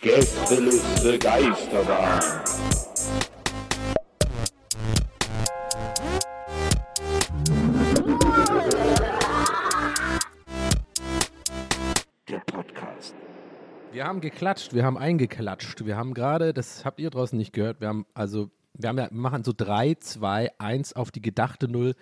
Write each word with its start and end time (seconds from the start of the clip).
Gästeliste 0.00 1.18
Geisterbahn. 1.18 2.20
Der 12.28 12.38
Podcast. 12.46 13.16
Wir 13.90 14.04
haben 14.04 14.20
geklatscht, 14.20 14.74
wir 14.74 14.84
haben 14.84 14.96
eingeklatscht. 14.96 15.84
Wir 15.84 15.96
haben 15.96 16.14
gerade, 16.14 16.54
das 16.54 16.84
habt 16.84 17.00
ihr 17.00 17.10
draußen 17.10 17.36
nicht 17.36 17.52
gehört, 17.52 17.80
wir 17.80 17.88
haben 17.88 18.06
also, 18.14 18.52
wir, 18.74 18.88
haben 18.88 18.98
ja, 18.98 19.10
wir 19.10 19.18
machen 19.18 19.42
so 19.42 19.52
3, 19.56 19.96
2, 19.96 20.52
1 20.58 20.92
auf 20.92 21.10
die 21.10 21.20
gedachte 21.20 21.66
Null. 21.66 21.96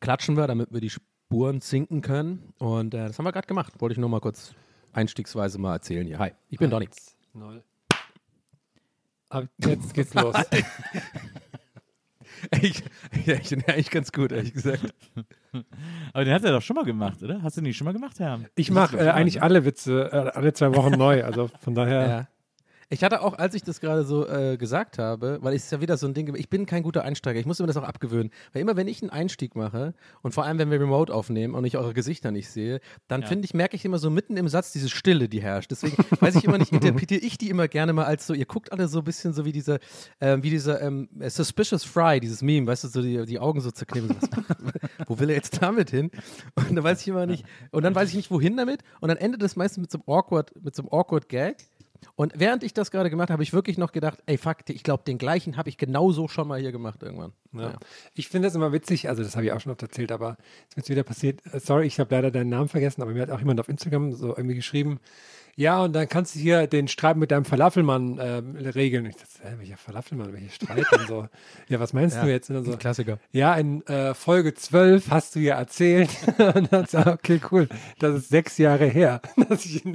Klatschen 0.00 0.36
wir, 0.36 0.48
damit 0.48 0.72
wir 0.72 0.80
die 0.80 0.90
Spuren 0.90 1.60
zinken 1.60 2.02
können. 2.02 2.54
Und 2.58 2.94
äh, 2.94 3.06
das 3.06 3.18
haben 3.18 3.24
wir 3.24 3.32
gerade 3.32 3.46
gemacht. 3.46 3.80
Wollte 3.80 3.92
ich 3.92 3.98
nur 3.98 4.08
mal 4.08 4.20
kurz 4.20 4.56
einstiegsweise 4.98 5.58
mal 5.58 5.74
erzählen 5.74 6.06
hier. 6.06 6.18
Hi, 6.18 6.32
ich 6.50 6.58
bin 6.58 6.70
Donny. 6.70 6.88
Null. 7.32 7.62
Aber 9.30 9.48
jetzt 9.58 9.94
geht's 9.94 10.14
los. 10.14 10.34
Ich, 12.62 12.84
ja, 13.26 13.34
ich 13.34 13.50
bin 13.50 13.64
eigentlich 13.66 13.90
ganz 13.90 14.12
gut, 14.12 14.30
ehrlich 14.30 14.52
gesagt. 14.52 14.94
Aber 16.12 16.24
den 16.24 16.32
hat 16.32 16.44
er 16.44 16.52
doch 16.52 16.62
schon 16.62 16.76
mal 16.76 16.84
gemacht, 16.84 17.20
oder? 17.20 17.42
Hast 17.42 17.56
du 17.56 17.60
den 17.60 17.66
nicht 17.66 17.76
schon 17.76 17.84
mal 17.84 17.92
gemacht, 17.92 18.20
Herr? 18.20 18.38
Ich 18.54 18.70
mache 18.70 18.96
äh, 18.96 19.08
eigentlich 19.08 19.42
alle 19.42 19.64
Witze 19.64 20.08
äh, 20.12 20.38
alle 20.38 20.52
zwei 20.52 20.72
Wochen 20.76 20.92
neu. 20.92 21.24
Also 21.24 21.50
von 21.60 21.74
daher. 21.74 22.06
Ja. 22.06 22.28
Ich 22.90 23.04
hatte 23.04 23.20
auch, 23.20 23.34
als 23.34 23.54
ich 23.54 23.62
das 23.62 23.80
gerade 23.80 24.04
so 24.04 24.26
äh, 24.26 24.56
gesagt 24.56 24.98
habe, 24.98 25.38
weil 25.42 25.54
es 25.54 25.64
ist 25.64 25.72
ja 25.72 25.80
wieder 25.82 25.98
so 25.98 26.06
ein 26.06 26.14
Ding, 26.14 26.34
ich 26.34 26.48
bin 26.48 26.64
kein 26.64 26.82
guter 26.82 27.04
Einsteiger, 27.04 27.38
ich 27.38 27.44
muss 27.44 27.58
mir 27.58 27.66
das 27.66 27.76
auch 27.76 27.82
abgewöhnen. 27.82 28.30
Weil 28.52 28.62
immer, 28.62 28.76
wenn 28.76 28.88
ich 28.88 29.02
einen 29.02 29.10
Einstieg 29.10 29.56
mache 29.56 29.92
und 30.22 30.32
vor 30.32 30.44
allem, 30.44 30.58
wenn 30.58 30.70
wir 30.70 30.80
Remote 30.80 31.12
aufnehmen 31.12 31.54
und 31.54 31.66
ich 31.66 31.76
eure 31.76 31.92
Gesichter 31.92 32.30
nicht 32.30 32.48
sehe, 32.48 32.80
dann 33.06 33.24
finde 33.24 33.44
ich, 33.44 33.52
merke 33.52 33.76
ich 33.76 33.84
immer 33.84 33.98
so 33.98 34.08
mitten 34.08 34.38
im 34.38 34.48
Satz 34.48 34.72
diese 34.72 34.88
Stille, 34.88 35.28
die 35.28 35.42
herrscht. 35.42 35.70
Deswegen 35.70 35.96
weiß 36.20 36.36
ich 36.36 36.44
immer 36.44 36.56
nicht, 36.56 36.72
interpretiere 36.72 37.20
ich 37.20 37.36
die 37.36 37.50
immer 37.50 37.68
gerne 37.68 37.92
mal 37.92 38.04
als 38.04 38.26
so, 38.26 38.32
ihr 38.32 38.46
guckt 38.46 38.72
alle 38.72 38.88
so 38.88 39.00
ein 39.00 39.04
bisschen 39.04 39.34
so 39.34 39.44
wie 39.44 39.52
dieser, 39.52 39.80
ähm, 40.20 40.42
wie 40.42 40.50
dieser 40.50 40.80
ähm, 40.80 41.10
Suspicious 41.28 41.84
Fry, 41.84 42.20
dieses 42.20 42.40
Meme, 42.40 42.66
weißt 42.66 42.84
du, 42.84 42.88
so 42.88 43.02
die, 43.02 43.26
die 43.26 43.38
Augen 43.38 43.60
so 43.60 43.70
zerknippen. 43.70 44.16
Wo 45.06 45.18
will 45.18 45.28
er 45.28 45.36
jetzt 45.36 45.62
damit 45.62 45.90
hin? 45.90 46.10
Und 46.54 46.74
dann 46.74 46.84
weiß 46.84 47.02
ich 47.02 47.08
immer 47.08 47.26
nicht, 47.26 47.44
und 47.70 47.82
dann 47.82 47.94
weiß 47.94 48.08
ich 48.08 48.16
nicht, 48.16 48.30
wohin 48.30 48.56
damit. 48.56 48.82
Und 49.00 49.08
dann 49.08 49.18
endet 49.18 49.42
das 49.42 49.56
meistens 49.56 49.82
mit 49.82 49.90
so 49.90 49.98
einem 49.98 50.04
awkward, 50.06 50.52
mit 50.62 50.74
so 50.74 50.82
einem 50.82 50.90
awkward 50.90 51.28
Gag. 51.28 51.56
Und 52.14 52.32
während 52.36 52.62
ich 52.62 52.74
das 52.74 52.90
gerade 52.90 53.10
gemacht 53.10 53.28
habe, 53.28 53.34
habe 53.34 53.42
ich 53.42 53.52
wirklich 53.52 53.78
noch 53.78 53.92
gedacht, 53.92 54.18
ey, 54.26 54.38
fuck, 54.38 54.58
ich 54.68 54.82
glaube, 54.82 55.04
den 55.04 55.18
gleichen 55.18 55.56
habe 55.56 55.68
ich 55.68 55.78
genauso 55.78 56.28
schon 56.28 56.48
mal 56.48 56.60
hier 56.60 56.72
gemacht 56.72 57.02
irgendwann. 57.02 57.32
Ja. 57.52 57.74
Ich 58.14 58.28
finde 58.28 58.48
das 58.48 58.54
immer 58.54 58.72
witzig, 58.72 59.08
also 59.08 59.22
das 59.22 59.36
habe 59.36 59.46
ich 59.46 59.52
auch 59.52 59.60
schon 59.60 59.72
oft 59.72 59.82
erzählt, 59.82 60.12
aber 60.12 60.36
es 60.70 60.76
wird 60.76 60.88
wieder 60.88 61.02
passiert. 61.02 61.40
Äh, 61.52 61.60
Sorry, 61.60 61.86
ich 61.86 61.98
habe 62.00 62.14
leider 62.14 62.30
deinen 62.30 62.50
Namen 62.50 62.68
vergessen, 62.68 63.02
aber 63.02 63.12
mir 63.12 63.22
hat 63.22 63.30
auch 63.30 63.40
jemand 63.40 63.60
auf 63.60 63.68
Instagram 63.68 64.12
so 64.12 64.28
irgendwie 64.28 64.56
geschrieben, 64.56 65.00
ja, 65.58 65.82
und 65.82 65.92
dann 65.92 66.08
kannst 66.08 66.36
du 66.36 66.38
hier 66.38 66.68
den 66.68 66.86
Streit 66.86 67.16
mit 67.16 67.32
deinem 67.32 67.44
Falafelmann 67.44 68.18
ähm, 68.20 68.54
regeln. 68.56 69.06
Ich 69.06 69.16
dachte, 69.16 69.40
hä, 69.42 69.54
welcher 69.58 69.76
Falafelmann, 69.76 70.32
welcher 70.32 70.50
Streit 70.50 70.86
und 70.92 71.08
so. 71.08 71.28
Ja, 71.68 71.80
was 71.80 71.92
meinst 71.92 72.16
Ja, 72.16 72.22
du 72.24 72.30
jetzt? 72.30 72.48
Und 72.48 72.64
so, 72.64 72.76
Klassiker. 72.76 73.18
ja, 73.32 73.54
in 73.56 73.84
äh, 73.88 74.14
Folge 74.14 74.54
12 74.54 75.10
hast 75.10 75.34
du 75.34 75.40
ja 75.40 75.56
erzählt. 75.56 76.10
und 76.54 76.72
dann 76.72 76.86
so, 76.86 76.98
okay, 76.98 77.40
cool. 77.50 77.68
Das 77.98 78.14
ist 78.14 78.28
sechs 78.28 78.56
Jahre 78.56 78.86
her, 78.86 79.20
dass 79.48 79.64
ich 79.66 79.84
in, 79.84 79.94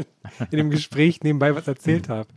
in 0.52 0.58
dem 0.58 0.70
Gespräch 0.70 1.22
nebenbei 1.24 1.56
was 1.56 1.66
erzählt 1.68 2.10
habe. 2.10 2.28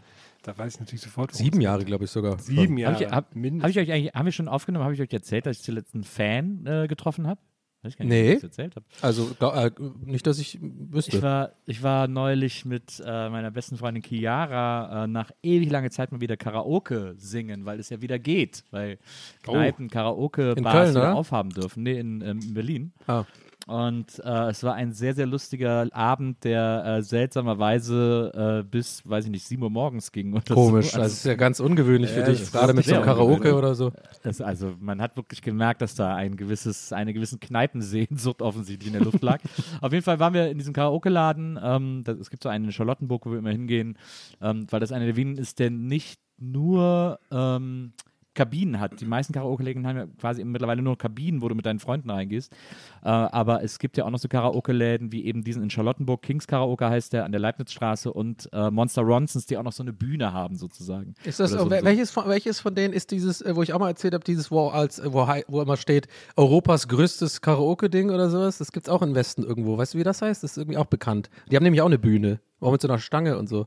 Da 0.44 0.56
weiß 0.56 0.75
ich 0.75 0.81
natürlich 0.81 1.03
sofort. 1.03 1.34
Sieben 1.34 1.60
Jahre, 1.60 1.84
glaube 1.84 2.04
ich 2.04 2.10
sogar. 2.12 2.38
Sieben 2.38 2.75
Habe 2.75 2.81
Jahre. 2.81 3.04
ich, 3.04 3.10
hab, 3.10 3.34
hab 3.34 3.69
ich 3.70 3.78
euch 3.81 3.91
eigentlich, 3.91 4.15
haben 4.15 4.25
wir 4.26 4.32
schon 4.32 4.47
aufgenommen, 4.47 4.84
habe 4.84 4.94
ich 4.94 5.00
euch 5.00 5.12
erzählt, 5.12 5.47
dass 5.47 5.56
ich 5.56 5.65
zuletzt 5.65 5.94
einen 5.94 6.04
Fan 6.04 6.65
äh, 6.65 6.86
getroffen 6.86 7.26
habe? 7.26 7.41
Weiß 7.86 7.92
ich 7.92 7.98
gar 7.98 8.04
nicht, 8.04 8.12
Nee. 8.14 8.28
ob 8.30 8.34
ich 8.36 8.41
das 8.42 8.50
erzählt 8.50 8.76
habe. 8.76 8.86
Also, 9.00 9.30
äh, 9.41 9.70
nicht, 10.04 10.26
dass 10.26 10.38
ich 10.38 10.58
wüsste. 10.60 11.16
Ich 11.16 11.22
war, 11.22 11.52
ich 11.66 11.82
war 11.82 12.08
neulich 12.08 12.64
mit 12.64 13.02
äh, 13.04 13.28
meiner 13.30 13.50
besten 13.50 13.76
Freundin 13.76 14.02
Chiara 14.02 15.04
äh, 15.04 15.06
nach 15.06 15.30
ewig 15.42 15.70
langer 15.70 15.91
Zeit 15.91 16.12
mal 16.12 16.20
wieder 16.20 16.36
Karaoke 16.36 17.14
singen, 17.16 17.64
weil 17.64 17.78
es 17.80 17.88
ja 17.91 18.02
wieder 18.02 18.19
geht, 18.19 18.64
weil 18.70 18.98
Kneipen, 19.42 19.88
Karaoke, 19.88 20.52
In 20.56 20.64
Bars 20.64 20.74
Köln, 20.74 20.91
wieder 20.91 21.00
oder? 21.02 21.14
aufhaben 21.16 21.50
dürfen. 21.50 21.82
Nee, 21.84 21.98
in, 21.98 22.20
ähm, 22.22 22.41
in 22.41 22.54
Berlin. 22.54 22.92
Ah. 23.06 23.24
Und 23.66 24.21
äh, 24.25 24.50
es 24.50 24.62
war 24.62 24.75
ein 24.75 24.93
sehr, 24.93 25.12
sehr 25.12 25.27
lustiger 25.27 25.88
Abend, 25.93 26.44
der 26.44 26.84
äh, 26.99 27.03
seltsamerweise 27.03 28.62
äh, 28.62 28.62
bis, 28.62 29.03
weiß 29.04 29.25
ich 29.25 29.31
nicht, 29.32 29.44
7 29.44 29.60
Uhr 29.60 29.71
morgens 29.71 30.12
ging. 30.12 30.34
Oder 30.34 30.54
Komisch, 30.54 30.93
So. 30.93 30.99
das 30.99 31.15
ist 31.15 31.25
ja 31.25 31.34
ganz 31.34 31.59
ungewöhnlich 31.59 32.12
für 32.12 32.22
dich, 32.22 32.53
gerade 32.53 32.75
mit 32.75 32.84
so 32.84 32.94
einem 32.94 33.04
Karaoke 33.04 33.56
oder 33.56 33.75
so. 33.75 33.91
Das, 34.22 34.41
also 34.41 34.75
man 34.78 35.03
hat 35.03 35.16
wirklich 35.16 35.43
gemerkt, 35.43 35.82
dass 35.82 35.97
da 35.97 36.15
ein 36.15 36.37
gewisses, 36.37 36.93
eine 36.93 37.12
gewisse 37.12 37.38
Kneipensehnsucht 37.38 38.41
offensichtlich 38.41 38.87
in 38.87 38.93
der 38.93 39.03
Luft 39.03 39.21
lag. 39.22 39.41
Auf 39.81 39.93
jeden 39.93 40.04
Fall 40.04 40.21
waren 40.21 40.33
wir 40.33 40.48
in 40.48 40.59
diesem 40.59 40.72
Karaoke-Laden. 40.72 41.59
Ähm, 41.60 42.03
das, 42.04 42.19
es 42.19 42.31
gibt 42.31 42.44
so 42.44 42.48
einen 42.48 42.66
in 42.66 42.72
Charlottenburg, 42.72 43.27
wo 43.27 43.33
wir 43.33 43.38
immer 43.38 43.50
hingehen, 43.50 43.98
ähm, 44.41 44.69
weil 44.71 44.78
das 44.78 44.93
einer 44.93 45.06
der 45.06 45.16
Wien 45.16 45.37
ist, 45.38 45.59
der 45.59 45.71
nicht 45.71 46.21
nur 46.38 47.19
ähm, 47.33 47.94
Kabinen 48.36 48.78
hat. 48.78 49.00
Die 49.00 49.04
meisten 49.06 49.32
Karaoke-Läden 49.32 49.84
haben 49.86 49.97
ja 49.97 50.06
quasi 50.20 50.44
mittlerweile 50.44 50.82
nur 50.82 50.97
Kabinen, 50.97 51.42
wo 51.42 51.48
du 51.48 51.56
mit 51.56 51.66
deinen 51.66 51.80
Freunden 51.80 52.08
reingehst. 52.10 52.52
Äh, 53.02 53.08
aber 53.08 53.64
es 53.64 53.80
gibt 53.80 53.97
ja 53.97 54.04
auch 54.04 54.10
noch 54.10 54.20
so 54.20 54.28
Karaoke-Läden 54.28 55.10
wie 55.10 55.24
eben 55.24 55.42
diesen 55.42 55.62
in 55.64 55.70
Charlottenburg, 55.70 56.22
Kings 56.22 56.47
Karaoke 56.47 56.88
heißt 56.88 57.12
der, 57.12 57.24
an 57.24 57.32
der 57.32 57.41
Leibnizstraße 57.41 58.12
und 58.12 58.48
äh, 58.52 58.70
Monster 58.70 59.02
Ronsons, 59.02 59.47
die 59.47 59.56
auch 59.56 59.62
noch 59.64 59.72
so 59.72 59.82
eine 59.82 59.92
Bühne 59.92 60.32
haben 60.32 60.56
sozusagen. 60.56 61.14
Ist 61.24 61.41
das, 61.41 61.50
so- 61.50 61.69
wel- 61.70 61.80
so- 61.80 61.84
welches, 61.84 62.10
von, 62.12 62.28
welches 62.28 62.60
von 62.60 62.74
denen 62.74 62.94
ist 62.94 63.10
dieses, 63.10 63.41
äh, 63.42 63.56
wo 63.56 63.62
ich 63.62 63.72
auch 63.72 63.80
mal 63.80 63.88
erzählt 63.88 64.14
habe, 64.14 64.22
dieses, 64.24 64.50
wo, 64.50 64.68
als, 64.68 65.03
wo, 65.04 65.26
wo 65.48 65.62
immer 65.62 65.76
steht, 65.76 66.06
Europas 66.36 66.86
größtes 66.88 67.41
Karaoke-Ding 67.41 68.10
oder 68.10 68.28
sowas? 68.30 68.58
Das 68.58 68.70
gibt 68.70 68.86
es 68.86 68.92
auch 68.92 69.03
im 69.03 69.14
Westen 69.14 69.42
irgendwo. 69.42 69.78
Weißt 69.78 69.94
du, 69.94 69.98
wie 69.98 70.04
das 70.04 70.20
heißt? 70.22 70.42
Das 70.44 70.53
ist 70.53 70.58
irgendwie 70.58 70.76
auch 70.78 70.84
bekannt. 70.86 71.30
Die 71.50 71.56
haben 71.56 71.64
nämlich 71.64 71.80
auch 71.80 71.86
eine 71.86 71.98
Bühne. 71.98 72.41
Auch 72.60 72.72
mit 72.72 72.80
so 72.82 72.88
einer 72.88 72.98
Stange 72.98 73.38
und 73.38 73.48
so. 73.48 73.66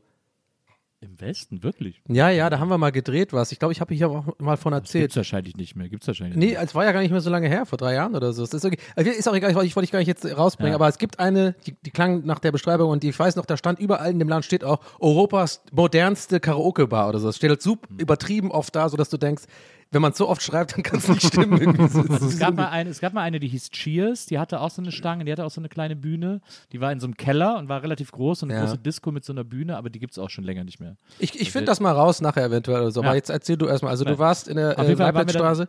Im 1.01 1.21
Westen, 1.21 1.63
wirklich? 1.63 2.01
Ja, 2.09 2.29
ja, 2.29 2.49
da 2.49 2.59
haben 2.59 2.67
wir 2.67 2.77
mal 2.77 2.91
gedreht 2.91 3.31
was. 3.31 3.53
Ich 3.53 3.59
glaube, 3.59 3.71
ich 3.71 3.79
habe 3.79 3.93
hier 3.95 4.09
auch 4.09 4.25
mal 4.37 4.57
von 4.57 4.73
Gibt 4.73 4.85
erzählt. 4.87 5.11
es 5.11 5.15
wahrscheinlich 5.15 5.55
nicht 5.55 5.77
mehr. 5.77 5.87
Gibt 5.87 6.03
es 6.03 6.07
wahrscheinlich 6.07 6.35
Nee, 6.37 6.57
es 6.61 6.75
war 6.75 6.83
ja 6.83 6.91
gar 6.91 6.99
nicht 6.99 7.11
mehr 7.11 7.21
so 7.21 7.29
lange 7.29 7.47
her, 7.47 7.65
vor 7.65 7.77
drei 7.77 7.93
Jahren 7.93 8.15
oder 8.17 8.33
so. 8.33 8.43
Es 8.43 8.53
ist, 8.53 8.65
okay. 8.65 8.77
Also, 8.97 9.09
ist 9.09 9.25
auch 9.29 9.33
egal, 9.33 9.49
ich 9.51 9.55
wollte 9.55 9.67
ich 9.67 9.75
wollte 9.77 9.85
ich 9.85 9.91
gar 9.91 9.99
nicht 9.99 10.09
jetzt 10.09 10.25
rausbringen, 10.25 10.71
Ja. 10.73 10.75
aber 10.75 10.89
es 10.89 10.97
gibt 10.97 11.17
eine, 11.19 11.55
die, 11.65 11.73
die 11.85 11.91
klang 11.91 12.25
nach 12.25 12.39
der 12.39 12.51
Beschreibung 12.51 12.89
und 12.89 13.01
die, 13.03 13.09
ich 13.09 13.17
weiß 13.19 13.37
noch, 13.37 13.45
da 13.45 13.55
stand 13.55 13.79
überall 13.79 14.11
in 14.11 14.19
dem 14.19 14.27
Land 14.27 14.43
steht 14.43 14.65
auch 14.65 14.81
Europas 14.99 15.63
modernste 15.71 16.41
Karaoke-Bar 16.41 17.07
oder 17.07 17.19
so. 17.19 17.29
Es 17.29 17.37
steht 17.37 17.49
halt 17.49 17.61
super 17.61 17.87
übertrieben 17.97 18.51
oft 18.51 18.75
da, 18.75 18.89
sodass 18.89 19.09
du 19.09 19.15
denkst, 19.15 19.43
wenn 19.91 20.01
man 20.01 20.11
es 20.11 20.17
so 20.17 20.29
oft 20.29 20.41
schreibt, 20.43 20.75
dann 20.75 20.83
kann 20.83 20.99
es 20.99 21.07
nicht 21.07 21.23
stimmen. 21.25 21.59
Es 22.29 22.37
gab, 22.37 22.55
mal 22.55 22.69
eine, 22.69 22.89
es 22.89 22.99
gab 22.99 23.13
mal 23.13 23.21
eine, 23.21 23.39
die 23.39 23.47
hieß 23.47 23.71
Cheers, 23.71 24.25
die 24.27 24.37
hatte 24.39 24.59
auch 24.61 24.69
so 24.69 24.81
eine 24.81 24.91
Stange, 24.91 25.25
die 25.25 25.31
hatte 25.31 25.43
auch 25.45 25.49
so 25.51 25.59
eine 25.61 25.69
kleine 25.69 25.95
Bühne. 25.95 26.41
Die 26.71 26.79
war 26.81 26.91
in 26.91 26.99
so 26.99 27.07
einem 27.07 27.17
Keller 27.17 27.57
und 27.57 27.69
war 27.69 27.81
relativ 27.81 28.11
groß 28.11 28.43
und 28.43 28.51
eine 28.51 28.59
Ja. 28.59 28.65
große 28.65 28.77
Disco 28.77 29.11
mit 29.11 29.25
so 29.25 29.33
einer 29.33 29.43
Bühne, 29.43 29.77
aber 29.77 29.89
die 29.89 29.99
gibt 29.99 30.11
es 30.13 30.19
auch 30.19 30.29
schon 30.29 30.43
länger 30.43 30.63
nicht 30.63 30.79
mehr. 30.79 30.95
ich 31.17 31.39
ich 31.39 31.51
finde 31.51 31.65
das 31.65 31.79
mal 31.79 31.91
raus 31.91 32.21
nachher 32.21 32.45
eventuell 32.45 32.81
oder 32.81 32.91
so. 32.91 33.01
Ja. 33.01 33.07
Aber 33.07 33.15
jetzt 33.15 33.29
erzähl 33.29 33.57
du 33.57 33.65
erstmal. 33.67 33.91
Also, 33.91 34.05
Ja. 34.05 34.11
du 34.11 34.19
warst 34.19 34.47
in 34.47 34.57
der 34.57 34.77
äh, 34.77 34.93
Leibnizstraße. 34.93 35.67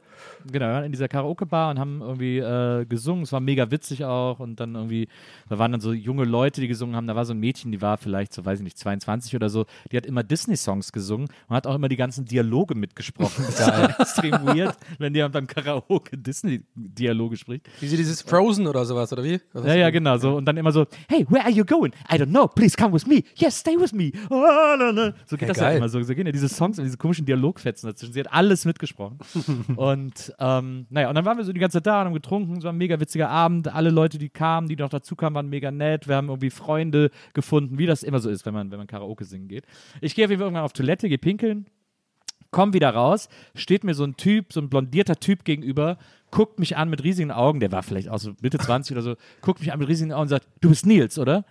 Genau, 0.50 0.66
wir 0.66 0.72
waren 0.74 0.84
in 0.84 0.92
dieser 0.92 1.08
Karaoke-Bar 1.08 1.70
und 1.70 1.78
haben 1.78 2.00
irgendwie 2.02 2.38
äh, 2.38 2.84
gesungen. 2.86 3.24
Es 3.24 3.32
war 3.32 3.40
mega 3.40 3.70
witzig 3.70 4.04
auch. 4.04 4.38
Und 4.40 4.60
dann 4.60 4.74
irgendwie, 4.74 5.08
da 5.48 5.58
waren 5.58 5.72
dann 5.72 5.80
so 5.80 5.92
junge 5.92 6.24
Leute, 6.24 6.60
die 6.60 6.68
gesungen 6.68 6.94
haben. 6.96 7.06
Da 7.06 7.16
war 7.16 7.24
so 7.24 7.32
ein 7.32 7.38
Mädchen, 7.40 7.72
die 7.72 7.80
war 7.80 7.96
vielleicht 7.96 8.32
so, 8.34 8.44
weiß 8.44 8.58
ich 8.60 8.64
nicht, 8.64 8.78
22 8.78 9.34
oder 9.36 9.48
so. 9.48 9.66
Die 9.92 9.96
hat 9.96 10.04
immer 10.06 10.22
Disney-Songs 10.22 10.92
gesungen 10.92 11.28
und 11.48 11.56
hat 11.56 11.66
auch 11.66 11.74
immer 11.74 11.88
die 11.88 11.96
ganzen 11.96 12.24
Dialoge 12.26 12.74
mitgesprochen. 12.74 13.44
Extrem 14.10 14.32
weird, 14.46 14.76
wenn 14.98 15.14
jemand 15.14 15.32
beim 15.34 15.46
Karaoke 15.46 16.16
Disney-Dialoge 16.16 17.36
spricht. 17.36 17.68
Wie 17.80 17.86
sie 17.86 17.96
dieses 17.96 18.22
Frozen 18.22 18.66
oder 18.66 18.84
sowas, 18.84 19.12
oder 19.12 19.24
wie? 19.24 19.40
Was 19.52 19.64
Ja, 19.66 19.74
ja, 19.74 19.90
genau. 19.90 20.16
So. 20.16 20.36
Und 20.36 20.44
dann 20.44 20.56
immer 20.56 20.72
so, 20.72 20.86
hey, 21.08 21.26
where 21.28 21.42
are 21.44 21.50
you 21.52 21.64
going? 21.64 21.92
I 22.10 22.16
don't 22.16 22.26
know. 22.30 22.46
Please 22.48 22.76
come 22.76 22.92
with 22.92 23.06
me. 23.06 23.22
Yes, 23.36 23.58
stay 23.58 23.76
with 23.78 23.92
me. 23.92 24.12
Oh. 24.30 25.12
So 25.26 25.36
geht 25.36 25.42
Ja, 25.42 25.48
das 25.48 25.56
ja 25.58 25.64
geil. 25.64 25.76
immer 25.78 25.88
so. 25.88 26.02
So 26.02 26.14
gehen 26.14 26.26
ja 26.26 26.32
diese 26.32 26.48
Songs 26.48 26.78
und 26.78 26.84
diese 26.84 26.96
komischen 26.96 27.26
Dialogfetzen 27.26 27.88
dazwischen. 27.88 28.12
Sie 28.12 28.20
hat 28.20 28.32
alles 28.32 28.64
mitgesprochen. 28.64 29.18
und 29.76 30.32
ähm, 30.38 30.86
naja, 30.90 31.08
und 31.08 31.14
dann 31.14 31.24
waren 31.24 31.36
wir 31.36 31.44
so 31.44 31.52
die 31.52 31.60
ganze 31.60 31.78
Zeit 31.78 31.86
da 31.86 32.00
und 32.00 32.06
haben 32.06 32.14
getrunken. 32.14 32.56
Es 32.58 32.64
war 32.64 32.72
ein 32.72 32.78
mega 32.78 32.98
witziger 33.00 33.28
Abend. 33.28 33.68
Alle 33.72 33.90
Leute, 33.90 34.18
die 34.18 34.28
kamen, 34.28 34.68
die 34.68 34.76
noch 34.76 34.88
dazu 34.88 35.16
kamen, 35.16 35.34
waren 35.36 35.48
mega 35.48 35.70
nett. 35.70 36.08
Wir 36.08 36.16
haben 36.16 36.28
irgendwie 36.28 36.50
Freunde 36.50 37.10
gefunden, 37.34 37.78
wie 37.78 37.86
das 37.86 38.02
immer 38.02 38.18
so 38.18 38.30
ist, 38.30 38.46
wenn 38.46 38.54
man, 38.54 38.70
wenn 38.70 38.78
man 38.78 38.86
Karaoke 38.86 39.24
singen 39.24 39.48
geht. 39.48 39.64
Ich 40.00 40.14
gehe 40.14 40.24
auf 40.24 40.30
jeden 40.30 40.40
Fall 40.40 40.46
irgendwann 40.46 40.64
auf 40.64 40.72
Toilette, 40.72 41.08
gehe 41.08 41.18
pinkeln 41.18 41.66
komm 42.50 42.72
wieder 42.72 42.90
raus, 42.90 43.28
steht 43.54 43.84
mir 43.84 43.94
so 43.94 44.04
ein 44.04 44.16
Typ, 44.16 44.52
so 44.52 44.60
ein 44.60 44.68
blondierter 44.68 45.16
Typ 45.16 45.44
gegenüber, 45.44 45.98
guckt 46.30 46.58
mich 46.58 46.76
an 46.76 46.90
mit 46.90 47.02
riesigen 47.02 47.30
Augen, 47.30 47.60
der 47.60 47.72
war 47.72 47.82
vielleicht 47.82 48.08
auch 48.08 48.18
so 48.18 48.32
Mitte 48.40 48.58
20 48.58 48.96
oder 48.96 49.02
so, 49.02 49.16
guckt 49.40 49.60
mich 49.60 49.72
an 49.72 49.78
mit 49.78 49.88
riesigen 49.88 50.12
Augen 50.12 50.22
und 50.22 50.28
sagt, 50.28 50.46
du 50.60 50.70
bist 50.70 50.86
Nils, 50.86 51.18
oder? 51.18 51.44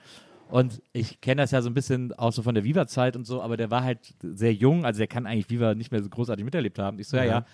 Und 0.50 0.82
ich 0.94 1.22
kenne 1.22 1.44
das 1.44 1.52
ja 1.52 1.62
so 1.62 1.70
ein 1.70 1.76
bisschen 1.76 2.12
auch 2.14 2.34
so 2.34 2.42
von 2.42 2.56
der 2.56 2.64
Viva-Zeit 2.64 3.16
und 3.16 3.26
so, 3.26 3.42
aber 3.42 3.56
der 3.56 3.70
war 3.70 3.84
halt 3.84 4.16
sehr 4.22 4.54
jung, 4.54 4.84
also 4.84 4.98
der 4.98 5.08
kann 5.08 5.28
eigentlich 5.28 5.50
Viva 5.50 5.76
nicht 5.76 5.92
mehr 5.92 6.02
so 6.02 6.10
großartig 6.10 6.44
miterlebt 6.44 6.80
haben. 6.80 6.98
Ich 7.00 7.08
so, 7.08 7.18
ja, 7.18 7.24
ja. 7.24 7.46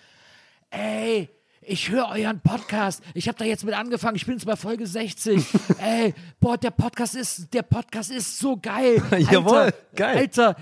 Ey, 0.69 1.29
ich 1.61 1.89
höre 1.89 2.09
euren 2.09 2.39
Podcast. 2.41 3.01
Ich 3.13 3.27
habe 3.27 3.37
da 3.37 3.45
jetzt 3.45 3.63
mit 3.65 3.73
angefangen. 3.73 4.15
Ich 4.15 4.25
bin 4.25 4.35
jetzt 4.35 4.45
bei 4.45 4.55
Folge 4.55 4.85
60. 4.85 5.43
Ey, 5.79 6.13
boah, 6.39 6.57
der 6.57 6.71
Podcast 6.71 7.15
ist, 7.15 7.53
der 7.53 7.63
Podcast 7.63 8.11
ist 8.11 8.37
so 8.37 8.57
geil. 8.57 9.01
Alter, 9.11 9.31
Jawohl, 9.31 9.73
geil. 9.95 10.17
Alter, 10.17 10.55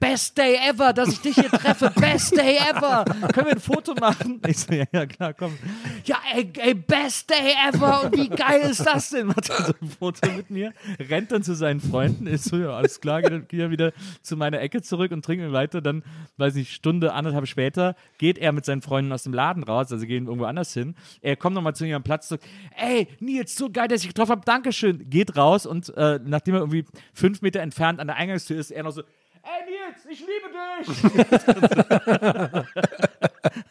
best 0.00 0.38
day 0.38 0.56
ever, 0.68 0.92
dass 0.92 1.10
ich 1.10 1.20
dich 1.20 1.34
hier 1.34 1.50
treffe. 1.50 1.92
Best 2.00 2.36
day 2.36 2.56
ever. 2.56 3.04
Können 3.32 3.46
wir 3.46 3.52
ein 3.54 3.60
Foto 3.60 3.94
machen? 3.94 4.40
Ich 4.46 4.58
so, 4.58 4.72
ja, 4.72 4.84
ja, 4.92 5.06
klar, 5.06 5.34
komm. 5.34 5.58
Ja, 6.04 6.16
ey, 6.34 6.50
ey, 6.58 6.74
best 6.74 7.28
day 7.28 7.54
ever. 7.68 8.04
Und 8.04 8.16
wie 8.16 8.28
geil 8.28 8.62
ist 8.70 8.86
das 8.86 9.10
denn? 9.10 9.26
Macht 9.26 9.50
er 9.50 9.64
so 9.64 9.72
ein 9.80 9.88
Foto 9.98 10.30
mit 10.30 10.50
mir, 10.50 10.72
rennt 11.10 11.32
dann 11.32 11.42
zu 11.42 11.54
seinen 11.54 11.80
Freunden, 11.80 12.26
ist 12.26 12.44
so, 12.44 12.56
ja, 12.56 12.70
alles 12.70 13.00
klar, 13.00 13.22
geht 13.22 13.48
geht 13.48 13.60
er 13.60 13.70
wieder 13.70 13.92
zu 14.22 14.36
meiner 14.36 14.60
Ecke 14.60 14.82
zurück 14.82 15.12
und 15.12 15.24
trinkt 15.24 15.52
weiter. 15.52 15.80
Dann, 15.80 16.02
weiß 16.36 16.56
ich, 16.56 16.74
Stunde, 16.74 17.12
anderthalb 17.12 17.46
später, 17.46 17.96
geht 18.18 18.38
er 18.38 18.52
mit 18.52 18.64
seinen 18.64 18.82
Freunden 18.82 19.12
aus 19.12 19.24
dem 19.24 19.34
Laden 19.34 19.64
raus, 19.64 19.92
also 19.92 20.06
gehen 20.06 20.28
irgendwo 20.38 20.46
anders 20.46 20.72
hin. 20.72 20.94
Er 21.20 21.36
kommt 21.36 21.54
nochmal 21.54 21.74
zu 21.74 21.84
ihrem 21.84 22.02
Platz 22.02 22.28
zurück. 22.28 22.42
Ey, 22.76 23.08
Nils, 23.20 23.56
so 23.56 23.70
geil, 23.70 23.88
dass 23.88 24.02
ich 24.02 24.08
getroffen 24.08 24.32
habe. 24.32 24.42
Dankeschön. 24.44 25.10
Geht 25.10 25.36
raus 25.36 25.66
und 25.66 25.94
äh, 25.96 26.20
nachdem 26.24 26.54
er 26.54 26.60
irgendwie 26.60 26.84
fünf 27.12 27.42
Meter 27.42 27.60
entfernt 27.60 28.00
an 28.00 28.06
der 28.06 28.16
Eingangstür 28.16 28.58
ist, 28.58 28.70
er 28.70 28.84
noch 28.84 28.92
so, 28.92 29.02
Ey 29.42 29.64
Nils, 29.64 30.04
ich 30.10 30.20
liebe 30.20 30.50
dich! 30.54 30.88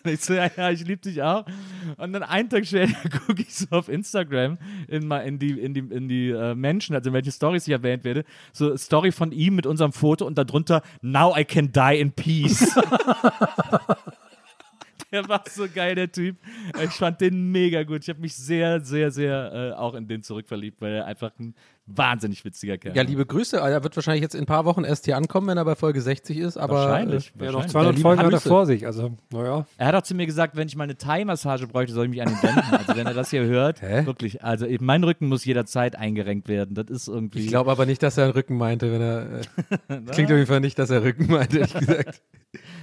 ich 0.14 0.22
so, 0.22 0.34
ja, 0.34 0.50
ja, 0.56 0.72
ich 0.72 0.84
liebe 0.86 1.02
dich 1.02 1.22
auch. 1.22 1.46
Und 1.98 2.14
dann 2.14 2.24
einen 2.24 2.50
Tag 2.50 2.66
später 2.66 2.96
gucke 3.28 3.42
ich 3.42 3.54
so 3.54 3.68
auf 3.72 3.88
Instagram 3.88 4.58
in, 4.88 5.12
in 5.12 5.40
die, 5.40 5.60
in 5.60 5.74
die, 5.74 5.80
in 5.82 6.08
die 6.08 6.30
äh, 6.30 6.56
Menschen, 6.56 6.96
also 6.96 7.10
in 7.10 7.14
welche 7.14 7.32
Stories 7.32 7.68
ich 7.68 7.74
erwähnt 7.74 8.04
werde, 8.06 8.24
so 8.54 8.76
Story 8.76 9.12
von 9.12 9.32
ihm 9.32 9.56
mit 9.56 9.68
unserem 9.68 9.94
Foto 9.94 10.26
und 10.26 10.38
darunter 10.38 10.82
Now 11.02 11.38
I 11.38 11.46
can 11.46 11.72
die 11.72 12.00
in 12.00 12.12
peace. 12.12 12.76
Der 15.18 15.28
war 15.28 15.44
so 15.50 15.68
geil, 15.68 15.96
der 15.96 16.12
Typ. 16.12 16.38
Ich 16.84 16.92
fand 16.92 17.20
den 17.22 17.52
mega 17.52 17.82
gut. 17.82 18.04
Ich 18.04 18.10
habe 18.10 18.20
mich 18.20 18.36
sehr, 18.36 18.82
sehr, 18.82 19.10
sehr 19.10 19.52
äh, 19.52 19.72
auch 19.76 19.96
in 19.96 20.08
den 20.08 20.22
zurückverliebt, 20.22 20.80
weil 20.80 20.94
er 20.94 21.06
einfach 21.06 21.32
ein 21.40 21.56
wahnsinnig 21.88 22.44
witziger 22.46 22.78
Kerl 22.78 22.96
Ja, 22.96 23.02
liebe 23.04 23.26
Grüße. 23.26 23.58
Er 23.58 23.84
wird 23.84 23.96
wahrscheinlich 23.96 24.22
jetzt 24.22 24.36
in 24.36 24.42
ein 24.44 24.46
paar 24.46 24.66
Wochen 24.66 24.84
erst 24.84 25.06
hier 25.06 25.18
ankommen, 25.18 25.48
wenn 25.48 25.58
er 25.58 25.66
bei 25.66 25.76
Folge 25.76 26.02
60 26.02 26.38
ist. 26.38 26.58
Aber 26.58 26.76
Wahrscheinlich. 26.76 27.32
Äh, 27.40 27.46
Ja, 27.46 27.52
noch 27.52 27.64
wahrscheinlich. 27.64 27.72
200 27.72 27.96
liebe 27.96 28.02
Folgen 28.08 28.22
hat 28.24 28.34
er 28.34 28.40
vor 28.42 28.66
sich. 28.66 28.86
Also, 28.86 29.12
naja. 29.32 29.66
Er 29.78 29.88
hat 29.88 29.96
auch 29.96 30.02
zu 30.02 30.14
mir 30.16 30.26
gesagt, 30.26 30.56
wenn 30.56 30.68
ich 30.68 30.76
mal 30.76 30.84
eine 30.84 30.98
Thai-Massage 30.98 31.68
bräuchte, 31.68 31.94
soll 31.94 32.06
ich 32.06 32.12
mich 32.12 32.22
an 32.22 32.30
ihn 32.30 32.44
wenden. 32.44 32.62
Also 32.76 32.96
wenn 32.96 33.08
er 33.08 33.14
das 33.14 33.30
hier 33.30 33.46
hört, 33.46 33.82
Hä? 33.82 34.06
wirklich, 34.06 34.44
also 34.44 34.68
mein 34.82 35.04
Rücken 35.04 35.28
muss 35.28 35.46
jederzeit 35.46 35.96
eingerenkt 35.96 36.48
werden. 36.48 36.76
Das 36.76 36.88
ist 36.90 37.08
irgendwie. 37.08 37.40
ich 37.40 37.48
glaube 37.48 37.72
aber 37.72 37.86
nicht, 37.86 38.04
dass 38.04 38.18
er 38.18 38.26
einen 38.26 38.34
Rücken 38.34 38.58
meinte, 38.58 38.92
wenn 38.92 39.02
er. 39.02 39.42
Äh, 39.88 40.02
klingt 40.12 40.30
auf 40.32 40.38
jeden 40.38 40.48
Fall 40.48 40.60
nicht, 40.60 40.78
dass 40.78 40.90
er 40.90 41.04
Rücken 41.04 41.28
meinte, 41.32 41.60
ehrlich 41.60 41.74
gesagt. 41.80 42.22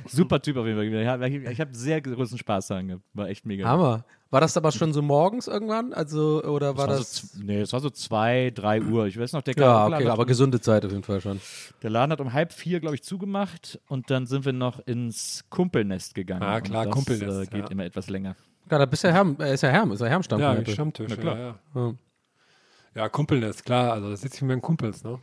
super 0.07 0.41
Typ 0.41 0.57
auf 0.57 0.67
jeden 0.67 0.79
Fall. 0.79 1.53
Ich 1.53 1.61
habe 1.61 1.75
sehr 1.75 2.01
großen 2.01 2.39
Spaß 2.39 2.69
daran 2.69 2.89
gehabt. 2.89 3.03
War 3.13 3.29
echt 3.29 3.45
mega. 3.47 3.67
Hammer. 3.69 4.05
War 4.35 4.41
das 4.41 4.57
aber 4.57 4.73
schon 4.73 4.93
so 4.93 5.01
morgens 5.01 5.47
irgendwann? 5.47 5.93
Also, 5.93 6.43
oder 6.43 6.77
war 6.77 6.89
Das 6.89 6.97
war, 6.97 6.99
das. 6.99 7.17
so, 7.17 7.39
nee, 7.41 7.61
es 7.61 7.73
war 7.73 7.79
so 7.79 7.89
zwei, 7.89 8.51
drei 8.53 8.83
Uhr. 8.83 9.07
Ich 9.07 9.17
weiß 9.17 9.33
noch, 9.33 9.43
der, 9.43 9.55
ja, 9.57 9.87
okay, 9.87 10.09
aber 10.09 10.23
um, 10.23 10.27
gesunde 10.27 10.61
Zeit 10.61 10.85
auf 10.85 10.91
jeden 10.91 11.05
Fall 11.05 11.21
schon. 11.21 11.41
der 11.85 11.91
Laden 11.91 12.11
hat 12.11 12.21
um 12.21 12.33
halb 12.33 12.53
vier, 12.53 12.81
glaube 12.81 12.97
ich, 12.97 13.05
zugemacht 13.05 13.79
und 13.87 14.11
dann 14.11 14.27
sind 14.27 14.45
wir 14.45 14.53
noch 14.53 14.81
ins 14.87 15.45
Kumpelnest 15.51 16.17
gegangen. 16.17 16.43
Ah, 16.43 16.61
klar, 16.61 16.81
und 16.83 16.89
das, 16.89 16.95
Kumpelnest, 16.97 17.43
Äh, 17.43 17.47
geht 17.47 17.65
ja. 17.67 17.71
immer 17.71 17.85
etwas 17.85 18.11
länger. 18.11 18.35
Ja, 18.69 18.79
da 18.79 18.87
bist 18.87 19.05
du 19.05 19.13
Herm, 19.13 19.37
er 19.39 19.55
ist 19.55 19.61
ja 19.61 19.69
Herm, 19.69 19.93
ist 19.93 20.01
ja 20.01 20.07
Ja, 20.07 20.11
Herm-Stammkneipe. 20.11 20.71
Stammtisch. 20.73 21.07
Na 21.11 21.17
klar. 21.17 21.39
Ja, 21.39 21.47
ja. 21.47 21.81
Ja. 21.81 21.95
ja, 22.97 23.09
Kumpelnest, 23.09 23.65
klar. 23.65 23.93
Also, 23.93 24.11
da 24.11 24.17
sitze 24.17 24.35
ich 24.35 24.43
mit 24.43 24.49
meinen 24.49 24.63
Kumpels, 24.63 25.05
ne? 25.05 25.21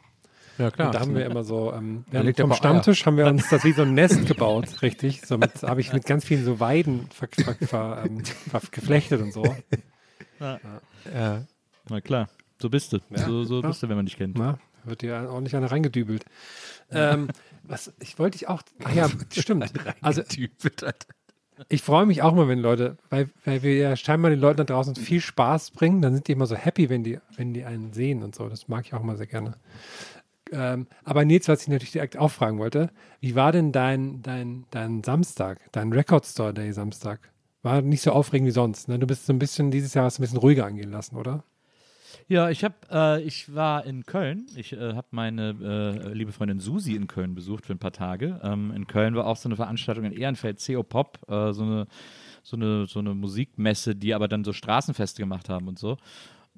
Ja, 0.61 0.71
klar. 0.71 0.87
Und 0.87 0.95
da 0.95 0.99
haben 0.99 1.15
wir 1.15 1.25
immer 1.25 1.43
so, 1.43 1.73
ähm, 1.73 2.05
wir 2.09 2.19
haben 2.19 2.33
vom 2.33 2.51
Eier. 2.51 2.57
Stammtisch 2.57 3.05
haben 3.05 3.17
wir 3.17 3.27
uns 3.27 3.49
das 3.49 3.63
wie 3.63 3.71
so 3.71 3.81
ein 3.81 3.93
Nest 3.93 4.25
gebaut, 4.25 4.67
richtig. 4.81 5.21
So 5.25 5.39
habe 5.63 5.81
ich 5.81 5.91
mit 5.91 6.05
ganz 6.05 6.25
vielen 6.25 6.45
so 6.45 6.59
Weiden 6.59 7.07
ver, 7.11 7.27
ver, 7.31 7.55
ver, 7.55 8.03
ähm, 8.05 8.23
ver, 8.23 8.61
geflechtet 8.71 9.21
und 9.21 9.33
so. 9.33 9.43
ja. 10.39 11.43
Na 11.89 12.01
klar, 12.01 12.29
so 12.61 12.69
bist 12.69 12.93
du. 12.93 12.99
so 13.09 13.43
so 13.43 13.61
ja. 13.61 13.67
bist 13.67 13.83
du, 13.83 13.89
wenn 13.89 13.95
man 13.97 14.05
dich 14.05 14.17
kennt. 14.17 14.37
Na, 14.37 14.59
wird 14.83 15.01
dir 15.01 15.29
ordentlich 15.29 15.55
eine 15.55 15.71
reingedübelt. 15.71 16.25
Ähm, 16.91 17.29
was, 17.63 17.93
ich 17.99 18.19
wollte 18.19 18.37
dich 18.37 18.47
auch, 18.47 18.61
ach 18.83 18.93
ja, 18.93 19.09
stimmt. 19.31 19.71
Also, 20.01 20.21
ich 21.69 21.81
freue 21.81 22.05
mich 22.05 22.21
auch 22.21 22.33
mal, 22.33 22.47
wenn 22.47 22.59
Leute, 22.59 22.97
weil, 23.09 23.29
weil 23.45 23.61
wir 23.61 23.75
ja 23.75 23.95
scheinbar 23.95 24.31
den 24.31 24.39
Leuten 24.39 24.57
da 24.57 24.63
draußen 24.63 24.95
viel 24.95 25.21
Spaß 25.21 25.71
bringen, 25.71 26.01
dann 26.01 26.13
sind 26.13 26.27
die 26.27 26.31
immer 26.31 26.47
so 26.47 26.55
happy, 26.55 26.89
wenn 26.89 27.03
die, 27.03 27.19
wenn 27.35 27.53
die 27.53 27.63
einen 27.63 27.93
sehen 27.93 28.23
und 28.23 28.35
so. 28.35 28.49
Das 28.49 28.67
mag 28.67 28.85
ich 28.85 28.93
auch 28.93 29.03
mal 29.03 29.17
sehr 29.17 29.27
gerne. 29.27 29.55
Ähm, 30.51 30.87
aber 31.03 31.25
Nils, 31.25 31.47
was 31.47 31.63
ich 31.63 31.67
natürlich 31.69 31.91
direkt 31.91 32.17
auch 32.17 32.31
fragen 32.31 32.59
wollte, 32.59 32.89
wie 33.19 33.35
war 33.35 33.51
denn 33.51 33.71
dein, 33.71 34.21
dein, 34.21 34.65
dein 34.71 35.03
Samstag, 35.03 35.59
dein 35.71 35.91
Record 35.93 36.25
Store 36.25 36.53
Day 36.53 36.71
Samstag? 36.73 37.31
War 37.63 37.81
nicht 37.81 38.01
so 38.01 38.11
aufregend 38.11 38.47
wie 38.47 38.51
sonst. 38.51 38.87
Ne? 38.87 38.99
Du 38.99 39.07
bist 39.07 39.25
so 39.25 39.33
ein 39.33 39.39
bisschen, 39.39 39.71
dieses 39.71 39.93
Jahr 39.93 40.05
hast 40.05 40.17
du 40.17 40.21
ein 40.21 40.25
bisschen 40.25 40.39
ruhiger 40.39 40.65
angehen 40.65 40.91
lassen, 40.91 41.15
oder? 41.15 41.43
Ja, 42.27 42.49
ich 42.49 42.63
habe, 42.63 42.75
äh, 42.91 43.21
ich 43.23 43.53
war 43.53 43.85
in 43.85 44.05
Köln. 44.05 44.47
Ich 44.55 44.73
äh, 44.73 44.93
habe 44.93 45.07
meine 45.11 45.55
äh, 45.61 46.13
liebe 46.13 46.31
Freundin 46.31 46.59
Susi 46.59 46.95
in 46.95 47.07
Köln 47.07 47.35
besucht 47.35 47.65
für 47.65 47.73
ein 47.73 47.79
paar 47.79 47.91
Tage. 47.91 48.39
Ähm, 48.43 48.71
in 48.75 48.87
Köln 48.87 49.15
war 49.15 49.27
auch 49.27 49.37
so 49.37 49.49
eine 49.49 49.55
Veranstaltung 49.55 50.05
in 50.05 50.13
Ehrenfeld, 50.13 50.63
CO 50.65 50.83
Pop, 50.83 51.19
äh, 51.27 51.51
so 51.53 51.63
eine 51.63 51.87
so 52.43 52.55
eine 52.55 52.87
so 52.87 52.99
eine 52.99 53.13
Musikmesse, 53.13 53.95
die 53.95 54.13
aber 54.13 54.27
dann 54.27 54.43
so 54.43 54.53
Straßenfeste 54.53 55.21
gemacht 55.21 55.49
haben 55.49 55.67
und 55.67 55.77
so. 55.77 55.97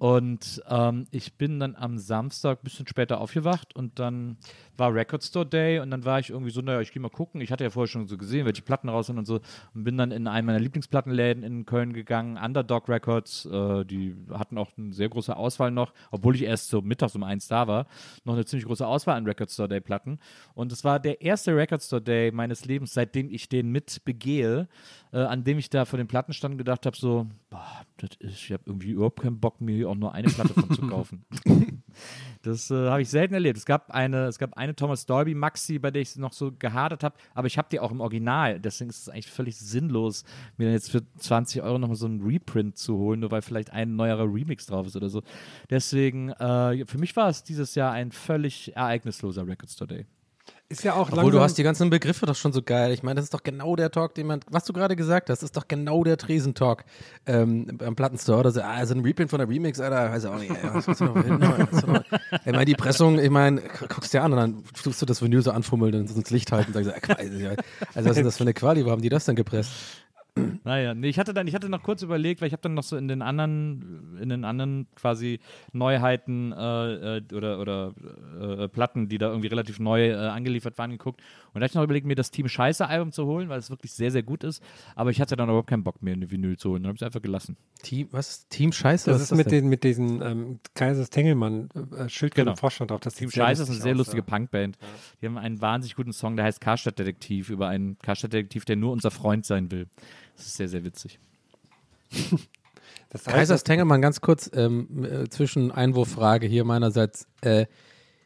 Und 0.03 0.61
ähm, 0.67 1.05
ich 1.11 1.35
bin 1.35 1.61
dann 1.61 1.77
am 1.77 1.97
Samstag 1.97 2.59
ein 2.59 2.63
bisschen 2.65 2.87
später 2.87 3.21
aufgewacht 3.21 3.73
und 3.73 3.99
dann 3.99 4.35
war 4.77 4.93
Record 4.93 5.23
Store 5.23 5.45
Day 5.45 5.79
und 5.79 5.91
dann 5.91 6.05
war 6.05 6.19
ich 6.19 6.29
irgendwie 6.29 6.51
so, 6.51 6.61
naja, 6.61 6.81
ich 6.81 6.91
gehe 6.91 7.01
mal 7.01 7.09
gucken. 7.09 7.41
Ich 7.41 7.51
hatte 7.51 7.63
ja 7.63 7.69
vorher 7.69 7.87
schon 7.87 8.07
so 8.07 8.17
gesehen, 8.17 8.45
welche 8.45 8.61
Platten 8.61 8.89
raus 8.89 9.07
sind 9.07 9.17
und 9.17 9.25
so 9.25 9.39
und 9.73 9.83
bin 9.83 9.97
dann 9.97 10.11
in 10.11 10.27
einen 10.27 10.47
meiner 10.47 10.59
Lieblingsplattenläden 10.59 11.43
in 11.43 11.65
Köln 11.65 11.93
gegangen, 11.93 12.37
Underdog 12.37 12.89
Records. 12.89 13.45
Äh, 13.45 13.85
die 13.85 14.15
hatten 14.31 14.57
auch 14.57 14.71
eine 14.77 14.93
sehr 14.93 15.09
große 15.09 15.35
Auswahl 15.35 15.71
noch, 15.71 15.93
obwohl 16.11 16.35
ich 16.35 16.43
erst 16.43 16.69
so 16.69 16.81
mittags 16.81 17.15
um 17.15 17.23
eins 17.23 17.47
da 17.47 17.67
war, 17.67 17.87
noch 18.23 18.33
eine 18.33 18.45
ziemlich 18.45 18.65
große 18.65 18.85
Auswahl 18.85 19.17
an 19.17 19.25
Record 19.25 19.51
Store 19.51 19.69
Day 19.69 19.81
Platten. 19.81 20.19
Und 20.53 20.71
es 20.71 20.83
war 20.83 20.99
der 20.99 21.21
erste 21.21 21.55
Record 21.55 21.81
Store 21.81 22.01
Day 22.01 22.31
meines 22.31 22.65
Lebens, 22.65 22.93
seitdem 22.93 23.29
ich 23.29 23.49
den 23.49 23.71
mit 23.71 24.03
begehe, 24.05 24.67
äh, 25.11 25.19
an 25.19 25.43
dem 25.43 25.57
ich 25.57 25.69
da 25.69 25.85
vor 25.85 25.97
dem 25.97 26.07
Plattenstand 26.07 26.57
gedacht 26.57 26.85
habe, 26.85 26.95
so, 26.95 27.27
boah, 27.49 27.85
das 27.97 28.11
ist, 28.19 28.43
ich 28.43 28.51
habe 28.51 28.63
irgendwie 28.65 28.91
überhaupt 28.91 29.21
keinen 29.21 29.39
Bock, 29.39 29.61
mir 29.61 29.89
auch 29.89 29.95
nur 29.95 30.13
eine 30.13 30.29
Platte 30.29 30.53
von 30.53 30.71
zu 30.71 30.81
kaufen. 30.87 31.25
Das 32.41 32.71
äh, 32.71 32.89
habe 32.89 33.01
ich 33.01 33.09
selten 33.09 33.33
erlebt. 33.33 33.57
Es 33.57 33.65
gab 33.65 33.91
eine, 33.91 34.25
es 34.25 34.39
gab 34.39 34.57
eine 34.57 34.62
Thomas 34.71 35.05
Dolby 35.05 35.33
Maxi, 35.35 35.79
bei 35.79 35.91
der 35.91 36.01
ich 36.01 36.15
noch 36.15 36.31
so 36.31 36.51
gehadert 36.51 37.03
habe, 37.03 37.15
aber 37.33 37.47
ich 37.47 37.57
habe 37.57 37.67
die 37.71 37.79
auch 37.79 37.91
im 37.91 37.99
Original. 37.99 38.59
Deswegen 38.59 38.89
ist 38.89 39.01
es 39.01 39.09
eigentlich 39.09 39.29
völlig 39.29 39.57
sinnlos, 39.57 40.23
mir 40.57 40.71
jetzt 40.71 40.91
für 40.91 41.01
20 41.17 41.61
Euro 41.61 41.77
nochmal 41.77 41.97
so 41.97 42.05
einen 42.05 42.21
Reprint 42.21 42.77
zu 42.77 42.97
holen, 42.97 43.19
nur 43.19 43.31
weil 43.31 43.41
vielleicht 43.41 43.71
ein 43.71 43.95
neuerer 43.95 44.25
Remix 44.31 44.65
drauf 44.65 44.87
ist 44.87 44.95
oder 44.95 45.09
so. 45.09 45.21
Deswegen, 45.69 46.29
äh, 46.29 46.85
für 46.85 46.97
mich 46.97 47.15
war 47.15 47.29
es 47.29 47.43
dieses 47.43 47.75
Jahr 47.75 47.91
ein 47.91 48.11
völlig 48.11 48.75
ereignisloser 48.75 49.45
Record 49.45 49.69
Store 49.69 49.87
Day. 49.87 50.05
Ist 50.69 50.83
ja 50.83 50.93
auch 50.95 51.11
Obwohl, 51.11 51.31
du 51.31 51.39
hast 51.39 51.57
die 51.59 51.63
ganzen 51.63 51.91
Begriffe 51.91 52.25
doch 52.25 52.35
schon 52.35 52.51
so 52.51 52.63
geil. 52.63 52.93
Ich 52.93 53.03
meine, 53.03 53.15
das 53.17 53.25
ist 53.25 53.33
doch 53.33 53.43
genau 53.43 53.75
der 53.75 53.91
Talk, 53.91 54.15
den 54.15 54.25
man, 54.25 54.39
was 54.49 54.63
du 54.63 54.73
gerade 54.73 54.95
gesagt 54.95 55.29
hast, 55.29 55.43
ist 55.43 55.55
doch 55.55 55.67
genau 55.67 56.03
der 56.03 56.17
Tresentalk 56.17 56.83
ähm, 57.27 57.67
beim 57.77 57.95
Plattenstore. 57.95 58.39
Oder 58.39 58.51
so, 58.51 58.61
ah, 58.61 58.71
also 58.73 58.95
ein 58.95 59.01
Reprint 59.01 59.29
von 59.29 59.37
der 59.39 59.47
Remix, 59.47 59.79
Alter, 59.79 60.11
weiß 60.11 60.23
ich 60.23 60.29
auch 60.29 60.39
nicht. 60.39 60.49
Ey, 60.49 60.69
was 60.73 60.87
noch 60.99 61.23
hin? 61.23 61.37
Noch- 61.37 62.03
Ich 62.45 62.51
meine, 62.51 62.65
die 62.65 62.73
Pressung, 62.75 63.19
ich 63.19 63.29
meine, 63.29 63.61
gu- 63.61 63.85
guckst 63.87 64.13
dir 64.13 64.23
an 64.23 64.31
und 64.33 64.39
dann 64.39 64.63
tust 64.81 64.99
du 64.99 65.05
das 65.05 65.21
Vinyl 65.21 65.43
so 65.43 65.51
anfummeln 65.51 65.93
und 65.93 66.09
ins 66.15 66.29
Licht 66.31 66.51
halten 66.51 66.75
und 66.75 66.83
sagst, 66.85 67.07
ja. 67.07 67.49
also 67.49 67.59
was 67.93 68.05
ist 68.05 68.15
denn 68.15 68.25
das 68.25 68.37
für 68.37 68.43
eine 68.43 68.53
Quali? 68.55 68.83
Wo 68.83 68.89
haben 68.89 69.01
die 69.01 69.09
das 69.09 69.25
denn 69.25 69.35
gepresst? 69.35 69.71
Naja, 70.63 70.93
nee, 70.93 71.09
ich 71.09 71.19
hatte 71.19 71.33
dann, 71.33 71.47
ich 71.47 71.53
hatte 71.53 71.69
noch 71.69 71.83
kurz 71.83 72.01
überlegt, 72.01 72.41
weil 72.41 72.47
ich 72.47 72.53
habe 72.53 72.61
dann 72.61 72.73
noch 72.73 72.83
so 72.83 72.95
in 72.95 73.07
den 73.07 73.21
anderen, 73.21 74.17
in 74.19 74.29
den 74.29 74.45
anderen 74.45 74.87
quasi 74.95 75.39
Neuheiten 75.73 76.51
äh, 76.53 77.17
äh, 77.17 77.23
oder, 77.33 77.59
oder 77.59 77.93
äh, 78.39 78.67
Platten, 78.67 79.09
die 79.09 79.17
da 79.17 79.27
irgendwie 79.27 79.47
relativ 79.47 79.79
neu 79.79 80.09
äh, 80.09 80.15
angeliefert 80.15 80.77
waren, 80.77 80.91
geguckt. 80.91 81.21
Und 81.53 81.59
da 81.59 81.65
hatte 81.65 81.71
ich 81.71 81.75
noch 81.75 81.83
überlegt, 81.83 82.07
mir 82.07 82.15
das 82.15 82.31
Team 82.31 82.47
Scheiße-Album 82.47 83.11
zu 83.11 83.25
holen, 83.25 83.49
weil 83.49 83.59
es 83.59 83.69
wirklich 83.69 83.91
sehr, 83.91 84.09
sehr 84.09 84.23
gut 84.23 84.43
ist. 84.43 84.63
Aber 84.95 85.11
ich 85.11 85.21
hatte 85.21 85.35
dann 85.35 85.49
überhaupt 85.49 85.69
keinen 85.69 85.83
Bock 85.83 86.01
mehr, 86.01 86.13
eine 86.13 86.31
Vinyl 86.31 86.57
zu 86.57 86.71
holen. 86.71 86.83
Dann 86.83 86.89
habe 86.89 86.95
ich 86.95 87.01
es 87.01 87.05
einfach 87.05 87.21
gelassen. 87.21 87.57
Team, 87.83 88.07
was? 88.11 88.47
Team 88.47 88.71
Scheiße? 88.71 89.11
Das 89.11 89.21
was 89.21 89.31
ist 89.31 89.37
mit, 89.37 89.47
denn? 89.47 89.63
den, 89.63 89.69
mit 89.69 89.83
diesen 89.83 90.21
ähm, 90.21 90.59
Kaisers 90.73 91.09
Tengelmann 91.09 91.69
äh, 91.97 92.09
Schild 92.09 92.33
Genau. 92.33 92.55
Vorstand 92.55 92.89
drauf. 92.89 93.01
Das 93.01 93.15
Team 93.15 93.29
Scheiße 93.29 93.63
ist 93.63 93.69
eine 93.69 93.79
sehr 93.79 93.91
aus, 93.91 93.99
lustige 93.99 94.23
ja. 94.25 94.37
Punkband. 94.37 94.77
Die 95.21 95.27
haben 95.27 95.37
einen 95.37 95.61
wahnsinnig 95.61 95.95
guten 95.95 96.13
Song, 96.13 96.35
der 96.35 96.45
heißt 96.45 96.61
Karstadt-Detektiv, 96.61 97.49
über 97.49 97.67
einen 97.67 97.99
Karstadt-Detektiv, 97.99 98.65
der 98.65 98.77
nur 98.77 98.91
unser 98.91 99.11
Freund 99.11 99.45
sein 99.45 99.69
will. 99.69 99.87
Das 100.35 100.47
ist 100.47 100.57
sehr, 100.57 100.67
sehr 100.69 100.83
witzig. 100.83 101.19
Das 103.09 103.27
heißt, 103.27 103.35
Kaisers 103.35 103.63
Tengelmann, 103.63 104.01
ganz 104.01 104.21
kurz 104.21 104.49
ähm, 104.55 105.05
äh, 105.05 105.29
zwischen 105.29 105.71
Einwurffrage 105.71 106.47
hier 106.47 106.63
meinerseits. 106.63 107.27
Äh, 107.41 107.67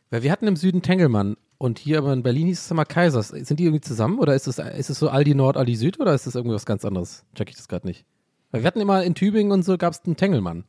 weil 0.09 0.23
wir 0.23 0.31
hatten 0.31 0.47
im 0.47 0.55
Süden 0.55 0.81
Tengelmann 0.81 1.35
und 1.57 1.77
hier 1.77 1.97
aber 1.97 2.13
in 2.13 2.23
Berlin 2.23 2.47
hieß 2.47 2.61
es 2.61 2.71
immer 2.71 2.85
Kaisers. 2.85 3.27
Sind 3.27 3.59
die 3.59 3.65
irgendwie 3.65 3.81
zusammen 3.81 4.17
oder 4.17 4.33
ist 4.33 4.47
es, 4.47 4.59
ist 4.59 4.89
es 4.89 4.97
so 4.97 5.09
Aldi 5.09 5.35
Nord, 5.35 5.57
Aldi 5.57 5.75
Süd 5.75 5.99
oder 5.99 6.13
ist 6.13 6.25
das 6.25 6.35
irgendwie 6.35 6.55
was 6.55 6.65
ganz 6.65 6.85
anderes? 6.85 7.25
Check 7.35 7.49
ich 7.49 7.57
das 7.57 7.67
gerade 7.67 7.85
nicht. 7.85 8.05
Weil 8.51 8.61
wir 8.61 8.67
hatten 8.67 8.79
immer 8.79 9.03
in 9.03 9.13
Tübingen 9.13 9.51
und 9.51 9.63
so 9.63 9.77
gab 9.77 9.91
es 9.91 10.05
einen 10.05 10.15
Tengelmann. 10.15 10.63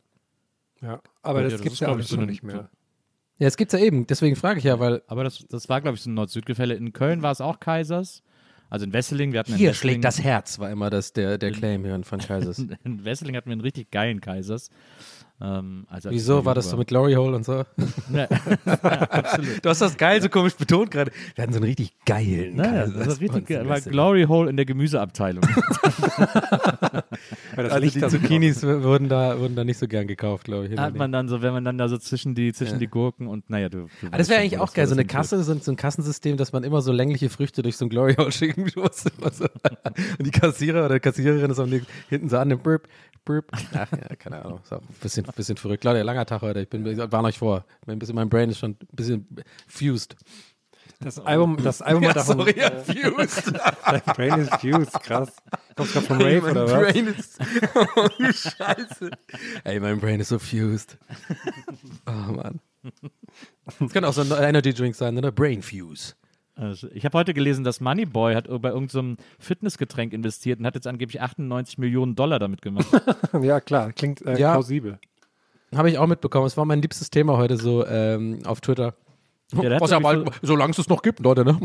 ja, 0.81 0.99
aber 1.21 1.39
Ja, 1.39 1.43
das 1.45 1.53
das 1.53 1.61
gibt 1.61 1.73
es 1.75 1.79
ja 1.79 1.87
alles 1.87 2.07
ich, 2.07 2.11
so 2.11 2.17
nicht 2.17 2.43
mehr. 2.43 2.69
Ja, 3.37 3.47
es 3.47 3.55
gibt's 3.55 3.71
ja 3.71 3.79
eben, 3.79 4.05
deswegen 4.05 4.35
frage 4.35 4.59
ich 4.59 4.65
ja, 4.65 4.81
weil 4.81 5.01
Aber 5.07 5.23
das, 5.23 5.45
das 5.47 5.69
war, 5.69 5.79
glaube 5.79 5.95
ich, 5.95 6.01
so 6.01 6.09
ein 6.09 6.13
Nord-Süd-Gefälle. 6.15 6.73
In 6.73 6.91
Köln 6.91 7.21
war 7.21 7.31
es 7.31 7.39
auch 7.39 7.61
Kaisers. 7.61 8.21
Also 8.69 8.85
in 8.85 8.93
Wesseling, 8.93 9.33
wir 9.33 9.39
hatten 9.39 9.55
hier 9.55 9.73
schlägt 9.73 10.03
das 10.03 10.21
Herz, 10.21 10.59
war 10.59 10.69
immer 10.69 10.89
das, 10.89 11.13
der, 11.13 11.37
der 11.37 11.51
Claim 11.51 11.83
hier 11.83 11.99
von 12.03 12.19
Kaisers. 12.19 12.59
In 12.83 13.03
Wesseling 13.03 13.35
hatten 13.35 13.47
wir 13.47 13.53
einen 13.53 13.61
richtig 13.61 13.89
geilen 13.89 14.21
Kaisers. 14.21 14.69
Ähm, 15.41 15.85
also 15.89 16.11
Wieso 16.11 16.45
war 16.45 16.53
das 16.53 16.69
so 16.69 16.77
mit 16.77 16.89
Glory 16.89 17.13
Hole 17.13 17.35
und 17.35 17.45
so? 17.45 17.63
Ja, 18.13 18.27
Du 19.61 19.69
hast 19.69 19.81
das 19.81 19.97
geil 19.97 20.21
so 20.21 20.29
komisch 20.29 20.55
betont 20.55 20.91
gerade. 20.91 21.11
Wir 21.35 21.43
hatten 21.43 21.53
so 21.53 21.59
einen 21.59 21.65
richtig 21.65 21.93
geilen 22.05 22.57
Naja, 22.57 22.87
das 22.87 23.07
war 23.07 23.19
richtig 23.19 23.47
geil. 23.47 23.67
War. 23.67 23.79
Glory 23.81 24.25
Hole 24.25 24.49
in 24.49 24.57
der 24.57 24.65
Gemüseabteilung. 24.65 25.43
Weil 27.55 27.63
das 27.65 27.73
Also 27.73 27.83
Licht 27.83 27.95
die 27.95 27.99
so 27.99 28.09
Zucchinis 28.09 28.63
wurden 28.63 29.09
da, 29.09 29.39
wurden 29.39 29.55
da 29.55 29.63
nicht 29.63 29.77
so 29.77 29.87
gern 29.87 30.07
gekauft, 30.07 30.45
glaube 30.45 30.67
ich. 30.67 30.77
hat 30.79 30.95
man 30.95 31.11
dann 31.11 31.27
so, 31.27 31.41
wenn 31.41 31.53
man 31.53 31.63
dann 31.63 31.77
da 31.77 31.87
so 31.87 31.97
zwischen 31.97 32.35
die, 32.35 32.53
zwischen 32.53 32.79
die 32.79 32.87
Gurken 32.87 33.27
und 33.27 33.49
naja, 33.49 33.69
du. 33.69 33.87
du 34.01 34.07
Ah, 34.11 34.17
das 34.17 34.29
wäre 34.29 34.41
eigentlich 34.41 34.57
auch 34.59 34.73
geil, 34.73 34.87
so 34.87 34.93
eine. 34.93 35.05
Kasse, 35.05 35.41
so, 35.43 35.53
so 35.55 35.71
ein 35.71 35.75
Kassensystem, 35.75 36.37
dass 36.37 36.51
man 36.53 36.63
immer 36.63 36.81
so 36.81 36.91
längliche 36.91 37.29
Früchte 37.29 37.61
durch 37.61 37.77
so 37.77 37.85
ein 37.85 37.89
Glory 37.89 38.15
Hole 38.15 38.31
schicken 38.33 38.65
muss. 38.75 39.03
So. 39.03 39.45
Und 40.17 40.25
die 40.25 40.31
Kassierer 40.31 40.85
oder 40.85 40.99
Kassiererin 40.99 41.51
ist 41.51 41.59
am 41.59 41.69
nächsten- 41.69 41.91
hinten 42.09 42.29
so 42.29 42.37
an 42.37 42.49
dem 42.49 42.59
Burp, 42.59 42.87
Burp. 43.25 43.45
Ach 43.51 43.61
ja, 43.91 44.15
keine 44.15 44.43
Ahnung. 44.43 44.59
Ist 44.63 44.73
auch 44.73 44.81
ein 44.81 44.87
bisschen, 45.01 45.25
bisschen 45.35 45.57
verrückt. 45.57 45.81
Claudia, 45.81 46.03
langer 46.03 46.25
Tag 46.25 46.41
heute. 46.41 46.61
Ich 46.61 46.69
bin, 46.69 46.85
ich 46.85 46.97
warne 46.97 47.27
euch 47.27 47.37
vor. 47.37 47.65
Mein, 47.85 47.99
bisschen, 47.99 48.15
mein 48.15 48.29
Brain 48.29 48.49
ist 48.49 48.57
schon 48.59 48.71
ein 48.71 48.77
bisschen 48.95 49.27
fused. 49.67 50.15
Das 51.01 51.17
Album, 51.19 51.57
das 51.63 51.81
Album 51.81 52.07
hat 52.09 52.17
davon. 52.17 52.37
sorry, 52.39 52.55
ja, 52.59 52.67
äh, 52.67 52.83
fused. 52.83 53.53
dein 53.85 54.01
Brain 54.01 54.39
ist 54.41 54.55
fused, 54.55 54.93
krass. 55.01 55.31
Kommst 55.75 55.93
gerade 55.93 56.05
vom 56.05 56.17
Rave 56.17 56.41
mein 56.41 56.51
oder 56.51 56.65
was? 56.65 56.73
Brain 56.93 57.07
ist. 57.07 57.39
Oh, 57.95 58.07
Scheiße. 58.19 59.11
Ey, 59.63 59.79
mein 59.79 59.99
Brain 59.99 60.19
ist 60.19 60.29
so 60.29 60.39
fused. 60.39 60.97
Oh, 62.05 62.31
Mann. 62.33 62.59
Das 63.79 63.91
könnte 63.93 64.07
auch 64.07 64.13
so 64.13 64.21
ein 64.21 64.31
Energy 64.43 64.73
Drink 64.73 64.95
sein, 64.95 65.17
oder? 65.17 65.31
Brain 65.31 65.61
Fuse. 65.61 66.15
Also, 66.55 66.89
ich 66.91 67.05
habe 67.05 67.17
heute 67.17 67.33
gelesen, 67.33 67.63
dass 67.63 67.79
Moneyboy 67.79 68.35
hat 68.35 68.47
bei 68.47 68.69
irgendeinem 68.69 68.89
so 68.89 68.99
einem 68.99 69.17
Fitnessgetränk 69.39 70.11
investiert 70.11 70.59
und 70.59 70.65
hat 70.65 70.75
jetzt 70.75 70.87
angeblich 70.87 71.21
98 71.21 71.77
Millionen 71.77 72.15
Dollar 72.15 72.39
damit 72.39 72.61
gemacht. 72.61 72.87
Ja, 73.41 73.61
klar, 73.61 73.93
klingt 73.93 74.21
äh, 74.25 74.37
Ja. 74.37 74.51
plausibel. 74.53 74.99
Habe 75.73 75.89
ich 75.89 75.97
auch 75.97 76.07
mitbekommen. 76.07 76.47
Es 76.47 76.57
war 76.57 76.65
mein 76.65 76.81
liebstes 76.81 77.09
Thema 77.11 77.37
heute 77.37 77.55
so 77.57 77.85
ähm, 77.85 78.39
auf 78.45 78.59
Twitter. 78.59 78.95
Der 79.51 79.75
hat 79.75 79.81
Was 79.81 79.91
ja 79.91 79.99
bald, 79.99 80.29
solange 80.41 80.71
es 80.71 80.77
es 80.77 80.89
noch 80.89 81.01
gibt, 81.01 81.19
Leute, 81.19 81.43
ne? 81.45 81.57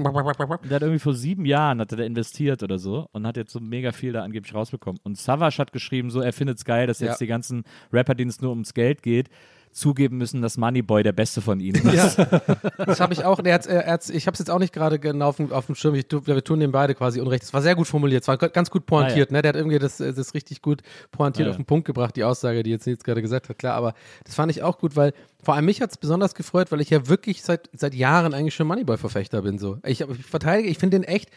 Der 0.69 0.77
hat 0.77 0.83
irgendwie 0.83 0.99
vor 0.99 1.15
sieben 1.15 1.45
Jahren 1.45 1.81
hat 1.81 1.93
er 1.93 1.99
da 1.99 2.05
investiert 2.05 2.63
oder 2.63 2.79
so 2.79 3.09
und 3.13 3.27
hat 3.27 3.37
jetzt 3.37 3.53
so 3.53 3.61
mega 3.61 3.93
viel 3.93 4.13
da 4.13 4.23
angeblich 4.23 4.55
rausbekommen. 4.55 5.01
Und 5.05 5.19
Savage 5.19 5.59
hat 5.59 5.73
geschrieben, 5.73 6.11
so 6.11 6.21
er 6.21 6.33
findet 6.33 6.59
es 6.59 6.65
geil, 6.65 6.87
dass 6.87 7.01
Ja. 7.01 7.09
jetzt 7.09 7.21
die 7.21 7.27
ganzen 7.27 7.65
Rapper, 7.93 8.15
denen 8.15 8.31
es 8.31 8.41
nur 8.41 8.51
ums 8.51 8.75
Geld 8.75 9.03
geht, 9.03 9.29
zugeben 9.75 10.17
müssen, 10.19 10.41
dass 10.41 10.57
Moneyboy 10.57 11.03
der 11.03 11.13
Beste 11.13 11.41
von 11.43 11.59
ihnen 11.61 11.87
ist. 11.89 12.17
Ja, 12.17 12.25
das 12.87 13.01
habe 13.01 13.13
ich 13.13 13.25
auch. 13.25 13.41
Er 13.45 13.55
hat's, 13.55 13.67
er 13.67 13.87
hat's, 13.87 14.09
ich 14.09 14.27
habe 14.27 14.35
es 14.35 14.39
jetzt 14.39 14.51
auch 14.51 14.61
nicht 14.61 14.73
gerade 14.73 14.99
genau 14.99 15.29
auf 15.29 15.37
dem, 15.37 15.53
auf 15.53 15.67
dem 15.67 15.75
Schirm. 15.75 15.95
Ich, 15.97 16.07
wir 16.11 16.45
tun 16.45 16.61
dem 16.61 16.71
beide 16.73 16.95
quasi 16.95 17.21
Unrecht. 17.21 17.43
Es 17.43 17.53
war 17.53 17.61
sehr 17.61 17.75
gut 17.75 17.89
formuliert. 17.89 18.23
Es 18.23 18.29
war 18.29 18.39
ganz 18.39 18.71
gut 18.71 18.87
pointiert. 18.87 19.33
Ne? 19.33 19.43
Der 19.43 19.51
hat 19.51 19.57
irgendwie 19.57 19.79
das, 19.79 19.99
das 19.99 20.33
richtig 20.35 20.63
gut 20.63 20.83
pointiert 21.11 21.47
Ah, 21.47 21.49
ja. 21.49 21.51
auf 21.51 21.57
den 21.57 21.67
Punkt 21.67 21.87
gebracht, 21.87 22.15
die 22.15 22.25
Aussage, 22.25 22.63
die 22.63 22.71
jetzt 22.71 22.87
Nils 22.87 23.03
gerade 23.03 23.21
gesagt 23.21 23.49
hat. 23.49 23.59
Klar, 23.59 23.75
aber 23.75 23.95
das 24.25 24.37
fand 24.37 24.51
ich 24.53 24.63
auch 24.63 24.79
gut, 24.79 24.95
weil 24.95 25.13
vor 25.43 25.55
allem 25.55 25.65
mich 25.65 25.83
hat 25.83 25.91
es 25.91 25.97
besonders 25.99 26.35
gefreut, 26.35 26.71
weil 26.71 26.81
ich 26.81 26.91
ja 26.91 27.09
wirklich 27.09 27.43
seit, 27.43 27.69
seit 27.75 27.95
Jahren 27.95 28.33
eigentlich 28.33 28.55
schon 28.55 28.67
Moneyboy-Verfechter 28.69 29.43
bin. 29.43 29.59
So. 29.59 29.79
Ich, 29.85 30.01
ich 30.01 30.25
verteidige, 30.25 30.69
ich 30.69 30.79
finde 30.79 31.01
den 31.01 31.05
echt 31.05 31.31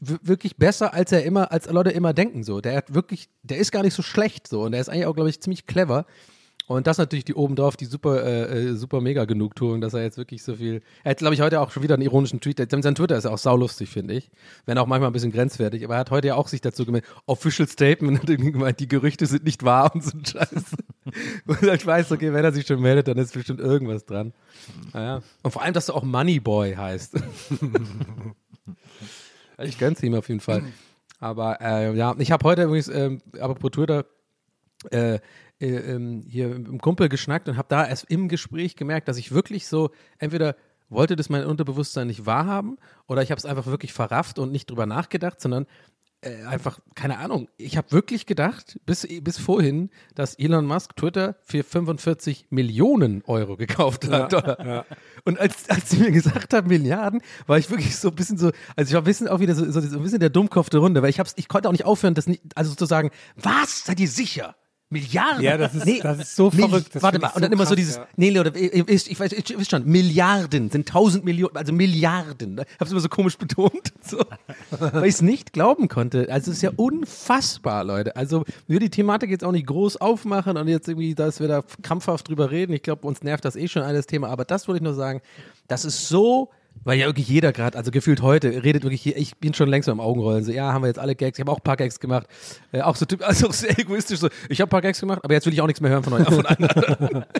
wirklich 0.00 0.56
besser, 0.58 0.92
als 0.92 1.10
er 1.10 1.24
immer, 1.24 1.50
als 1.52 1.70
Leute 1.70 1.90
immer 1.90 2.12
denken. 2.12 2.44
So. 2.44 2.60
Der 2.60 2.76
hat 2.76 2.94
wirklich, 2.94 3.30
der 3.42 3.56
ist 3.58 3.72
gar 3.72 3.82
nicht 3.82 3.94
so 3.94 4.02
schlecht 4.02 4.46
so 4.46 4.62
und 4.62 4.72
der 4.72 4.80
ist 4.80 4.88
eigentlich 4.90 5.06
auch, 5.06 5.14
glaube 5.14 5.30
ich, 5.30 5.40
ziemlich 5.40 5.66
clever. 5.66 6.04
Und 6.68 6.88
das 6.88 6.98
natürlich 6.98 7.24
die 7.24 7.34
obendrauf, 7.34 7.76
die 7.76 7.84
super, 7.84 8.24
äh, 8.24 8.70
äh, 8.70 8.74
super 8.74 9.00
mega 9.00 9.24
Genugtuung, 9.24 9.80
dass 9.80 9.94
er 9.94 10.02
jetzt 10.02 10.18
wirklich 10.18 10.42
so 10.42 10.56
viel. 10.56 10.82
Er 11.04 11.12
hat, 11.12 11.18
glaube 11.18 11.34
ich, 11.34 11.40
heute 11.40 11.60
auch 11.60 11.70
schon 11.70 11.84
wieder 11.84 11.94
einen 11.94 12.02
ironischen 12.02 12.40
Tweet. 12.40 12.58
Sein 12.70 12.94
Twitter 12.94 13.16
ist 13.16 13.24
ja 13.24 13.30
auch 13.30 13.38
saulustig, 13.38 13.88
finde 13.88 14.14
ich. 14.14 14.30
Wenn 14.64 14.76
auch 14.78 14.86
manchmal 14.86 15.10
ein 15.10 15.12
bisschen 15.12 15.30
grenzwertig. 15.30 15.84
Aber 15.84 15.94
er 15.94 16.00
hat 16.00 16.10
heute 16.10 16.28
ja 16.28 16.34
auch 16.34 16.48
sich 16.48 16.60
dazu 16.60 16.84
gemeldet. 16.84 17.08
Official 17.26 17.68
Statement 17.68 18.18
hat 18.22 18.28
irgendwie 18.28 18.50
gemeint, 18.50 18.80
die 18.80 18.88
Gerüchte 18.88 19.26
sind 19.26 19.44
nicht 19.44 19.64
wahr 19.64 19.94
und 19.94 20.02
so 20.02 20.18
ein 20.18 20.24
Scheiß. 20.24 20.76
und 21.46 21.62
ich 21.62 21.86
weiß, 21.86 22.10
okay, 22.10 22.32
wenn 22.32 22.44
er 22.44 22.52
sich 22.52 22.66
schon 22.66 22.80
meldet, 22.80 23.06
dann 23.06 23.18
ist 23.18 23.32
bestimmt 23.32 23.60
irgendwas 23.60 24.04
dran. 24.04 24.32
Naja. 24.92 25.22
Und 25.42 25.50
vor 25.52 25.62
allem, 25.62 25.74
dass 25.74 25.86
du 25.86 25.92
auch 25.92 26.02
Moneyboy 26.02 26.74
heißt. 26.74 27.14
ich 29.58 29.78
gönn's 29.78 30.02
ihm 30.02 30.14
auf 30.14 30.28
jeden 30.28 30.40
Fall. 30.40 30.64
Aber 31.20 31.60
äh, 31.60 31.96
ja, 31.96 32.14
ich 32.18 32.32
habe 32.32 32.44
heute 32.44 32.64
übrigens, 32.64 32.88
ähm, 32.88 33.22
apropos 33.38 33.70
Twitter, 33.70 34.04
äh, 34.90 35.20
äh, 35.60 35.66
ähm, 35.68 36.24
hier 36.26 36.48
mit 36.48 36.68
einem 36.68 36.80
Kumpel 36.80 37.08
geschnackt 37.08 37.48
und 37.48 37.56
habe 37.56 37.68
da 37.68 37.86
erst 37.86 38.04
im 38.10 38.28
Gespräch 38.28 38.76
gemerkt, 38.76 39.08
dass 39.08 39.16
ich 39.16 39.32
wirklich 39.32 39.66
so 39.66 39.90
entweder 40.18 40.56
wollte 40.88 41.16
das 41.16 41.28
mein 41.28 41.44
Unterbewusstsein 41.44 42.06
nicht 42.06 42.26
wahrhaben 42.26 42.78
oder 43.06 43.22
ich 43.22 43.30
habe 43.30 43.38
es 43.38 43.46
einfach 43.46 43.66
wirklich 43.66 43.92
verrafft 43.92 44.38
und 44.38 44.52
nicht 44.52 44.70
drüber 44.70 44.86
nachgedacht, 44.86 45.40
sondern 45.40 45.66
äh, 46.22 46.44
einfach, 46.44 46.78
keine 46.94 47.18
Ahnung, 47.18 47.48
ich 47.56 47.76
habe 47.76 47.92
wirklich 47.92 48.26
gedacht, 48.26 48.80
bis, 48.86 49.06
bis 49.20 49.38
vorhin, 49.38 49.90
dass 50.14 50.34
Elon 50.34 50.66
Musk 50.66 50.96
Twitter 50.96 51.36
für 51.42 51.62
45 51.62 52.46
Millionen 52.50 53.22
Euro 53.26 53.56
gekauft 53.56 54.08
hat. 54.08 54.32
Dollar. 54.32 54.86
Und 55.24 55.38
als, 55.38 55.68
als 55.68 55.90
sie 55.90 55.98
mir 55.98 56.10
gesagt 56.10 56.54
haben, 56.54 56.68
Milliarden, 56.68 57.20
war 57.46 57.58
ich 57.58 57.70
wirklich 57.70 57.96
so 57.96 58.08
ein 58.08 58.14
bisschen 58.14 58.38
so, 58.38 58.50
also 58.76 58.88
ich 58.88 58.94
war 58.94 59.02
ein 59.02 59.04
bisschen 59.04 59.28
auch 59.28 59.40
wieder 59.40 59.54
so, 59.54 59.70
so, 59.70 59.80
so 59.80 59.98
ein 59.98 60.02
bisschen 60.02 60.20
der 60.20 60.30
Dummkopf 60.30 60.70
der 60.70 60.80
Runde, 60.80 61.02
weil 61.02 61.10
ich 61.10 61.20
hab's, 61.20 61.34
ich 61.36 61.48
konnte 61.48 61.68
auch 61.68 61.72
nicht 61.72 61.84
aufhören, 61.84 62.14
das 62.14 62.26
nicht, 62.26 62.42
also 62.54 62.70
sozusagen, 62.70 63.10
was? 63.36 63.84
Seid 63.84 64.00
ihr 64.00 64.08
sicher? 64.08 64.56
Milliarden? 64.88 65.42
Ja, 65.42 65.56
das 65.58 65.74
ist- 65.74 66.04
das 66.04 66.18
ist 66.20 66.36
so 66.36 66.50
verrückt, 66.50 66.94
das 66.94 67.02
Warte 67.02 67.18
mal, 67.18 67.28
ich 67.30 67.34
und 67.34 67.42
dann 67.42 67.50
so 67.50 67.54
immer 67.54 67.64
so 67.64 67.70
krass, 67.70 67.76
dieses, 67.76 67.96
ja. 67.96 68.06
nee, 68.16 68.38
oder, 68.38 68.54
ich, 68.54 69.10
ich, 69.10 69.18
weiß, 69.18 69.32
ich, 69.32 69.50
ich 69.50 69.58
weiß 69.58 69.68
schon, 69.68 69.84
Milliarden 69.84 70.70
sind 70.70 70.88
tausend 70.88 71.24
Millionen, 71.24 71.56
also 71.56 71.72
Milliarden. 71.72 72.60
Ich 72.60 72.80
hab's 72.80 72.92
immer 72.92 73.00
so 73.00 73.08
komisch 73.08 73.36
betont, 73.36 73.92
so, 74.02 74.18
weil 74.78 75.06
ich 75.06 75.14
es 75.16 75.22
nicht 75.22 75.52
glauben 75.52 75.88
konnte. 75.88 76.28
Also 76.30 76.52
es 76.52 76.58
ist 76.58 76.62
ja 76.62 76.70
unfassbar, 76.76 77.82
Leute. 77.82 78.14
Also 78.14 78.44
wir 78.68 78.78
die 78.78 78.90
Thematik 78.90 79.30
jetzt 79.30 79.42
auch 79.42 79.52
nicht 79.52 79.66
groß 79.66 79.96
aufmachen 79.96 80.56
und 80.56 80.68
jetzt 80.68 80.86
irgendwie, 80.88 81.14
dass 81.16 81.40
wir 81.40 81.48
da 81.48 81.64
krampfhaft 81.82 82.28
drüber 82.28 82.50
reden. 82.52 82.72
Ich 82.72 82.82
glaube, 82.82 83.06
uns 83.08 83.22
nervt 83.22 83.44
das 83.44 83.56
eh 83.56 83.66
schon 83.66 83.82
alles 83.82 84.06
Thema, 84.06 84.28
aber 84.28 84.44
das 84.44 84.68
wollte 84.68 84.78
ich 84.78 84.84
nur 84.84 84.94
sagen, 84.94 85.20
das 85.66 85.84
ist 85.84 86.08
so 86.08 86.50
weil 86.84 86.98
ja 86.98 87.06
wirklich 87.06 87.28
jeder 87.28 87.52
gerade, 87.52 87.76
also 87.76 87.90
gefühlt 87.90 88.22
heute, 88.22 88.62
redet 88.62 88.82
wirklich, 88.82 89.02
hier, 89.02 89.16
ich 89.16 89.36
bin 89.36 89.54
schon 89.54 89.68
längst 89.68 89.86
beim 89.86 90.00
Augenrollen. 90.00 90.44
So, 90.44 90.52
ja, 90.52 90.72
haben 90.72 90.82
wir 90.82 90.88
jetzt 90.88 90.98
alle 90.98 91.14
Gags. 91.14 91.38
Ich 91.38 91.40
habe 91.42 91.52
auch 91.52 91.58
ein 91.58 91.64
paar 91.64 91.76
Gags 91.76 92.00
gemacht. 92.00 92.26
Äh, 92.72 92.82
auch 92.82 92.96
so 92.96 93.04
typ, 93.06 93.22
also 93.26 93.50
sehr 93.50 93.78
egoistisch. 93.78 94.20
So, 94.20 94.28
ich 94.48 94.60
habe 94.60 94.68
ein 94.68 94.70
paar 94.70 94.82
Gags 94.82 95.00
gemacht, 95.00 95.20
aber 95.22 95.34
jetzt 95.34 95.46
will 95.46 95.52
ich 95.52 95.60
auch 95.60 95.66
nichts 95.66 95.80
mehr 95.80 95.90
hören 95.90 96.04
von 96.04 96.12
euch. 96.14 96.26
Von 96.26 96.46
anderen. 96.46 97.24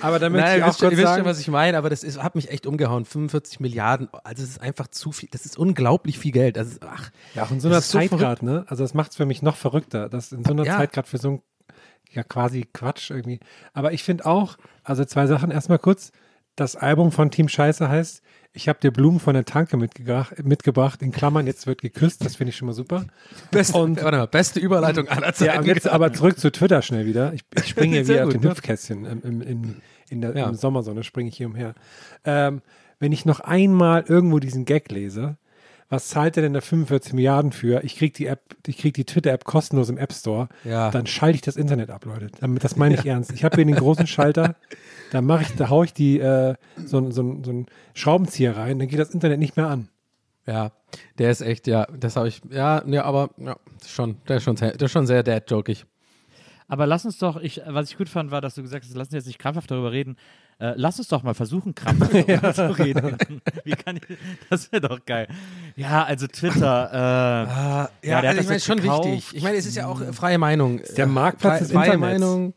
Aber 0.00 0.18
da 0.18 0.28
möchte 0.30 0.46
Nein, 0.48 0.56
ich 0.56 0.58
ihr 0.58 0.64
auch 0.64 0.68
wisst, 0.70 0.80
schon, 0.80 0.88
kurz 0.88 0.98
ihr 0.98 1.04
wisst 1.04 1.14
schon, 1.16 1.24
was 1.24 1.38
ich 1.38 1.46
meine, 1.48 1.78
aber 1.78 1.88
das 1.88 2.02
ist, 2.02 2.20
hat 2.20 2.34
mich 2.34 2.50
echt 2.50 2.66
umgehauen. 2.66 3.04
45 3.04 3.60
Milliarden, 3.60 4.08
also 4.24 4.42
es 4.42 4.48
ist 4.50 4.60
einfach 4.60 4.88
zu 4.88 5.12
viel. 5.12 5.28
Das 5.30 5.46
ist 5.46 5.56
unglaublich 5.56 6.18
viel 6.18 6.32
Geld. 6.32 6.56
Das 6.56 6.66
ist, 6.66 6.82
ach, 6.82 7.10
ja, 7.36 7.44
auch 7.44 7.52
in 7.52 7.60
so 7.60 7.68
einer 7.68 7.80
so 7.80 7.98
Zeit 7.98 8.08
verrückt. 8.08 8.20
gerade, 8.40 8.44
ne? 8.44 8.64
Also 8.66 8.82
das 8.82 8.94
macht 8.94 9.12
es 9.12 9.16
für 9.16 9.26
mich 9.26 9.42
noch 9.42 9.54
verrückter, 9.54 10.08
dass 10.08 10.32
in 10.32 10.44
so 10.44 10.50
einer 10.50 10.64
Ja. 10.64 10.78
Zeit 10.78 10.92
gerade 10.92 11.08
für 11.08 11.18
so 11.18 11.30
ein 11.30 11.42
ja 12.10 12.24
quasi 12.24 12.66
Quatsch 12.72 13.10
irgendwie. 13.10 13.38
Aber 13.74 13.92
ich 13.92 14.02
finde 14.02 14.26
auch, 14.26 14.56
also 14.82 15.04
zwei 15.04 15.26
Sachen. 15.28 15.52
Erstmal 15.52 15.78
kurz, 15.78 16.10
das 16.56 16.76
Album 16.76 17.12
von 17.12 17.30
Team 17.30 17.48
Scheiße 17.48 17.88
heißt 17.88 18.22
Ich 18.52 18.68
habe 18.68 18.78
dir 18.80 18.90
Blumen 18.90 19.20
von 19.20 19.34
der 19.34 19.44
Tanke 19.44 19.76
mitgebracht, 19.76 21.00
in 21.02 21.10
Klammern, 21.12 21.46
jetzt 21.46 21.66
wird 21.66 21.80
geküsst, 21.80 22.24
das 22.24 22.36
finde 22.36 22.50
ich 22.50 22.56
schon 22.56 22.66
mal 22.66 22.72
super. 22.74 23.04
beste, 23.50 23.78
Und- 23.78 24.02
warte 24.02 24.18
mal, 24.18 24.26
beste 24.26 24.60
Überleitung 24.60 25.08
aller 25.08 25.32
Zeiten. 25.32 25.64
Ja, 25.66 25.74
jetzt 25.74 25.88
aber 25.88 26.12
zurück 26.12 26.38
zu 26.38 26.52
Twitter 26.52 26.82
schnell 26.82 27.06
wieder. 27.06 27.32
Ich, 27.32 27.42
ich 27.56 27.66
springe 27.68 27.96
hier 27.96 28.08
wieder 28.08 28.20
auf 28.24 28.26
gut, 28.26 28.34
den 28.34 28.42
ja. 28.42 28.50
Hüpfkästchen. 28.50 29.04
Im, 29.06 29.22
im, 29.22 29.40
in, 29.42 29.76
in 30.10 30.20
der 30.20 30.36
Ja. 30.36 30.52
Sommersonne 30.54 31.02
springe 31.04 31.30
ich 31.30 31.36
hier 31.36 31.46
umher. 31.46 31.74
Ähm, 32.24 32.60
wenn 32.98 33.12
ich 33.12 33.24
noch 33.24 33.40
einmal 33.40 34.04
irgendwo 34.06 34.38
diesen 34.38 34.64
Gag 34.66 34.90
lese, 34.92 35.36
was 35.92 36.08
zahlt 36.08 36.36
der 36.36 36.42
denn 36.42 36.54
da 36.54 36.60
45 36.62 37.12
Milliarden 37.12 37.52
für? 37.52 37.84
Ich 37.84 37.96
krieg 37.96 38.14
die 38.14 38.26
App, 38.26 38.40
ich 38.66 38.78
krieg 38.78 38.94
die 38.94 39.04
Twitter-App 39.04 39.44
kostenlos 39.44 39.90
im 39.90 39.98
App 39.98 40.12
Store. 40.12 40.48
Ja. 40.64 40.90
Dann 40.90 41.06
schalte 41.06 41.34
ich 41.36 41.42
das 41.42 41.56
Internet 41.56 41.90
ab, 41.90 42.06
Leute. 42.06 42.28
Das 42.60 42.76
meine 42.76 42.94
ich 42.94 43.04
ernst. 43.04 43.30
Ich 43.32 43.44
habe 43.44 43.56
hier 43.56 43.64
den 43.66 43.74
großen 43.74 44.06
Schalter, 44.06 44.56
da 45.12 45.20
mache 45.20 45.42
ich, 45.42 45.54
da 45.56 45.68
hau 45.68 45.82
ich 45.84 45.92
die 45.92 46.18
äh, 46.18 46.54
so, 46.84 47.10
so, 47.10 47.40
so 47.44 47.50
einen 47.50 47.66
Schraubenzieher 47.92 48.56
rein, 48.56 48.78
dann 48.78 48.88
geht 48.88 48.98
das 48.98 49.10
Internet 49.10 49.38
nicht 49.38 49.56
mehr 49.58 49.68
an. 49.68 49.88
Ja, 50.46 50.72
der 51.18 51.30
ist 51.30 51.42
echt, 51.42 51.66
ja, 51.66 51.86
das 51.96 52.16
habe 52.16 52.26
ich, 52.26 52.40
ja, 52.50 52.82
ja, 52.86 53.04
aber 53.04 53.30
ja, 53.36 53.56
schon, 53.86 54.16
der 54.28 54.38
ist 54.38 54.42
schon, 54.44 54.56
sehr- 54.56 54.72
der 54.76 54.86
ist 54.86 54.92
schon 54.92 55.06
sehr 55.06 55.22
dad-jokig. 55.22 55.84
Aber 56.72 56.86
lass 56.86 57.04
uns 57.04 57.18
doch, 57.18 57.36
ich, 57.36 57.60
was 57.66 57.90
ich 57.90 57.98
gut 57.98 58.08
fand, 58.08 58.30
war, 58.30 58.40
dass 58.40 58.54
du 58.54 58.62
gesagt 58.62 58.82
hast, 58.86 58.94
lass 58.94 59.08
uns 59.08 59.12
jetzt 59.12 59.26
nicht 59.26 59.38
krampfhaft 59.38 59.70
darüber 59.70 59.92
reden. 59.92 60.16
Äh, 60.58 60.72
lass 60.76 60.98
uns 60.98 61.08
doch 61.08 61.22
mal 61.22 61.34
versuchen, 61.34 61.74
krampfhaft 61.74 62.14
darüber 62.26 62.54
zu 62.54 62.78
reden. 62.78 63.18
Wie 63.64 63.72
kann 63.72 63.96
ich, 63.98 64.02
das 64.48 64.72
wäre 64.72 64.80
doch 64.88 65.04
geil. 65.04 65.28
Ja, 65.76 66.04
also 66.04 66.26
Twitter. 66.28 66.88
Äh, 66.90 66.96
Ja, 66.96 67.90
Ja, 68.02 68.20
der 68.22 68.22
hat 68.22 68.24
also 68.24 68.30
ich 68.30 68.36
das 68.36 68.44
meine, 68.46 68.54
jetzt 68.54 68.62
ist 68.62 68.64
schon 68.66 68.80
gekauft. 68.80 69.04
wichtig. 69.06 69.36
Ich 69.36 69.42
meine, 69.42 69.56
es 69.58 69.66
ist 69.66 69.76
ja 69.76 69.86
auch 69.86 70.00
äh, 70.00 70.14
freie 70.14 70.38
Meinung. 70.38 70.80
der 70.96 71.06
Marktplatz 71.06 71.58
des 71.58 71.72
freie 71.72 71.92
Internets. 71.92 72.20
Meinung, 72.22 72.54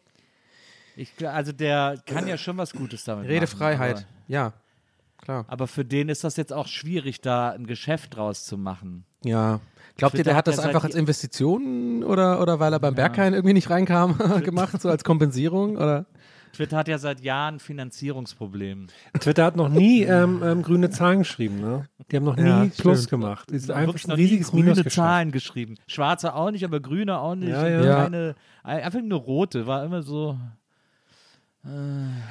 ich, 0.96 1.12
also 1.28 1.52
der 1.52 1.98
kann 2.06 2.26
ja 2.26 2.38
schon 2.38 2.56
was 2.56 2.72
Gutes 2.72 3.04
damit 3.04 3.28
Redefreiheit. 3.28 3.96
machen. 3.96 4.06
Ja, 4.30 4.54
klar. 5.18 5.40
Aber, 5.40 5.52
aber 5.52 5.68
für 5.68 5.84
den 5.84 6.08
ist 6.08 6.24
das 6.24 6.38
jetzt 6.38 6.54
auch 6.54 6.68
schwierig, 6.68 7.20
da 7.20 7.50
ein 7.50 7.68
Geschäft 7.68 8.16
draus 8.16 8.46
zu 8.46 8.58
machen. 8.58 9.04
Ja. 9.26 9.60
Glaubt 9.98 10.16
ihr, 10.16 10.24
der 10.24 10.36
hat 10.36 10.48
das 10.48 10.58
ja 10.58 10.64
einfach 10.64 10.84
als 10.84 10.96
Investition 10.96 12.04
oder, 12.04 12.42
oder 12.42 12.60
weil 12.60 12.74
er 12.74 12.80
beim 12.80 12.96
Berghain 12.96 13.34
irgendwie 13.34 13.54
nicht 13.54 13.70
reinkam 13.70 14.18
gemacht, 14.44 14.82
so 14.82 14.90
als 14.90 15.04
Kompensierung? 15.04 15.78
Oder? 15.78 16.06
Twitter 16.54 16.78
hat 16.78 16.88
ja 16.88 16.98
seit 16.98 17.22
Jahren 17.22 17.60
Finanzierungsprobleme. 17.60 18.88
Twitter 19.20 19.44
hat 19.46 19.56
noch 19.58 19.70
nie 19.70 20.04
ähm, 20.04 20.42
ähm, 20.44 20.62
grüne 20.64 20.90
Zahlen 20.90 21.20
geschrieben, 21.20 21.60
ne? 21.60 21.88
Die 22.12 22.16
haben 22.16 22.24
noch 22.24 22.38
nie 22.38 22.44
Ja, 22.48 22.66
Plus 22.78 23.04
stimmt. 23.04 23.10
gemacht. 23.10 23.52
Ist 23.52 23.70
einfach 23.72 23.96
ein 23.96 24.10
noch 24.10 24.16
nie 24.16 24.24
riesiges 24.24 24.52
grüne 24.52 24.72
Minus. 24.74 24.94
Zahlen 24.94 25.32
geschrieben. 25.32 25.76
Schwarze 25.88 26.34
auch 26.34 26.52
nicht, 26.52 26.64
aber 26.64 26.80
grüne 26.80 27.20
auch 27.20 27.36
nicht. 27.36 27.50
Ja, 27.50 27.68
ja. 27.68 28.04
Keine, 28.04 28.36
einfach 28.64 29.00
eine 29.00 29.16
rote, 29.16 29.68
war 29.68 29.84
immer 29.84 30.02
so. 30.02 30.38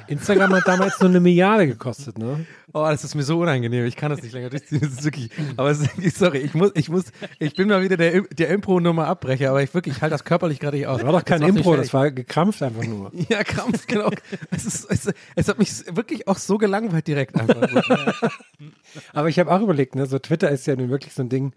Instagram 0.07 0.53
hat 0.53 0.65
damals 0.65 0.99
nur 1.01 1.09
eine 1.09 1.19
Milliarde 1.19 1.67
gekostet, 1.67 2.17
ne? 2.17 2.45
Oh, 2.71 2.85
das 2.89 3.03
ist 3.03 3.15
mir 3.15 3.23
so 3.23 3.39
unangenehm. 3.39 3.85
Ich 3.85 3.97
kann 3.97 4.09
das 4.09 4.21
nicht 4.21 4.31
länger 4.31 4.49
durchziehen. 4.49 4.79
Das 4.79 4.91
ist 4.91 5.03
wirklich. 5.03 5.29
Aber 5.57 5.69
es 5.71 5.81
ist, 5.97 6.17
sorry, 6.17 6.37
ich 6.37 6.53
muss, 6.53 6.71
ich 6.73 6.87
muss, 6.87 7.05
ich 7.39 7.53
bin 7.53 7.67
mal 7.67 7.83
wieder 7.83 7.97
der, 7.97 8.21
der 8.21 8.49
Impro-Nummer 8.49 9.07
abbrecher, 9.07 9.49
aber 9.49 9.61
ich 9.61 9.73
wirklich, 9.73 9.97
ich 9.97 10.01
halte 10.01 10.13
das 10.13 10.23
körperlich 10.23 10.59
gerade 10.61 10.77
nicht 10.77 10.87
aus. 10.87 10.99
Das 10.99 11.05
war 11.05 11.11
doch 11.11 11.25
kein 11.25 11.41
mich 11.41 11.49
Impro, 11.49 11.75
das 11.75 11.93
war 11.93 12.11
gekrampft 12.11 12.63
einfach 12.63 12.85
nur. 12.85 13.11
Ja, 13.29 13.43
Krampf, 13.43 13.87
genau. 13.87 14.09
es, 14.51 14.65
ist, 14.65 14.85
es, 14.89 15.13
es 15.35 15.47
hat 15.47 15.59
mich 15.59 15.71
wirklich 15.93 16.27
auch 16.27 16.37
so 16.37 16.57
gelangweilt 16.57 17.07
direkt 17.07 17.35
einfach. 17.35 17.57
Aber 19.13 19.27
ich 19.27 19.39
habe 19.39 19.51
auch 19.51 19.61
überlegt, 19.61 19.95
ne, 19.95 20.05
so 20.05 20.19
Twitter 20.19 20.49
ist 20.49 20.65
ja 20.67 20.75
nun 20.75 20.89
wirklich 20.89 21.13
so 21.13 21.23
ein 21.23 21.29
Ding, 21.29 21.53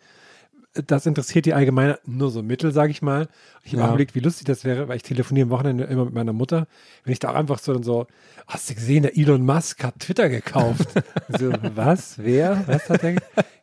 das 0.87 1.07
interessiert 1.07 1.47
die 1.47 1.55
Allgemeine 1.55 1.99
nur 2.07 2.31
so 2.31 2.43
mittel, 2.43 2.73
sage 2.73 2.91
ich 2.91 3.03
mal. 3.03 3.29
Ich 3.65 3.73
habe 3.73 3.83
Ja. 3.83 3.89
überlegt, 3.89 4.15
wie 4.15 4.21
lustig 4.21 4.47
das 4.47 4.65
wäre, 4.65 4.89
weil 4.89 4.97
ich 4.97 5.03
telefoniere 5.03 5.45
am 5.47 5.51
Wochenende 5.51 5.85
immer 5.85 6.05
mit 6.07 6.15
meiner 6.15 6.33
Mutter. 6.33 6.67
Wenn 7.05 7.13
ich 7.13 7.19
da 7.19 7.31
auch 7.31 7.35
einfach 7.35 7.59
so 7.59 7.73
dann 7.73 7.83
so, 7.83 8.07
hast 8.47 8.71
du 8.71 8.75
gesehen, 8.75 9.03
der 9.03 9.17
Elon 9.17 9.45
Musk 9.45 9.83
hat 9.85 9.99
Twitter 10.01 10.29
gekauft. 10.29 10.89
so, 11.29 11.53
was? 11.75 12.19
Wer? 12.19 12.65
Was 12.67 12.89
hat 12.91 13.03
der? 13.03 13.17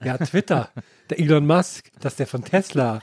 Ja, 0.04 0.18
Twitter. 0.18 0.70
Der 1.10 1.20
Elon 1.20 1.46
Musk, 1.46 1.92
das 2.00 2.14
ist 2.14 2.20
der 2.20 2.28
von 2.28 2.44
Tesla. 2.44 3.00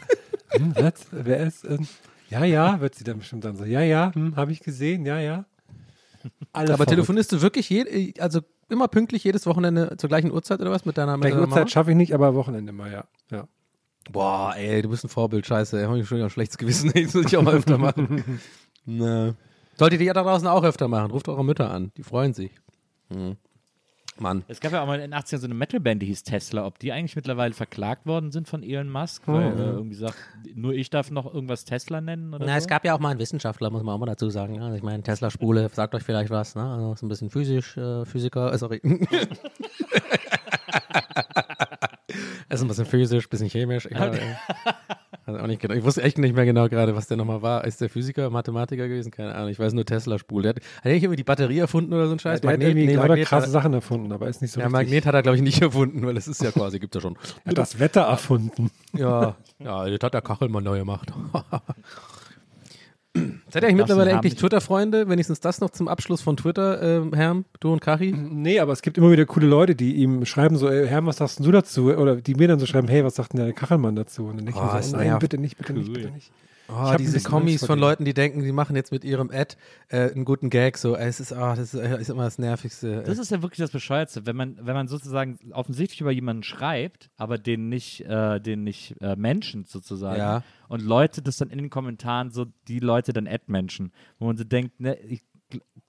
Hm, 0.50 0.74
was? 0.76 0.94
Wer 1.10 1.40
ist? 1.46 1.64
ähm, 1.64 1.86
Ja, 2.30 2.44
ja, 2.44 2.80
wird 2.80 2.94
sie 2.94 3.04
dann 3.04 3.18
bestimmt 3.18 3.44
dann 3.44 3.56
so. 3.56 3.64
Ja, 3.64 3.80
ja, 3.80 4.12
hm, 4.14 4.36
habe 4.36 4.52
ich 4.52 4.60
gesehen, 4.60 5.04
ja, 5.06 5.18
ja. 5.18 5.44
Alle 6.52 6.74
Aber 6.74 6.86
telefonierst 6.86 7.32
du 7.32 7.42
wirklich, 7.42 7.68
je, 7.68 8.14
also 8.18 8.40
immer 8.68 8.86
pünktlich 8.88 9.24
jedes 9.24 9.44
Wochenende 9.46 9.96
zur 9.96 10.08
gleichen 10.08 10.30
Uhrzeit 10.30 10.60
oder 10.60 10.70
was 10.70 10.84
mit 10.84 10.96
deiner, 10.96 11.16
mit 11.16 11.28
Gleiche? 11.28 11.40
Uhrzeit 11.40 11.70
schaffe 11.70 11.90
ich 11.90 11.96
nicht, 11.96 12.14
aber 12.14 12.34
Wochenende 12.34 12.72
mal, 12.72 12.92
ja. 12.92 13.04
ja. 13.30 13.48
Boah, 14.10 14.54
ey, 14.56 14.82
du 14.82 14.88
bist 14.88 15.04
ein 15.04 15.08
Vorbild, 15.08 15.46
scheiße. 15.46 15.80
Ich 15.80 15.86
habe 15.86 16.04
schon 16.04 16.16
wieder 16.18 16.26
ein 16.26 16.30
schlechtes 16.30 16.58
Gewissen. 16.58 16.92
Das 16.94 17.14
muss 17.14 17.26
ich 17.26 17.36
auch 17.36 17.42
mal 17.42 17.54
öfter 17.54 17.78
machen. 17.78 18.40
ne. 18.84 19.36
Solltet 19.76 20.00
ihr 20.00 20.12
da 20.12 20.22
draußen 20.22 20.46
auch 20.48 20.64
öfter 20.64 20.88
machen. 20.88 21.10
Ruft 21.10 21.28
eure 21.28 21.44
Mütter 21.44 21.70
an. 21.70 21.92
Die 21.96 22.02
freuen 22.02 22.34
sich. 22.34 22.50
Hm. 23.10 23.36
Mann. 24.18 24.44
Es 24.48 24.60
gab 24.60 24.72
ja 24.72 24.82
auch 24.82 24.86
mal 24.86 25.00
in 25.00 25.10
den 25.10 25.14
80ern 25.14 25.38
so 25.38 25.46
eine 25.46 25.54
Metalband, 25.54 26.02
die 26.02 26.06
hieß 26.06 26.22
Tesla. 26.22 26.66
Ob 26.66 26.78
die 26.78 26.92
eigentlich 26.92 27.16
mittlerweile 27.16 27.54
verklagt 27.54 28.06
worden 28.06 28.30
sind 28.30 28.46
von 28.46 28.62
Elon 28.62 28.90
Musk, 28.90 29.22
weil 29.26 29.58
äh, 29.58 29.62
irgendwie 29.62 29.96
sagt, 29.96 30.16
nur 30.54 30.74
ich 30.74 30.90
darf 30.90 31.10
noch 31.10 31.32
irgendwas 31.32 31.64
Tesla 31.64 32.00
nennen 32.00 32.34
oder 32.34 32.44
Na, 32.44 32.52
so? 32.52 32.58
es 32.58 32.66
gab 32.68 32.84
ja 32.84 32.94
auch 32.94 33.00
mal 33.00 33.10
einen 33.10 33.20
Wissenschaftler, 33.20 33.70
muss 33.70 33.82
man 33.82 33.94
auch 33.94 33.98
mal 33.98 34.06
dazu 34.06 34.28
sagen. 34.28 34.60
Also 34.60 34.76
ich 34.76 34.82
meine, 34.82 35.02
Tesla-Spule 35.02 35.70
sagt 35.72 35.94
euch 35.94 36.02
vielleicht 36.02 36.30
was, 36.30 36.54
ne? 36.54 36.62
Also 36.62 36.92
ist 36.92 37.02
ein 37.02 37.08
bisschen 37.08 37.30
physisch, 37.30 37.76
äh, 37.76 38.04
Physiker, 38.04 38.52
äh, 38.52 38.58
sorry. 38.58 38.80
Es 42.48 42.60
ist 42.60 42.62
ein 42.62 42.68
bisschen 42.68 42.86
physisch, 42.86 43.26
ein 43.26 43.30
bisschen 43.30 43.48
chemisch. 43.48 43.86
Ich, 43.90 43.96
habe, 43.96 44.18
also 45.26 45.40
auch 45.40 45.46
nicht 45.46 45.60
genau. 45.60 45.74
ich 45.74 45.84
wusste 45.84 46.02
echt 46.02 46.18
nicht 46.18 46.34
mehr 46.34 46.44
genau 46.44 46.68
gerade, 46.68 46.96
was 46.96 47.06
der 47.06 47.16
nochmal 47.16 47.42
war. 47.42 47.64
Ist 47.64 47.80
der 47.80 47.88
Physiker, 47.88 48.30
Mathematiker 48.30 48.88
gewesen? 48.88 49.10
Keine 49.10 49.34
Ahnung. 49.34 49.50
Ich 49.50 49.58
weiß 49.58 49.72
nur 49.72 49.84
Tesla-Spule. 49.84 50.42
Der 50.42 50.50
Hat, 50.54 50.62
hat 50.62 50.84
er 50.84 50.92
nicht 50.92 51.02
irgendwie 51.02 51.16
die 51.16 51.24
Batterie 51.24 51.58
erfunden 51.58 51.92
oder 51.92 52.06
so 52.06 52.12
ein 52.12 52.18
Scheiß? 52.18 52.40
Der 52.40 52.52
hat 52.52 52.60
irgendwie 52.60 52.86
nee, 52.86 52.96
Magnet, 52.96 53.26
krasse 53.26 53.46
hat, 53.46 53.52
Sachen 53.52 53.72
erfunden, 53.72 54.12
aber 54.12 54.28
ist 54.28 54.42
nicht 54.42 54.52
so 54.52 54.60
ja, 54.60 54.66
richtig. 54.66 54.80
Magnet 54.80 55.06
hat 55.06 55.14
er, 55.14 55.22
glaube 55.22 55.36
ich, 55.36 55.42
nicht 55.42 55.62
erfunden, 55.62 56.04
weil 56.06 56.14
das 56.14 56.28
ist 56.28 56.42
ja 56.42 56.50
quasi, 56.50 56.78
gibt 56.78 56.94
ja 56.94 57.00
schon. 57.00 57.16
Er 57.44 57.50
hat 57.50 57.58
das 57.58 57.78
Wetter 57.78 58.02
erfunden. 58.02 58.70
Ja, 58.92 59.36
ja, 59.58 59.88
das 59.88 59.98
hat 60.02 60.14
der 60.14 60.22
Kachelmann 60.22 60.64
neu 60.64 60.78
gemacht. 60.78 61.12
Seid 63.14 63.62
ihr 63.62 63.68
eigentlich 63.68 63.76
mittlerweile 63.76 64.14
Namen 64.14 64.22
Twitter-Freunde? 64.22 65.08
Wenigstens 65.08 65.40
das 65.40 65.60
noch 65.60 65.70
zum 65.70 65.86
Abschluss 65.86 66.22
von 66.22 66.38
Twitter, 66.38 66.80
ähm, 66.82 67.12
Herm, 67.12 67.44
du 67.60 67.72
und 67.72 67.80
Kari? 67.80 68.12
Nee, 68.12 68.58
aber 68.58 68.72
es 68.72 68.80
gibt 68.80 68.96
immer 68.96 69.10
wieder 69.10 69.26
coole 69.26 69.46
Leute, 69.46 69.74
die 69.74 69.96
ihm 69.96 70.24
schreiben 70.24 70.56
so, 70.56 70.68
ey, 70.70 70.88
Herr, 70.88 71.04
was 71.04 71.18
sagst 71.18 71.44
du 71.44 71.50
dazu? 71.50 71.92
Oder 71.92 72.16
die 72.16 72.34
mir 72.34 72.48
dann 72.48 72.58
so 72.58 72.64
schreiben, 72.64 72.88
hey, 72.88 73.04
was 73.04 73.16
sagt 73.16 73.34
denn 73.34 73.44
der 73.44 73.52
Kachelmann 73.52 73.96
dazu? 73.96 74.24
Und 74.24 74.38
dann 74.38 74.46
denke 74.46 74.60
ich 74.60 74.66
Oh, 74.66 74.72
mir 74.72 74.80
ist 74.80 74.90
so, 74.90 74.96
oh 74.96 75.00
nein, 75.00 75.18
bitte 75.18 75.36
nicht, 75.36 75.58
bitte 75.58 75.74
nicht, 75.74 75.92
bitte 75.92 76.10
nicht. 76.10 76.32
Oh, 76.68 76.94
diese 76.98 77.20
Kommis 77.20 77.64
von. 77.64 77.78
Leuten, 77.78 78.04
die 78.04 78.14
denken, 78.14 78.42
die 78.42 78.52
machen 78.52 78.76
jetzt 78.76 78.92
mit 78.92 79.04
ihrem 79.04 79.30
Ad 79.30 79.56
äh, 79.88 80.10
einen 80.10 80.24
guten 80.24 80.50
Gag. 80.50 80.78
So, 80.78 80.96
es 80.96 81.20
ist, 81.20 81.32
ah, 81.32 81.56
das 81.56 81.74
ist, 81.74 81.82
ist 81.82 82.10
immer 82.10 82.24
das 82.24 82.38
Nervigste. 82.38 83.02
Das 83.02 83.18
ist 83.18 83.30
ja 83.30 83.42
wirklich 83.42 83.58
das 83.58 83.70
Bescheuerste, 83.70 84.26
wenn 84.26 84.36
man, 84.36 84.56
wenn 84.60 84.74
man 84.74 84.88
sozusagen 84.88 85.38
offensichtlich 85.52 86.00
über 86.00 86.12
jemanden 86.12 86.42
schreibt, 86.42 87.10
aber 87.16 87.38
den 87.38 87.68
nicht, 87.68 88.02
äh, 88.02 88.40
den 88.40 88.62
nicht 88.62 88.96
äh, 89.00 89.16
Menschen 89.16 89.64
sozusagen. 89.64 90.18
Ja. 90.18 90.42
Und 90.68 90.82
Leute 90.82 91.20
das 91.22 91.36
dann 91.36 91.50
in 91.50 91.58
den 91.58 91.70
Kommentaren 91.70 92.30
so, 92.30 92.46
die 92.68 92.78
Leute 92.78 93.12
dann 93.12 93.26
Ad-Menschen, 93.26 93.92
wo 94.18 94.26
man 94.26 94.36
so 94.36 94.44
denkt, 94.44 94.80
ne, 94.80 94.96
ich 95.00 95.22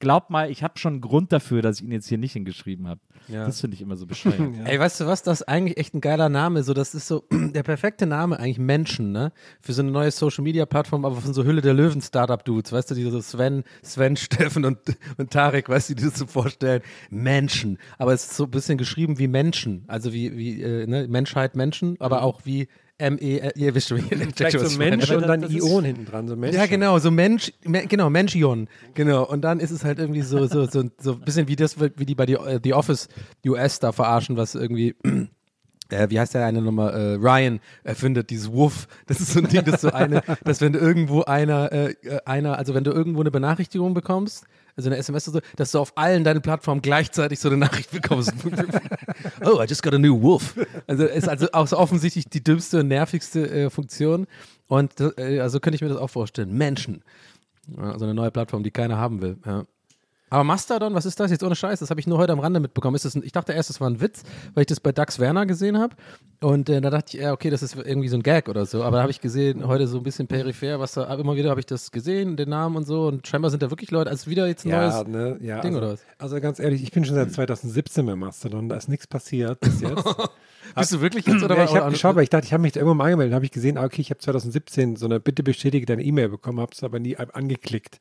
glaub 0.04 0.30
mal, 0.30 0.52
ich 0.52 0.63
habe 0.63 0.78
schon 0.78 0.94
einen 0.94 1.02
Grund 1.02 1.32
dafür, 1.32 1.62
dass 1.62 1.80
ich 1.80 1.86
ihn 1.86 1.92
jetzt 1.92 2.08
hier 2.08 2.18
nicht 2.18 2.34
hingeschrieben 2.34 2.89
habe. 2.89 3.00
Ja. 3.30 3.46
Das 3.46 3.62
finde 3.62 3.76
ich 3.76 3.82
immer 3.82 3.96
so 3.96 4.06
bescheuert. 4.06 4.38
Ey, 4.66 4.78
weißt 4.78 5.00
du 5.00 5.06
was? 5.08 5.24
Das 5.24 5.42
ist 5.42 5.48
eigentlich 5.48 5.78
echt 5.78 5.94
ein 5.94 6.02
geiler 6.02 6.28
Name. 6.28 6.63
So, 6.63 6.74
das 6.74 6.94
ist 6.94 7.08
so 7.08 7.24
der 7.32 7.63
perfekte 7.63 8.06
Name 8.06 8.38
eigentlich 8.38 8.60
Menschen, 8.60 9.13
ne? 9.13 9.32
Für 9.62 9.72
so 9.72 9.82
eine 9.82 9.92
neue 9.92 10.12
Social 10.12 10.44
Media 10.44 10.66
Plattform, 10.66 11.06
aber 11.06 11.16
von 11.16 11.34
so 11.34 11.46
Hülle 11.46 11.62
der 11.62 11.74
Löwen 11.74 12.02
Startup 12.02 12.44
Dudes, 12.44 12.74
weißt 12.74 12.92
du, 12.92 12.96
die 12.96 13.10
so 13.10 13.22
Sven, 13.22 13.63
Sven, 13.82 14.16
Steffen 14.18 14.66
und, 14.66 14.80
und 15.18 15.32
Tarek, 15.32 15.70
weißt 15.70 15.92
du, 15.92 15.96
die 15.96 16.04
das 16.04 16.20
so 16.20 16.28
vorstellen. 16.28 16.82
Menschen. 17.10 17.78
Aber 17.98 18.13
es 18.13 18.26
ist 18.26 18.36
so 18.36 18.44
ein 18.44 18.52
bisschen 18.52 18.78
geschrieben 18.78 19.20
wie 19.20 19.30
Menschen. 19.30 19.86
Also 19.88 20.12
wie, 20.12 20.38
wie, 20.38 20.62
äh, 20.62 20.86
ne? 20.86 21.08
Menschheit, 21.08 21.56
Menschen, 21.56 21.96
aber 22.02 22.24
auch 22.24 22.42
wie 22.44 22.68
M-E, 23.04 23.38
äh, 23.38 23.52
ihr 23.56 23.76
wisst 23.76 23.89
schon, 23.89 24.00
Vielleicht 24.36 24.60
so. 24.60 24.78
Mensch 24.78 25.10
und 25.12 25.28
dann 25.28 25.44
Ion 25.44 25.84
hinten 25.84 26.06
dran, 26.06 26.28
so 26.28 26.36
Mensch. 26.36 26.56
Ja, 26.56 26.66
genau, 26.66 26.98
so 27.00 27.12
Mensch, 27.12 27.52
me, 27.63 27.86
genau, 27.88 28.10
Menchion, 28.10 28.68
genau. 28.94 29.28
Und 29.28 29.42
dann 29.42 29.60
ist 29.60 29.72
es 29.72 29.84
halt 29.84 30.00
irgendwie 30.00 30.22
so, 30.22 30.48
so, 30.48 30.66
so, 30.66 30.89
so 30.98 31.13
ein 31.13 31.20
bisschen 31.22 31.48
wie 31.48 31.56
das, 31.56 31.80
wie 31.80 32.06
die 32.06 32.16
bei 32.16 32.26
The, 32.26 32.34
äh, 32.34 32.74
Office 32.74 33.10
US 33.46 33.80
da 33.80 33.92
verarschen, 33.92 34.38
was 34.38 34.56
irgendwie, 34.56 34.96
äh, 35.89 36.10
wie 36.10 36.20
heißt 36.20 36.34
der 36.34 36.46
eine 36.46 36.62
nochmal, 36.62 36.94
äh, 36.94 37.13
Ryan 37.16 37.60
erfindet 37.84 38.30
dieses 38.30 38.52
Wuff. 38.52 38.88
Das 39.08 39.20
ist 39.20 39.34
so 39.34 39.39
ein 39.39 39.48
Ding, 39.48 39.63
das 39.66 39.82
so 39.82 39.92
eine, 39.92 40.22
dass 40.44 40.62
wenn 40.62 40.74
du 40.74 40.80
irgendwo 40.80 41.24
einer, 41.24 41.72
äh, 41.72 41.92
äh, 42.04 42.20
einer, 42.26 42.58
also 42.58 42.74
wenn 42.74 42.84
du 42.84 42.92
irgendwo 42.92 43.22
eine 43.22 43.32
Benachrichtigung 43.32 43.94
bekommst, 43.94 44.46
also 44.76 44.90
eine 44.90 44.98
SMS 44.98 45.28
oder 45.28 45.40
so, 45.40 45.56
dass 45.56 45.72
du 45.72 45.80
auf 45.80 45.98
allen 45.98 46.24
deinen 46.24 46.42
Plattformen 46.42 46.82
gleichzeitig 46.82 47.40
so 47.40 47.50
eine 47.50 47.58
Nachricht 47.58 47.92
bekommst. 47.92 48.34
oh, 49.46 49.62
I 49.62 49.66
just 49.66 49.84
got 49.84 49.94
a 49.94 50.00
new 50.00 50.22
wolf. 50.22 50.56
Also 50.88 51.06
ist 51.06 51.30
also 51.30 51.48
auch 51.52 51.68
so 51.68 51.78
offensichtlich 51.78 52.26
die 52.30 52.44
dümmste 52.44 52.80
und 52.80 52.88
nervigste 52.88 53.50
äh, 53.50 53.70
Funktion. 53.70 54.28
Und 54.68 54.94
äh, 55.18 55.40
also 55.40 55.60
könnte 55.60 55.76
ich 55.76 55.82
mir 55.82 55.90
das 55.90 55.98
auch 55.98 56.10
vorstellen. 56.10 56.54
Menschen. 56.58 57.04
Ja, 57.78 57.92
also 57.92 58.06
eine 58.06 58.14
neue 58.14 58.32
Plattform, 58.32 58.64
die 58.64 58.72
keiner 58.72 58.98
haben 58.98 59.22
will. 59.22 59.38
Ja. 59.46 59.66
Aber 60.34 60.43
Mastodon, 60.43 60.96
was 60.96 61.06
ist 61.06 61.19
das 61.19 61.30
jetzt 61.30 61.43
ohne 61.43 61.56
Scheiß? 61.56 61.80
Das 61.80 61.91
habe 61.91 62.00
ich 62.00 62.08
nur 62.08 62.17
heute 62.17 62.34
am 62.34 62.39
Rande 62.39 62.60
mitbekommen. 62.60 62.96
Ist 62.96 63.06
das 63.06 63.13
ein, 63.13 63.22
ich 63.24 63.34
dachte 63.34 63.54
erst, 63.54 63.69
das 63.69 63.80
war 63.80 63.88
ein 63.88 64.02
Witz, 64.02 64.24
weil 64.56 64.62
ich 64.62 64.67
das 64.67 64.80
bei 64.80 64.91
Dax 64.91 65.19
Werner 65.19 65.46
gesehen 65.46 65.78
habe. 65.78 65.96
Und 66.41 66.69
äh, 66.69 66.82
da 66.82 66.89
dachte 66.89 67.15
ich, 67.15 67.22
ja, 67.22 67.34
okay, 67.34 67.52
das 67.52 67.62
ist 67.62 67.76
irgendwie 67.76 68.08
so 68.08 68.17
ein 68.17 68.24
Gag 68.24 68.50
oder 68.50 68.65
so. 68.65 68.84
Aber 68.84 68.96
da 68.98 69.04
habe 69.04 69.12
ich 69.12 69.22
gesehen, 69.22 69.67
heute 69.67 69.86
so 69.86 69.98
ein 69.98 70.04
bisschen 70.04 70.26
peripher, 70.26 70.80
was 70.80 70.93
da, 70.93 71.13
immer 71.13 71.36
wieder 71.36 71.52
habe 71.52 71.60
ich 71.60 71.67
das 71.67 71.91
gesehen, 71.91 72.36
den 72.36 72.50
Namen 72.50 72.78
und 72.78 72.86
so. 72.86 73.06
Und 73.06 73.28
scheinbar 73.28 73.52
sind 73.52 73.62
da 73.62 73.69
wirklich 73.69 73.91
Leute, 73.91 74.10
also 74.10 74.28
wieder 74.28 74.48
jetzt 74.48 74.65
ein 74.65 74.69
Ja, 74.69 75.04
neues. 75.04 75.08
ne, 75.08 75.38
ja. 75.39 75.62
Ding 75.62 75.76
also, 75.76 75.86
oder 75.86 75.93
was? 75.93 76.02
Also 76.17 76.41
ganz 76.41 76.58
ehrlich, 76.58 76.82
ich 76.82 76.91
bin 76.91 77.06
schon 77.06 77.13
seit 77.13 77.32
2017 77.32 78.04
bei 78.04 78.15
Mastodon, 78.15 78.69
da 78.69 78.76
ist 78.76 78.89
nichts 78.89 79.06
passiert 79.06 79.60
bis 79.60 79.82
jetzt. 79.82 80.04
Bist 80.76 80.93
du 80.93 81.02
wirklich 81.02 81.28
jetzt 81.28 81.43
oder 81.43 81.58
ja, 81.58 81.65
ich 81.65 81.76
habe 81.76 81.91
geschaut, 81.91 82.15
weil 82.15 82.24
ich 82.24 82.32
dachte, 82.32 82.48
ich 82.48 82.54
habe 82.54 82.63
mich 82.63 82.72
da 82.72 82.80
irgendwann 82.80 82.98
mal 82.98 83.04
angemeldet, 83.06 83.36
habe 83.36 83.46
ich 83.46 83.52
gesehen, 83.52 83.78
ah, 83.78 83.84
okay, 83.84 84.02
ich 84.02 84.10
habe 84.10 84.19
2017 84.19 84.96
so 84.96 85.06
eine 85.06 85.19
Bitte 85.19 85.43
bestätige 85.43 85.86
deine 85.86 86.02
E-Mail 86.02 86.30
bekommen, 86.30 86.60
habe 86.60 86.72
es 86.74 86.84
aber 86.84 86.98
nie 86.98 87.15
angeklickt. 87.17 88.00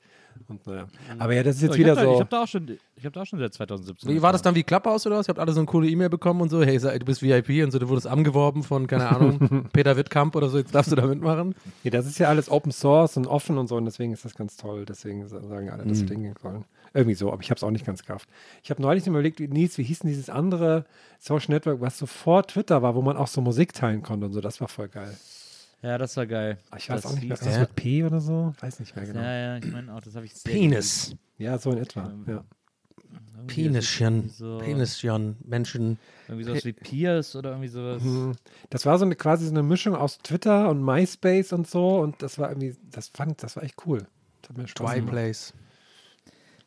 Und, 0.49 0.67
naja. 0.67 0.87
Aber 1.19 1.35
ja, 1.35 1.43
das 1.43 1.57
ist 1.57 1.63
jetzt 1.63 1.73
ich 1.75 1.79
wieder 1.81 1.91
hab 1.93 1.99
da, 1.99 2.05
so. 2.05 2.13
Ich 2.15 2.21
habe 2.21 2.31
da 2.31 2.43
auch 2.43 2.49
schon, 2.49 2.79
ich 2.97 3.05
habe 3.05 3.13
da 3.13 3.23
auch 3.23 3.27
schon 3.27 3.39
seit 3.39 3.55
2017. 3.55 4.11
Wie 4.11 4.21
war 4.23 4.33
das 4.33 4.43
dann 4.43 4.55
wie 4.55 4.63
Clubhouse 4.63 5.07
oder 5.07 5.19
was? 5.19 5.27
Ihr 5.27 5.31
habt 5.31 5.39
alle 5.39 5.53
so 5.53 5.61
eine 5.61 5.67
coole 5.67 5.89
E-Mail 5.89 6.09
bekommen 6.11 6.41
und 6.41 6.49
so, 6.51 6.63
hey, 6.63 6.79
du 6.79 7.05
bist 7.05 7.23
VIP 7.23 7.65
und 7.65 7.71
so, 7.71 7.79
du 7.79 7.89
wurdest 7.89 8.07
angeworben 8.07 8.63
von, 8.63 8.87
keine 8.87 9.09
Ahnung, 9.09 9.69
Peter 9.73 9.97
Wittkamp 9.97 10.35
oder 10.37 10.49
so, 10.49 10.59
jetzt 10.59 10.75
darfst 10.75 10.93
du 10.93 10.97
da 10.97 11.07
mitmachen. 11.07 11.55
Ja, 11.85 11.91
das 11.91 12.07
ist 12.07 12.19
ja 12.19 12.29
alles 12.29 12.51
Open 12.51 12.73
Source 12.73 13.17
und 13.17 13.27
offen 13.27 13.59
und 13.59 13.69
so 13.69 13.77
und 13.77 13.85
deswegen 13.85 14.13
ist 14.13 14.25
das 14.25 14.35
ganz 14.35 14.57
toll. 14.57 14.85
Deswegen 14.87 15.27
sa- 15.29 15.43
sagen 15.43 15.71
alle, 15.71 15.85
Mhm. 15.85 15.89
dass 15.89 16.03
wir 16.03 16.09
hingehen 16.09 16.35
sollen. 16.43 16.65
Irgendwie 16.95 17.15
so, 17.15 17.33
aber 17.33 17.41
ich 17.43 17.49
habe 17.51 17.57
es 17.57 17.65
auch 17.65 17.71
nicht 17.71 17.87
ganz 17.87 18.05
gerafft. 18.05 18.29
Ich 18.63 18.71
habe 18.71 18.83
neulich 18.83 19.07
überlegt, 19.07 19.41
wie, 19.41 19.49
Nils, 19.49 19.79
wie 19.79 19.83
hieß 19.83 20.01
denn 20.01 20.11
dieses 20.11 20.29
andere 20.29 20.85
Social 21.19 21.55
Network, 21.55 21.81
was 21.81 21.97
so 21.99 22.05
vor 22.07 22.47
Twitter 22.47 22.83
war, 22.83 22.95
wo 22.95 23.01
man 23.01 23.17
auch 23.17 23.29
so 23.29 23.41
Musik 23.41 23.73
teilen 23.73 24.03
konnte 24.03 24.27
und 24.27 24.33
so. 24.33 24.41
Das 24.43 24.61
war 24.61 24.69
voll 24.69 24.89
geil. 24.89 25.17
Ja, 25.83 25.99
das 25.99 26.17
war 26.17 26.27
geil. 26.27 26.59
Aber 26.71 26.79
Ich 26.79 26.89
weiß 26.89 27.03
das 27.03 27.11
auch 27.11 27.15
nicht 27.17 27.25
mehr, 27.25 27.35
ist 27.35 27.45
das 27.45 27.55
Ja. 27.55 27.61
mit 27.61 27.75
P 27.75 28.05
oder 28.05 28.21
so? 28.21 28.55
Weiß 28.61 28.79
nicht 28.81 28.95
mehr 28.95 29.05
genau. 29.05 29.21
Ja, 29.21 29.27
Ja, 29.33 29.47
ja, 29.53 29.57
ich 29.59 29.73
meine 29.73 29.93
auch, 29.95 30.01
das 30.01 30.15
habe 30.15 30.25
ich 30.27 30.35
sehr 30.35 30.53
Penis. 30.53 31.17
so 31.59 31.71
in 31.73 31.79
etwa. 31.79 32.07
Ähm, 32.09 32.25
Ja. 32.29 32.45
Penischen. 33.49 34.29
so- 34.31 34.59
Penischen. 34.59 35.37
Menschen. 35.45 35.99
Irgendwie 36.29 36.45
sowas 36.45 36.65
wie 36.65 36.73
Pierce 36.73 37.35
oder 37.35 37.51
irgendwie 37.51 37.69
sowas. 37.69 38.03
Mhm. 38.03 38.33
Das 38.71 38.87
war 38.87 38.99
so 38.99 39.05
eine 39.05 39.17
quasi 39.17 39.45
so 39.47 39.51
eine 39.51 39.63
Mischung 39.65 39.97
aus 39.97 40.19
Twitter 40.19 40.69
und 40.71 40.83
MySpace 40.85 41.53
und 41.53 41.67
so 41.69 41.99
und 41.99 42.23
das 42.23 42.39
war 42.39 42.49
irgendwie, 42.51 42.77
das 42.91 43.09
fand, 43.09 43.43
das 43.43 43.57
war 43.57 43.65
echt 43.65 43.75
cool. 43.87 44.07
Das 44.43 44.51
hat 44.51 44.59
mir 44.59 44.69
Spaß 44.69 44.91
Dry 44.91 44.97
gemacht. 45.01 45.13
Place. 45.13 45.53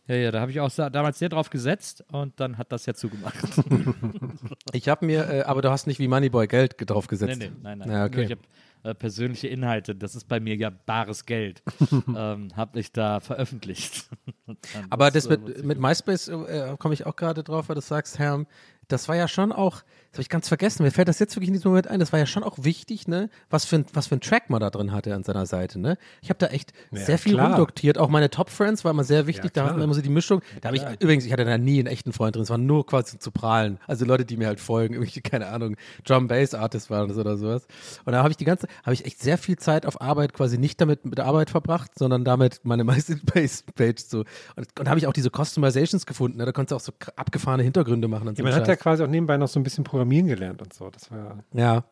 Ja, 0.08 0.16
ja, 0.16 0.32
da 0.32 0.42
habe 0.42 0.52
ich 0.52 0.60
auch 0.60 0.70
damals 0.70 1.18
sehr 1.18 1.30
drauf 1.30 1.50
gesetzt 1.50 2.04
und 2.12 2.38
dann 2.40 2.58
hat 2.58 2.72
das 2.72 2.86
ja 2.86 2.94
zugemacht. 2.94 3.36
Ich 4.74 4.90
habe 4.90 5.06
mir, 5.06 5.30
äh, 5.30 5.42
aber 5.44 5.62
du 5.62 5.72
hast 5.72 5.88
nicht 5.88 6.00
wie 6.00 6.08
Moneyboy 6.10 6.48
Geld 6.48 6.78
ge- 6.78 6.86
drauf 6.86 7.06
nee, 7.06 7.10
gesetzt. 7.12 7.40
nee, 7.40 7.52
nein, 7.64 7.78
nein. 7.80 7.90
Ja, 7.90 8.06
okay. 8.06 8.24
Ich 8.24 8.32
habe 8.32 8.42
äh, 8.86 8.94
persönliche 8.94 9.48
Inhalte, 9.48 9.96
das 9.96 10.16
ist 10.16 10.28
bei 10.28 10.40
mir 10.40 10.56
ja 10.56 10.70
bares 10.70 11.26
Geld, 11.26 11.64
ähm, 12.08 12.50
habe 12.56 12.80
ich 12.80 12.92
da 12.92 13.20
veröffentlicht. 13.20 14.10
Aber 14.92 15.08
ist, 15.08 15.16
das 15.16 15.26
äh, 15.26 15.38
mit, 15.38 15.64
mit 15.66 15.80
MySpace 15.80 16.28
äh, 16.28 16.76
komme 16.78 16.94
ich 16.94 17.06
auch 17.08 17.16
gerade 17.16 17.44
drauf, 17.44 17.68
weil 17.68 17.76
du 17.76 17.82
sagst, 17.82 18.20
Herr, 18.20 18.46
das 18.88 19.10
war 19.10 19.16
ja 19.16 19.28
schon 19.28 19.52
auch, 19.52 19.82
das 19.82 19.86
habe 20.16 20.22
ich 20.22 20.30
ganz 20.30 20.48
vergessen, 20.48 20.84
mir 20.84 20.92
fällt 20.92 21.08
das 21.08 21.20
jetzt 21.20 21.36
wirklich 21.36 21.50
in 21.50 21.54
diesem 21.54 21.70
Moment 21.72 21.88
ein, 21.88 22.00
das 22.00 22.12
war 22.12 22.20
ja 22.20 22.26
schon 22.26 22.44
auch 22.44 22.58
wichtig, 22.62 23.08
ne, 23.08 23.30
was 23.50 23.66
für 23.66 23.78
ein, 23.78 23.86
was 23.94 24.08
für 24.08 24.16
ein 24.16 24.22
Track 24.22 24.50
man 24.50 24.60
da 24.62 24.70
drin 24.70 24.92
hatte 24.92 25.14
an 25.14 25.24
seiner 25.24 25.46
Seite, 25.46 25.80
ne. 25.80 25.98
Ich 26.22 26.30
habe 26.30 26.38
da 26.40 26.48
echt 26.48 26.74
Ja, 26.92 27.00
sehr 27.06 27.18
viel 27.18 27.34
klar. 27.34 27.50
rumdoktiert, 27.50 27.98
auch 27.98 28.10
meine 28.10 28.30
Top 28.30 28.50
Friends 28.50 28.84
war 28.84 28.92
immer 28.92 29.04
sehr 29.04 29.28
wichtig, 29.28 29.52
Ja, 29.56 29.64
da 29.64 29.66
hatten 29.70 29.78
wir 29.78 29.84
immer 29.84 29.94
so 29.94 30.02
die 30.02 30.10
Mischung, 30.10 30.42
da 30.62 30.70
habe 30.70 30.78
ich, 30.78 30.84
übrigens, 31.00 31.26
ich 31.26 31.34
hatte 31.34 31.46
da 31.46 31.58
nie 31.58 31.80
einen 31.80 31.88
echten 31.88 32.14
Freund 32.14 32.36
drin, 32.36 32.44
es 32.44 32.50
war 32.50 32.58
nur 32.58 32.86
quasi 32.86 33.20
zu 33.20 33.32
prahlen, 33.32 33.78
also 33.88 34.06
Leute, 34.06 34.26
die 34.26 34.38
mir 34.38 34.48
halt 34.48 34.60
folgen, 34.60 34.94
irgendwie, 34.96 35.22
keine 35.22 35.48
Ahnung, 35.48 35.76
Drum 36.06 36.28
Bass 36.28 36.54
Artists 36.54 36.90
waren 36.90 37.08
das 37.10 37.18
oder 37.18 37.38
sowas. 37.38 37.68
Und 38.06 38.14
da 38.14 38.20
habe 38.20 38.30
ich 38.32 38.38
die 38.38 38.46
ganze, 38.46 38.68
habe 38.84 38.94
ich 38.94 39.06
echt 39.06 39.22
sehr 39.22 39.38
viel 39.38 39.58
Zeit 39.58 39.86
auf 39.86 40.02
Arbeit 40.02 40.34
quasi 40.34 40.58
nicht 40.58 40.80
damit 40.82 41.06
mit 41.06 41.18
der 41.18 41.26
Arbeit 41.26 41.50
verbracht, 41.50 41.92
sondern 41.98 42.24
damit 42.24 42.62
meine 42.64 42.84
MySpace-Page 43.26 44.02
so. 44.08 44.20
Und, 44.56 44.68
und 44.80 44.90
habe 44.90 45.00
ich 45.00 45.08
auch 45.08 45.14
diese 45.14 45.30
Customizations 45.30 46.06
gefunden, 46.06 46.38
ne? 46.38 46.46
da 46.46 46.52
konntest 46.52 46.72
du 46.72 46.76
auch 46.76 46.80
so 46.80 46.94
abgefahrene 47.16 47.64
Hintergründe 47.64 48.08
machen 48.08 48.28
und 48.28 48.36
so. 48.38 48.40
Ja, 48.40 48.44
man 48.44 48.54
einen 48.54 48.62
hat 48.62 48.68
ja 48.68 48.76
quasi 48.76 49.04
auch 49.04 49.08
nebenbei 49.08 49.38
noch 49.38 49.48
so 49.48 49.60
ein 49.60 49.64
bisschen 49.64 49.84
Programmieren 50.06 50.28
gelernt 50.28 50.62
und 50.62 50.74
so. 50.74 50.90
Das 50.90 51.10
war 51.12 51.44
ja. 51.54 51.84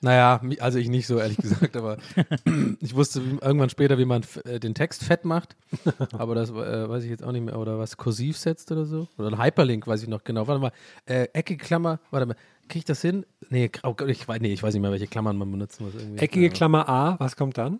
Naja, 0.00 0.38
mi- 0.42 0.60
also 0.60 0.78
ich 0.78 0.88
nicht 0.90 1.06
so, 1.06 1.18
ehrlich 1.18 1.36
gesagt, 1.38 1.76
aber 1.76 1.96
ich 2.80 2.94
wusste 2.94 3.20
irgendwann 3.40 3.70
später, 3.70 3.96
wie 3.96 4.04
man 4.04 4.22
äh, 4.44 4.60
den 4.60 4.74
Text 4.74 5.02
fett 5.04 5.24
macht, 5.24 5.56
aber 6.12 6.34
das 6.34 6.50
äh, 6.50 6.88
weiß 6.88 7.04
ich 7.04 7.10
jetzt 7.10 7.24
auch 7.24 7.32
nicht 7.32 7.44
mehr, 7.44 7.58
oder 7.58 7.78
was, 7.78 7.96
kursiv 7.96 8.36
setzt 8.36 8.70
oder 8.70 8.84
so, 8.84 9.08
oder 9.16 9.28
ein 9.28 9.42
Hyperlink, 9.42 9.86
weiß 9.86 10.02
ich 10.02 10.08
noch 10.08 10.22
genau, 10.24 10.46
warte 10.46 10.60
mal, 10.60 10.72
äh, 11.06 11.28
eckige 11.32 11.64
Klammer, 11.64 12.00
warte 12.10 12.26
mal, 12.26 12.36
kriege 12.68 12.80
ich 12.80 12.84
das 12.84 13.00
hin? 13.00 13.24
Nee, 13.48 13.70
oh 13.82 13.94
Gott, 13.94 14.08
ich, 14.10 14.26
nee, 14.28 14.52
ich 14.52 14.62
weiß 14.62 14.74
nicht 14.74 14.82
mehr, 14.82 14.90
welche 14.90 15.06
Klammern 15.06 15.38
man 15.38 15.50
benutzen 15.50 15.84
muss. 15.86 15.94
Irgendwie. 15.94 16.18
eckige 16.18 16.46
Ja. 16.46 16.52
Klammer 16.52 16.86
A, 16.88 17.16
was 17.18 17.36
kommt 17.36 17.56
dann? 17.56 17.78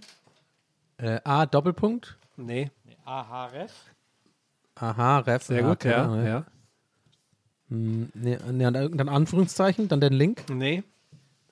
Äh, 0.96 1.20
A, 1.24 1.44
Doppelpunkt, 1.44 2.16
Nee. 2.37 2.70
Ahref? 3.04 3.70
aha, 4.76 5.18
Ref. 5.18 5.42
Sehr 5.42 5.62
aha, 5.62 5.68
gut, 5.70 5.85
ja. 5.85 6.24
Ja. 6.24 6.44
Hm, 7.70 8.11
Nee, 8.14 8.38
nee, 8.53 8.62
dann 8.64 9.09
Anführungszeichen, 9.09 9.88
dann 9.88 10.00
den 10.00 10.12
Link. 10.12 10.42
Nee. 10.50 10.83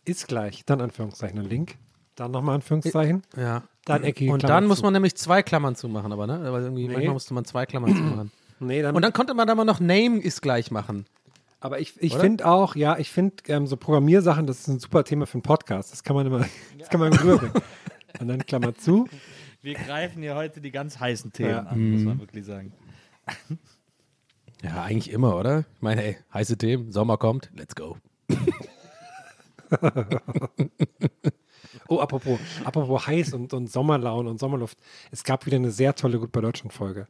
Ist 0.04 0.28
gleich. 0.28 0.64
Dann 0.66 0.80
Anführungszeichen 0.80 1.38
ein 1.38 1.48
Link. 1.48 1.76
Dann 2.16 2.30
nochmal 2.32 2.56
Anführungszeichen. 2.56 3.22
Ja. 3.36 3.62
Dann 3.84 4.04
eckige 4.04 4.32
Und 4.32 4.40
Klammer 4.40 4.54
dann 4.60 4.66
muss 4.68 4.78
zu. 4.78 4.84
man 4.84 4.92
nämlich 4.92 5.14
zwei 5.16 5.42
Klammern 5.42 5.74
zumachen, 5.74 6.12
aber 6.12 6.26
ne? 6.26 6.40
Weil 6.52 6.62
irgendwie 6.62 6.86
Nee. 6.86 6.92
manchmal 6.94 7.14
musste 7.14 7.34
man 7.34 7.44
zwei 7.44 7.66
Klammern 7.66 7.94
zumachen. 7.96 8.30
Nee, 8.60 8.80
dann, 8.80 8.94
Und 8.94 9.02
dann 9.02 9.12
konnte 9.12 9.34
man 9.34 9.48
da 9.48 9.56
mal 9.56 9.64
noch 9.64 9.80
Name 9.80 10.20
ist 10.20 10.40
gleich 10.40 10.70
machen. 10.70 11.06
aber 11.58 11.80
ich, 11.80 12.00
ich 12.00 12.14
finde 12.16 12.46
auch, 12.46 12.76
ja, 12.76 12.96
ich 12.96 13.10
finde 13.10 13.34
ähm, 13.48 13.66
so 13.66 13.76
Programmiersachen, 13.76 14.46
das 14.46 14.60
ist 14.60 14.68
ein 14.68 14.78
super 14.78 15.02
Thema 15.02 15.26
für 15.26 15.34
einen 15.34 15.42
Podcast. 15.42 15.90
Das 15.90 16.04
kann 16.04 16.14
man 16.14 16.26
immer, 16.28 16.44
das 16.78 16.88
kann 16.88 17.00
man 17.00 17.10
immer 17.12 17.22
rüberbringen. 17.24 17.60
Und 18.20 18.28
dann 18.28 18.46
Klammer 18.46 18.72
zu. 18.76 19.08
Wir 19.62 19.74
greifen 19.74 20.22
hier 20.22 20.36
heute 20.36 20.60
die 20.60 20.70
ganz 20.70 21.00
heißen 21.00 21.32
Themen 21.32 21.50
Ja. 21.50 21.58
an, 21.62 21.90
muss 21.92 22.02
man 22.02 22.20
wirklich 22.20 22.44
sagen. 22.46 22.72
Ja, 24.62 24.82
eigentlich 24.82 25.12
immer, 25.12 25.36
oder? 25.36 25.64
Ich 25.74 25.82
meine, 25.82 26.04
ey, 26.04 26.16
heiße 26.32 26.56
Themen, 26.56 26.92
Sommer 26.92 27.18
kommt, 27.18 27.50
let's 27.54 27.74
go. 27.74 27.96
Oh, 31.88 32.00
apropos, 32.00 32.38
apropos 32.64 33.06
heiß 33.06 33.34
und, 33.34 33.52
und 33.52 33.70
Sommerlaune 33.70 34.30
und 34.30 34.38
Sommerluft. 34.38 34.78
Es 35.10 35.24
gab 35.24 35.44
wieder 35.44 35.56
eine 35.56 35.70
sehr 35.70 35.94
tolle 35.94 36.18
Gut 36.18 36.32
bei 36.32 36.40
Deutschland 36.40 36.72
Folge. 36.72 37.06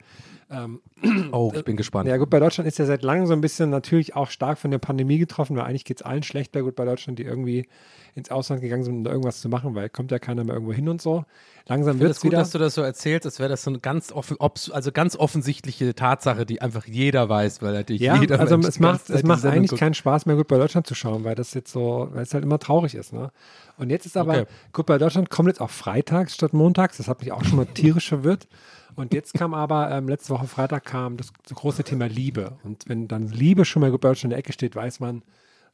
Oh, 1.33 1.51
ich 1.55 1.65
bin 1.65 1.77
gespannt. 1.77 2.09
Ja, 2.09 2.17
gut, 2.17 2.31
bei 2.31 2.41
Deutschland 2.41 2.69
ist 2.69 2.79
ja 2.79 2.85
seit 2.85 3.03
langem 3.03 3.27
so 3.27 3.33
ein 3.33 3.41
bisschen 3.41 3.71
natürlich 3.71 4.15
auch 4.17 4.29
stark 4.29 4.59
von 4.59 4.71
der 4.71 4.79
Pandemie 4.79 5.19
getroffen, 5.19 5.57
weil 5.57 5.65
eigentlich 5.65 5.85
geht 5.85 5.99
es 5.99 6.03
allen 6.03 6.23
schlecht 6.23 6.53
bei 6.53 6.61
gut 6.61 6.75
bei 6.77 6.85
Deutschland, 6.85 7.19
die 7.19 7.23
irgendwie 7.23 7.67
ins 8.15 8.31
Ausland 8.31 8.61
gegangen 8.61 8.85
sind, 8.85 8.97
um 8.97 9.05
da 9.05 9.11
irgendwas 9.11 9.41
zu 9.41 9.49
machen, 9.49 9.75
weil 9.75 9.88
kommt 9.88 10.11
ja 10.11 10.19
keiner 10.19 10.45
mehr 10.45 10.55
irgendwo 10.55 10.73
hin 10.73 10.88
und 10.88 11.01
so. 11.01 11.25
Langsam 11.68 12.01
wird 12.01 12.11
es 12.11 12.16
es 12.16 12.22
gut, 12.22 12.33
wieder. 12.33 12.38
dass 12.40 12.51
du 12.51 12.59
das 12.59 12.75
so 12.75 12.83
erzählst, 12.83 13.25
als 13.25 13.38
wäre 13.38 13.48
das 13.48 13.62
so 13.62 13.70
eine 13.70 13.79
ganz, 13.79 14.11
offen, 14.12 14.37
also 14.72 14.92
ganz 14.92 15.16
offensichtliche 15.16 15.94
Tatsache, 15.94 16.44
die 16.44 16.61
einfach 16.61 16.87
jeder 16.87 17.29
weiß, 17.29 17.62
weil 17.62 17.72
natürlich 17.72 18.03
ja, 18.03 18.16
jeder 18.16 18.40
also 18.40 18.57
es 18.59 18.81
macht, 18.81 19.09
es 19.11 19.22
macht 19.22 19.44
eigentlich 19.44 19.70
guckt. 19.70 19.81
keinen 19.81 19.94
Spaß 19.94 20.27
mehr, 20.27 20.37
gut 20.37 20.48
bei 20.48 20.59
Deutschland 20.59 20.87
zu 20.87 20.94
schauen, 20.94 21.25
weil 21.25 21.35
das 21.35 21.55
jetzt 21.55 21.72
so, 21.72 22.09
weil 22.12 22.22
es 22.25 22.35
halt 22.35 22.42
immer 22.44 22.59
traurig 22.59 22.94
ist. 22.94 23.12
Ne? 23.12 23.31
Und 23.79 23.90
jetzt 23.90 24.07
ist 24.07 24.16
aber, 24.16 24.33
Okay. 24.33 24.46
gut 24.72 24.87
bei 24.87 24.98
Deutschland 24.98 25.31
kommt 25.31 25.48
jetzt 25.48 25.61
auch 25.61 25.70
freitags 25.70 26.35
statt 26.35 26.53
montags. 26.53 26.96
Das 26.96 27.09
hat 27.09 27.20
mich 27.20 27.33
auch 27.33 27.44
schon 27.44 27.57
mal 27.57 27.66
tierisch 27.66 28.09
verwirrt. 28.09 28.48
Und 28.94 29.14
jetzt 29.14 29.33
kam 29.35 29.55
aber, 29.55 29.90
ähm, 29.90 30.09
letzte 30.09 30.35
Woche 30.35 30.46
Freitag 30.46 30.85
kam 30.85 31.16
das, 31.16 31.33
das 31.48 31.57
große 31.57 31.83
Thema 31.85 32.07
Liebe. 32.09 32.59
Und 32.64 32.88
wenn 32.88 33.09
dann 33.09 33.29
Liebe 33.29 33.64
schon 33.64 33.81
mal 33.81 33.90
gut 33.90 34.01
bei 34.03 34.09
Deutschland 34.09 34.25
in 34.25 34.31
der 34.31 34.38
Ecke 34.40 34.53
steht, 34.53 34.77
weiß 34.77 35.01
man, 35.01 35.22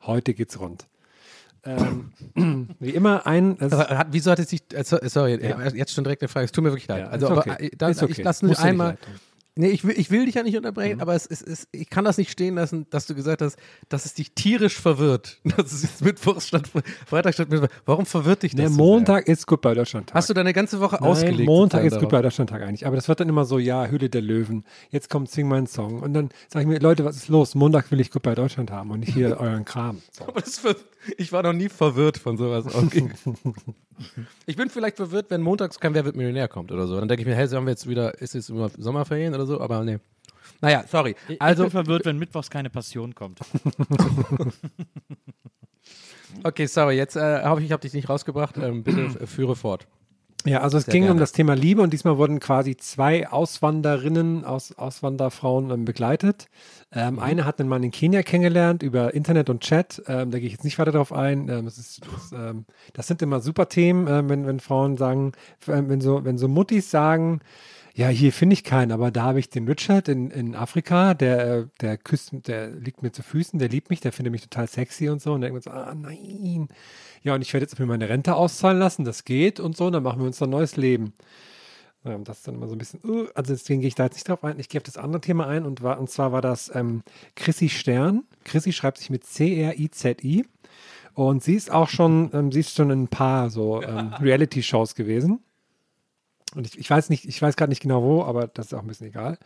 heute 0.03 0.35
geht's 0.35 0.61
rund. 0.61 0.87
Ähm, 1.65 2.11
wie 2.81 2.91
immer 2.91 3.27
ein, 3.27 3.57
es- 3.61 3.73
Aber 3.73 3.99
hat, 3.99 4.09
wieso 4.11 4.31
hat 4.31 4.39
es 4.39 4.49
sich, 4.51 4.63
äh, 4.73 4.85
so- 4.85 4.99
sorry, 5.03 5.33
Ja. 5.43 5.61
äh, 5.61 5.77
jetzt 5.77 5.93
schon 5.93 6.05
direkt 6.05 6.23
eine 6.23 6.29
Frage, 6.29 6.45
es 6.47 6.53
tut 6.53 6.65
mir 6.65 6.71
wirklich 6.71 6.89
leid. 6.89 7.01
Ja, 7.05 7.09
also, 7.09 7.27
ist 7.27 7.33
aber, 7.33 7.41
okay. 7.41 7.67
äh, 7.67 7.71
dann, 7.77 7.91
Ist 7.91 8.03
okay. 8.03 8.13
ich 8.13 8.23
lasse 8.23 8.47
nur 8.47 8.59
einmal, 8.59 8.97
nee, 9.57 9.69
ich 9.71 9.85
will, 9.85 9.99
ich 9.99 10.13
will 10.13 10.25
dich 10.27 10.37
ja 10.37 10.45
nicht 10.45 10.57
unterbrechen, 10.57 10.97
Mhm. 10.97 11.03
aber 11.03 11.15
es 11.17 11.27
ist, 11.27 11.43
es, 11.43 11.67
ich 11.73 11.91
kann 11.91 12.05
das 12.05 12.17
nicht 12.17 12.31
stehen 12.31 12.55
lassen, 12.55 12.87
dass 12.91 13.07
du 13.07 13.15
gesagt 13.17 13.43
hast, 13.43 13.59
dass 13.89 14.05
es 14.07 14.15
dich 14.15 14.33
tierisch 14.35 14.79
verwirrt. 14.81 15.39
Das 15.57 15.73
ist 15.73 15.83
jetzt 15.83 16.05
Mittwoch 16.05 16.41
statt 16.41 16.71
Freitag 17.07 17.35
statt 17.35 17.51
Mittwoch. 17.51 17.67
Warum 17.85 18.07
verwirrt 18.07 18.45
dich 18.45 18.53
das? 18.53 18.61
der 18.61 18.69
so 18.71 18.77
Montag 18.77 19.27
ist 19.27 19.49
gut 19.49 19.61
bei 19.61 19.75
Deutschland. 19.75 20.11
sehr? 20.11 20.15
Hast 20.15 20.31
du 20.31 20.35
deine 20.35 20.53
ganze 20.53 20.79
Woche 20.79 20.99
Nein, 21.01 21.11
ausgelegt? 21.11 21.41
Montag 21.47 21.79
ist 21.81 21.85
sozusagen 21.95 22.01
gut 22.05 22.11
bei 22.11 22.17
darauf? 22.19 22.23
Deutschland 22.31 22.51
Tag 22.51 22.63
eigentlich. 22.63 22.87
Aber 22.87 22.95
das 22.95 23.09
wird 23.09 23.19
dann 23.19 23.29
immer 23.29 23.45
so, 23.45 23.59
ja, 23.59 23.87
Hülle 23.87 24.09
der 24.09 24.23
Löwen. 24.23 24.65
Jetzt 24.91 25.11
kommt 25.11 25.29
Sing 25.29 25.49
meinen 25.49 25.67
Song. 25.67 25.99
Und 26.03 26.15
dann 26.15 26.29
sage 26.47 26.63
ich 26.63 26.69
mir, 26.69 26.79
Leute, 26.79 27.05
was 27.05 27.17
ist 27.17 27.29
los? 27.29 27.57
Montag 27.57 27.91
will 27.91 27.99
ich 27.99 28.13
gut 28.13 28.23
bei 28.23 28.37
Deutschland 28.37 28.71
haben 28.71 28.93
und 28.93 29.01
nicht 29.01 29.13
hier 29.15 29.37
euren 29.41 29.65
Kram. 29.65 30.01
So. 30.13 30.25
Aber 30.29 30.41
das 30.41 30.61
ver- 30.61 30.77
ich 31.17 31.33
war 31.33 31.43
noch 31.43 31.53
nie 31.53 31.69
verwirrt 31.69 32.19
von 32.19 32.37
sowas. 32.37 32.67
Okay. 32.75 33.11
ich 34.47 34.57
bin 34.57 34.71
vielleicht 34.71 34.97
verwirrt, 34.97 35.31
wenn 35.31 35.43
montags 35.43 35.79
kein 35.81 35.95
Wer 35.95 36.05
wird 36.05 36.17
Millionär 36.17 36.49
kommt 36.49 36.73
oder 36.73 36.87
so. 36.87 36.99
Dann 36.99 37.09
denke 37.09 37.23
ich 37.23 37.29
mir, 37.29 37.35
hey, 37.35 37.49
haben 37.49 37.67
wir 37.67 37.71
jetzt 37.73 37.89
wieder, 37.89 38.19
ist 38.21 38.35
jetzt 38.35 38.51
immer 38.51 38.71
Sommerferien 38.77 39.35
oder 39.35 39.47
so? 39.47 39.61
Aber 39.61 39.85
nee. 39.85 39.99
Naja, 40.61 40.85
sorry. 40.89 41.15
Ich 41.29 41.41
Also, 41.41 41.65
bin 41.65 41.71
verwirrt, 41.71 42.05
wenn 42.05 42.19
mittwochs 42.19 42.51
keine 42.51 42.71
Passion 42.71 43.15
kommt. 43.15 43.41
okay, 46.45 46.67
sorry, 46.67 46.97
jetzt 46.97 47.17
äh, 47.17 47.45
hoffe 47.45 47.61
ich, 47.61 47.67
ich 47.67 47.73
habe 47.73 47.81
dich 47.83 47.93
nicht 47.93 48.09
rausgebracht. 48.09 48.57
Ähm, 48.59 48.83
bitte 48.83 49.07
f- 49.21 49.31
führe 49.31 49.57
fort. 49.57 49.87
Ja, 50.47 50.61
also 50.61 50.79
es 50.79 50.85
Sehr 50.85 50.93
ging 50.93 51.03
um 51.03 51.09
gerne. 51.09 51.21
das 51.21 51.33
Thema 51.33 51.55
Liebe 51.55 51.83
und 51.83 51.93
diesmal 51.93 52.17
wurden 52.17 52.39
quasi 52.39 52.77
zwei 52.77 53.29
Auswanderinnen, 53.29 54.45
aus, 54.45 54.73
Auswanderfrauen 54.73 55.71
ähm, 55.71 55.85
begleitet. 55.85 56.47
Ähm, 56.93 57.15
Mhm. 57.15 57.19
Eine 57.19 57.45
hat 57.45 57.59
einen 57.61 57.69
Mann 57.69 57.83
in 57.83 57.91
Kenia 57.91 58.23
kennengelernt 58.23 58.83
über 58.83 59.15
Internet 59.15 59.51
und 59.51 59.61
Chat. 59.63 60.03
Ähm, 60.07 60.31
da 60.31 60.39
gehe 60.39 60.47
ich 60.47 60.53
jetzt 60.53 60.65
nicht 60.65 60.79
weiter 60.79 60.93
drauf 60.93 61.13
ein. 61.13 61.49
Ähm, 61.49 61.65
das, 61.65 61.77
ist, 61.77 62.01
das, 62.07 62.33
ähm, 62.33 62.65
das 62.95 63.07
sind 63.09 63.21
immer 63.21 63.41
super 63.41 63.69
Themen, 63.69 64.07
ähm, 64.09 64.29
wenn, 64.29 64.47
wenn 64.47 64.61
Frauen 64.61 64.97
sagen, 64.97 65.33
wenn 65.67 66.01
so, 66.01 66.25
wenn 66.25 66.39
so 66.39 66.49
Muttis 66.49 66.91
sagen, 66.91 67.41
ja, 67.99 68.07
hier 68.07 68.33
finde 68.33 68.55
ich 68.55 68.63
keinen, 68.63 68.93
aber 68.93 69.11
da 69.11 69.25
habe 69.25 69.41
ich 69.41 69.51
den 69.51 69.67
Richard 69.67 70.07
in, 70.07 70.31
in 70.31 70.55
Afrika, 70.55 71.15
der, 71.15 71.65
der 71.81 71.99
küsst, 71.99 72.31
der 72.47 72.71
liegt 72.71 73.03
mir 73.03 73.11
zu 73.11 73.25
Füßen, 73.25 73.59
der 73.59 73.69
liebt 73.69 73.91
mich, 73.91 73.99
der 73.99 74.13
findet 74.13 74.31
mich 74.31 74.43
total 74.43 74.69
sexy 74.69 75.09
und 75.09 75.21
so. 75.21 75.33
Und 75.33 75.41
denkt 75.41 75.55
man 75.55 75.63
so, 75.63 75.71
ah 75.71 75.93
nein. 75.97 76.69
Ja, 77.25 77.35
und 77.35 77.43
ich 77.43 77.53
werde 77.53 77.65
jetzt 77.65 77.77
mir 77.77 77.87
meine 77.87 78.09
Rente 78.09 78.37
auszahlen 78.37 78.79
lassen, 78.79 79.05
das 79.05 79.25
geht 79.25 79.59
und 79.59 79.77
so, 79.77 79.87
und 79.87 79.95
dann 79.95 80.05
machen 80.05 80.21
wir 80.21 80.29
uns 80.29 80.41
ein 80.41 80.49
neues 80.49 80.77
Leben. 80.77 81.13
Das 82.05 82.39
ist 82.39 82.47
dann 82.47 82.55
immer 82.55 82.69
so 82.69 82.77
ein 82.77 82.79
bisschen, 82.79 83.01
uh, 83.03 83.27
also 83.35 83.53
deswegen 83.53 83.81
gehe 83.81 83.89
ich 83.89 83.97
da 83.97 84.05
jetzt 84.05 84.15
nicht 84.15 84.29
drauf 84.29 84.45
ein. 84.45 84.61
Ich 84.61 84.69
gehe 84.69 84.79
auf 84.79 84.85
das 84.85 84.97
andere 84.97 85.21
Thema 85.21 85.49
ein 85.49 85.67
und, 85.67 85.83
war, 85.83 85.99
und 85.99 86.09
zwar 86.09 86.31
war 86.31 86.41
das 86.41 86.71
ähm, 86.73 87.03
Chrissy 87.35 87.69
Stern. 87.69 88.23
Chrissy 88.45 88.73
schreibt 88.73 88.99
sich 88.99 89.11
mit 89.11 89.25
C-R-I-Z-I. 89.25 90.47
Und 91.15 91.43
sie 91.43 91.57
ist 91.57 91.73
auch 91.73 91.89
schon, 91.89 92.31
ähm, 92.33 92.53
sie 92.53 92.61
ist 92.61 92.77
schon 92.77 92.91
in 92.91 93.03
ein 93.03 93.09
paar 93.09 93.51
so 93.51 93.83
ähm, 93.83 94.15
Reality-Shows 94.21 94.95
gewesen. 94.95 95.41
Und 96.55 96.67
ich, 96.67 96.79
ich 96.79 96.89
weiß 96.89 97.11
nicht, 97.11 97.27
ich 97.27 97.41
weiß 97.41 97.57
gerade 97.57 97.71
nicht 97.71 97.83
genau 97.83 98.03
wo, 98.03 98.23
aber 98.23 98.47
das 98.47 98.67
ist 98.67 98.75
auch 98.75 98.81
ein 98.81 98.87
bisschen 98.87 99.09
egal. 99.09 99.39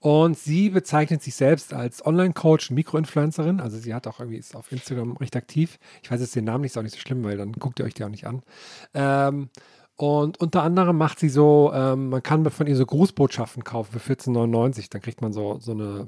Und 0.00 0.38
sie 0.38 0.70
bezeichnet 0.70 1.22
sich 1.22 1.34
selbst 1.34 1.72
als 1.72 2.04
Online-Coach, 2.04 2.70
Mikroinfluencerin. 2.70 3.60
Also 3.60 3.78
sie 3.78 3.94
hat 3.94 4.06
auch 4.06 4.20
irgendwie, 4.20 4.38
ist 4.38 4.56
auf 4.56 4.72
Instagram 4.72 5.16
recht 5.16 5.36
aktiv. 5.36 5.78
Ich 6.02 6.10
weiß 6.10 6.20
jetzt 6.20 6.34
den 6.34 6.44
Namen 6.44 6.62
nicht, 6.62 6.72
ist 6.72 6.78
auch 6.78 6.82
nicht 6.82 6.94
so 6.94 7.00
schlimm, 7.00 7.22
weil 7.24 7.36
dann 7.36 7.52
guckt 7.52 7.78
ihr 7.78 7.84
euch 7.84 7.94
die 7.94 8.04
auch 8.04 8.08
nicht 8.08 8.26
an. 8.26 8.42
Ähm, 8.94 9.50
und 10.00 10.40
unter 10.40 10.62
anderem 10.62 10.96
macht 10.96 11.18
sie 11.18 11.28
so, 11.28 11.72
ähm, 11.74 12.08
man 12.08 12.22
kann 12.22 12.48
von 12.50 12.66
ihr 12.66 12.74
so 12.74 12.86
Grußbotschaften 12.86 13.64
kaufen 13.64 14.00
für 14.00 14.14
14,99. 14.14 14.88
Dann 14.90 15.02
kriegt 15.02 15.20
man 15.20 15.34
so, 15.34 15.58
so 15.60 15.72
eine, 15.72 16.06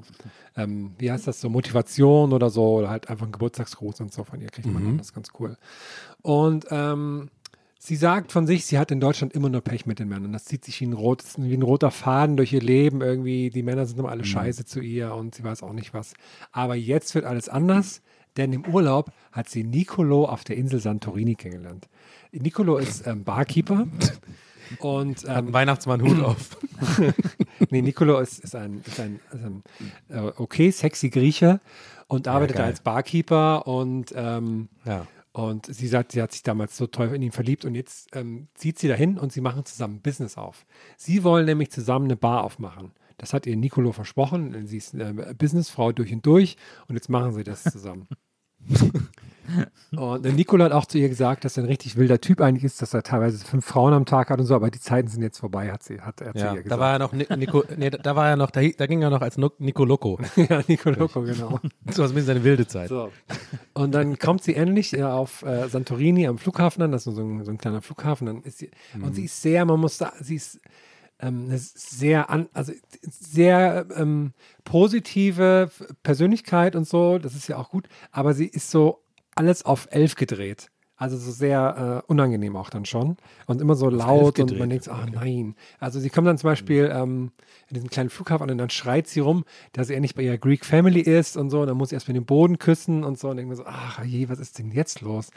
ähm, 0.57 0.95
wie 0.97 1.11
heißt 1.11 1.27
das, 1.27 1.39
so 1.39 1.47
Motivation 1.47 2.33
oder 2.33 2.49
so, 2.49 2.77
oder 2.77 2.89
halt 2.89 3.07
einfach 3.09 3.25
einen 3.25 3.33
Geburtstagsgruß 3.33 3.99
und 4.01 4.11
so 4.11 4.23
von 4.23 4.41
ihr 4.41 4.49
kriegt 4.49 4.67
man 4.67 4.83
dann. 4.83 4.97
Das 4.97 5.09
ist 5.09 5.13
ganz 5.13 5.29
cool. 5.39 5.57
Und 6.23 6.65
ähm, 6.71 7.29
sie 7.85 7.97
sagt 7.97 8.31
von 8.31 8.47
sich, 8.47 8.65
sie 8.65 8.79
hat 8.79 8.91
in 8.91 9.01
Deutschland 9.01 9.33
immer 9.33 9.49
nur 9.49 9.61
Pech 9.61 9.85
mit 9.85 9.99
den 9.99 10.07
Männern. 10.07 10.31
Das 10.31 10.45
zieht 10.45 10.63
sich 10.63 10.79
wie 10.79 10.85
ein, 10.85 10.93
rot, 10.93 11.21
wie 11.37 11.53
ein 11.53 11.61
roter 11.61 11.91
Faden 11.91 12.37
durch 12.37 12.53
ihr 12.53 12.61
Leben 12.61 13.01
irgendwie. 13.01 13.49
Die 13.49 13.61
Männer 13.63 13.85
sind 13.85 13.99
immer 13.99 14.09
alle 14.09 14.23
scheiße 14.23 14.63
zu 14.65 14.79
ihr 14.79 15.13
und 15.13 15.35
sie 15.35 15.43
weiß 15.43 15.63
auch 15.63 15.73
nicht 15.73 15.93
was. 15.93 16.13
Aber 16.53 16.75
jetzt 16.75 17.13
wird 17.13 17.25
alles 17.25 17.49
anders, 17.49 18.01
denn 18.37 18.53
im 18.53 18.65
Urlaub 18.65 19.11
hat 19.33 19.49
sie 19.49 19.63
Nicolo 19.65 20.25
auf 20.25 20.45
der 20.45 20.55
Insel 20.55 20.79
Santorini 20.79 21.35
kennengelernt. 21.35 21.89
Nicolo 22.31 22.77
ist 22.77 23.05
ähm, 23.05 23.25
Barkeeper 23.25 23.85
und 24.79 25.17
Hat 25.23 25.29
einen 25.29 25.47
ähm, 25.47 25.53
Weihnachtsmann 25.53 26.01
Hut 26.01 26.19
auf. 26.23 26.57
nee, 27.69 27.81
Nicolo 27.81 28.19
ist, 28.19 28.39
ist 28.39 28.55
ein, 28.55 28.81
ist 28.85 28.99
ein, 28.99 29.19
ist 29.33 29.43
ein 29.43 29.63
äh, 30.07 30.31
okay, 30.37 30.71
sexy 30.71 31.09
Grieche 31.09 31.59
und 32.07 32.29
arbeitet 32.29 32.57
geil. 32.57 32.67
als 32.67 32.79
Barkeeper 32.79 33.67
und 33.67 34.13
ähm, 34.15 34.69
Ja. 34.85 35.05
Und 35.33 35.65
sie 35.65 35.87
sagt, 35.87 36.11
sie 36.11 36.21
hat 36.21 36.31
sich 36.31 36.43
damals 36.43 36.77
so 36.77 36.85
toll 36.87 37.13
in 37.13 37.21
ihn 37.23 37.31
verliebt 37.31 37.65
und 37.65 37.73
jetzt 37.73 38.15
ähm, 38.15 38.47
zieht 38.53 38.77
sie 38.77 38.87
dahin 38.87 39.17
und 39.17 39.33
sie 39.33 39.41
machen 39.41 39.65
zusammen 39.65 39.99
Business 39.99 40.37
auf. 40.37 40.65
Sie 40.95 41.23
wollen 41.23 41.45
nämlich 41.45 41.71
zusammen 41.71 42.05
eine 42.05 42.15
Bar 42.15 42.43
aufmachen. 42.43 42.91
Das 43.17 43.33
hat 43.33 43.47
ihr 43.47 43.55
Nicolo 43.57 43.91
versprochen. 43.91 44.67
Sie 44.67 44.77
ist 44.77 44.93
eine 44.93 45.33
Businessfrau 45.33 45.91
durch 45.91 46.13
und 46.13 46.25
durch 46.25 46.55
und 46.87 46.95
jetzt 46.95 47.09
machen 47.09 47.33
sie 47.33 47.43
das 47.43 47.63
zusammen. 47.63 48.07
und 49.95 50.23
der 50.25 50.31
Nicolo 50.33 50.63
hat 50.63 50.71
auch 50.71 50.85
zu 50.85 50.97
ihr 50.97 51.09
gesagt, 51.09 51.43
dass 51.45 51.57
er 51.57 51.63
ein 51.63 51.67
richtig 51.67 51.97
wilder 51.97 52.19
Typ 52.21 52.41
eigentlich 52.41 52.63
ist, 52.63 52.81
dass 52.81 52.93
er 52.93 53.03
teilweise 53.03 53.43
fünf 53.45 53.65
Frauen 53.65 53.93
am 53.93 54.05
Tag 54.05 54.29
hat 54.29 54.39
und 54.39 54.45
so, 54.45 54.55
aber 54.55 54.71
die 54.71 54.79
Zeiten 54.79 55.07
sind 55.09 55.21
jetzt 55.21 55.37
vorbei, 55.39 55.71
hat, 55.71 55.83
sie, 55.83 55.99
hat 56.01 56.21
er 56.21 56.33
zu 56.33 56.39
Ja, 56.39 56.53
ihr 56.53 56.63
gesagt. 56.63 56.71
da 56.71 56.79
war 56.79 56.93
er 56.93 56.99
noch, 56.99 57.11
Ni- 57.13 57.27
Nico, 57.37 57.63
nee, 57.77 57.89
da 57.89 58.15
war 58.15 58.29
er 58.29 58.35
noch, 58.35 58.51
da, 58.51 58.61
da 58.65 58.87
ging 58.87 59.01
er 59.01 59.09
noch 59.09 59.21
als 59.21 59.37
No- 59.37 59.51
Nico 59.59 59.83
Loco. 59.85 60.19
ja, 60.35 60.61
Nicolo, 60.67 61.07
genau. 61.07 61.59
So 61.91 62.03
was 62.03 62.11
ein 62.11 62.15
bisschen 62.15 62.25
seine 62.27 62.43
wilde 62.43 62.65
Zeit. 62.67 62.89
So. 62.89 63.11
Und 63.73 63.91
dann 63.93 64.17
kommt 64.17 64.43
sie 64.43 64.55
endlich 64.55 64.97
äh, 64.97 65.03
auf 65.03 65.43
äh, 65.43 65.67
Santorini 65.67 66.27
am 66.27 66.37
Flughafen 66.37 66.81
an, 66.83 66.91
das 66.91 67.05
ist 67.05 67.15
so 67.15 67.21
ein, 67.21 67.43
so 67.43 67.51
ein 67.51 67.57
kleiner 67.57 67.81
Flughafen. 67.81 68.25
Dann 68.27 68.41
ist 68.43 68.59
sie, 68.59 68.71
Und 69.01 69.13
sie 69.15 69.25
ist 69.25 69.41
sehr, 69.41 69.65
man 69.65 69.79
muss 69.79 69.97
da, 69.97 70.13
sie 70.19 70.35
ist 70.35 70.59
ähm, 71.23 71.45
eine 71.45 71.57
sehr, 71.57 72.29
an, 72.29 72.49
also 72.53 72.73
sehr 73.01 73.87
ähm, 73.95 74.33
positive 74.65 75.71
Persönlichkeit 76.03 76.75
und 76.75 76.87
so, 76.87 77.17
das 77.17 77.33
ist 77.35 77.47
ja 77.47 77.57
auch 77.57 77.69
gut, 77.69 77.87
aber 78.11 78.33
sie 78.33 78.47
ist 78.47 78.69
so 78.69 79.03
alles 79.35 79.63
auf 79.63 79.87
elf 79.91 80.15
gedreht. 80.15 80.69
Also 81.03 81.17
so 81.17 81.31
sehr 81.31 82.03
äh, 82.07 82.09
unangenehm 82.09 82.55
auch 82.55 82.69
dann 82.69 82.85
schon. 82.85 83.17
Und 83.45 83.59
immer 83.59 83.75
so 83.75 83.89
laut 83.89 84.39
und 84.39 84.57
man 84.57 84.69
denkt, 84.69 84.87
ah 84.87 85.05
nein. 85.11 85.53
Also 85.77 85.99
sie 85.99 86.09
kommt 86.09 86.27
dann 86.27 86.37
zum 86.37 86.49
Beispiel 86.49 86.89
ähm, 86.93 87.31
in 87.67 87.73
diesem 87.73 87.89
kleinen 87.89 88.09
Flughafen 88.09 88.49
und 88.49 88.57
dann 88.57 88.69
schreit 88.69 89.07
sie 89.09 89.19
rum, 89.19 89.43
dass 89.73 89.87
sie 89.87 89.95
ja 89.95 89.99
nicht 89.99 90.15
bei 90.15 90.21
ihrer 90.21 90.37
Greek 90.37 90.63
Family 90.63 91.01
ist 91.01 91.35
und 91.35 91.49
so. 91.49 91.59
Und 91.59 91.67
dann 91.67 91.75
muss 91.75 91.89
sie 91.89 91.95
erst 91.95 92.07
mal 92.07 92.13
den 92.13 92.23
Boden 92.23 92.57
küssen 92.57 93.03
und 93.03 93.19
so. 93.19 93.27
Und 93.27 93.45
man 93.45 93.53
so, 93.53 93.65
ach 93.65 94.01
je, 94.05 94.29
was 94.29 94.39
ist 94.39 94.59
denn 94.59 94.71
jetzt 94.71 95.01
los? 95.01 95.31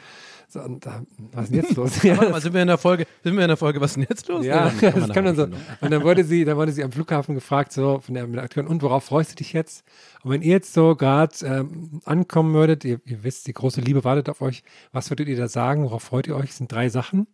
So, 0.47 0.61
und, 0.61 0.85
äh, 0.85 0.89
was 1.33 1.45
ist 1.45 1.53
denn 1.53 1.61
jetzt 1.61 1.75
los? 1.75 1.91
Ja, 2.03 2.15
mal, 2.15 2.39
sind 2.41 2.53
wir 2.53 2.61
in 2.61 2.69
der 2.69 2.77
Folge, 2.77 3.05
sind 3.21 3.35
wir 3.35 3.43
in 3.43 3.49
der 3.49 3.57
Folge, 3.57 3.81
was 3.81 3.91
ist 3.91 3.95
denn 3.97 4.07
jetzt 4.09 4.29
los? 4.29 4.45
ja, 4.45 4.71
Nee, 4.79 4.91
das 4.91 5.09
kann 5.13 5.25
dann 5.25 5.35
so. 5.35 5.43
Und 5.81 5.91
dann 5.91 6.01
wurde 6.01 6.23
sie, 6.23 6.45
dann 6.45 6.55
wurde 6.55 6.71
sie 6.71 6.85
am 6.85 6.93
Flughafen 6.93 7.35
gefragt, 7.35 7.73
so 7.73 7.99
von 7.99 8.13
der, 8.15 8.25
der 8.25 8.43
Akteurin, 8.43 8.69
und 8.69 8.81
worauf 8.81 9.03
freust 9.03 9.31
du 9.31 9.35
dich 9.35 9.51
jetzt? 9.51 9.83
Und 10.23 10.31
wenn 10.31 10.41
ihr 10.41 10.51
jetzt 10.51 10.73
so 10.73 10.95
gerade 10.95 11.33
ähm, 11.43 12.01
ankommen 12.05 12.53
würdet, 12.53 12.85
ihr, 12.85 13.01
ihr 13.05 13.23
wisst, 13.23 13.47
die 13.47 13.53
große 13.53 13.81
Liebe 13.81 14.05
wartet 14.05 14.29
auf 14.29 14.41
euch, 14.41 14.63
was 14.93 15.09
würdet 15.09 15.27
ihr 15.27 15.35
da 15.35 15.49
sagen? 15.49 15.56
Worauf 15.83 16.03
freut 16.03 16.27
ihr 16.27 16.35
euch? 16.35 16.51
Es 16.51 16.57
sind 16.57 16.71
drei 16.71 16.89
Sachen. 16.89 17.27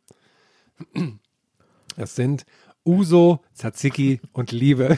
Das 1.98 2.16
sind 2.16 2.46
Uso, 2.86 3.42
Tzatziki 3.54 4.22
und 4.32 4.52
Liebe. 4.52 4.98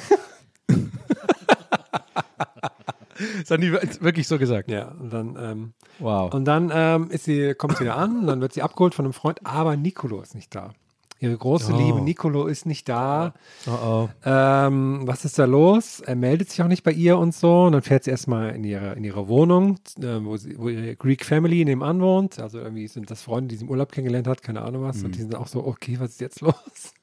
Das 3.40 3.50
haben 3.52 3.62
die 3.62 3.72
wirklich 3.72 4.28
so 4.28 4.38
gesagt. 4.38 4.70
Ja, 4.70 4.90
und 4.90 5.10
dann, 5.12 5.38
ähm, 5.40 5.74
Wow. 6.00 6.34
und 6.34 6.46
dann 6.46 6.70
ähm, 6.74 7.10
ist 7.12 7.24
sie, 7.26 7.54
kommt 7.56 7.78
sie 7.78 7.86
wieder 7.86 7.96
an, 7.96 8.28
dann 8.28 8.42
wird 8.42 8.54
sie 8.54 8.62
abgeholt 8.62 8.94
von 8.94 9.06
einem 9.06 9.14
Freund, 9.14 9.40
aber 9.46 9.78
Nicolo 9.78 10.22
ist 10.22 10.36
nicht 10.36 10.54
da. 10.54 10.74
Ihre 11.20 11.38
große 11.38 11.72
Oh. 11.74 11.78
Liebe 11.78 12.02
Nicolo 12.02 12.46
ist 12.46 12.66
nicht 12.66 12.90
da. 12.90 13.34
oh 13.68 13.72
oh. 13.72 14.10
Ähm, 14.26 15.02
was 15.06 15.24
ist 15.24 15.40
da 15.40 15.46
los? 15.46 16.02
Er 16.02 16.16
meldet 16.16 16.50
sich 16.50 16.62
auch 16.62 16.68
nicht 16.68 16.84
bei 16.84 16.92
ihr 16.92 17.18
und 17.18 17.34
so. 17.34 17.64
Und 17.64 17.72
dann 17.72 17.82
fährt 17.82 18.04
sie 18.04 18.12
erstmal 18.12 18.54
in 18.54 18.64
ihre, 18.66 18.94
in 18.94 19.04
ihre 19.04 19.28
Wohnung, 19.30 19.78
äh, 20.00 20.24
wo, 20.24 20.36
sie, 20.36 20.58
wo 20.60 20.68
ihre 20.68 20.96
Greek 20.98 21.24
Family 21.24 21.64
nebenan 21.64 22.02
wohnt. 22.02 22.40
Also 22.40 22.60
irgendwie 22.60 22.88
sind 22.88 23.10
das 23.10 23.22
Freunde, 23.22 23.48
die 23.48 23.56
sie 23.56 23.64
im 23.64 23.70
Urlaub 23.70 23.92
kennengelernt 23.92 24.28
hat, 24.28 24.44
keine 24.44 24.62
Ahnung 24.62 24.84
was. 24.84 25.04
Und 25.04 25.16
die 25.16 25.22
sind 25.22 25.36
auch 25.36 25.48
so, 25.48 25.66
okay, 25.66 25.96
was 26.00 26.12
ist 26.12 26.22
jetzt 26.22 26.42
los? 26.42 26.54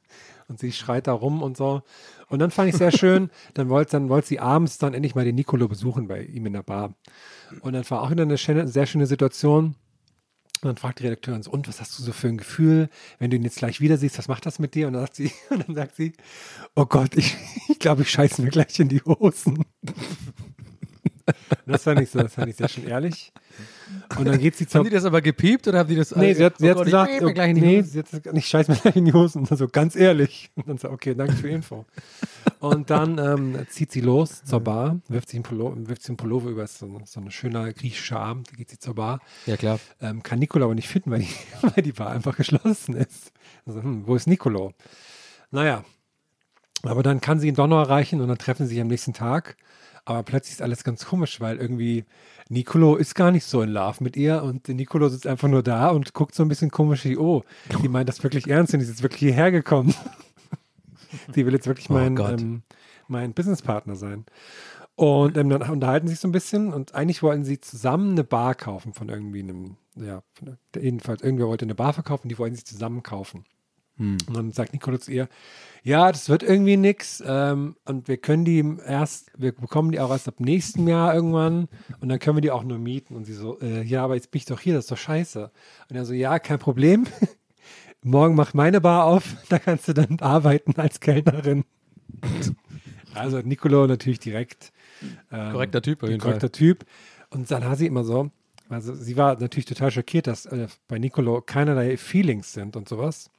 Und 0.48 0.58
sie 0.58 0.72
schreit 0.72 1.06
da 1.06 1.12
rum 1.12 1.40
und 1.40 1.56
so. 1.56 1.80
Und 2.28 2.40
dann 2.40 2.50
fand 2.50 2.68
ich 2.68 2.76
sehr 2.76 2.90
schön, 2.90 3.30
dann 3.54 3.70
wollte 3.70 3.92
dann 3.92 4.10
wollte 4.10 4.28
sie 4.28 4.40
abends 4.40 4.76
dann 4.76 4.92
endlich 4.92 5.14
mal 5.14 5.24
den 5.24 5.36
Nicolo 5.36 5.68
besuchen 5.68 6.08
bei 6.08 6.22
ihm 6.24 6.44
in 6.44 6.52
der 6.52 6.62
Bar. 6.64 6.94
Und 7.60 7.72
dann 7.72 7.88
war 7.88 8.02
auch 8.02 8.10
wieder 8.10 8.24
eine 8.24 8.36
schöne, 8.36 8.68
sehr 8.68 8.84
schöne 8.84 9.06
Situation. 9.06 9.76
Und 10.62 10.68
dann 10.68 10.76
fragt 10.76 11.00
die 11.00 11.04
Redakteurin 11.04 11.42
so, 11.42 11.50
und 11.50 11.66
was 11.66 11.80
hast 11.80 11.98
du 11.98 12.04
so 12.04 12.12
für 12.12 12.28
ein 12.28 12.36
Gefühl, 12.36 12.88
wenn 13.18 13.30
du 13.30 13.36
ihn 13.36 13.42
jetzt 13.42 13.58
gleich 13.58 13.80
wieder 13.80 13.96
siehst, 13.96 14.16
was 14.16 14.28
macht 14.28 14.46
das 14.46 14.60
mit 14.60 14.76
dir? 14.76 14.86
Und 14.86 14.92
dann 14.92 15.02
sagt 15.02 15.16
sie, 15.16 15.32
und 15.50 15.66
dann 15.66 15.74
sagt 15.74 15.96
sie, 15.96 16.12
oh 16.76 16.86
Gott, 16.86 17.16
ich, 17.16 17.36
ich 17.68 17.80
glaube, 17.80 18.02
ich 18.02 18.10
scheiße 18.10 18.42
mir 18.42 18.50
gleich 18.50 18.78
in 18.78 18.88
die 18.88 19.02
Hosen. 19.02 19.64
Das 21.66 21.84
fand 21.84 22.00
ich 22.00 22.10
so, 22.10 22.18
das 22.18 22.34
fand 22.34 22.48
ich 22.48 22.56
sehr 22.56 22.68
schön 22.68 22.84
ehrlich. 22.88 23.32
Und 24.18 24.24
dann 24.26 24.38
geht 24.38 24.56
sie 24.56 24.66
zur 24.66 24.80
Haben 24.80 24.84
die 24.88 24.94
das 24.94 25.04
aber 25.04 25.20
gepiept 25.22 25.68
oder 25.68 25.80
haben 25.80 25.88
die 25.88 25.96
das 25.96 26.14
Nee, 26.14 26.34
sie 26.34 26.44
hat, 26.44 26.58
sie 26.58 26.66
Oh 26.66 26.70
hat 26.70 26.76
Gott, 26.76 26.86
ich 26.86 27.18
gesagt, 27.18 27.38
in 27.48 27.54
die 27.54 27.60
nee, 27.60 27.78
Hose. 27.78 27.88
sie 27.88 27.98
hat 28.00 28.10
gesagt, 28.10 28.36
ich 28.36 28.46
scheiß 28.46 28.68
mir 28.68 28.76
gleich 28.76 28.96
in 28.96 29.04
die 29.04 29.12
Hosen. 29.12 29.46
Und 29.46 29.58
so, 29.58 29.68
ganz 29.68 29.96
ehrlich. 29.96 30.50
Und 30.54 30.68
dann 30.68 30.78
so, 30.78 30.90
okay, 30.90 31.14
danke 31.14 31.34
für 31.34 31.48
die 31.48 31.54
Info. 31.54 31.84
Und 32.60 32.90
dann 32.90 33.18
ähm, 33.18 33.66
zieht 33.68 33.92
sie 33.92 34.00
los 34.00 34.44
zur 34.44 34.60
Bar, 34.60 35.00
wirft 35.08 35.28
sich 35.28 35.36
einen 35.36 35.44
Pullover, 35.44 35.76
wirft 35.88 36.02
sich 36.02 36.10
einen 36.10 36.16
Pullover 36.16 36.50
über, 36.50 36.64
ist 36.64 36.78
so, 36.78 37.00
so 37.04 37.20
ein 37.20 37.30
schöner 37.30 37.72
griechischer 37.72 38.20
Abend, 38.20 38.50
da 38.50 38.56
geht 38.56 38.70
sie 38.70 38.78
zur 38.78 38.94
Bar. 38.94 39.20
Ja, 39.46 39.56
klar. 39.56 39.78
Ähm, 40.00 40.22
kann 40.22 40.38
Nicolo 40.38 40.66
aber 40.66 40.74
nicht 40.74 40.88
finden, 40.88 41.10
weil 41.10 41.20
die, 41.20 41.28
weil 41.62 41.82
die 41.82 41.92
Bar 41.92 42.10
einfach 42.10 42.36
geschlossen 42.36 42.94
ist. 42.96 43.32
Also, 43.66 43.82
hm, 43.82 44.06
wo 44.06 44.14
ist 44.14 44.26
Nicolo? 44.26 44.72
Naja, 45.50 45.84
aber 46.82 47.02
dann 47.02 47.20
kann 47.20 47.38
sie 47.38 47.48
ihn 47.48 47.54
doch 47.54 47.66
noch 47.66 47.80
erreichen 47.80 48.20
und 48.20 48.28
dann 48.28 48.38
treffen 48.38 48.66
sie 48.66 48.74
sich 48.74 48.80
am 48.82 48.88
nächsten 48.88 49.12
Tag. 49.12 49.56
Aber 50.04 50.22
plötzlich 50.24 50.54
ist 50.54 50.62
alles 50.62 50.82
ganz 50.82 51.06
komisch, 51.06 51.40
weil 51.40 51.58
irgendwie 51.58 52.04
Nicolo 52.52 52.96
ist 52.96 53.14
gar 53.14 53.30
nicht 53.30 53.44
so 53.44 53.62
in 53.62 53.70
Love 53.70 54.04
mit 54.04 54.14
ihr 54.14 54.42
und 54.42 54.68
Nicolo 54.68 55.08
sitzt 55.08 55.26
einfach 55.26 55.48
nur 55.48 55.62
da 55.62 55.88
und 55.88 56.12
guckt 56.12 56.34
so 56.34 56.42
ein 56.42 56.48
bisschen 56.48 56.70
komisch 56.70 57.04
wie, 57.06 57.16
oh, 57.16 57.44
die 57.82 57.88
meint 57.88 58.10
das 58.10 58.22
wirklich 58.22 58.46
ernst 58.46 58.74
und 58.74 58.80
die 58.80 58.84
ist 58.84 58.90
jetzt 58.90 59.02
wirklich 59.02 59.20
hierher 59.20 59.50
gekommen. 59.50 59.94
die 61.34 61.46
will 61.46 61.54
jetzt 61.54 61.66
wirklich 61.66 61.88
Oh 61.88 61.94
mein, 61.94 62.14
Gott. 62.14 62.40
ähm, 62.40 62.62
mein 63.08 63.32
Businesspartner 63.32 63.96
sein. 63.96 64.26
Und 64.96 65.38
ähm, 65.38 65.48
dann 65.48 65.62
unterhalten 65.62 66.06
sie 66.06 66.12
sich 66.12 66.20
so 66.20 66.28
ein 66.28 66.32
bisschen 66.32 66.74
und 66.74 66.94
eigentlich 66.94 67.22
wollten 67.22 67.44
sie 67.44 67.58
zusammen 67.58 68.10
eine 68.12 68.24
Bar 68.24 68.54
kaufen 68.54 68.92
von 68.92 69.08
irgendwie 69.08 69.40
einem, 69.40 69.76
ja, 69.96 70.22
jedenfalls 70.76 71.22
irgendwer 71.22 71.46
wollte 71.46 71.64
eine 71.64 71.74
Bar 71.74 71.94
verkaufen, 71.94 72.28
die 72.28 72.38
wollten 72.38 72.54
sie 72.56 72.64
zusammen 72.64 73.02
kaufen. 73.02 73.46
Und 74.26 74.36
dann 74.36 74.52
sagt 74.52 74.72
Nicolo 74.72 74.98
zu 74.98 75.10
ihr, 75.10 75.28
ja, 75.84 76.12
das 76.12 76.28
wird 76.28 76.42
irgendwie 76.42 76.76
nix 76.76 77.22
ähm, 77.26 77.76
und 77.84 78.06
wir 78.06 78.16
können 78.16 78.44
die 78.44 78.64
erst, 78.86 79.32
wir 79.36 79.52
bekommen 79.52 79.90
die 79.90 79.98
auch 79.98 80.10
erst 80.10 80.28
ab 80.28 80.38
nächsten 80.38 80.86
Jahr 80.86 81.14
irgendwann 81.14 81.68
und 82.00 82.08
dann 82.08 82.18
können 82.18 82.36
wir 82.36 82.40
die 82.40 82.52
auch 82.52 82.62
nur 82.62 82.78
mieten. 82.78 83.16
Und 83.16 83.24
sie 83.24 83.34
so, 83.34 83.60
äh, 83.60 83.82
ja, 83.82 84.04
aber 84.04 84.14
jetzt 84.14 84.30
bin 84.30 84.38
ich 84.38 84.44
doch 84.44 84.60
hier, 84.60 84.74
das 84.74 84.84
ist 84.84 84.92
doch 84.92 84.98
scheiße. 84.98 85.50
Und 85.88 85.96
er 85.96 86.04
so, 86.04 86.12
ja, 86.12 86.38
kein 86.38 86.58
Problem. 86.58 87.06
Morgen 88.02 88.34
macht 88.34 88.54
meine 88.54 88.80
Bar 88.80 89.04
auf, 89.04 89.36
da 89.48 89.58
kannst 89.58 89.88
du 89.88 89.92
dann 89.92 90.18
arbeiten 90.20 90.74
als 90.76 91.00
Kellnerin. 91.00 91.64
Also 93.14 93.40
Nicolo 93.40 93.86
natürlich 93.86 94.20
direkt 94.20 94.72
ähm, 95.30 95.52
Korrekter 95.52 95.82
Typ 95.82 96.02
auf 96.02 96.08
jeden 96.08 96.18
korrekter 96.18 96.46
Fall. 96.46 96.50
Typ. 96.50 96.86
Und 97.28 97.50
dann 97.50 97.62
hat 97.62 97.76
sie 97.76 97.86
immer 97.86 98.04
so, 98.04 98.30
also 98.70 98.94
sie 98.94 99.18
war 99.18 99.38
natürlich 99.38 99.66
total 99.66 99.90
schockiert, 99.90 100.26
dass 100.26 100.46
äh, 100.46 100.66
bei 100.88 100.98
Nicolo 100.98 101.42
keinerlei 101.42 101.98
Feelings 101.98 102.54
sind 102.54 102.74
und 102.74 102.88
sowas. 102.88 103.30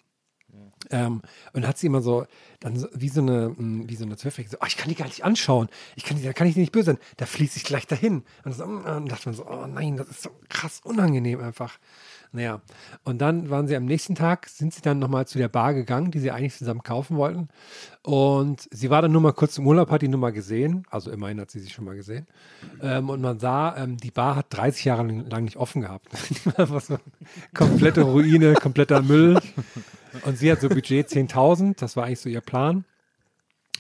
Ähm, 0.90 1.22
und 1.54 1.68
hat 1.68 1.78
sie 1.78 1.88
immer 1.88 2.02
so, 2.02 2.26
dann 2.60 2.78
so, 2.78 2.88
wie 2.94 3.10
so 3.10 3.22
eine, 3.22 3.50
mh, 3.58 3.90
wie 3.90 3.96
so 3.96 4.06
eine 4.06 4.18
Zwölfjährige, 4.18 4.52
so, 4.52 4.58
oh, 4.62 4.66
ich 4.68 4.78
kann 4.78 4.90
die 4.90 4.96
gar 4.96 5.06
nicht 5.06 5.24
anschauen. 5.24 5.70
Ich 5.96 6.04
kann 6.04 6.18
die, 6.18 6.24
da 6.24 6.34
kann 6.34 6.48
ich 6.48 6.56
die 6.56 6.60
nicht 6.60 6.72
böse 6.72 6.86
sein. 6.86 6.98
Da 7.18 7.26
fließe 7.26 7.58
ich 7.58 7.64
gleich 7.64 7.88
dahin. 7.88 8.24
Und, 8.44 8.54
so, 8.54 8.66
mm, 8.66 8.86
und 8.86 9.12
dachte 9.12 9.30
man 9.30 9.36
so, 9.36 9.48
oh 9.48 9.66
nein, 9.68 9.98
das 9.98 10.10
ist 10.10 10.24
so 10.24 10.30
krass 10.50 10.82
unangenehm 10.84 11.40
einfach. 11.40 11.78
Naja, 12.36 12.62
und 13.04 13.22
dann 13.22 13.52
waren 13.52 13.68
sie 13.68 13.76
am 13.76 13.86
nächsten 13.86 14.16
Tag, 14.16 14.50
sind 14.50 14.74
sie 14.74 14.82
dann 14.82 14.98
nochmal 14.98 15.28
zu 15.28 15.38
der 15.38 15.50
Bar 15.50 15.76
gegangen, 15.76 16.10
die 16.10 16.18
sie 16.20 16.32
eigentlich 16.32 16.58
zusammen 16.58 16.82
kaufen 16.82 17.16
wollten. 17.16 17.50
Und 18.02 18.68
sie 18.72 18.90
war 18.90 19.04
dann 19.04 19.12
nur 19.12 19.22
mal 19.22 19.34
kurz 19.34 19.60
im 19.60 19.68
Urlaub, 19.68 19.92
hat 19.92 20.02
die 20.02 20.08
nur 20.08 20.20
mal 20.20 20.32
gesehen. 20.32 20.88
Also 20.90 21.12
immerhin 21.12 21.40
hat 21.40 21.52
sie 21.52 21.60
sie 21.60 21.70
schon 21.70 21.86
mal 21.86 21.96
gesehen. 21.96 22.26
Ähm, 22.82 23.12
und 23.12 23.22
man 23.22 23.38
sah, 23.38 23.78
ähm, 23.78 23.98
die 23.98 24.10
Bar 24.10 24.36
hat 24.36 24.48
30 24.50 24.84
Jahre 24.84 25.04
lang 25.04 25.44
nicht 25.44 25.58
offen 25.58 25.84
gehabt. 25.84 26.08
Die 26.32 26.58
war 26.58 26.80
so 26.80 26.98
komplette 27.54 28.02
Ruine, 28.02 28.56
kompletter 28.56 29.04
Müll. 29.04 29.40
Und 30.26 30.38
sie 30.38 30.52
hat 30.52 30.62
so 30.62 30.70
Budget 30.70 31.10
10.000, 31.10 31.80
das 31.80 31.96
war 31.96 32.06
eigentlich 32.06 32.20
so 32.20 32.30
ihr 32.30 32.42
Plan. 32.42 32.84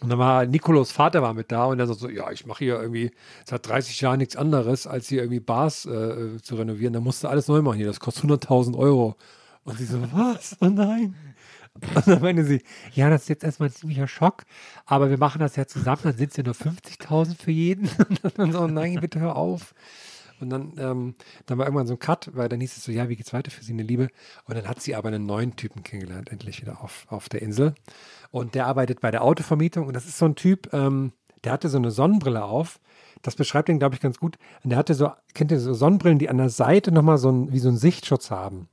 Und 0.03 0.09
dann 0.09 0.19
war 0.19 0.45
Nikolos 0.45 0.91
Vater 0.91 1.21
war 1.21 1.33
mit 1.33 1.49
da 1.49 1.63
und 1.65 1.79
er 1.79 1.87
sagt 1.87 1.99
so, 1.99 2.09
ja, 2.09 2.29
ich 2.29 2.45
mache 2.45 2.65
hier 2.65 2.81
irgendwie 2.81 3.11
seit 3.45 3.65
30 3.65 4.01
Jahren 4.01 4.17
nichts 4.19 4.35
anderes, 4.35 4.85
als 4.85 5.07
hier 5.07 5.21
irgendwie 5.21 5.39
Bars 5.39 5.85
äh, 5.85 6.41
zu 6.41 6.55
renovieren. 6.55 6.91
Da 6.91 6.99
musst 6.99 7.23
du 7.23 7.29
alles 7.29 7.47
neu 7.47 7.61
machen 7.61 7.77
hier, 7.77 7.87
das 7.87 8.01
kostet 8.01 8.25
100.000 8.25 8.77
Euro. 8.77 9.15
Und 9.63 9.77
sie 9.77 9.85
so, 9.85 10.01
was? 10.11 10.57
Oh 10.59 10.65
nein. 10.65 11.15
Und 11.95 12.05
dann 12.05 12.21
meinte 12.21 12.43
sie, 12.43 12.61
ja, 12.91 13.09
das 13.09 13.23
ist 13.23 13.29
jetzt 13.29 13.45
erstmal 13.45 13.69
ein 13.69 13.73
ziemlicher 13.75 14.09
Schock, 14.09 14.43
aber 14.85 15.09
wir 15.09 15.17
machen 15.17 15.39
das 15.39 15.55
ja 15.55 15.65
zusammen, 15.65 16.01
dann 16.03 16.17
sind 16.17 16.31
es 16.31 16.37
ja 16.37 16.43
nur 16.43 16.53
50.000 16.53 17.37
für 17.41 17.51
jeden. 17.51 17.89
Und 18.23 18.37
dann 18.37 18.51
so, 18.51 18.67
nein, 18.67 18.99
bitte 18.99 19.21
hör 19.21 19.37
auf. 19.37 19.73
Und 20.39 20.49
dann, 20.49 20.73
ähm, 20.77 21.15
dann 21.45 21.57
war 21.57 21.65
irgendwann 21.65 21.87
so 21.87 21.93
ein 21.93 21.99
Cut, 21.99 22.29
weil 22.33 22.49
dann 22.49 22.59
hieß 22.59 22.75
es 22.75 22.83
so, 22.83 22.91
ja, 22.91 23.07
wie 23.07 23.15
geht's 23.15 23.31
weiter 23.31 23.49
für 23.49 23.63
sie, 23.63 23.71
eine 23.71 23.83
Liebe? 23.83 24.09
Und 24.45 24.57
dann 24.57 24.67
hat 24.67 24.81
sie 24.81 24.95
aber 24.95 25.07
einen 25.07 25.25
neuen 25.25 25.55
Typen 25.55 25.83
kennengelernt, 25.83 26.31
endlich 26.31 26.61
wieder 26.61 26.83
auf, 26.83 27.05
auf 27.09 27.29
der 27.29 27.41
Insel. 27.41 27.73
Und 28.33 28.55
der 28.55 28.65
arbeitet 28.65 28.99
bei 28.99 29.11
der 29.11 29.23
Autovermietung 29.23 29.85
und 29.85 29.95
das 29.95 30.05
ist 30.07 30.17
so 30.17 30.25
ein 30.25 30.33
Typ, 30.35 30.73
ähm, 30.73 31.13
der 31.43 31.51
hatte 31.51 31.69
so 31.69 31.77
eine 31.77 31.91
Sonnenbrille 31.91 32.43
auf. 32.43 32.79
Das 33.21 33.35
beschreibt 33.35 33.69
ihn, 33.69 33.77
glaube 33.77 33.93
ich, 33.93 34.01
ganz 34.01 34.17
gut. 34.17 34.37
Und 34.63 34.71
der 34.71 34.79
hatte 34.79 34.95
so, 34.95 35.11
kennt 35.35 35.51
ihr 35.51 35.59
so 35.59 35.73
Sonnenbrillen, 35.75 36.17
die 36.17 36.29
an 36.29 36.37
der 36.37 36.49
Seite 36.49 36.91
nochmal 36.91 37.19
so 37.19 37.29
ein, 37.31 37.53
wie 37.53 37.59
so 37.59 37.67
einen 37.69 37.77
Sichtschutz 37.77 38.31
haben? 38.31 38.69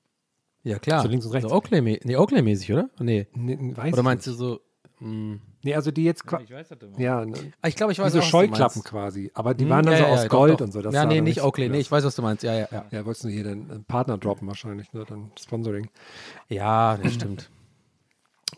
Ja, 0.62 0.78
klar. 0.78 1.02
So 1.02 1.08
links 1.08 1.26
und 1.26 1.32
rechts. 1.32 1.48
So 1.50 1.54
Oakley, 1.54 1.82
nee, 1.82 2.16
Oakley-mäßig, 2.16 2.72
oder? 2.72 2.88
Nee. 2.98 3.26
Nee, 3.34 3.58
weiß 3.76 3.92
Oder 3.92 4.02
meinst 4.02 4.26
nicht. 4.26 4.40
du 4.40 4.42
so. 4.44 4.60
Mh. 5.00 5.38
Nee, 5.62 5.74
also 5.74 5.90
die 5.90 6.04
jetzt, 6.04 6.26
qua- 6.26 6.40
Ich 6.40 6.50
weiß 6.50 6.68
das 6.70 6.78
immer. 6.80 6.98
ja, 6.98 7.24
ne, 7.26 7.36
Ah, 7.60 7.68
Ich 7.68 7.76
glaube, 7.76 7.92
ich 7.92 7.98
wie 7.98 8.02
weiß 8.02 8.12
so 8.12 8.18
auch, 8.18 8.22
was 8.22 8.30
du 8.30 8.30
Scheuklappen 8.30 8.78
meinst. 8.80 8.84
quasi. 8.84 9.30
Aber 9.34 9.52
die 9.52 9.64
Hm, 9.64 9.70
waren 9.70 9.84
dann 9.84 9.92
ja, 9.92 9.98
so 10.00 10.04
ja, 10.04 10.10
aus 10.12 10.28
Gold 10.28 10.52
doch, 10.52 10.56
doch. 10.58 10.64
und 10.66 10.72
so. 10.72 10.80
Das 10.82 10.94
ja, 10.94 11.04
nee, 11.04 11.20
nicht 11.20 11.42
Oakley. 11.42 11.66
cool 11.66 11.72
Nee, 11.72 11.80
ich 11.80 11.90
weiß, 11.92 12.02
was 12.04 12.16
du 12.16 12.22
meinst. 12.22 12.42
Ja, 12.44 12.54
ja, 12.54 12.68
ja. 12.70 12.84
Ja, 12.90 13.04
wolltest 13.04 13.24
du 13.24 13.28
hier 13.28 13.44
den 13.44 13.68
äh, 13.70 13.78
Partner 13.80 14.16
droppen 14.16 14.48
wahrscheinlich, 14.48 14.90
ne? 14.94 15.04
Dann 15.06 15.30
Sponsoring. 15.38 15.88
Ja, 16.48 16.96
das 16.96 17.12
stimmt. 17.14 17.50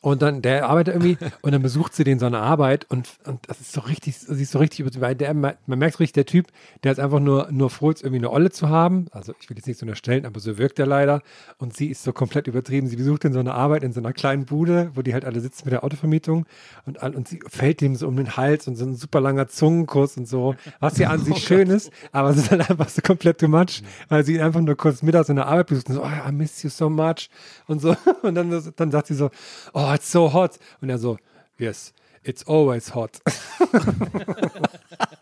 Und 0.01 0.23
dann, 0.23 0.43
der 0.43 0.69
arbeitet 0.69 0.95
irgendwie 0.95 1.19
und 1.43 1.53
dann 1.53 1.63
besucht 1.63 1.95
sie 1.95 2.05
den 2.05 2.19
so 2.19 2.27
eine 2.27 2.39
Arbeit 2.39 2.87
und, 2.91 3.09
und 3.27 3.41
das 3.49 3.61
ist 3.61 3.73
so 3.73 3.81
richtig, 3.83 4.19
sie 4.19 4.43
ist 4.43 4.53
so 4.53 4.59
richtig, 4.59 5.01
weil 5.01 5.15
der, 5.15 5.35
man 5.35 5.57
merkt 5.67 5.95
so 5.95 5.99
richtig, 5.99 6.13
der 6.13 6.27
Typ, 6.27 6.47
der 6.83 6.93
ist 6.93 6.99
einfach 6.99 7.21
nur, 7.21 7.49
nur 7.53 7.71
froh, 7.71 7.91
jetzt 7.91 8.03
irgendwie 8.03 8.19
eine 8.19 8.31
Olle 8.31 8.51
zu 8.51 8.69
haben. 8.69 9.07
Also 9.11 9.35
ich 9.41 9.49
will 9.49 9.57
jetzt 9.57 9.67
nichts 9.67 9.83
unterstellen, 9.83 10.27
aber 10.27 10.41
so 10.41 10.59
wirkt 10.59 10.79
er 10.79 10.87
leider. 10.87 11.23
Und 11.59 11.77
sie 11.77 11.89
ist 11.89 12.03
so 12.03 12.13
komplett 12.13 12.47
übertrieben. 12.47 12.87
Sie 12.87 12.97
besucht 12.97 13.25
dann 13.25 13.33
so 13.33 13.41
eine 13.41 13.55
Arbeit 13.55 13.83
in 13.83 13.93
so 13.93 14.01
einer 14.01 14.13
kleinen 14.13 14.45
Bude, 14.47 14.91
wo 14.95 15.03
die 15.03 15.15
halt 15.15 15.25
alle 15.25 15.41
sitzen 15.41 15.63
mit 15.65 15.73
der 15.73 15.85
Autovermietung 15.85 16.47
und, 16.87 17.03
und 17.03 17.29
sie 17.29 17.41
fällt 17.49 17.83
ihm 17.83 17.95
so 17.97 18.09
um 18.09 18.17
den 18.17 18.37
Hals 18.37 18.67
und 18.69 18.77
so 18.77 18.85
ein 18.85 18.95
super 18.95 19.21
langer 19.21 19.49
Zungenkuss 19.49 20.17
und 20.17 20.27
so, 20.27 20.55
was 20.81 20.99
ja 20.99 21.11
an 21.11 21.25
sich 21.25 21.39
schön 21.47 21.69
ist, 21.71 21.91
aber 22.13 22.31
es 22.31 22.39
ist 22.39 22.51
halt 22.51 22.69
einfach 22.69 22.89
so 22.89 23.03
komplett 23.03 23.39
too 23.39 23.49
much, 23.49 23.83
weil 24.09 24.25
sie 24.25 24.35
ihn 24.35 24.41
einfach 24.41 24.61
nur 24.61 24.77
kurz 24.77 25.03
mittags 25.03 25.29
in 25.29 25.37
der 25.37 25.47
Arbeit 25.47 25.69
besucht 25.69 25.89
und 25.89 25.95
so, 25.95 26.03
oh, 26.03 26.29
I 26.29 26.33
miss 26.33 26.63
you 26.63 26.71
so 26.71 26.89
much 26.89 27.29
und 27.67 27.81
so. 27.81 27.97
Und 28.23 28.37
dann, 28.37 28.73
dann 28.77 28.91
sagt 28.91 29.09
sie 29.09 29.15
so, 29.15 29.31
oh, 29.73 29.81
it's 29.95 30.11
so 30.11 30.33
hot. 30.33 30.59
Und 30.81 30.91
er 30.91 30.99
so, 30.99 31.19
yes, 31.59 31.93
it's 32.23 32.47
always 32.47 32.95
hot. 32.95 33.21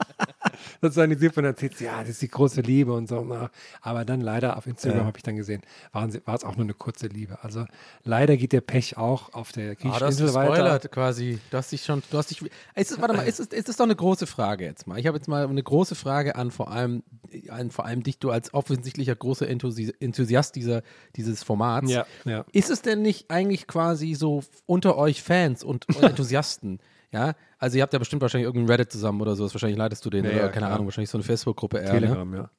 das 0.80 0.96
war 0.96 1.06
nicht 1.06 1.20
super. 1.20 1.38
Und 1.38 1.44
erzählt 1.44 1.76
sie, 1.76 1.84
ja, 1.84 2.00
das 2.00 2.10
ist 2.10 2.22
die 2.22 2.28
große 2.28 2.60
Liebe 2.60 2.92
und 2.92 3.08
so. 3.08 3.22
Na, 3.22 3.50
Aber 3.82 4.04
dann 4.04 4.20
leider 4.20 4.56
auf 4.56 4.66
Instagram 4.66 5.00
Ja. 5.00 5.04
habe 5.06 5.18
ich 5.18 5.22
dann 5.22 5.36
gesehen, 5.36 5.62
war 5.92 6.06
es 6.08 6.44
auch 6.44 6.56
nur 6.56 6.64
eine 6.64 6.74
kurze 6.74 7.06
Liebe. 7.06 7.38
Also 7.42 7.64
leider 8.04 8.36
geht 8.36 8.52
der 8.52 8.60
Pech 8.60 8.96
auch 8.96 9.32
auf 9.34 9.52
der 9.52 9.72
Ah, 9.72 9.74
griechischen 9.74 10.06
hast 10.06 10.20
Insel 10.20 10.34
weiter. 10.34 10.50
gespoilert 10.50 10.92
quasi. 10.92 11.38
Du 11.50 11.56
hast 11.56 11.72
dich 11.72 11.84
schon, 11.84 12.02
du 12.10 12.18
hast 12.18 12.30
dich. 12.30 12.42
Es 12.74 12.90
ist, 12.90 13.00
warte 13.00 13.14
mal, 13.16 13.26
es 13.26 13.40
ist, 13.40 13.52
es 13.52 13.68
ist 13.68 13.78
doch 13.80 13.84
eine 13.84 13.96
große 13.96 14.26
Frage 14.26 14.64
jetzt 14.64 14.86
mal. 14.86 14.98
Ich 14.98 15.06
habe 15.06 15.16
jetzt 15.16 15.28
mal 15.28 15.46
eine 15.46 15.62
große 15.62 15.94
Frage 15.94 16.36
an 16.36 16.50
vor 16.50 16.70
allem, 16.70 17.02
an 17.48 17.70
vor 17.70 17.84
allem 17.84 18.02
dich, 18.02 18.18
du 18.18 18.30
als 18.30 18.54
offensichtlicher 18.54 19.14
großer 19.14 19.48
Enthusi 19.48 19.92
Enthusiast 20.00 20.56
dieser, 20.56 20.82
dieses 21.16 21.42
Formats. 21.42 21.90
Ja, 21.90 22.06
ja. 22.24 22.44
Ist 22.52 22.70
es 22.70 22.82
denn 22.82 23.02
nicht 23.02 23.30
eigentlich 23.30 23.66
quasi 23.66 24.14
so 24.14 24.42
unter 24.66 24.96
euch 24.96 25.22
Fans 25.22 25.64
und 25.64 25.86
Enthusiasten? 26.00 26.80
Ja, 27.12 27.34
also 27.58 27.76
ihr 27.76 27.82
habt 27.82 27.92
ja 27.92 27.98
bestimmt 27.98 28.22
wahrscheinlich 28.22 28.46
irgendeinen 28.46 28.70
Reddit 28.70 28.92
zusammen 28.92 29.20
oder 29.20 29.34
sowas. 29.34 29.52
Wahrscheinlich 29.52 29.78
leitest 29.78 30.04
du 30.04 30.10
den 30.10 30.24
Ja, 30.24 30.30
oder 30.30 30.40
ja, 30.40 30.48
keine 30.48 30.66
klar. 30.66 30.72
Ahnung, 30.72 30.86
wahrscheinlich 30.86 31.10
so 31.10 31.18
eine 31.18 31.24
Facebook-Gruppe 31.24 31.78
eher. 31.78 31.94
Ne? 31.94 32.00
Telegram, 32.00 32.34
ja. 32.34 32.50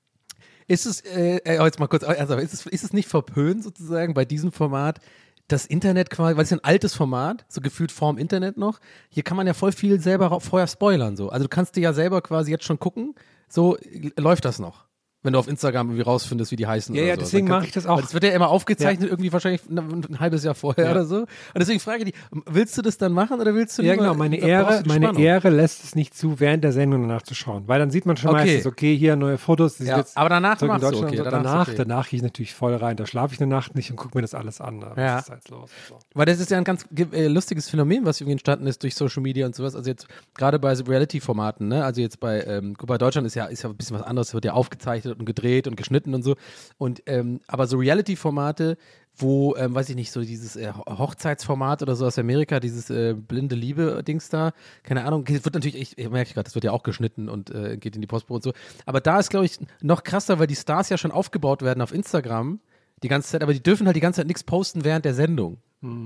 Ist 0.67 0.85
es, 0.85 1.01
äh, 1.01 1.37
äh, 1.37 1.63
jetzt 1.63 1.79
mal 1.79 1.87
kurz, 1.87 2.03
also 2.03 2.35
ist 2.35 2.53
es, 2.53 2.65
ist 2.65 2.83
es 2.83 2.93
nicht 2.93 3.07
verpönt 3.07 3.63
sozusagen 3.63 4.13
bei 4.13 4.25
diesem 4.25 4.51
Format, 4.51 4.99
das 5.47 5.65
Internet 5.65 6.09
quasi, 6.09 6.35
weil 6.35 6.43
es 6.43 6.51
ist 6.51 6.59
ein 6.59 6.63
altes 6.63 6.93
Format, 6.93 7.45
so 7.49 7.61
gefühlt 7.61 7.91
vorm 7.91 8.17
Internet 8.17 8.57
noch. 8.57 8.79
Hier 9.09 9.23
kann 9.23 9.37
man 9.37 9.47
ja 9.47 9.53
voll 9.53 9.71
viel 9.71 9.99
selber 9.99 10.39
vorher 10.39 10.67
spoilern 10.67 11.17
so. 11.17 11.29
Also 11.29 11.43
du 11.43 11.49
kannst 11.49 11.75
dir 11.75 11.81
ja 11.81 11.93
selber 11.93 12.21
quasi 12.21 12.51
jetzt 12.51 12.63
schon 12.63 12.79
gucken, 12.79 13.15
so 13.49 13.77
äh, 13.77 14.11
läuft 14.17 14.45
das 14.45 14.59
noch. 14.59 14.85
Wenn 15.23 15.33
du 15.33 15.39
auf 15.39 15.47
Instagram 15.47 15.87
irgendwie 15.89 16.01
rausfindest, 16.01 16.51
wie 16.51 16.55
die 16.55 16.65
heißen. 16.65 16.95
Ja, 16.95 17.03
ja, 17.03 17.13
so. 17.15 17.19
deswegen 17.21 17.47
mache 17.47 17.65
ich 17.65 17.71
das 17.71 17.85
auch. 17.85 18.01
Das 18.01 18.13
wird 18.13 18.23
ja 18.23 18.31
immer 18.31 18.49
aufgezeichnet, 18.49 19.09
irgendwie 19.09 19.31
wahrscheinlich 19.31 19.61
ein, 19.69 20.19
halbes 20.19 20.43
Jahr 20.43 20.55
vorher 20.55 20.85
Ja. 20.85 20.91
oder 20.91 21.05
so. 21.05 21.17
Und 21.17 21.27
deswegen 21.57 21.79
frage 21.79 21.99
ich 21.99 22.05
dich, 22.11 22.15
willst 22.47 22.75
du 22.77 22.81
das 22.81 22.97
dann 22.97 23.11
machen 23.13 23.39
oder 23.39 23.53
willst 23.53 23.77
du 23.77 23.83
Ja, 23.83 23.95
genau. 23.95 24.15
Meine 24.15 24.37
Ehre, 24.37 24.81
meine? 24.87 25.17
Ehre 25.19 25.49
lässt 25.49 25.83
es 25.83 25.95
nicht 25.95 26.15
zu, 26.15 26.39
während 26.39 26.63
der 26.63 26.71
Sendung 26.71 27.01
danach 27.07 27.21
zu 27.21 27.35
schauen. 27.35 27.67
Weil 27.67 27.79
dann 27.79 27.91
sieht 27.91 28.05
man 28.05 28.17
schon 28.17 28.31
Okay. 28.31 28.45
meistens, 28.45 28.65
okay, 28.65 28.97
hier 28.97 29.15
neue 29.15 29.37
Fotos. 29.37 29.77
Ja, 29.79 29.97
jetzt 29.97 30.17
aber 30.17 30.29
danach 30.29 30.59
machst 30.61 30.83
du, 30.91 31.03
okay, 31.05 31.17
so. 31.17 31.23
danach 31.23 31.41
Danach, 31.43 31.67
okay. 31.67 31.77
danach 31.77 32.09
gehe 32.09 32.17
ich 32.17 32.23
natürlich 32.23 32.53
voll 32.53 32.75
rein. 32.75 32.95
Da 32.97 33.05
schlafe 33.05 33.33
ich 33.35 33.41
eine 33.41 33.49
Nacht 33.49 33.75
nicht 33.75 33.91
und 33.91 33.97
gucke 33.97 34.17
mir 34.17 34.21
das 34.21 34.33
alles 34.33 34.61
an. 34.61 34.83
Ja. 34.97 35.19
ist 35.19 35.29
jetzt 35.29 35.49
los? 35.49 35.69
So. 35.87 35.97
Weil 36.13 36.25
das 36.25 36.39
ist 36.39 36.49
ja 36.49 36.57
ein 36.57 36.63
ganz 36.63 36.85
äh, 37.11 37.27
lustiges 37.27 37.69
Phänomen, 37.69 38.05
was 38.05 38.21
irgendwie 38.21 38.33
entstanden 38.33 38.67
ist 38.67 38.81
durch 38.83 38.95
Social 38.95 39.21
Media 39.21 39.45
und 39.45 39.55
sowas. 39.55 39.75
Also 39.75 39.89
jetzt 39.89 40.07
gerade 40.35 40.57
bei 40.59 40.73
Reality-Formaten, 40.73 41.67
ne? 41.67 41.83
Also 41.83 42.01
jetzt 42.01 42.19
bei, 42.19 42.43
ähm, 42.43 42.75
bei 42.85 42.97
Deutschland 42.97 43.27
ist 43.27 43.35
ja, 43.35 43.45
ist 43.45 43.63
ja 43.63 43.69
ein 43.69 43.75
bisschen 43.75 43.97
was 43.97 44.05
anderes, 44.05 44.33
wird 44.33 44.45
ja 44.45 44.53
aufgezeichnet 44.53 45.10
und 45.19 45.25
gedreht 45.25 45.67
und 45.67 45.75
geschnitten 45.75 46.13
und 46.13 46.23
so. 46.23 46.35
Und 46.77 47.03
ähm, 47.05 47.41
aber 47.47 47.67
so 47.67 47.77
Reality-Formate, 47.77 48.77
wo, 49.15 49.55
ähm, 49.57 49.75
weiß 49.75 49.89
ich 49.89 49.95
nicht, 49.95 50.11
so 50.11 50.21
dieses 50.21 50.55
äh, 50.55 50.71
Ho- 50.73 50.97
Hochzeitsformat 50.99 51.81
oder 51.81 51.95
so 51.95 52.05
aus 52.05 52.17
Amerika, 52.17 52.59
dieses 52.59 52.89
äh, 52.89 53.13
blinde 53.13 53.55
Liebe-Dings 53.55 54.29
da, 54.29 54.53
keine 54.83 55.03
Ahnung, 55.03 55.25
das 55.25 55.43
wird 55.43 55.53
natürlich, 55.53 55.75
ich, 55.75 55.97
ich 55.97 56.09
merke 56.09 56.33
gerade, 56.33 56.45
das 56.45 56.55
wird 56.55 56.63
ja 56.63 56.71
auch 56.71 56.83
geschnitten 56.83 57.27
und 57.29 57.51
äh, 57.51 57.77
geht 57.77 57.95
in 57.95 58.01
die 58.01 58.07
Postpro 58.07 58.35
und 58.35 58.43
so. 58.43 58.53
Aber 58.85 59.01
da 59.01 59.19
ist, 59.19 59.29
glaube 59.29 59.45
ich, 59.45 59.59
noch 59.81 60.03
krasser, 60.03 60.39
weil 60.39 60.47
die 60.47 60.55
Stars 60.55 60.89
ja 60.89 60.97
schon 60.97 61.11
aufgebaut 61.11 61.61
werden 61.61 61.81
auf 61.81 61.93
Instagram 61.93 62.59
die 63.03 63.07
ganze 63.09 63.29
Zeit, 63.29 63.43
aber 63.43 63.53
die 63.53 63.61
dürfen 63.63 63.85
halt 63.87 63.95
die 63.95 64.01
ganze 64.01 64.21
Zeit 64.21 64.27
nichts 64.27 64.43
posten 64.43 64.83
während 64.85 65.05
der 65.05 65.13
Sendung. 65.13 65.57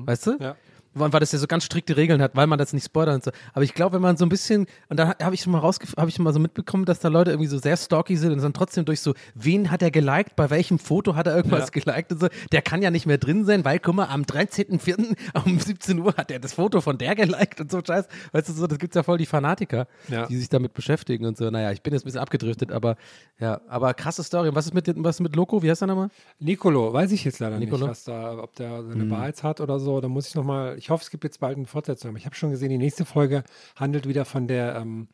Weißt 0.06 0.28
du? 0.28 0.38
Ja. 0.40 0.56
Weil 0.98 1.20
das 1.20 1.32
ja 1.34 1.40
so 1.40 1.46
ganz 1.48 1.66
strikte 1.66 1.98
Regeln 1.98 2.22
hat, 2.22 2.36
weil 2.36 2.48
man 2.48 2.58
das 2.58 2.72
nicht 2.72 2.86
spoilert 2.86 3.16
und 3.16 3.24
so. 3.26 3.32
Aber 3.54 3.64
ich 3.64 3.74
glaube, 3.74 3.96
wenn 3.96 4.02
man 4.02 4.16
so 4.16 4.26
ein 4.26 4.30
bisschen, 4.30 4.66
und 4.90 4.98
da 4.98 5.14
habe 5.22 5.36
ich 5.36 5.42
schon 5.42 5.52
mal 5.52 5.60
rausgef 5.60 5.94
habe 5.98 6.08
ich 6.10 6.16
schon 6.16 6.24
mal 6.24 6.32
so 6.34 6.40
mitbekommen, 6.40 6.86
dass 6.86 7.00
da 7.00 7.10
Leute 7.10 7.32
irgendwie 7.32 7.50
so 7.50 7.58
sehr 7.58 7.76
stalky 7.76 8.16
sind 8.16 8.32
und 8.32 8.42
dann 8.42 8.54
trotzdem 8.54 8.86
durch 8.86 9.02
so, 9.02 9.14
wen 9.34 9.72
hat 9.72 9.82
er 9.82 9.92
geliked, 9.92 10.36
bei 10.38 10.50
welchem 10.50 10.80
Foto 10.80 11.16
hat 11.16 11.28
er 11.28 11.36
irgendwas 11.36 11.72
geliked 11.74 12.12
und 12.14 12.22
so, 12.22 12.28
der 12.54 12.62
kann 12.62 12.82
ja 12.82 12.92
nicht 12.92 13.06
mehr 13.06 13.18
drin 13.18 13.44
sein, 13.46 13.66
weil, 13.66 13.80
guck 13.80 13.96
mal, 13.96 14.06
am 14.06 14.22
13.04. 14.24 15.16
um 15.46 15.60
17 15.60 16.00
Uhr 16.00 16.14
hat 16.16 16.32
er 16.32 16.40
das 16.40 16.54
Foto 16.54 16.80
von 16.82 16.98
der 16.98 17.14
geliked 17.16 17.60
und 17.60 17.70
so 17.72 17.82
Scheiß. 17.86 18.08
Weißt 18.32 18.50
du, 18.50 18.54
so, 18.54 18.66
das 18.68 18.80
gibt's 18.80 18.96
ja 18.96 19.04
voll 19.04 19.18
die 19.18 19.26
Fanatiker, 19.26 19.88
Ja. 20.08 20.28
die 20.28 20.38
sich 20.38 20.50
damit 20.50 20.74
beschäftigen 20.74 21.26
und 21.26 21.38
so. 21.38 21.50
Naja, 21.50 21.72
ich 21.72 21.82
bin 21.82 21.94
jetzt 21.94 22.04
ein 22.04 22.06
bisschen 22.06 22.22
abgedriftet, 22.22 22.72
aber 22.72 22.96
ja, 23.40 23.60
aber 23.68 23.94
krasse 23.94 24.24
Story. 24.24 24.50
Und 24.50 24.56
was 24.56 24.66
ist 24.66 24.74
mit, 24.74 24.88
was 25.04 25.18
ist 25.18 25.22
mit 25.22 25.36
Loco? 25.36 25.62
Wie 25.62 25.70
heißt 25.70 25.82
er 25.84 25.88
nochmal? 25.88 26.10
Nicolo, 26.40 26.94
weiß 26.94 27.12
ich 27.12 27.26
jetzt 27.26 27.40
leider 27.40 27.60
Nicolo? 27.60 27.88
nicht, 27.88 27.92
was 27.92 28.04
da, 28.06 28.38
ob 28.38 28.56
der 28.56 28.84
seine 28.84 29.10
Wahrheit 29.10 29.44
hat 29.44 29.60
oder 29.60 29.80
so. 29.80 30.00
Da 30.00 30.08
muss 30.08 30.28
ich 30.30 30.36
nochmal, 30.36 30.78
ich 30.86 30.92
hoffe, 30.92 31.02
es 31.02 31.10
gibt 31.10 31.24
jetzt 31.24 31.40
bald 31.40 31.58
eine 31.58 31.66
Fortsetzung. 31.66 32.10
Aber 32.10 32.20
ich 32.20 32.28
habe 32.28 32.36
schon 32.36 32.52
gesehen, 32.52 32.70
die 32.70 32.78
nächste 32.78 33.06
Folge 33.06 33.44
handelt 33.76 34.08
wieder 34.08 34.24
von 34.24 34.48
der, 34.48 34.76
ähm, 34.76 35.08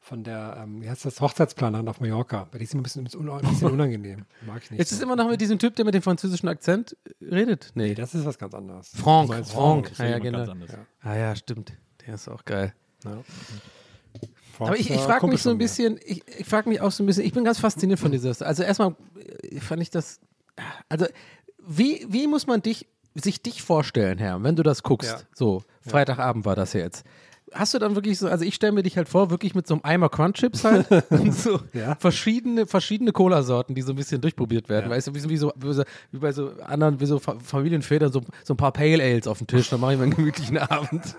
von 0.00 0.24
der, 0.24 0.56
ähm, 0.62 0.80
wie 0.80 0.88
heißt 0.88 1.04
das, 1.04 1.20
Hochzeitsplanerin 1.20 1.86
auf 1.86 2.00
Mallorca. 2.00 2.48
Weil 2.50 2.60
die 2.60 2.64
ist 2.64 2.72
immer 2.72 2.80
ein 2.80 2.84
bisschen, 2.84 3.02
ein 3.02 3.40
bisschen 3.42 3.70
unangenehm. 3.70 4.24
Mag 4.46 4.62
ich 4.62 4.70
nicht. 4.70 4.78
Jetzt 4.78 4.92
ist 4.92 5.02
immer 5.02 5.16
noch 5.16 5.28
mit 5.28 5.38
diesem 5.38 5.58
Typ, 5.58 5.76
der 5.76 5.84
mit 5.84 5.92
dem 5.92 6.00
französischen 6.00 6.48
Akzent 6.48 6.96
redet. 7.20 7.72
Nee, 7.74 7.94
das 7.94 8.14
ist 8.14 8.24
was 8.24 8.38
ganz 8.38 8.54
anderes. 8.54 8.90
Franck, 8.96 9.28
meinst 9.28 9.52
Franck. 9.52 9.90
ist 9.90 9.98
Ja, 9.98 10.06
ja, 10.06 10.18
genau. 10.18 10.38
ganz 10.38 10.48
anderes. 10.48 10.74
Ah 11.02 11.14
ja, 11.14 11.36
stimmt. 11.36 11.74
Der 12.06 12.14
ist 12.14 12.26
auch 12.26 12.46
geil. 12.46 12.72
Ja. 13.04 13.22
Aber 14.60 14.76
ich, 14.76 14.80
ich 14.80 14.86
Franck, 14.86 14.98
äh, 14.98 15.04
frage 15.04 15.20
Kumpel 15.20 15.34
mich 15.34 15.42
so 15.42 15.50
ein 15.50 15.58
bisschen, 15.58 16.00
ich, 16.06 16.22
ich 16.26 16.46
frage 16.46 16.70
mich 16.70 16.80
auch 16.80 16.90
so 16.90 17.02
ein 17.02 17.06
bisschen, 17.06 17.26
ich 17.26 17.34
bin 17.34 17.44
ganz 17.44 17.58
fasziniert 17.58 18.00
von 18.00 18.12
dieser, 18.12 18.30
also 18.46 18.62
erstmal 18.62 18.96
äh, 19.42 19.60
fand 19.60 19.82
ich 19.82 19.90
das, 19.90 20.20
also 20.88 21.04
wie, 21.58 22.06
wie 22.08 22.26
muss 22.26 22.46
man 22.46 22.62
dich, 22.62 22.88
sich 23.14 23.42
dich 23.42 23.62
vorstellen, 23.62 24.18
Herr, 24.18 24.42
wenn 24.42 24.56
du 24.56 24.62
das 24.62 24.82
guckst, 24.82 25.10
Ja. 25.10 25.18
so, 25.34 25.62
Freitagabend 25.80 26.44
war 26.44 26.54
das 26.56 26.72
ja 26.74 26.80
jetzt. 26.80 27.04
Hast 27.54 27.74
du 27.74 27.78
dann 27.78 27.94
wirklich 27.94 28.18
so, 28.18 28.28
also 28.28 28.44
ich 28.44 28.54
stelle 28.54 28.72
mir 28.72 28.82
dich 28.82 28.96
halt 28.96 29.08
vor, 29.08 29.30
wirklich 29.30 29.54
mit 29.54 29.66
so 29.66 29.74
einem 29.74 29.80
Eimer 29.84 30.08
Crunchips 30.08 30.64
halt 30.64 30.86
und 31.10 31.34
so 31.34 31.60
Ja. 31.72 31.94
verschiedene, 31.96 32.66
verschiedene 32.66 33.12
Cola-Sorten, 33.12 33.74
die 33.74 33.82
so 33.82 33.92
ein 33.92 33.96
bisschen 33.96 34.20
durchprobiert 34.20 34.68
werden. 34.68 34.90
Weißt 34.90 35.08
du, 35.08 35.14
wie, 35.14 35.18
so- 35.20 35.28
wie, 35.28 35.36
so, 35.36 35.52
wie, 35.56 35.72
so, 35.72 35.82
wie 36.12 36.18
bei 36.18 36.32
so 36.32 36.50
anderen, 36.64 37.00
wie 37.00 37.06
so 37.06 37.18
Fa- 37.18 37.36
Familienvätern, 37.42 38.12
so, 38.12 38.22
so 38.44 38.54
ein 38.54 38.56
paar 38.56 38.72
Pale 38.72 39.02
Ales 39.02 39.26
auf 39.26 39.38
dem 39.38 39.46
Tisch, 39.46 39.70
dann 39.70 39.80
mache 39.80 39.92
ich 39.92 39.98
mir 39.98 40.04
einen 40.04 40.14
gemütlichen 40.14 40.58
Abend. 40.58 41.16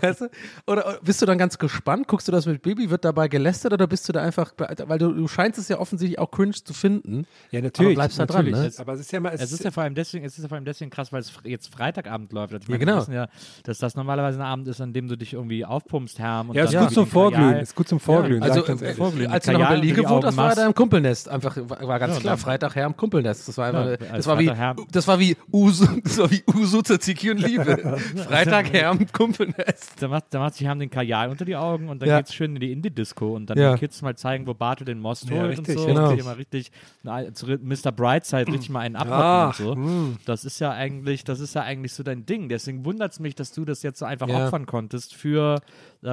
Weißt 0.00 0.22
du? 0.22 0.30
Oder 0.66 0.98
bist 1.02 1.22
du 1.22 1.26
dann 1.26 1.38
ganz 1.38 1.56
gespannt? 1.58 2.08
Guckst 2.08 2.28
du 2.28 2.32
das 2.32 2.46
mit 2.46 2.62
Baby? 2.62 2.90
Wird 2.90 3.04
dabei 3.04 3.28
gelästert 3.28 3.72
oder 3.72 3.86
bist 3.86 4.08
du 4.08 4.12
da 4.12 4.22
einfach, 4.22 4.52
weil 4.56 4.98
du, 4.98 5.12
du 5.12 5.28
scheinst 5.28 5.58
es 5.58 5.68
ja 5.68 5.78
offensichtlich 5.78 6.18
auch 6.18 6.30
cringe 6.30 6.52
zu 6.52 6.72
finden. 6.74 7.26
Ja, 7.50 7.60
natürlich. 7.60 7.90
Aber 7.90 7.94
bleibst 8.06 8.18
da 8.18 8.26
dran, 8.26 8.44
ne? 8.50 8.70
Aber 8.78 8.92
es 8.94 9.00
ist 9.00 9.12
ja 9.12 9.20
mal, 9.20 9.32
Es 9.34 9.52
ist 9.52 9.64
ja 9.64 9.70
vor 9.70 9.82
allem 9.82 9.94
deswegen, 9.94 10.24
es 10.24 10.36
ist 10.36 10.42
ja 10.42 10.48
vor 10.48 10.56
allem 10.56 10.64
deswegen 10.64 10.90
krass, 10.90 11.12
weil 11.12 11.20
es 11.20 11.32
jetzt 11.44 11.72
Freitagabend 11.72 12.32
läuft. 12.32 12.52
Also 12.54 12.62
ich 12.64 12.68
Ja, 12.68 12.72
meine, 12.74 12.84
genau. 12.84 12.94
Wir 12.96 13.00
wissen 13.02 13.14
ja, 13.14 13.28
dass 13.64 13.78
das 13.78 13.94
normalerweise 13.94 14.38
ein 14.38 14.44
Abend 14.46 14.68
ist, 14.68 14.80
an 14.80 14.92
dem 14.92 15.08
du 15.08 15.16
dich 15.16 15.32
irgendwie 15.34 15.47
irgendwie 15.48 15.64
aufpumpst, 15.64 16.18
Herm. 16.18 16.50
Und 16.50 16.56
Ja, 16.56 16.64
ist 16.64 16.76
gut 16.76 16.92
zum 16.92 17.06
Vorglühen. 17.06 17.56
Ist 17.56 17.74
gut 17.74 17.88
zum 17.88 18.00
Vorglühen. 18.00 18.42
Also. 18.42 18.62
Vorglühen. 18.62 19.30
als 19.30 19.46
du 19.46 19.52
noch 19.52 19.60
in 19.60 19.66
Berlin 19.66 19.94
gewohnt 19.94 20.24
hast, 20.24 20.36
war 20.36 20.50
er 20.50 20.56
da 20.56 20.66
im 20.66 20.74
Kumpelnest. 20.74 21.28
Einfach, 21.28 21.56
war, 21.56 21.98
ganz 21.98 22.18
klar, 22.20 22.36
Freitag 22.36 22.76
her 22.76 22.86
im 22.86 22.96
Kumpelnest. 22.96 23.48
Das 23.48 23.58
war 23.58 23.66
einfach, 23.66 24.06
das 24.12 24.26
war 24.26 24.38
wie, 24.38 24.52
das 24.92 25.08
war 25.08 25.18
wie 25.18 25.36
Uso, 25.52 25.86
das 26.02 26.18
war 26.18 26.30
wie 26.30 26.42
Tzatziki 26.82 27.30
und 27.30 27.38
Liebe. 27.38 27.98
Freitag 28.28 28.72
her 28.72 28.90
im 28.90 29.10
Kumpelnest. 29.10 30.00
Da 30.00 30.08
macht, 30.08 30.24
da 30.30 30.38
macht 30.40 30.54
sich 30.54 30.66
Herm 30.66 30.78
den 30.78 30.90
Kajal 30.90 31.30
unter 31.30 31.44
die 31.44 31.56
Augen 31.56 31.88
und 31.88 32.02
dann 32.02 32.08
geht's 32.08 32.34
schön 32.34 32.54
in 32.54 32.60
die 32.60 32.72
Indie-Disco 32.72 33.34
und 33.34 33.50
dann 33.50 33.56
den 33.56 33.76
Kids 33.76 34.02
mal 34.02 34.16
zeigen, 34.16 34.46
wo 34.46 34.54
Bartel 34.54 34.84
den 34.84 35.00
Most 35.00 35.30
holt 35.30 35.58
und 35.58 35.66
so. 35.66 35.86
genau. 35.86 36.10
Und 36.10 36.24
mal 36.24 36.34
richtig, 36.34 36.70
Mr. 37.02 37.92
Brightside 37.92 38.48
richtig 38.48 38.70
mal 38.70 38.80
einen 38.80 38.96
abhocken 38.96 39.46
und 39.46 39.54
so. 39.56 39.74
hm. 39.74 40.16
Das 40.24 40.44
ist 40.44 40.58
ja 40.60 40.72
eigentlich, 40.72 41.24
das 41.24 41.40
ist 41.40 41.54
ja 41.54 41.62
eigentlich 41.62 41.92
so 41.92 42.02
dein 42.02 42.26
Ding. 42.26 42.48
Deswegen 42.48 42.84
wundert 42.84 43.12
es 43.12 43.20
mich, 43.20 43.34
dass 43.34 43.52
du 43.52 43.64
das 43.64 43.82
jetzt 43.82 43.98
so 43.98 44.04
einfach 44.04 44.28
opfern 44.28 44.66
konntest 44.66 45.14
für, 45.14 45.37
äh, 45.38 45.60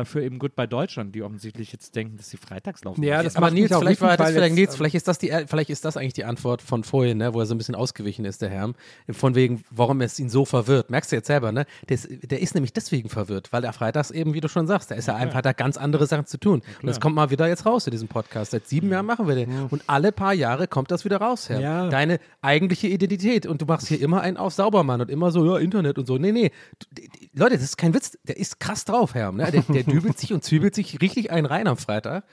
für 0.04 0.24
eben 0.24 0.40
Goodbye 0.40 0.68
Deutschland, 0.68 1.14
die 1.14 1.22
offensichtlich 1.22 1.72
jetzt 1.72 1.96
denken, 1.96 2.18
dass 2.18 2.30
sie 2.30 2.38
freitags 2.38 2.84
laufen. 2.84 3.04
Ja, 3.04 3.22
das 3.22 3.36
Aber 3.36 3.52
Nils, 3.52 3.76
vielleicht 3.76 4.02
war 4.02 4.18
das 4.18 4.32
vielleicht, 4.32 4.50
jetzt, 4.50 4.56
Nils, 4.56 4.72
ähm, 4.72 4.78
vielleicht 4.78 4.96
ist 4.96 5.08
das 5.08 5.20
die, 5.20 5.32
vielleicht 5.48 5.70
ist 5.70 5.86
das 5.86 5.96
eigentlich 5.96 6.14
die 6.14 6.26
Antwort 6.26 6.62
von 6.62 6.84
vorhin, 6.84 7.20
ne, 7.20 7.34
wo 7.34 7.40
er 7.40 7.46
so 7.46 7.54
ein 7.54 7.58
bisschen 7.60 7.76
ausgewichen 7.76 8.26
ist, 8.26 8.42
der 8.42 8.50
Herr. 8.50 8.74
Von 9.12 9.36
wegen, 9.36 9.64
warum 9.70 10.02
es 10.02 10.20
ihn 10.20 10.30
so 10.30 10.44
verwirrt. 10.46 10.90
Merkst 10.90 11.12
du 11.12 11.16
jetzt 11.18 11.28
selber, 11.28 11.52
ne? 11.52 11.66
Der 11.88 11.96
ist, 11.96 12.08
der 12.24 12.42
ist 12.42 12.56
nämlich 12.56 12.74
deswegen 12.74 13.10
verwirrt, 13.10 13.54
weil 13.54 13.64
er 13.64 13.74
freitags 13.74 14.10
eben, 14.10 14.34
wie 14.34 14.42
du 14.42 14.48
schon 14.48 14.66
sagst, 14.66 14.90
da 14.90 14.96
ist 14.96 15.08
er 15.08 15.16
einfach 15.16 15.42
da 15.42 15.54
ganz 15.54 15.78
andere 15.78 16.08
Sachen 16.08 16.26
zu 16.26 16.40
tun. 16.40 16.64
Und 16.82 16.88
das 16.88 17.00
kommt 17.00 17.16
mal 17.16 17.30
wieder 17.30 17.48
jetzt 17.48 17.66
raus 17.66 17.86
in 17.86 17.92
diesem 17.92 18.08
Podcast. 18.08 18.52
Seit 18.52 18.68
sieben 18.68 18.90
Jahren 18.90 19.06
machen 19.06 19.28
wir 19.28 19.36
den. 19.36 19.68
Und 19.70 19.84
alle 19.88 20.12
paar 20.12 20.34
Jahre 20.34 20.68
kommt 20.68 20.90
das 20.90 21.06
wieder 21.06 21.18
raus, 21.18 21.50
Herr. 21.50 21.60
Ja. 21.60 21.90
Deine 21.90 22.20
eigentliche 22.42 22.88
Identität. 22.88 23.46
Und 23.46 23.62
du 23.62 23.66
machst 23.66 23.88
hier 23.88 24.02
immer 24.02 24.22
einen 24.22 24.38
auf 24.38 24.54
Saubermann 24.54 25.02
und 25.02 25.12
immer 25.12 25.32
so, 25.32 25.46
ja, 25.46 25.58
Internet 25.60 26.00
und 26.00 26.08
so. 26.08 26.18
Nee, 26.18 26.32
nee. 26.32 26.52
Leute, 27.34 27.56
das 27.56 27.64
ist 27.64 27.78
kein 27.78 27.94
Witz. 27.94 28.18
Der 28.24 28.38
ist 28.38 28.60
krass 28.60 28.86
drauf, 28.86 29.14
Herr. 29.14 29.32
Ne? 29.32 29.52
Der, 29.52 29.75
der 29.76 29.84
dübelt 29.94 30.18
sich 30.18 30.34
und 30.34 30.44
zwiebelt 30.44 30.74
sich 30.76 31.02
richtig 31.02 31.32
einen 31.32 31.46
rein 31.46 31.68
am 31.68 31.78
Freitag. 31.78 32.24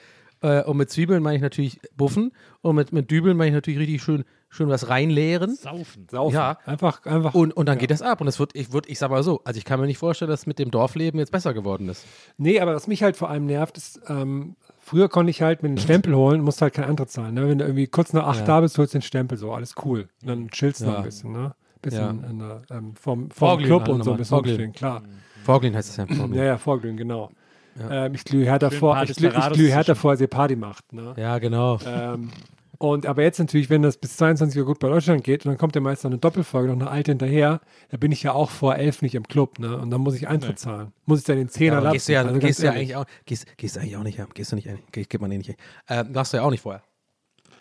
Äh, 0.41 0.65
und 0.65 0.77
mit 0.77 0.91
Zwiebeln 0.91 1.23
meine 1.23 1.37
ich 1.37 1.43
natürlich 1.43 1.81
buffen. 1.97 2.33
Und 2.63 2.75
mit, 2.77 2.93
mit 2.93 3.11
Dübeln 3.11 3.37
meine 3.37 3.49
ich 3.51 3.55
natürlich 3.55 3.79
richtig 3.79 4.03
schön, 4.03 4.25
schön 4.49 4.69
was 4.69 4.89
reinleeren. 4.89 5.55
Saufen. 5.55 6.09
Saufen. 6.11 6.35
Ja. 6.35 6.59
Einfach, 6.67 7.05
einfach. 7.07 7.35
Und, 7.35 7.53
und 7.53 7.67
dann 7.67 7.79
geht 7.79 7.93
das 7.93 8.03
ab. 8.03 8.21
Und 8.21 8.27
es 8.27 8.41
wird, 8.41 8.57
ich 8.57 8.73
würde, 8.73 8.89
ich 8.89 8.99
sag 8.99 9.11
mal 9.11 9.23
so, 9.23 9.41
also 9.45 9.57
ich 9.59 9.65
kann 9.65 9.79
mir 9.79 9.87
nicht 9.87 9.99
vorstellen, 9.99 10.31
dass 10.31 10.47
mit 10.47 10.59
dem 10.59 10.73
Dorfleben 10.73 11.21
jetzt 11.21 11.31
besser 11.31 11.55
geworden 11.55 11.89
ist. 11.89 12.05
Nee, 12.39 12.59
aber 12.59 12.75
was 12.75 12.89
mich 12.89 13.05
halt 13.05 13.17
vor 13.17 13.31
allem 13.31 13.47
nervt, 13.47 13.77
ist, 13.77 14.01
ähm, 14.09 14.57
früher 14.81 15.09
konnte 15.09 15.31
ich 15.31 15.43
halt 15.43 15.63
mit 15.63 15.71
den 15.71 15.79
Stempel 15.79 16.15
holen, 16.17 16.41
musst 16.41 16.61
halt 16.61 16.75
keinen 16.75 16.91
Eintritt 16.91 17.11
zahlen. 17.11 17.35
Ne? 17.35 17.49
Wenn 17.49 17.59
du 17.59 17.65
irgendwie 17.65 17.87
kurz 17.87 18.13
nach 18.13 18.27
acht 18.27 18.41
Ja. 18.41 18.47
da 18.47 18.61
bist, 18.63 18.77
holst 18.79 18.95
du 18.95 18.99
den 18.99 19.03
Stempel, 19.03 19.39
so, 19.39 19.53
alles 19.53 19.77
cool. 19.85 20.09
Und 20.23 20.29
dann 20.29 20.51
chillst 20.51 20.81
du 20.81 20.87
noch 20.87 20.93
Ja. 20.95 20.99
ein 20.99 21.05
bisschen, 21.05 21.31
ne? 21.33 21.55
Bisschen 21.83 22.23
Ja. 22.23 22.29
in 22.31 22.39
der, 22.41 22.63
ähm, 22.71 22.95
vom, 22.97 23.31
vom 23.31 23.61
Club 23.63 23.87
und 23.89 24.03
so 24.03 24.11
ein 24.13 24.17
bisschen 24.17 24.37
rumstehen, 24.39 24.73
klar. 24.73 25.03
Vorglühen 25.45 25.75
heißt 25.77 25.91
es 25.91 25.97
ja. 25.97 26.07
Vorglühen. 26.07 26.35
Ja, 26.35 26.45
ja, 26.45 26.59
Vorglühen, 26.59 26.97
genau. 26.97 27.31
Ja. 27.79 28.07
Ähm, 28.07 28.15
ich 28.15 28.25
glühe 28.25 28.45
härter 28.47 28.71
vor, 28.71 29.03
ich 29.03 29.17
glühe, 29.17 29.31
ich 29.37 29.53
glühe 29.53 29.95
vor, 29.95 30.11
als 30.11 30.21
ihr 30.21 30.27
Party 30.27 30.57
macht, 30.57 30.93
ne? 30.93 31.15
Ja, 31.17 31.39
genau. 31.39 31.79
Ähm, 31.87 32.31
und 32.79 33.07
aber 33.07 33.23
jetzt 33.23 33.39
natürlich, 33.39 33.71
wenn 33.71 33.83
das 33.83 33.97
bis 33.97 34.17
22 34.17 34.59
Uhr 34.61 34.67
gut 34.67 34.79
bei 34.81 34.89
Deutschland 34.89 35.23
geht 35.25 35.47
und 35.47 35.53
dann 35.53 35.59
kommt 35.59 35.75
ja 35.77 35.81
meist 35.81 36.03
noch 36.05 36.11
eine 36.11 36.19
Doppelfolge, 36.19 36.69
noch 36.73 36.81
eine 36.81 36.91
alte 36.91 37.13
hinterher, 37.13 37.61
da 37.91 37.97
bin 37.97 38.11
ich 38.13 38.23
ja 38.25 38.33
auch 38.33 38.51
vor 38.51 38.75
elf 38.77 39.01
nicht 39.03 39.15
im 39.15 39.23
Club, 39.27 39.59
ne? 39.59 39.77
Und 39.79 39.91
dann 39.91 40.01
muss 40.01 40.15
ich 40.17 40.27
Eintritt 40.29 40.59
zahlen. 40.59 40.93
Muss 41.07 41.21
ich 41.21 41.25
dann 41.25 41.37
den 41.37 41.49
Zehner 41.49 41.77
Ja, 41.77 41.81
lassen. 41.81 41.93
gehst 41.95 42.09
du 42.09 42.13
ja, 42.13 42.23
Also 42.23 42.39
gehst 42.41 42.59
du 42.61 42.67
ja 42.67 42.73
eigentlich 42.73 42.97
auch, 42.97 43.05
gehst, 43.25 43.57
gehst 43.57 43.77
du 43.77 43.81
eigentlich 43.81 43.97
auch 43.97 44.03
nicht, 44.03 44.19
ja, 44.19 44.27
gehst 44.35 44.53
du 44.53 44.57
nicht, 44.57 44.69
geht, 44.93 45.09
geht 45.09 45.21
man 45.21 45.31
eh 45.33 45.39
nicht. 45.39 45.55
Ähm, 45.89 46.13
machst 46.13 46.33
du 46.33 46.39
ja 46.39 46.43
auch 46.43 46.51
nicht 46.51 46.61
vorher. 46.63 46.83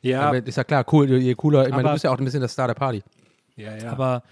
Ja, 0.02 0.22
Aber 0.24 0.46
ist 0.46 0.58
ja 0.58 0.64
klar, 0.64 0.84
cool, 0.92 1.10
je 1.10 1.36
cooler, 1.36 1.66
ich 1.66 1.70
meine, 1.70 1.84
du 1.84 1.88
Aber- 1.90 1.94
bist 1.94 2.04
ja 2.04 2.12
auch 2.12 2.18
ein 2.18 2.26
bisschen 2.26 2.40
der 2.42 2.50
Star 2.50 2.68
der 2.68 2.74
Party. 2.74 3.04
ja, 3.56 3.78
ja. 3.78 3.92
Aber 3.92 4.24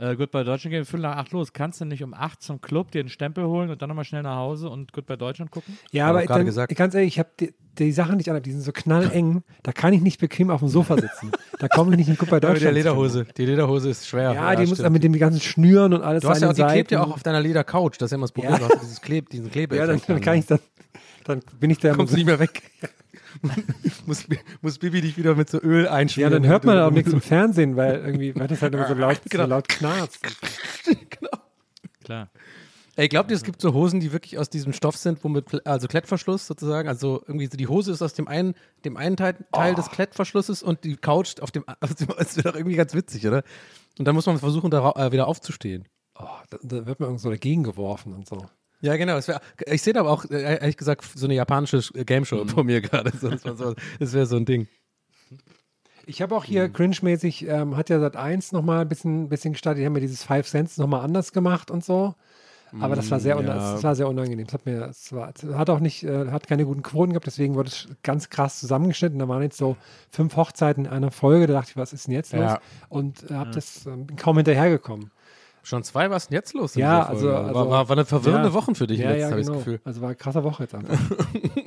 äh, 0.00 0.16
Goodbye 0.16 0.44
Deutschland 0.44 0.72
gehen 0.72 0.84
Viertel 0.84 1.02
nach 1.02 1.16
acht 1.16 1.30
los. 1.32 1.52
Kannst 1.52 1.80
du 1.80 1.84
nicht 1.84 2.02
um 2.02 2.14
acht 2.14 2.42
zum 2.42 2.60
Club 2.60 2.90
dir 2.90 3.00
einen 3.00 3.08
Stempel 3.08 3.44
holen 3.46 3.70
und 3.70 3.80
dann 3.82 3.88
nochmal 3.88 4.04
schnell 4.04 4.22
nach 4.22 4.36
Hause 4.36 4.68
und 4.70 4.92
Goodbye 4.92 5.16
Deutschland 5.18 5.50
gucken? 5.50 5.78
Ja, 5.92 6.08
aber 6.08 6.22
ich 6.22 6.28
dann, 6.28 6.44
gesagt. 6.44 6.74
ganz 6.74 6.94
ehrlich, 6.94 7.14
ich 7.14 7.18
habe 7.18 7.28
die, 7.38 7.54
die 7.78 7.92
Sachen 7.92 8.16
nicht 8.16 8.30
an, 8.30 8.42
die 8.42 8.50
sind 8.52 8.62
so 8.62 8.72
knalleng, 8.72 9.42
da 9.62 9.72
kann 9.72 9.92
ich 9.92 10.00
nicht 10.00 10.20
bequem 10.20 10.50
auf 10.50 10.60
dem 10.60 10.68
Sofa 10.68 10.96
sitzen. 10.96 11.30
Da 11.58 11.68
komme 11.68 11.92
ich 11.92 11.98
nicht 11.98 12.08
in 12.08 12.16
Club 12.16 12.30
bei 12.30 12.36
Aber 12.38 12.48
Deutschland. 12.48 12.74
die 12.74 12.78
Lederhose, 12.80 13.26
die 13.36 13.46
Lederhose 13.46 13.90
ist 13.90 14.06
schwer. 14.08 14.32
Ja, 14.32 14.56
die 14.56 14.66
muss 14.66 14.78
dann 14.78 14.92
mit 14.92 15.04
dem 15.04 15.12
ganzen 15.18 15.40
Schnüren 15.40 15.92
und 15.92 16.02
alles 16.02 16.22
Du 16.22 16.28
hast 16.30 16.40
ja 16.42 16.48
auch, 16.50 16.54
den 16.54 16.66
die 16.66 16.72
klebt 16.72 16.90
ja 16.90 16.98
Seiten. 17.00 17.10
auch 17.10 17.14
auf 17.16 17.22
deiner 17.22 17.40
Ledercouch, 17.40 17.92
das 17.98 18.06
ist 18.06 18.10
ja 18.12 18.16
immer 18.16 18.24
das 18.24 18.32
Problem, 18.32 18.52
Ja. 18.52 18.58
du 18.58 18.64
hast 18.64 18.74
ja 18.74 18.80
dieses 18.80 19.00
Kleb, 19.00 19.28
diesen 19.30 19.50
Klebe. 19.50 19.76
Ja, 19.76 19.86
dann, 19.86 20.00
dann 20.06 20.20
kann 20.20 20.36
ich 20.38 20.46
dann, 20.46 20.58
dann 21.24 21.40
bin 21.60 21.70
ich 21.70 21.78
da. 21.78 21.92
kommst 21.94 22.12
du 22.12 22.16
nicht 22.16 22.26
mehr 22.26 22.38
weg. 22.38 22.62
muss, 24.06 24.26
muss 24.60 24.78
Bibi 24.78 25.00
dich 25.00 25.16
wieder 25.16 25.34
mit 25.34 25.50
so 25.50 25.58
Öl 25.60 25.84
ja, 25.84 25.92
einschmieren. 25.92 26.32
dann 26.32 26.46
hört 26.46 26.64
man 26.64 26.78
auch 26.78 26.90
nichts 26.90 27.12
im 27.12 27.20
Fernsehen, 27.20 27.76
weil 27.76 27.96
irgendwie, 27.96 28.34
weil 28.36 28.48
das 28.48 28.62
halt 28.62 28.74
immer 28.74 28.86
so 28.88 28.94
laut, 28.94 29.20
Genau. 29.30 29.44
so 29.44 29.50
laut 29.50 29.68
knarzt. 29.68 30.20
genau. 30.84 31.30
Klar. 32.04 32.30
Ey, 32.96 33.08
glaubt 33.08 33.30
ihr, 33.30 33.36
es 33.36 33.44
gibt 33.44 33.60
so 33.62 33.72
Hosen, 33.72 34.00
die 34.00 34.12
wirklich 34.12 34.36
aus 34.36 34.50
diesem 34.50 34.72
Stoff 34.72 34.96
sind, 34.96 35.22
womit, 35.24 35.66
also 35.66 35.86
Klettverschluss 35.88 36.46
sozusagen, 36.46 36.88
also 36.88 37.22
irgendwie 37.26 37.46
so 37.46 37.56
die 37.56 37.68
Hose 37.68 37.92
ist 37.92 38.02
aus 38.02 38.12
dem 38.14 38.28
einen, 38.28 38.54
dem 38.84 38.96
einen 38.96 39.16
Teil, 39.16 39.36
Teil 39.52 39.72
Oh. 39.72 39.76
des 39.76 39.90
Klettverschlusses 39.90 40.62
und 40.62 40.84
die 40.84 40.96
Couch 40.96 41.40
auf 41.40 41.50
dem, 41.50 41.64
dem 41.98 42.08
das 42.18 42.36
wäre 42.36 42.50
doch 42.50 42.56
irgendwie 42.56 42.76
ganz 42.76 42.92
witzig, 42.94 43.26
oder? 43.26 43.42
Und 43.98 44.04
dann 44.06 44.14
muss 44.14 44.26
man 44.26 44.38
versuchen, 44.38 44.70
da 44.70 44.90
äh, 44.96 45.12
wieder 45.12 45.28
aufzustehen. 45.28 45.86
Oh, 46.18 46.26
da, 46.50 46.58
da 46.62 46.86
wird 46.86 47.00
man 47.00 47.08
irgend 47.10 47.20
so 47.20 47.30
dagegen 47.30 47.62
geworfen 47.62 48.12
und 48.12 48.28
so. 48.28 48.44
Ja, 48.82 48.96
genau. 48.96 49.14
Das 49.14 49.28
wär, 49.28 49.40
ich 49.66 49.82
sehe 49.82 49.92
da 49.92 50.00
aber 50.00 50.10
auch, 50.10 50.24
äh, 50.30 50.40
ehrlich 50.58 50.76
gesagt, 50.76 51.04
so 51.14 51.26
eine 51.26 51.34
japanische 51.34 51.78
äh, 51.94 52.04
Game 52.04 52.24
Show 52.24 52.44
vor 52.46 52.64
mir 52.64 52.80
gerade. 52.80 53.10
Das 53.20 53.42
das 53.98 54.12
wäre 54.12 54.26
so 54.26 54.36
ein 54.36 54.44
Ding. 54.46 54.68
Ich 56.06 56.22
habe 56.22 56.34
auch 56.34 56.44
hier 56.44 56.68
cringe-mäßig, 56.68 57.46
ähm, 57.46 57.76
hat 57.76 57.90
ja 57.90 58.00
seit 58.00 58.16
1 58.16 58.52
nochmal 58.52 58.80
ein 58.80 58.88
bisschen, 58.88 59.28
bisschen 59.28 59.52
gestartet, 59.52 59.80
die 59.82 59.86
haben 59.86 59.94
ja 59.94 60.00
dieses 60.00 60.24
Five 60.24 60.48
Cents 60.48 60.76
nochmal 60.78 61.02
anders 61.02 61.32
gemacht 61.32 61.70
und 61.70 61.84
so. 61.84 62.14
Aber 62.80 62.94
das 62.94 63.10
war 63.10 63.18
sehr, 63.18 63.36
una- 63.36 63.56
ja. 63.56 63.72
das 63.72 63.82
war 63.82 63.96
sehr 63.96 64.08
unangenehm. 64.08 64.46
Es 64.46 64.52
hat 64.54 64.64
mir, 64.64 64.86
es 64.86 65.12
war, 65.12 65.32
hat 65.54 65.70
auch 65.70 65.80
nicht, 65.80 66.04
äh, 66.04 66.28
hat 66.30 66.46
keine 66.46 66.64
guten 66.64 66.82
Quoten 66.82 67.12
gehabt, 67.12 67.26
deswegen 67.26 67.56
wurde 67.56 67.68
es 67.68 67.88
ganz 68.04 68.30
krass 68.30 68.60
zusammengeschnitten. 68.60 69.18
Da 69.18 69.26
waren 69.26 69.42
jetzt 69.42 69.56
so 69.58 69.76
fünf 70.10 70.36
Hochzeiten 70.36 70.84
in 70.84 70.90
einer 70.90 71.10
Folge, 71.10 71.48
da 71.48 71.54
dachte 71.54 71.70
ich, 71.70 71.76
was 71.76 71.92
ist 71.92 72.06
denn 72.06 72.14
jetzt 72.14 72.32
los? 72.32 72.42
Ja. 72.42 72.60
Und 72.88 73.28
äh, 73.28 73.34
hab 73.34 73.50
das, 73.52 73.86
ähm, 73.86 74.06
bin 74.06 74.16
kaum 74.16 74.36
hinterhergekommen. 74.36 75.10
Schon 75.62 75.82
zwei, 75.82 76.10
was 76.10 76.24
ist 76.24 76.30
denn 76.30 76.36
jetzt 76.36 76.54
los? 76.54 76.74
in 76.74 76.82
Ja, 76.82 77.04
Folge? 77.04 77.10
also, 77.10 77.28
war, 77.28 77.44
also 77.44 77.70
war, 77.70 77.88
war 77.88 77.96
eine 77.96 78.04
verwirrende 78.04 78.48
ja. 78.48 78.54
Woche 78.54 78.74
für 78.74 78.86
dich 78.86 78.98
ja, 79.00 79.10
jetzt, 79.10 79.20
ja, 79.20 79.30
habe 79.30 79.40
ich 79.40 79.46
genau. 79.46 79.58
das 79.58 79.64
Gefühl. 79.64 79.80
Also 79.84 80.00
war 80.00 80.08
eine 80.08 80.16
krasse 80.16 80.42
Woche 80.44 80.62
jetzt 80.62 80.74
einfach. 80.74 80.98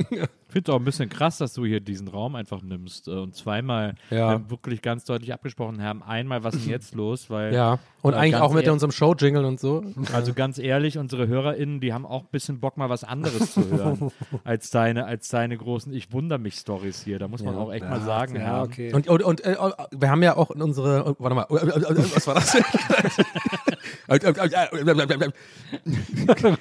Ich 0.54 0.56
finde 0.56 0.72
es 0.72 0.76
auch 0.76 0.80
ein 0.80 0.86
bisschen 0.86 1.10
krass, 1.10 1.39
dass 1.39 1.54
du 1.54 1.66
hier 1.66 1.80
diesen 1.80 2.08
Raum 2.08 2.36
einfach 2.36 2.62
nimmst 2.62 3.08
äh, 3.08 3.12
und 3.12 3.36
zweimal 3.36 3.95
Ja. 4.12 4.36
äh, 4.36 4.49
wirklich 4.51 4.84
ganz 4.84 5.04
deutlich 5.04 5.34
abgesprochen 5.34 5.82
haben. 5.82 6.04
Einmal, 6.04 6.43
was 6.43 6.54
ist 6.54 6.66
denn 6.66 6.72
jetzt 6.72 6.93
los? 6.93 7.32
Weil, 7.32 7.56
Ja. 7.56 7.80
Und 8.04 8.14
äh, 8.14 8.18
eigentlich 8.18 8.36
auch 8.36 8.54
mit 8.54 8.68
unserem 8.68 8.91
Show-Jingle 8.91 9.45
und 9.45 9.60
so. 9.60 9.84
Also 10.14 10.36
ganz 10.36 10.60
ehrlich, 10.60 10.99
unsere 10.99 11.28
HörerInnen, 11.28 11.80
die 11.80 11.91
haben 11.91 12.06
auch 12.06 12.22
ein 12.22 12.28
bisschen 12.32 12.60
Bock, 12.60 12.78
mal 12.78 12.88
was 12.89 13.04
anderes 13.04 13.56
zu 13.56 13.68
hören, 13.68 14.12
als 14.43 14.70
deine, 14.70 15.06
als 15.06 15.28
deine 15.30 15.58
großen 15.58 15.91
Ich 15.91 16.14
wundere 16.14 16.38
mich 16.38 16.54
Stories 16.54 17.01
hier. 17.04 17.18
Da 17.18 17.28
muss 17.28 17.41
man 17.41 17.56
auch 17.56 17.74
echt 17.74 17.89
mal 17.89 18.01
sagen, 18.01 18.36
ja, 18.36 18.41
Herr. 18.41 18.62
okay. 18.64 18.93
Und, 18.93 19.08
und, 19.08 19.24
und 19.24 19.43
äh, 19.43 19.56
wir 19.91 20.10
haben 20.12 20.22
ja 20.22 20.38
auch 20.38 20.51
in 20.51 20.62
unsere, 20.62 21.16
warte 21.18 21.36
mal, 21.36 21.47
was 21.49 22.28
war 22.28 22.36
das? 22.36 22.56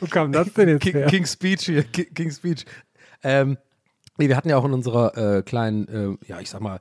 Wo 0.01 0.07
kam 0.07 0.33
das 0.33 0.51
denn 0.55 0.71
jetzt 0.71 0.81
King, 0.83 0.93
her? 0.95 1.07
King 1.09 1.27
Speech 1.27 1.61
hier, 1.67 1.83
Ki- 1.85 2.07
King 2.07 2.31
Speech. 2.31 2.65
Ähm, 3.23 3.59
nee, 4.23 4.29
wir 4.29 4.37
hatten 4.37 4.49
ja 4.49 4.57
auch 4.57 4.65
in 4.65 4.73
unserer 4.73 5.17
äh, 5.17 5.43
kleinen, 5.43 5.89
äh, 5.89 6.29
ja, 6.29 6.41
ich 6.41 6.49
sag 6.51 6.61
mal, 6.61 6.81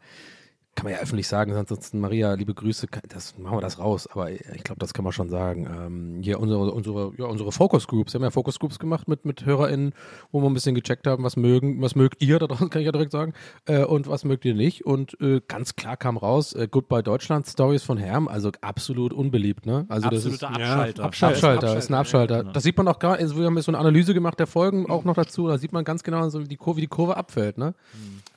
kann 0.76 0.86
man 0.86 0.94
ja 0.94 1.00
öffentlich 1.00 1.28
sagen, 1.28 1.54
ansonsten 1.54 2.00
Maria, 2.00 2.34
liebe 2.34 2.54
Grüße, 2.54 2.88
das 3.10 3.38
machen 3.38 3.58
wir 3.58 3.62
das 3.62 3.78
raus, 3.78 4.08
aber 4.08 4.32
ich 4.32 4.64
glaube, 4.64 4.80
das 4.80 4.94
kann 4.94 5.04
man 5.04 5.12
schon 5.12 5.30
sagen. 5.30 5.68
Ähm, 5.68 6.20
hier 6.22 6.40
unsere, 6.40 6.72
unsere, 6.72 7.12
ja, 7.18 7.26
unsere 7.26 7.52
Focus 7.52 7.88
Groups, 7.88 8.14
wir 8.14 8.20
haben 8.20 8.24
ja 8.24 8.32
Focus 8.32 8.58
Groups 8.58 8.80
gemacht 8.80 9.08
mit, 9.08 9.26
mit 9.26 9.46
HörerInnen, 9.46 9.94
wo 10.32 10.42
wir 10.42 10.50
ein 10.50 10.54
bisschen 10.54 10.74
gecheckt 10.74 11.08
haben, 11.08 11.24
was 11.24 11.36
mögen, 11.36 11.82
was 11.82 11.96
mögt 11.96 12.22
ihr, 12.24 12.40
da 12.40 12.48
draußen 12.48 12.70
kann 12.72 12.82
ich 12.82 12.86
ja 12.86 12.94
direkt 12.94 13.12
sagen, 13.12 13.34
äh, 13.66 13.84
und 13.84 14.08
was 14.08 14.24
mögt 14.24 14.46
ihr 14.46 14.54
nicht. 14.54 14.86
Und 14.86 15.20
äh, 15.20 15.42
ganz 15.46 15.76
klar 15.76 15.98
kam 15.98 16.16
raus, 16.16 16.54
äh, 16.54 16.70
Goodbye 16.72 17.04
Deutschland 17.04 17.48
Stories 17.48 17.84
von 17.84 17.98
Herm, 17.98 18.30
also 18.30 18.52
absolut 18.62 19.12
unbeliebt, 19.12 19.66
ne? 19.66 19.86
Also 19.90 20.10
das 20.10 20.26
ist, 20.26 20.44
Absoluter 20.44 20.60
Ja, 20.62 20.74
Abschalter. 20.74 21.04
Abschalter. 21.04 21.36
Abschalter, 21.36 21.78
ist 21.78 21.90
ein 21.90 21.96
Abschalter. 21.96 22.38
genau. 22.40 22.52
Das 22.54 22.64
sieht 22.64 22.78
man 22.78 22.88
auch 22.88 23.00
gar, 23.00 23.18
also 23.18 23.38
wir 23.38 23.46
haben 23.46 23.58
jetzt 23.58 23.66
so 23.66 23.72
eine 23.72 23.80
Analyse 23.80 24.14
gemacht 24.14 24.40
der 24.40 24.48
Folgen 24.48 24.90
auch 24.90 25.04
noch 25.04 25.16
dazu, 25.16 25.48
da 25.48 25.58
sieht 25.58 25.74
man 25.74 25.84
ganz 25.84 26.04
genau, 26.04 26.28
so 26.30 26.40
die 26.40 26.58
Kurve, 26.58 26.78
wie 26.78 26.82
die 26.82 26.88
Kurve 26.88 27.18
abfällt, 27.18 27.58
ne? 27.58 27.74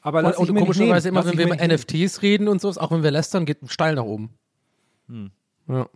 Aber 0.04 0.22
Und, 0.22 0.32
ich 0.32 0.38
und 0.38 0.54
komischerweise 0.58 1.08
immer, 1.08 1.24
wenn 1.24 1.32
ich 1.32 1.38
wir 1.38 1.46
über 1.46 1.56
NFTs 1.66 2.20
reden 2.20 2.46
und 2.46 2.60
so, 2.60 2.68
auch 2.68 2.90
wenn 2.90 3.02
wir 3.02 3.10
lästern, 3.10 3.46
geht 3.46 3.58
steil 3.68 3.94
nach 3.94 4.04
oben. 4.04 4.30
Hm. 5.08 5.30
Ja. 5.66 5.88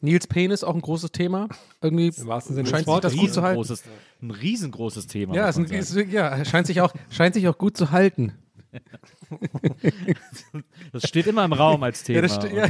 Nils 0.00 0.26
Penis 0.26 0.64
auch 0.64 0.74
ein 0.74 0.80
großes 0.80 1.12
Thema. 1.12 1.48
Irgendwie 1.82 2.08
Im 2.08 2.26
wahrsten 2.26 2.56
Sinne 2.56 2.66
scheint 2.66 2.86
sich 2.86 3.00
das 3.00 3.14
gut 3.14 3.32
zu 3.32 3.42
halten. 3.42 3.62
Ein 4.22 4.30
riesengroßes 4.30 5.06
Thema. 5.06 5.34
Ja, 5.34 5.46
ein, 5.46 5.64
ist, 5.66 5.94
ja, 5.94 6.42
scheint 6.46 6.66
sich 6.66 6.80
auch, 6.80 6.94
scheint 7.10 7.34
sich 7.34 7.46
auch 7.46 7.58
gut 7.58 7.76
zu 7.76 7.90
halten. 7.90 8.32
das 10.92 11.06
steht 11.06 11.26
immer 11.26 11.44
im 11.44 11.52
Raum 11.52 11.82
als 11.82 12.02
Thema. 12.04 12.16
Ja, 12.16 12.22
das, 12.22 12.34
ste- 12.36 12.56
ja, 12.56 12.68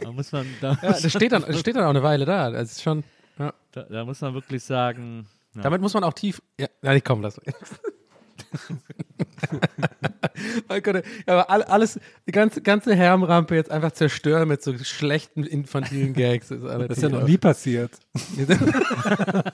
da, 0.00 0.12
muss 0.12 0.32
man, 0.32 0.46
da, 0.62 0.78
ja, 0.82 0.92
das 0.92 1.10
steht 1.10 1.32
dann, 1.32 1.44
das 1.46 1.60
steht 1.60 1.76
dann 1.76 1.84
auch 1.84 1.90
eine 1.90 2.02
Weile 2.02 2.24
da. 2.24 2.50
Das 2.50 2.72
ist 2.72 2.82
schon, 2.82 3.04
ja. 3.38 3.52
da, 3.72 3.82
da 3.82 4.04
muss 4.06 4.22
man 4.22 4.32
wirklich 4.32 4.64
sagen, 4.64 5.26
ja. 5.54 5.60
Damit 5.60 5.82
muss 5.82 5.92
man 5.92 6.04
auch 6.04 6.14
tief. 6.14 6.40
Ja, 6.58 6.68
nein, 6.80 7.02
komm, 7.04 7.20
lass. 7.20 7.38
oh 10.68 10.80
Gott, 10.82 11.02
aber 11.26 11.50
all- 11.50 11.62
alles, 11.64 11.98
die 12.26 12.32
ganze, 12.32 12.62
ganze 12.62 12.94
Herrenrampe 12.94 13.54
jetzt 13.54 13.70
einfach 13.70 13.92
zerstören 13.92 14.48
mit 14.48 14.62
so 14.62 14.76
schlechten 14.78 15.44
infantilen 15.44 16.12
Gags. 16.14 16.48
Das 16.48 16.58
ist, 16.58 16.64
Das 16.64 16.96
ist 16.98 17.02
ja 17.02 17.08
noch 17.08 17.26
nie 17.26 17.38
passiert. 17.38 17.92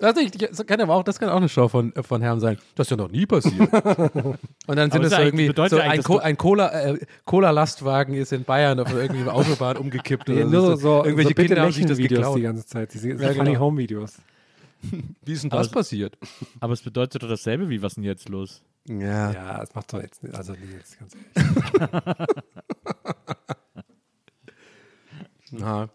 Das, 0.00 0.66
kann 0.66 0.80
aber 0.80 0.94
auch, 0.94 1.02
das 1.02 1.18
kann 1.18 1.28
auch 1.28 1.36
eine 1.36 1.48
Show 1.48 1.68
von, 1.68 1.92
von 1.92 2.22
Herrn 2.22 2.40
sein. 2.40 2.56
Das 2.74 2.86
ist 2.86 2.90
ja 2.90 2.96
noch 2.96 3.10
nie 3.10 3.26
passiert. 3.26 3.70
Und 4.66 4.76
dann 4.76 4.90
sind 4.90 5.04
es 5.04 5.10
so 5.12 5.20
irgendwie, 5.20 5.52
so 5.68 5.76
ein, 5.78 6.02
Co 6.02 6.16
ein 6.18 6.38
Cola, 6.38 6.70
äh, 6.72 6.98
Cola-Lastwagen 7.26 8.14
ist 8.14 8.32
in 8.32 8.44
Bayern 8.44 8.80
auf 8.80 8.92
irgendwie 8.94 9.28
Autobahn 9.28 9.76
umgekippt. 9.76 10.28
Oder 10.30 10.38
Ja, 10.40 10.44
nur 10.46 10.76
so, 10.78 11.04
irgendwelche 11.04 11.30
so 11.30 11.34
Kinder 11.34 11.60
haben 11.62 11.72
sich 11.72 11.84
das 11.84 11.98
Videos 11.98 12.18
geklaut. 12.20 12.38
die 12.38 12.42
ganze 12.42 12.66
Zeit. 12.66 12.94
Diese 12.94 13.08
diese 13.08 13.22
Ja, 13.22 13.32
Funny 13.34 13.50
genau. 13.50 13.60
Home 13.60 13.78
Videos. 13.78 14.14
Wie 15.24 15.32
ist 15.32 15.42
denn 15.44 15.52
Aber 15.52 15.60
das 15.60 15.68
es- 15.68 15.72
passiert? 15.72 16.16
Aber 16.60 16.72
es 16.72 16.82
bedeutet 16.82 17.22
doch 17.22 17.28
dasselbe 17.28 17.68
wie, 17.68 17.82
was 17.82 17.92
ist 17.92 17.96
denn 17.96 18.04
jetzt 18.04 18.28
los? 18.28 18.62
Ja. 18.88 19.30
Ja, 19.32 19.58
das 19.58 19.74
macht 19.74 19.92
doch 19.92 20.00
jetzt 20.00 20.22
nicht. 20.22 20.34
Also, 20.34 20.52
nee, 20.54 20.76
jetzt 20.76 20.98
ganz 20.98 21.14
ehrlich. 21.34 22.16
Ja. 25.52 25.88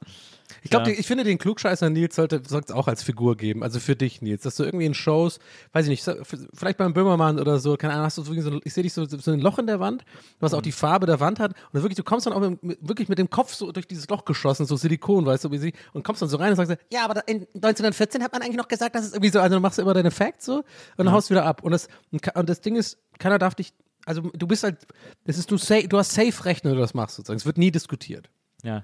Ich 0.66 0.72
glaube, 0.72 0.92
Ja. 0.92 0.98
ich 0.98 1.06
finde, 1.06 1.24
den 1.24 1.38
Klugscheißer 1.38 1.92
Nils 1.92 2.16
sollte 2.16 2.38
es 2.44 2.72
auch 2.72 2.88
als 2.88 3.04
Figur 3.04 3.38
geben. 3.38 3.62
Also 3.62 3.80
für 3.80 3.96
dich, 3.96 4.24
Nils, 4.24 4.42
dass 4.42 4.56
du 4.56 4.64
irgendwie 4.64 4.88
in 4.88 4.96
Shows, 4.96 5.38
weiß 5.74 5.86
ich 5.86 5.90
nicht, 5.92 6.18
vielleicht 6.56 6.80
beim 6.80 6.92
Böhmermann 6.92 7.40
oder 7.40 7.60
so, 7.60 7.78
keine 7.78 7.94
Ahnung, 7.94 8.06
hast 8.08 8.18
du 8.18 8.24
so, 8.24 8.34
so 8.42 8.60
ich 8.64 8.74
sehe 8.74 8.82
dich 8.82 8.92
so, 8.92 9.06
so 9.06 9.32
ein 9.32 9.40
Loch 9.40 9.60
in 9.60 9.68
der 9.68 9.80
Wand, 9.80 10.04
was 10.40 10.54
Mhm. 10.54 10.58
auch 10.58 10.62
die 10.64 10.72
Farbe 10.72 11.06
der 11.06 11.20
Wand 11.20 11.40
hat. 11.40 11.54
Und 11.72 11.84
wirklich, 11.84 11.96
du 11.98 12.04
kommst 12.04 12.26
dann 12.26 12.34
auch 12.34 12.40
mit, 12.40 12.80
wirklich 12.82 13.10
mit 13.10 13.20
dem 13.20 13.30
Kopf 13.30 13.54
so 13.54 13.72
durch 13.72 13.88
dieses 13.88 14.10
Loch 14.10 14.26
geschossen, 14.26 14.66
so 14.66 14.76
Silikon, 14.76 15.28
weißt 15.28 15.44
du, 15.46 15.52
wie 15.52 15.60
sie, 15.60 15.74
und 15.94 16.04
kommst 16.04 16.24
dann 16.24 16.30
so 16.30 16.38
rein 16.38 16.50
und 16.50 16.56
sagst, 16.56 16.76
ja, 16.92 17.06
aber 17.06 17.28
in 17.28 17.46
1914 17.54 18.24
hat 18.24 18.34
man 18.34 18.42
eigentlich 18.42 18.58
noch 18.58 18.68
gesagt, 18.68 18.96
dass 18.96 19.06
es 19.06 19.14
irgendwie 19.14 19.30
so, 19.30 19.40
also 19.40 19.56
du 19.58 19.62
machst 19.62 19.78
immer 19.78 19.94
deine 19.94 20.10
Facts 20.10 20.46
so 20.46 20.58
und 20.58 20.66
dann 20.98 21.12
haust 21.12 21.30
wieder 21.30 21.46
ab. 21.46 21.64
Und 21.64 21.74
das, 21.74 21.88
und 22.12 22.50
das 22.50 22.62
Ding 22.62 22.76
ist, 22.76 22.98
keiner 23.20 23.38
darf 23.38 23.54
dich, 23.54 23.72
also 24.08 24.22
du 24.22 24.48
bist 24.48 24.64
halt, 24.64 24.78
das 25.26 25.38
ist, 25.38 25.52
du, 25.52 25.58
safe, 25.58 25.88
du 25.88 26.00
hast 26.00 26.12
safe 26.12 26.46
Recht, 26.46 26.66
wenn 26.66 26.74
du 26.74 26.80
das 26.80 26.96
machst 26.96 27.18
sozusagen. 27.18 27.38
Es 27.38 27.46
wird 27.46 27.60
nie 27.60 27.70
diskutiert. 27.70 28.32
Ja. 28.64 28.84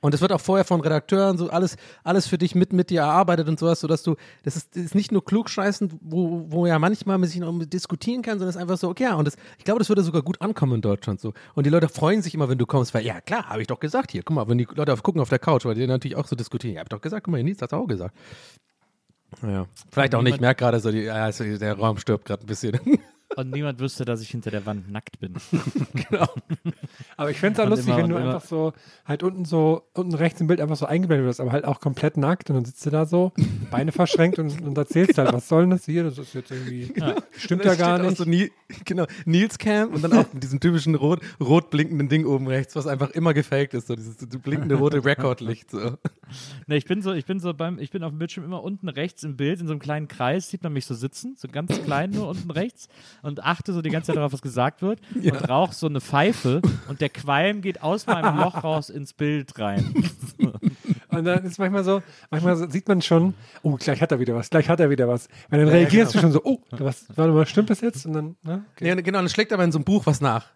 Und 0.00 0.14
es 0.14 0.22
wird 0.22 0.32
auch 0.32 0.40
vorher 0.40 0.64
von 0.64 0.80
Redakteuren 0.80 1.36
so 1.36 1.50
alles, 1.50 1.76
alles 2.04 2.26
für 2.26 2.38
dich 2.38 2.54
mit, 2.54 2.72
mit 2.72 2.88
dir 2.88 3.02
erarbeitet 3.02 3.48
und 3.48 3.58
sowas, 3.58 3.80
sodass 3.80 4.02
du, 4.02 4.16
das 4.44 4.56
ist, 4.56 4.74
das 4.74 4.84
ist 4.84 4.94
nicht 4.94 5.12
nur 5.12 5.22
klugscheißen, 5.24 5.92
wo, 6.00 6.46
wo 6.48 6.66
ja 6.66 6.78
manchmal 6.78 7.18
man 7.18 7.28
sich 7.28 7.38
noch 7.38 7.52
diskutieren 7.66 8.22
kann, 8.22 8.38
sondern 8.38 8.48
es 8.48 8.56
ist 8.56 8.62
einfach 8.62 8.78
so, 8.78 8.88
okay, 8.88 9.04
ja, 9.04 9.14
und 9.14 9.26
das, 9.26 9.36
ich 9.58 9.64
glaube, 9.64 9.78
das 9.78 9.88
würde 9.90 10.02
sogar 10.02 10.22
gut 10.22 10.40
ankommen 10.40 10.76
in 10.76 10.80
Deutschland 10.80 11.20
so. 11.20 11.34
Und 11.54 11.66
die 11.66 11.70
Leute 11.70 11.88
freuen 11.88 12.22
sich 12.22 12.34
immer, 12.34 12.48
wenn 12.48 12.58
du 12.58 12.66
kommst, 12.66 12.94
weil, 12.94 13.04
ja, 13.04 13.20
klar, 13.20 13.50
habe 13.50 13.60
ich 13.60 13.66
doch 13.66 13.78
gesagt 13.78 14.10
hier, 14.12 14.22
guck 14.22 14.34
mal, 14.34 14.48
wenn 14.48 14.58
die 14.58 14.68
Leute 14.74 14.92
auf, 14.92 15.02
gucken 15.02 15.20
auf 15.20 15.28
der 15.28 15.38
Couch, 15.38 15.66
weil 15.66 15.74
die 15.74 15.86
natürlich 15.86 16.16
auch 16.16 16.26
so 16.26 16.34
diskutieren, 16.34 16.74
ja, 16.74 16.80
hab 16.80 16.86
ich 16.86 16.90
doch 16.90 17.02
gesagt, 17.02 17.24
guck 17.24 17.32
mal, 17.32 17.42
Nils 17.42 17.60
hat 17.60 17.74
auch 17.74 17.86
gesagt. 17.86 18.16
Ja. 19.42 19.66
Vielleicht 19.90 20.14
auch 20.14 20.22
nicht, 20.22 20.36
ich 20.36 20.40
merke 20.40 20.60
gerade 20.60 20.80
so, 20.80 20.90
die, 20.90 21.08
also 21.08 21.44
der 21.44 21.78
Raum 21.78 21.98
stirbt 21.98 22.24
gerade 22.24 22.42
ein 22.42 22.46
bisschen. 22.46 22.80
Und 23.36 23.50
niemand 23.50 23.78
wüsste, 23.78 24.04
dass 24.04 24.20
ich 24.22 24.30
hinter 24.30 24.50
der 24.50 24.66
Wand 24.66 24.90
nackt 24.90 25.20
bin. 25.20 25.34
Aber 27.16 27.30
ich 27.30 27.38
fände 27.38 27.60
es 27.60 27.64
auch 27.66 27.68
lustig, 27.70 27.88
immer- 27.88 27.98
wenn 27.98 28.10
du 28.10 28.16
einfach 28.16 28.44
so, 28.44 28.72
halt 29.04 29.22
unten 29.22 29.44
so, 29.44 29.82
unten 29.94 30.14
rechts 30.14 30.40
im 30.40 30.46
Bild 30.46 30.60
einfach 30.60 30.76
so 30.76 30.86
eingeblendet 30.86 31.26
wirst, 31.26 31.40
aber 31.40 31.52
halt 31.52 31.64
auch 31.64 31.80
komplett 31.80 32.16
nackt 32.16 32.50
und 32.50 32.56
dann 32.56 32.64
sitzt 32.64 32.84
du 32.86 32.90
da 32.90 33.06
so, 33.06 33.32
Beine 33.70 33.92
verschränkt 33.92 34.38
und, 34.38 34.60
und 34.62 34.76
erzählst 34.76 35.18
halt, 35.18 35.32
was 35.32 35.48
soll 35.48 35.62
denn 35.62 35.70
das 35.70 35.84
hier? 35.84 36.04
Das 36.04 36.18
ist 36.18 36.34
jetzt 36.34 36.50
irgendwie, 36.50 36.92
stimmt 37.36 37.64
ja 37.64 37.72
Und 37.72 37.78
dann 37.78 37.78
gar 37.78 37.96
steht 37.96 38.06
auch 38.06 38.08
nicht. 38.10 38.16
So 38.18 38.24
Ni 38.24 38.50
genau, 38.84 39.06
Nils 39.26 39.58
Cam 39.58 39.90
und 39.92 40.02
dann 40.02 40.12
auch 40.12 40.32
mit 40.32 40.42
diesem 40.42 40.60
typischen 40.60 40.94
rot, 40.94 41.20
rot 41.40 41.70
blinkenden 41.70 42.08
Ding 42.08 42.26
oben 42.26 42.46
rechts, 42.48 42.74
was 42.76 42.86
einfach 42.86 43.10
immer 43.10 43.34
gefaked 43.34 43.74
ist, 43.74 43.86
so 43.88 43.94
dieses 43.96 44.16
blinkende 44.16 44.74
rote 44.76 45.04
Rekordlicht. 45.04 45.70
So. 45.70 45.96
Ne, 46.66 46.76
ich 46.76 46.84
bin 46.84 47.02
so, 47.02 47.12
ich 47.12 47.26
bin 47.26 47.38
so 47.40 47.54
beim, 47.54 47.78
ich 47.78 47.90
bin 47.90 48.02
auf 48.02 48.10
dem 48.10 48.18
Bildschirm 48.18 48.44
immer 48.44 48.62
unten 48.62 48.88
rechts 48.88 49.22
im 49.22 49.36
Bild, 49.36 49.60
in 49.60 49.66
so 49.66 49.72
einem 49.72 49.80
kleinen 49.80 50.08
Kreis, 50.08 50.48
sieht 50.48 50.62
man 50.62 50.72
mich 50.72 50.86
so 50.86 50.94
sitzen, 50.94 51.34
so 51.36 51.48
ganz 51.48 51.80
klein 51.84 52.10
nur 52.10 52.28
unten 52.28 52.50
rechts 52.50 52.88
und 53.22 53.42
achte 53.42 53.72
so 53.72 53.82
die 53.82 53.90
ganze 53.90 54.08
Zeit 54.08 54.16
darauf, 54.16 54.32
was 54.32 54.42
gesagt 54.42 54.82
wird 54.82 55.00
und 55.14 55.48
rauch 55.48 55.72
so 55.72 55.86
eine 55.86 56.00
Pfeife 56.00 56.60
und 56.88 57.00
der 57.00 57.08
Qualm 57.08 57.60
geht 57.60 57.82
aus 57.82 58.06
meinem 58.06 58.38
Loch 58.38 58.62
raus 58.64 58.90
ins 58.90 59.12
Bild 59.12 59.58
rein. 59.58 59.94
Und 61.12 61.24
dann 61.24 61.44
ist 61.44 61.58
manchmal 61.58 61.82
so, 61.82 62.02
manchmal 62.30 62.56
so, 62.56 62.68
sieht 62.68 62.86
man 62.86 63.02
schon, 63.02 63.34
oh, 63.62 63.74
gleich 63.76 64.00
hat 64.00 64.12
er 64.12 64.20
wieder 64.20 64.36
was, 64.36 64.48
gleich 64.48 64.68
hat 64.68 64.78
er 64.78 64.90
wieder 64.90 65.08
was. 65.08 65.28
Weil 65.48 65.60
dann 65.60 65.68
reagierst 65.68 66.14
du 66.14 66.20
schon 66.20 66.30
so, 66.30 66.40
oh, 66.44 66.60
was, 66.70 67.06
warte 67.16 67.32
mal, 67.32 67.46
stimmt 67.46 67.68
das 67.68 67.80
jetzt? 67.80 68.06
Und 68.06 68.12
dann, 68.12 68.36
ne? 68.42 68.64
Okay. 68.76 68.88
Ja, 68.88 68.94
genau, 68.94 69.18
dann 69.18 69.28
schlägt 69.28 69.52
aber 69.52 69.64
in 69.64 69.72
so 69.72 69.78
einem 69.78 69.84
Buch 69.84 70.06
was 70.06 70.20
nach. 70.20 70.46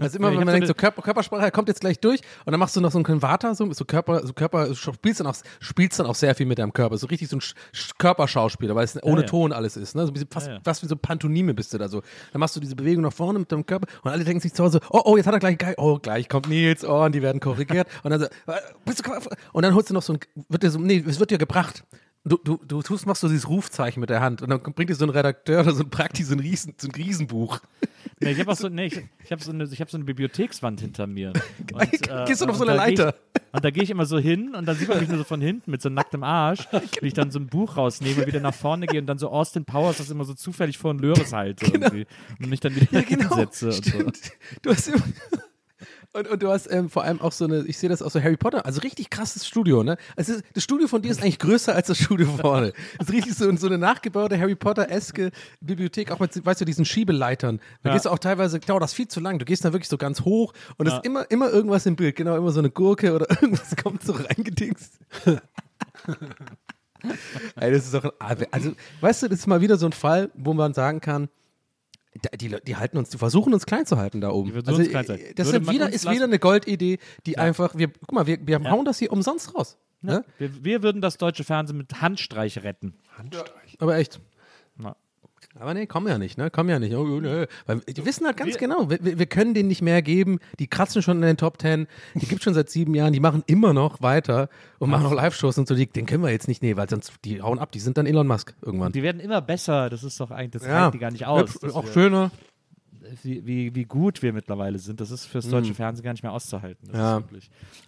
Also 0.00 0.18
immer, 0.18 0.30
wenn 0.30 0.44
man 0.44 0.48
denkt, 0.48 0.66
so 0.66 0.74
Körper, 0.74 1.02
Körpersprache 1.02 1.42
er 1.42 1.50
kommt 1.50 1.68
jetzt 1.68 1.80
gleich 1.80 2.00
durch 2.00 2.20
und 2.44 2.52
dann 2.52 2.58
machst 2.58 2.76
du 2.76 2.80
noch 2.80 2.90
so 2.90 2.98
einen 2.98 3.04
Konverter, 3.04 3.54
so, 3.54 3.72
so 3.72 3.84
Körper, 3.84 4.26
so 4.26 4.32
Körper, 4.32 4.74
spielst 4.74 5.20
dann 5.20 5.26
auch, 5.26 5.36
spielst 5.60 5.98
dann 5.98 6.06
auch 6.06 6.14
sehr 6.14 6.34
viel 6.34 6.46
mit 6.46 6.58
deinem 6.58 6.72
Körper, 6.72 6.98
so 6.98 7.06
richtig 7.06 7.28
so 7.28 7.36
ein 7.36 7.40
Sch 7.40 7.54
Sch 7.72 7.92
Körperschauspieler, 7.98 8.74
weil 8.74 8.84
es 8.84 9.02
ohne 9.02 9.22
ja. 9.22 9.26
Ton 9.26 9.52
alles 9.52 9.76
ist, 9.76 9.94
ne? 9.94 10.06
So 10.06 10.14
wie, 10.14 10.24
fast, 10.30 10.48
Ja, 10.48 10.54
ja. 10.54 10.60
fast 10.64 10.82
wie 10.82 10.88
so 10.88 10.96
Pantomime 10.96 11.54
bist 11.54 11.72
du 11.72 11.78
da 11.78 11.88
so. 11.88 12.02
Dann 12.32 12.40
machst 12.40 12.56
du 12.56 12.60
diese 12.60 12.76
Bewegung 12.76 13.02
nach 13.02 13.12
vorne 13.12 13.38
mit 13.38 13.50
deinem 13.50 13.64
Körper 13.64 13.86
und 14.02 14.10
alle 14.10 14.24
denken 14.24 14.40
sich 14.40 14.52
zu 14.52 14.64
Hause, 14.64 14.80
oh, 14.90 15.02
oh, 15.04 15.16
jetzt 15.16 15.26
hat 15.26 15.34
er 15.34 15.40
gleich, 15.40 15.58
gleich 15.58 15.78
oh, 15.78 15.98
gleich 15.98 16.28
kommt 16.28 16.48
Nils, 16.48 16.84
oh, 16.84 17.04
und 17.04 17.14
die 17.14 17.22
werden 17.22 17.40
korrigiert 17.40 17.88
und 18.02 18.10
dann 18.10 18.20
so, 18.20 18.26
äh, 18.26 18.60
bist 18.84 19.06
du, 19.06 19.10
und 19.52 19.62
dann 19.62 19.74
holst 19.74 19.90
du 19.90 19.94
noch 19.94 20.02
so 20.02 20.14
ein, 20.14 20.20
wird 20.48 20.62
dir 20.62 20.70
so, 20.70 20.78
nee, 20.78 21.04
es 21.06 21.20
wird 21.20 21.30
dir 21.30 21.38
gebracht. 21.38 21.84
Du, 22.28 22.36
du, 22.42 22.58
du 22.66 22.82
tust, 22.82 23.06
machst 23.06 23.20
so 23.22 23.28
dieses 23.28 23.48
Rufzeichen 23.48 24.00
mit 24.00 24.10
der 24.10 24.20
Hand 24.20 24.42
und 24.42 24.50
dann 24.50 24.60
bringt 24.60 24.90
dir 24.90 24.94
so 24.94 25.04
ein 25.04 25.10
Redakteur 25.10 25.60
oder 25.60 25.72
so 25.72 25.82
ein 25.82 25.90
Prakti 25.90 26.24
so 26.24 26.34
ein, 26.34 26.40
Riesen, 26.40 26.74
so 26.76 26.88
ein 26.88 26.90
Riesenbuch. 26.94 27.60
Nee, 28.20 28.32
ich 28.32 28.40
habe 28.40 28.54
so, 28.54 28.68
nee, 28.68 28.86
ich, 28.86 29.00
ich 29.24 29.30
habe 29.32 29.42
so, 29.42 29.52
eine- 29.52 29.64
ich 29.64 29.80
hab 29.80 29.90
so 29.90 29.96
eine 29.96 30.04
Bibliothekswand 30.04 30.80
hinter 30.80 31.06
mir. 31.06 31.32
Und, 31.72 32.26
Gehst 32.26 32.40
du 32.42 32.46
auf 32.46 32.56
so 32.56 32.62
und 32.64 32.68
eine 32.68 32.76
Leiter? 32.76 33.14
Ich, 33.34 33.54
und 33.54 33.64
da 33.64 33.70
gehe 33.70 33.82
ich 33.82 33.90
immer 33.90 34.04
so 34.06 34.18
hin 34.18 34.54
und 34.54 34.66
dann 34.66 34.76
sieht 34.76 34.88
man 34.88 34.98
mich 35.00 35.08
nur 35.08 35.18
so 35.18 35.24
von 35.24 35.40
hinten 35.40 35.70
mit 35.70 35.80
so 35.80 35.88
nacktem 35.88 36.22
Arsch, 36.22 36.66
wie 37.00 37.06
ich 37.06 37.14
dann 37.14 37.30
so 37.30 37.38
ein 37.38 37.46
Buch 37.46 37.76
rausnehme, 37.76 38.26
wieder 38.26 38.40
nach 38.40 38.54
vorne 38.54 38.86
gehe 38.86 39.00
und 39.00 39.06
dann 39.06 39.18
so 39.18 39.30
Austin 39.30 39.64
Powers 39.64 39.98
das 39.98 40.10
immer 40.10 40.24
so 40.24 40.34
zufällig 40.34 40.76
vor 40.76 40.92
den 40.92 41.00
Löres 41.00 41.32
halte 41.32 41.64
irgendwie 41.66 42.06
und 42.40 42.48
mich 42.50 42.60
dann 42.60 42.74
wieder 42.76 43.00
hinsetze 43.00 43.68
und 43.68 43.84
so. 43.84 44.30
Du 44.62 44.70
hast 44.70 44.88
immer 44.88 45.02
und, 46.14 46.26
und 46.28 46.42
du 46.42 46.48
hast 46.48 46.70
ähm, 46.72 46.88
vor 46.90 47.04
allem 47.04 47.20
auch 47.20 47.32
so 47.32 47.44
eine, 47.44 47.60
ich 47.66 47.76
sehe 47.78 47.88
das 47.90 48.00
auch 48.02 48.10
so 48.10 48.20
Harry 48.20 48.36
Potter, 48.36 48.64
also 48.66 48.80
richtig 48.80 49.10
krasses 49.10 49.46
Studio, 49.46 49.82
ne? 49.82 49.96
Also 50.16 50.34
das 50.54 50.64
Studio 50.64 50.88
von 50.88 51.02
dir 51.02 51.10
ist 51.10 51.22
eigentlich 51.22 51.38
größer 51.38 51.74
als 51.74 51.86
das 51.88 51.98
Studio 51.98 52.26
vorne. 52.26 52.72
Das 52.98 53.08
ist 53.08 53.14
richtig 53.14 53.34
so, 53.34 53.54
so 53.56 53.66
eine 53.66 53.78
nachgebaute 53.78 54.38
Harry 54.40 54.54
Potter-eske 54.54 55.30
Bibliothek, 55.60 56.10
auch 56.10 56.18
mit, 56.18 56.44
weißt 56.44 56.60
du, 56.60 56.64
diesen 56.64 56.84
Schiebeleitern. 56.84 57.60
Da 57.82 57.90
Ja. 57.90 57.94
gehst 57.94 58.06
du 58.06 58.10
auch 58.10 58.18
teilweise, 58.18 58.58
dauert 58.60 58.82
das 58.82 58.94
viel 58.94 59.08
zu 59.08 59.20
lang, 59.20 59.38
du 59.38 59.44
gehst 59.44 59.64
da 59.64 59.72
wirklich 59.72 59.88
so 59.88 59.98
ganz 59.98 60.22
hoch 60.22 60.54
und 60.78 60.86
es 60.86 60.94
ist 60.94 61.04
immer, 61.04 61.30
immer 61.30 61.50
irgendwas 61.50 61.84
im 61.86 61.94
Bild, 61.96 62.16
genau, 62.16 62.36
immer 62.36 62.52
so 62.52 62.60
eine 62.60 62.70
Gurke 62.70 63.12
oder 63.14 63.26
irgendwas 63.42 63.76
kommt 63.76 64.02
so 64.02 64.12
reingedingst. 64.12 64.98
Ey, 67.56 67.70
das 67.70 67.84
ist 67.84 67.94
doch, 67.94 68.12
ein- 68.18 68.46
also, 68.50 68.72
weißt 69.00 69.22
du, 69.22 69.28
das 69.28 69.40
ist 69.40 69.46
mal 69.46 69.60
wieder 69.60 69.76
so 69.76 69.86
ein 69.86 69.92
Fall, 69.92 70.30
wo 70.34 70.52
man 70.52 70.74
sagen 70.74 71.00
kann, 71.00 71.28
die, 72.40 72.56
die 72.64 72.76
halten 72.76 72.98
uns, 72.98 73.10
die 73.10 73.18
versuchen 73.18 73.54
uns 73.54 73.66
klein 73.66 73.86
zu 73.86 73.96
halten 73.96 74.20
da 74.20 74.30
oben. 74.30 74.54
Also, 74.54 74.76
uns 74.76 74.88
klein 74.88 75.06
zu 75.06 75.12
halten. 75.12 75.34
das 75.36 75.46
Würde 75.48 75.58
ist 75.58 75.66
man 75.66 75.74
wieder, 75.74 75.92
ist 75.92 76.10
wieder 76.10 76.24
eine 76.24 76.38
Goldidee, 76.38 76.98
die 77.26 77.38
einfach, 77.38 77.74
wir, 77.76 77.88
guck 77.88 78.12
mal, 78.12 78.26
wir, 78.26 78.38
wir 78.46 78.62
hauen 78.70 78.84
das 78.84 78.98
hier 78.98 79.12
umsonst 79.12 79.54
raus. 79.54 79.78
Ne? 80.00 80.24
Wir, 80.38 80.64
wir 80.64 80.82
würden 80.82 81.00
das 81.00 81.18
deutsche 81.18 81.44
Fernsehen 81.44 81.76
mit 81.76 82.00
Handstreich 82.00 82.62
retten. 82.62 82.94
Aber 83.78 83.96
echt. 83.96 84.20
Ja. 85.58 85.62
Aber 85.62 85.74
nee, 85.74 85.86
kommen 85.86 86.06
ja 86.08 86.18
nicht, 86.18 86.38
ne? 86.38 86.50
Kommen 86.50 86.68
ja 86.70 86.78
nicht. 86.78 86.94
Oh, 86.94 87.00
oh, 87.02 87.20
nee. 87.20 87.46
Weil 87.66 87.80
die 87.80 88.04
wissen 88.06 88.26
halt 88.26 88.36
ganz 88.36 88.56
genau, 88.58 88.88
wir, 88.90 88.98
wir 89.02 89.18
wir 89.18 89.26
können 89.26 89.54
denen 89.54 89.68
nicht 89.68 89.82
mehr 89.82 90.02
geben. 90.02 90.38
Die 90.58 90.66
kratzen 90.68 91.02
schon 91.02 91.16
in 91.18 91.22
den 91.22 91.36
Top 91.36 91.58
Ten. 91.58 91.86
Die 92.14 92.26
gibt 92.26 92.42
schon 92.42 92.54
seit 92.54 92.70
sieben 92.70 92.94
Jahren. 92.94 93.12
Die 93.12 93.20
machen 93.20 93.42
immer 93.46 93.72
noch 93.72 94.00
weiter 94.00 94.48
und 94.78 94.90
machen 94.90 95.02
noch 95.02 95.12
Live-Shows 95.12 95.58
und 95.58 95.66
so. 95.68 95.74
Die, 95.74 95.86
den 95.86 96.06
können 96.06 96.22
wir 96.22 96.30
jetzt 96.30 96.48
nicht 96.48 96.62
nehmen, 96.62 96.76
weil 96.78 96.88
sonst 96.88 97.12
die 97.24 97.42
hauen 97.42 97.58
ab. 97.58 97.72
Die 97.72 97.80
sind 97.80 97.98
dann 97.98 98.06
Elon 98.06 98.26
Musk 98.26 98.54
irgendwann. 98.62 98.92
Die 98.92 99.02
werden 99.02 99.20
immer 99.20 99.40
besser, 99.40 99.90
das 99.90 100.04
ist 100.04 100.18
doch 100.20 100.30
eigentlich, 100.30 100.62
das 100.62 100.66
ja, 100.70 100.90
die 100.90 100.98
gar 100.98 101.10
nicht 101.10 101.26
aus. 101.26 101.58
Dass 101.58 101.74
auch 101.74 101.84
wir- 101.84 101.92
schöner. 101.92 102.30
wie, 103.22 103.46
wie, 103.46 103.74
wie 103.74 103.84
gut 103.84 104.22
wir 104.22 104.32
mittlerweile 104.32 104.78
sind, 104.78 105.00
das 105.00 105.10
ist 105.10 105.24
fürs 105.26 105.48
deutsche 105.48 105.74
Fernsehen 105.74 106.04
gar 106.04 106.12
nicht 106.12 106.22
mehr 106.22 106.32
auszuhalten. 106.32 106.90
Ja. 106.92 107.22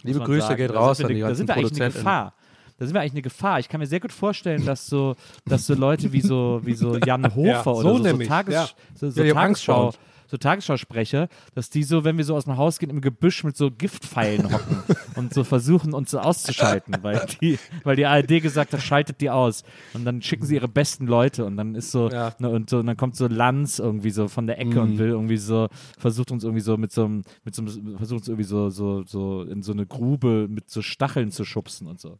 Liebe 0.03 0.21
Grüße 0.21 0.41
sagen. 0.47 0.57
geht 0.57 0.71
Da 0.71 0.75
raus 0.81 0.97
sind 0.97 1.07
an 1.07 1.11
wir 1.11 1.17
die 1.17 1.23
ne- 1.23 1.29
Da 1.29 1.35
sind 1.35 1.49
wir 1.49 1.57
eigentlich 1.57 1.81
eine. 1.83 1.93
Gefahr. 1.93 2.35
Da 2.81 2.87
sind 2.87 2.95
wir 2.95 3.03
eigentlich 3.03 3.13
eine 3.13 3.23
Gefahr. 3.23 3.59
Ich 3.61 3.69
kann 3.69 3.79
mir 3.79 3.87
sehr 3.87 4.01
gut 4.01 4.11
vorstellen, 4.11 4.65
dass 4.65 4.87
so, 4.87 5.15
dass 5.47 5.67
so 5.67 5.75
Leute 5.75 6.13
wie 6.13 6.23
so, 6.23 6.61
wie 6.65 6.73
so 6.73 6.97
Jan 6.97 7.25
Hofer 7.35 7.47
Ja, 7.47 7.61
oder 7.67 7.83
so 7.83 7.89
so, 7.91 7.97
so, 7.99 8.03
nämlich, 8.05 8.27
Tages, 8.27 8.55
ja. 8.55 8.69
so, 8.95 9.11
so 9.11 9.23
Ja, 9.23 9.35
Tagesschau, 9.35 9.93
so 10.29 10.37
Tagesschausprecher, 10.39 11.29
dass 11.55 11.69
die 11.69 11.83
so, 11.83 12.05
wenn 12.05 12.17
wir 12.17 12.25
so 12.25 12.35
aus 12.37 12.45
dem 12.45 12.57
Haus 12.57 12.79
gehen, 12.79 12.89
im 12.89 13.03
Gebüsch 13.03 13.45
mit 13.45 13.55
so 13.55 13.71
Giftpfeilen 13.71 14.51
hocken 14.51 14.83
und 15.15 15.35
so 15.35 15.45
versuchen, 15.45 15.93
uns 15.93 16.11
so 16.13 16.21
auszuschalten, 16.21 17.03
weil 17.03 17.27
die, 17.43 17.59
weil 17.85 17.97
die 17.97 18.07
ARD 18.07 18.41
gesagt 18.41 18.73
hat, 18.73 18.81
schaltet 18.81 19.21
die 19.21 19.29
aus. 19.29 19.63
Und 19.93 20.07
dann 20.07 20.23
schicken 20.23 20.47
sie 20.47 20.55
ihre 20.55 20.69
besten 20.69 21.07
Leute 21.07 21.45
und 21.45 21.59
dann 21.59 21.75
ist 21.75 21.91
so, 21.91 22.09
Ja. 22.09 22.35
ne, 22.39 22.49
und, 22.49 22.71
so, 22.71 22.79
und 22.79 22.87
dann 22.87 22.97
kommt 22.97 23.15
so 23.15 23.27
Lanz 23.27 23.79
irgendwie 23.79 24.11
so 24.11 24.27
von 24.29 24.47
der 24.47 24.59
Ecke 24.59 24.81
und 24.81 24.99
will 24.99 25.09
irgendwie 25.09 25.37
so, 25.37 25.69
versucht 25.99 26.31
uns 26.31 26.45
irgendwie 26.45 26.63
so 26.63 26.79
mit 26.79 26.93
so 26.93 27.05
einem, 27.05 27.25
mit 27.45 27.55
so 27.55 27.61
einem, 27.61 27.99
versucht 27.99 28.21
uns 28.21 28.29
irgendwie 28.29 28.45
so, 28.45 28.71
so, 28.71 29.03
so 29.05 29.43
in 29.43 29.63
so 29.63 29.73
eine 29.73 29.85
Grube 29.85 30.47
mit 30.49 30.71
so 30.71 30.81
Stacheln 30.81 31.31
zu 31.31 31.45
schubsen 31.45 31.87
und 31.87 32.01
so. 32.01 32.19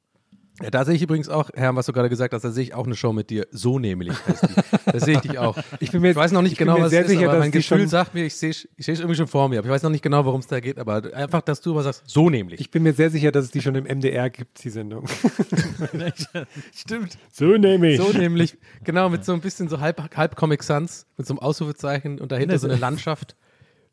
Ja, 0.63 0.71
da 0.71 0.85
sehe 0.85 0.95
ich 0.95 1.03
übrigens 1.03 1.29
auch, 1.29 1.49
Herr, 1.55 1.75
was 1.75 1.87
du 1.87 1.93
gerade 1.93 2.09
gesagt 2.11 2.35
hast, 2.35 2.43
da 2.43 2.51
sehe 2.51 2.63
ich 2.65 2.75
auch 2.75 2.85
eine 2.87 2.95
Show 2.95 3.13
mit 3.13 3.31
dir. 3.31 3.47
So 3.51 3.79
nämlich. 3.79 4.13
Da 4.85 5.01
sehe 5.01 5.15
ich 5.15 5.21
dich 5.21 5.39
auch. 5.39 5.57
Ich 5.81 5.91
bin 5.93 6.03
mir- 6.03 6.11
ich 6.11 6.17
weiß 6.17 6.33
noch 6.33 6.43
nicht 6.43 6.59
genau, 6.59 6.79
was 6.81 6.91
sehr 6.91 7.01
es 7.03 7.07
ist, 7.07 7.13
sicher, 7.17 7.31
aber 7.31 7.39
mein 7.39 7.51
Gefühl 7.51 7.89
sagt 7.89 8.13
mir, 8.15 8.25
ich 8.25 8.35
sehe 8.37 8.51
ich 8.51 8.67
sehe 8.79 8.93
es 8.95 9.01
irgendwie 9.01 9.17
schon 9.17 9.27
vor 9.29 9.49
mir. 9.49 9.59
Aber 9.59 9.69
ich 9.69 9.73
weiß 9.73 9.83
noch 9.83 9.91
nicht 9.91 10.03
genau, 10.03 10.25
worum 10.25 10.41
es 10.41 10.47
da 10.47 10.61
geht, 10.61 10.79
aber 10.79 11.03
einfach, 11.15 11.41
dass 11.43 11.61
du 11.63 11.71
immer 11.73 11.83
sagst, 11.83 12.03
so 12.07 12.29
nämlich. 12.29 12.61
Ich 12.61 12.71
bin 12.71 12.83
mir 12.83 12.93
sehr 12.93 13.09
sicher, 13.11 13.33
dass 13.33 13.47
es 13.47 13.51
die 13.51 13.63
schon 13.63 13.75
im 13.75 13.85
MDR 13.85 14.29
gibt, 14.29 14.63
die 14.63 14.71
Sendung. 14.71 15.07
Stimmt. 16.75 17.19
So 17.33 17.57
nehme 17.57 17.97
So 17.97 18.11
nämlich, 18.13 18.57
genau, 18.85 19.09
mit 19.09 19.25
so 19.25 19.33
ein 19.33 19.41
bisschen 19.41 19.69
so 19.69 19.81
halb, 19.81 20.17
halb 20.17 20.37
Comic 20.37 20.63
Sans, 20.63 21.07
mit 21.17 21.27
so 21.27 21.35
einem 21.35 21.39
Ausrufezeichen 21.39 22.21
und 22.21 22.33
dahinter 22.33 22.59
so 22.59 22.69
eine 22.69 22.77
Landschaft. 22.77 23.37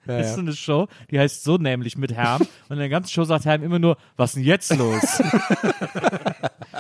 Ja, 0.08 0.20
ist 0.20 0.30
ja. 0.30 0.34
so 0.36 0.42
eine 0.42 0.54
Show, 0.54 0.88
die 1.12 1.20
heißt 1.20 1.44
so 1.44 1.58
nämlich 1.58 1.98
mit 1.98 2.14
Herm. 2.14 2.42
Und 2.70 2.74
in 2.74 2.80
der 2.80 2.90
ganzen 2.90 3.12
Show 3.12 3.24
sagt 3.24 3.46
Herm 3.46 3.64
immer 3.64 3.80
nur, 3.80 3.98
was 4.16 4.34
denn 4.34 4.44
jetzt 4.44 4.76
los? 4.76 5.22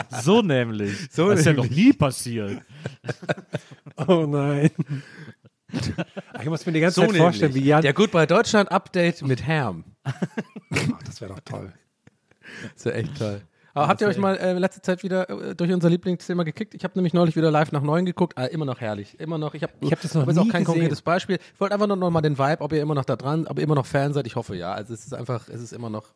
so 0.21 0.41
nämlich. 0.41 1.09
So 1.11 1.29
das 1.29 1.39
ist 1.39 1.45
ja 1.45 1.53
nämlich. 1.53 1.69
noch 1.69 1.77
nie 1.77 1.93
passiert. 1.93 2.61
Oh 4.05 4.27
nein. 4.27 4.69
Ich 6.39 6.45
muss 6.45 6.63
mir 6.67 6.71
die 6.71 6.81
ganze 6.81 7.01
So 7.01 7.07
Zeit 7.07 7.17
vorstellen, 7.17 7.55
wie 7.55 7.63
Jan. 7.63 7.81
Der 7.81 7.93
Goodbye 7.93 8.27
Deutschland 8.27 8.71
Update 8.71 9.23
mit 9.23 9.41
Herm. 9.41 9.85
Oh, 10.05 10.93
das 11.03 11.19
wäre 11.19 11.33
doch 11.33 11.39
toll. 11.39 11.73
Das 12.61 12.73
ist 12.75 12.85
ja 12.85 12.91
echt 12.91 13.17
toll. 13.17 13.41
Aber 13.77 13.87
habt 13.89 14.01
ihr 14.01 14.07
euch 14.07 14.17
mal 14.17 14.35
äh, 14.37 14.53
letzte 14.53 14.81
Zeit 14.81 15.03
wieder 15.03 15.29
äh, 15.29 15.55
durch 15.55 15.71
unser 15.71 15.89
Lieblingsthema 15.89 16.43
gekickt? 16.43 16.73
Ich 16.73 16.83
habe 16.83 16.93
nämlich 16.95 17.13
neulich 17.13 17.35
wieder 17.35 17.51
live 17.51 17.71
nach 17.71 17.81
neun 17.83 18.05
geguckt. 18.05 18.37
Ah, 18.37 18.45
immer 18.45 18.65
noch 18.65 18.81
herrlich. 18.81 19.19
Immer 19.19 19.37
noch. 19.37 19.53
Ich 19.53 19.61
habe 19.63 19.73
Ich 19.81 19.91
hab 19.91 20.01
das 20.01 20.13
noch 20.15 20.23
aber 20.23 20.31
ist 20.31 20.37
auch 20.39 20.45
nie 20.45 20.49
kein 20.49 20.63
gesehen. 20.63 20.73
konkretes 20.79 21.01
Beispiel. 21.01 21.37
Ich 21.53 21.59
wollte 21.59 21.75
einfach 21.75 21.87
nur 21.87 21.95
noch 21.95 22.09
mal 22.09 22.21
den 22.21 22.37
Vibe, 22.39 22.61
ob 22.61 22.73
ihr 22.73 22.81
immer 22.81 22.95
noch 22.95 23.05
da 23.05 23.15
dran, 23.15 23.45
ob 23.47 23.57
ihr 23.59 23.63
immer 23.63 23.75
noch 23.75 23.85
Fan 23.85 24.13
seid. 24.13 24.25
Ich 24.25 24.35
hoffe 24.35 24.55
ja. 24.55 24.73
Also 24.73 24.93
es 24.93 25.05
ist 25.05 25.13
einfach, 25.13 25.47
es 25.49 25.61
ist 25.61 25.73
immer 25.73 25.89
noch. 25.91 26.13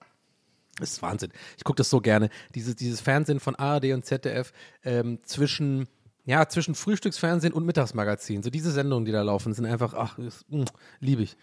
Es 0.79 0.93
ist 0.93 1.01
Wahnsinn. 1.03 1.31
Ich 1.57 1.63
gucke 1.63 1.77
das 1.77 1.89
so 1.91 2.01
gerne. 2.01 2.29
Dieses, 2.55 2.75
dieses 2.75 2.99
Fernsehen 2.99 3.39
von 3.39 3.55
ARD 3.55 3.91
und 3.93 4.05
ZDF 4.05 4.53
ähm, 4.83 5.19
zwischen, 5.23 5.87
ja, 6.25 6.47
zwischen 6.47 6.73
Frühstücksfernsehen 6.73 7.53
und 7.53 7.65
Mittagsmagazin. 7.65 8.41
So 8.41 8.49
diese 8.49 8.71
Sendungen, 8.71 9.05
die 9.05 9.11
da 9.11 9.21
laufen, 9.21 9.53
sind 9.53 9.65
einfach, 9.67 9.93
ach, 9.93 10.17
mh, 10.17 10.65
liebe 10.99 11.21
ich. 11.21 11.37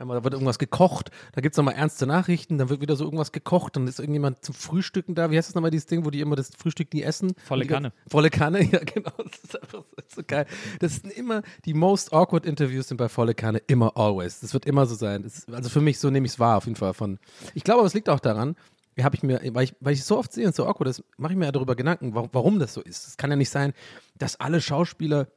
Einmal, 0.00 0.16
Da 0.16 0.24
wird 0.24 0.32
irgendwas 0.34 0.58
gekocht, 0.58 1.10
da 1.32 1.42
gibt 1.42 1.52
es 1.52 1.56
nochmal 1.58 1.74
ernste 1.74 2.06
Nachrichten, 2.06 2.56
dann 2.56 2.70
wird 2.70 2.80
wieder 2.80 2.96
so 2.96 3.04
irgendwas 3.04 3.32
gekocht, 3.32 3.76
dann 3.76 3.86
ist 3.86 3.98
irgendjemand 3.98 4.42
zum 4.42 4.54
Frühstücken 4.54 5.14
da. 5.14 5.30
Wie 5.30 5.36
heißt 5.36 5.48
das 5.48 5.54
nochmal, 5.54 5.70
dieses 5.70 5.86
Ding, 5.86 6.06
wo 6.06 6.10
die 6.10 6.20
immer 6.20 6.36
das 6.36 6.50
Frühstück 6.56 6.94
nie 6.94 7.02
essen? 7.02 7.34
Volle 7.44 7.62
Und 7.62 7.68
die 7.68 7.74
Kanne. 7.74 7.92
Volle 8.08 8.30
Kanne, 8.30 8.64
ja 8.72 8.78
genau. 8.78 9.12
Das 9.18 9.44
ist 9.44 9.60
einfach 9.60 9.84
so, 9.84 10.16
so 10.16 10.22
geil. 10.26 10.46
Das 10.78 10.96
sind 10.96 11.12
immer, 11.12 11.42
die 11.66 11.74
most 11.74 12.14
awkward 12.14 12.46
Interviews 12.46 12.88
sind 12.88 12.96
bei 12.96 13.10
Volle 13.10 13.34
Kanne 13.34 13.58
immer 13.66 13.94
always. 13.96 14.40
Das 14.40 14.54
wird 14.54 14.64
immer 14.64 14.86
so 14.86 14.94
sein. 14.94 15.22
Das 15.22 15.38
ist, 15.38 15.52
also 15.52 15.68
für 15.68 15.82
mich, 15.82 15.98
so 15.98 16.08
nehme 16.08 16.24
ich 16.24 16.32
es 16.32 16.38
wahr, 16.38 16.56
auf 16.56 16.64
jeden 16.64 16.76
Fall. 16.76 16.94
Von, 16.94 17.18
ich 17.54 17.62
glaube 17.62 17.80
aber, 17.80 17.86
es 17.86 17.94
liegt 17.94 18.08
auch 18.08 18.20
daran, 18.20 18.56
habe 19.02 19.16
ich 19.16 19.22
mir, 19.22 19.40
weil 19.52 19.64
ich, 19.64 19.74
weil 19.80 19.92
ich 19.92 20.00
es 20.00 20.06
so 20.06 20.18
oft 20.18 20.32
sehe 20.32 20.46
und 20.46 20.54
so 20.54 20.66
awkward 20.66 20.88
ist, 20.88 21.04
mache 21.18 21.32
ich 21.32 21.38
mir 21.38 21.46
ja 21.46 21.52
darüber 21.52 21.76
Gedanken, 21.76 22.14
warum, 22.14 22.28
warum 22.32 22.58
das 22.58 22.72
so 22.72 22.80
ist. 22.80 23.06
Es 23.06 23.16
kann 23.16 23.30
ja 23.30 23.36
nicht 23.36 23.50
sein, 23.50 23.72
dass 24.18 24.40
alle 24.40 24.60
Schauspieler 24.60 25.28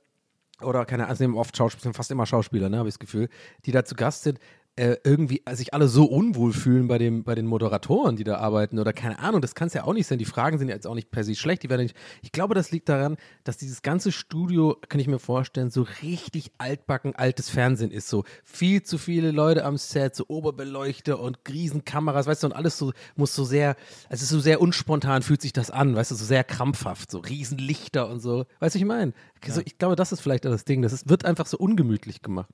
oder 0.61 0.85
keine 0.85 1.05
Ahnung, 1.05 1.15
sind 1.15 1.33
oft 1.35 1.55
Schauspieler, 1.57 1.83
sind 1.83 1.95
fast 1.95 2.11
immer 2.11 2.25
Schauspieler, 2.25 2.69
ne, 2.69 2.77
habe 2.77 2.89
ich 2.89 2.95
das 2.95 2.99
Gefühl, 2.99 3.29
die 3.65 3.71
da 3.71 3.83
zu 3.85 3.95
Gast 3.95 4.23
sind, 4.23 4.39
äh, 4.75 4.97
irgendwie 5.03 5.43
sich 5.51 5.73
alle 5.73 5.87
so 5.87 6.05
unwohl 6.05 6.51
fühlen 6.51 6.87
bei, 6.87 6.97
dem, 6.97 7.23
bei 7.23 7.35
den 7.35 7.45
Moderatoren, 7.45 8.15
die 8.15 8.23
da 8.23 8.37
arbeiten 8.37 8.79
oder 8.79 8.91
keine 8.91 9.19
Ahnung, 9.19 9.39
das 9.41 9.53
kann 9.53 9.67
es 9.67 9.73
ja 9.75 9.83
auch 9.83 9.93
nicht 9.93 10.07
sein. 10.07 10.17
Die 10.17 10.25
Fragen 10.25 10.57
sind 10.57 10.69
ja 10.69 10.73
jetzt 10.73 10.87
auch 10.87 10.95
nicht 10.95 11.11
per 11.11 11.23
se 11.23 11.35
schlecht, 11.35 11.63
die 11.63 11.69
werden 11.69 11.83
nicht. 11.83 11.95
Ich 12.23 12.31
glaube, 12.31 12.55
das 12.55 12.71
liegt 12.71 12.89
daran, 12.89 13.17
dass 13.43 13.57
dieses 13.57 13.83
ganze 13.83 14.11
Studio, 14.11 14.75
kann 14.89 14.99
ich 14.99 15.07
mir 15.07 15.19
vorstellen, 15.19 15.69
so 15.69 15.85
richtig 16.01 16.51
altbacken 16.57 17.15
altes 17.15 17.49
Fernsehen 17.49 17.91
ist. 17.91 18.09
So 18.09 18.23
viel 18.43 18.81
zu 18.81 18.97
viele 18.97 19.31
Leute 19.31 19.63
am 19.63 19.77
Set, 19.77 20.15
so 20.15 20.25
Oberbeleuchter 20.27 21.19
und 21.19 21.37
Riesenkameras, 21.47 22.25
weißt 22.25 22.41
du, 22.41 22.47
und 22.47 22.53
alles 22.53 22.77
so 22.77 22.93
muss 23.15 23.35
so 23.35 23.43
sehr, 23.43 23.75
es 24.09 24.23
ist 24.23 24.29
so 24.29 24.39
sehr 24.39 24.59
unspontan, 24.59 25.21
fühlt 25.21 25.41
sich 25.41 25.53
das 25.53 25.69
an, 25.69 25.95
weißt 25.95 26.11
du, 26.11 26.15
so 26.15 26.25
sehr 26.25 26.43
krampfhaft, 26.43 27.11
so 27.11 27.19
Riesenlichter 27.19 28.09
und 28.09 28.21
so. 28.21 28.45
Weißt 28.59 28.73
du, 28.73 28.79
ich 28.79 28.85
meine? 28.85 29.13
So, 29.45 29.61
ich 29.63 29.77
glaube, 29.77 29.95
das 29.95 30.11
ist 30.11 30.21
vielleicht 30.21 30.45
das 30.45 30.65
Ding. 30.65 30.81
Das 30.81 30.93
ist, 30.93 31.09
wird 31.09 31.25
einfach 31.25 31.45
so 31.45 31.57
ungemütlich 31.57 32.21
gemacht. 32.21 32.49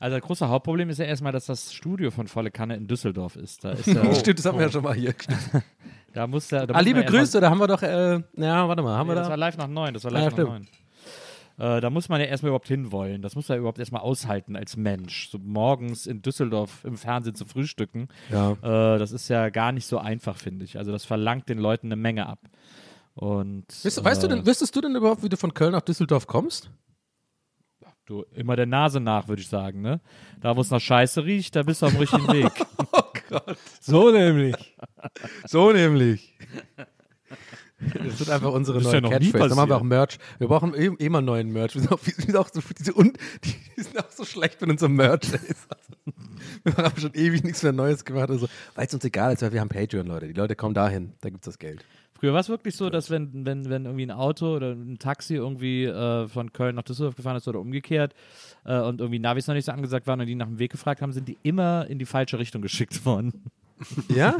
Also 0.00 0.16
das 0.16 0.24
große 0.24 0.48
Hauptproblem 0.48 0.90
ist 0.90 0.98
ja 0.98 1.06
erstmal, 1.06 1.32
dass 1.32 1.46
das 1.46 1.72
Studio 1.72 2.10
von 2.10 2.28
Volle 2.28 2.50
Kanne 2.50 2.76
in 2.76 2.86
Düsseldorf 2.86 3.36
ist. 3.36 3.64
Da, 3.64 3.72
ist 3.72 3.86
ja, 3.86 4.02
Oh, 4.02 4.14
Stimmt, 4.14 4.38
das 4.38 4.46
haben 4.46 4.58
wir 4.58 4.66
ja 4.66 4.72
schon 4.72 4.84
mal 4.84 4.94
hier. 4.94 5.14
da 6.12 6.26
muss 6.26 6.48
der, 6.48 6.66
da 6.66 6.74
Ah, 6.74 6.80
liebe 6.80 7.04
Grüße, 7.04 7.40
da 7.40 7.50
haben 7.50 7.58
wir 7.58 7.66
doch, 7.66 7.82
äh, 7.82 8.20
ja, 8.36 8.68
warte 8.68 8.82
mal, 8.82 8.96
haben 8.96 9.08
Nee, 9.08 9.12
wir 9.14 9.16
das 9.16 9.28
war 9.28 9.36
da? 9.36 9.40
live 9.46 9.56
nach 9.56 9.66
neun. 9.68 9.94
Das 9.94 10.04
war 10.04 10.12
Ah, 10.12 10.14
live 10.20 10.36
ja, 10.38 10.44
nach 10.44 10.50
neun. 10.50 10.68
Äh, 11.58 11.80
da 11.80 11.90
muss 11.90 12.08
man 12.08 12.20
ja 12.20 12.26
erstmal 12.28 12.50
überhaupt 12.50 12.68
hinwollen. 12.68 13.20
Das 13.20 13.34
muss 13.34 13.48
man 13.48 13.58
überhaupt 13.58 13.80
erstmal 13.80 14.02
aushalten 14.02 14.54
als 14.54 14.76
Mensch. 14.76 15.28
So 15.30 15.38
morgens 15.38 16.06
in 16.06 16.22
Düsseldorf 16.22 16.84
im 16.84 16.96
Fernsehen 16.96 17.34
zu 17.34 17.46
frühstücken. 17.46 18.06
Ja. 18.30 18.52
Äh, 18.52 18.98
das 19.00 19.10
ist 19.10 19.26
ja 19.28 19.48
gar 19.48 19.72
nicht 19.72 19.86
so 19.86 19.98
einfach, 19.98 20.36
finde 20.36 20.64
ich. 20.64 20.78
Also 20.78 20.92
das 20.92 21.04
verlangt 21.04 21.48
den 21.48 21.58
Leuten 21.58 21.88
eine 21.88 21.96
Menge 21.96 22.26
ab. 22.28 22.38
Und 23.14 23.64
Weißt, 23.84 24.04
weißt 24.04 24.22
du 24.22 24.26
äh, 24.28 24.30
denn, 24.30 24.46
wüsstest 24.46 24.76
du 24.76 24.80
denn 24.80 24.94
überhaupt, 24.94 25.24
wie 25.24 25.28
du 25.28 25.36
von 25.36 25.52
Köln 25.52 25.72
nach 25.72 25.80
Düsseldorf 25.80 26.28
kommst? 26.28 26.70
Du 28.08 28.24
immer 28.34 28.56
der 28.56 28.66
Nase 28.66 29.00
nach, 29.00 29.28
würde 29.28 29.42
ich 29.42 29.48
sagen, 29.48 29.80
ne? 29.80 30.00
Da, 30.40 30.56
wo 30.56 30.60
es 30.60 30.70
nach 30.70 30.80
Scheiße 30.80 31.24
riecht, 31.24 31.56
da 31.56 31.62
bist 31.62 31.82
du 31.82 31.86
auf 31.86 31.92
dem 31.92 32.00
richtigen 32.00 32.28
Weg. 32.28 32.52
So 33.80 34.10
nämlich. 34.10 34.74
So 35.46 35.70
nämlich. 35.70 36.34
Das 37.78 38.18
sind 38.18 38.30
einfach 38.30 38.52
unsere 38.52 38.80
neuen 38.80 39.04
ja 39.04 39.10
Catchphrases. 39.10 39.48
Dann 39.48 39.56
machen 39.56 39.68
wir 39.68 39.76
auch. 39.76 39.82
Merch. 39.82 40.18
Wir 40.38 40.48
brauchen 40.48 40.74
eh- 40.74 40.90
immer 40.98 41.20
neuen 41.20 41.52
Merch. 41.52 41.74
Wir 41.74 41.82
sind 41.82 41.92
auch, 41.92 42.00
wir 42.02 42.14
sind 42.14 42.36
auch, 42.36 42.48
so, 42.52 42.60
diese 42.78 42.94
un, 42.94 43.12
die 43.44 43.82
sind 43.82 43.98
auch 43.98 44.10
so 44.10 44.24
schlecht 44.24 44.60
mit 44.60 44.70
unserem 44.70 44.94
Merch. 44.96 45.20
Wir 46.64 46.76
haben 46.76 46.98
schon 47.00 47.14
ewig 47.14 47.44
nichts 47.44 47.62
mehr 47.62 47.72
Neues 47.72 48.04
gemacht. 48.04 48.30
Also, 48.30 48.48
weil 48.74 48.86
es 48.86 48.94
uns 48.94 49.04
egal 49.04 49.32
ist, 49.32 49.42
weil 49.42 49.52
wir 49.52 49.60
haben 49.60 49.68
Patreon, 49.68 50.06
Leute. 50.06 50.26
Die 50.26 50.32
Leute 50.32 50.56
kommen 50.56 50.74
dahin, 50.74 51.12
da 51.20 51.28
gibt 51.30 51.42
es 51.42 51.46
das 51.46 51.58
Geld. 51.58 51.84
Früher 52.18 52.32
war 52.32 52.40
es 52.40 52.48
wirklich 52.48 52.74
so, 52.74 52.90
dass 52.90 53.10
wenn, 53.10 53.46
wenn, 53.46 53.70
wenn 53.70 53.84
irgendwie 53.84 54.06
ein 54.06 54.10
Auto 54.10 54.56
oder 54.56 54.72
ein 54.72 54.98
Taxi 54.98 55.34
irgendwie 55.34 55.84
äh, 55.84 56.26
von 56.26 56.52
Köln 56.52 56.74
nach 56.74 56.82
Düsseldorf 56.82 57.14
gefahren 57.14 57.36
ist 57.36 57.46
oder 57.46 57.60
umgekehrt 57.60 58.14
äh, 58.64 58.80
und 58.80 59.00
irgendwie 59.00 59.20
Navis 59.20 59.46
noch 59.46 59.54
nicht 59.54 59.66
so 59.66 59.72
angesagt 59.72 60.06
waren 60.08 60.20
und 60.20 60.26
die 60.26 60.34
nach 60.34 60.46
dem 60.46 60.58
Weg 60.58 60.72
gefragt 60.72 61.00
haben, 61.00 61.12
sind 61.12 61.28
die 61.28 61.38
immer 61.44 61.86
in 61.86 61.98
die 61.98 62.06
falsche 62.06 62.38
Richtung 62.38 62.60
geschickt 62.60 63.04
worden. 63.04 63.44
Ja? 64.08 64.36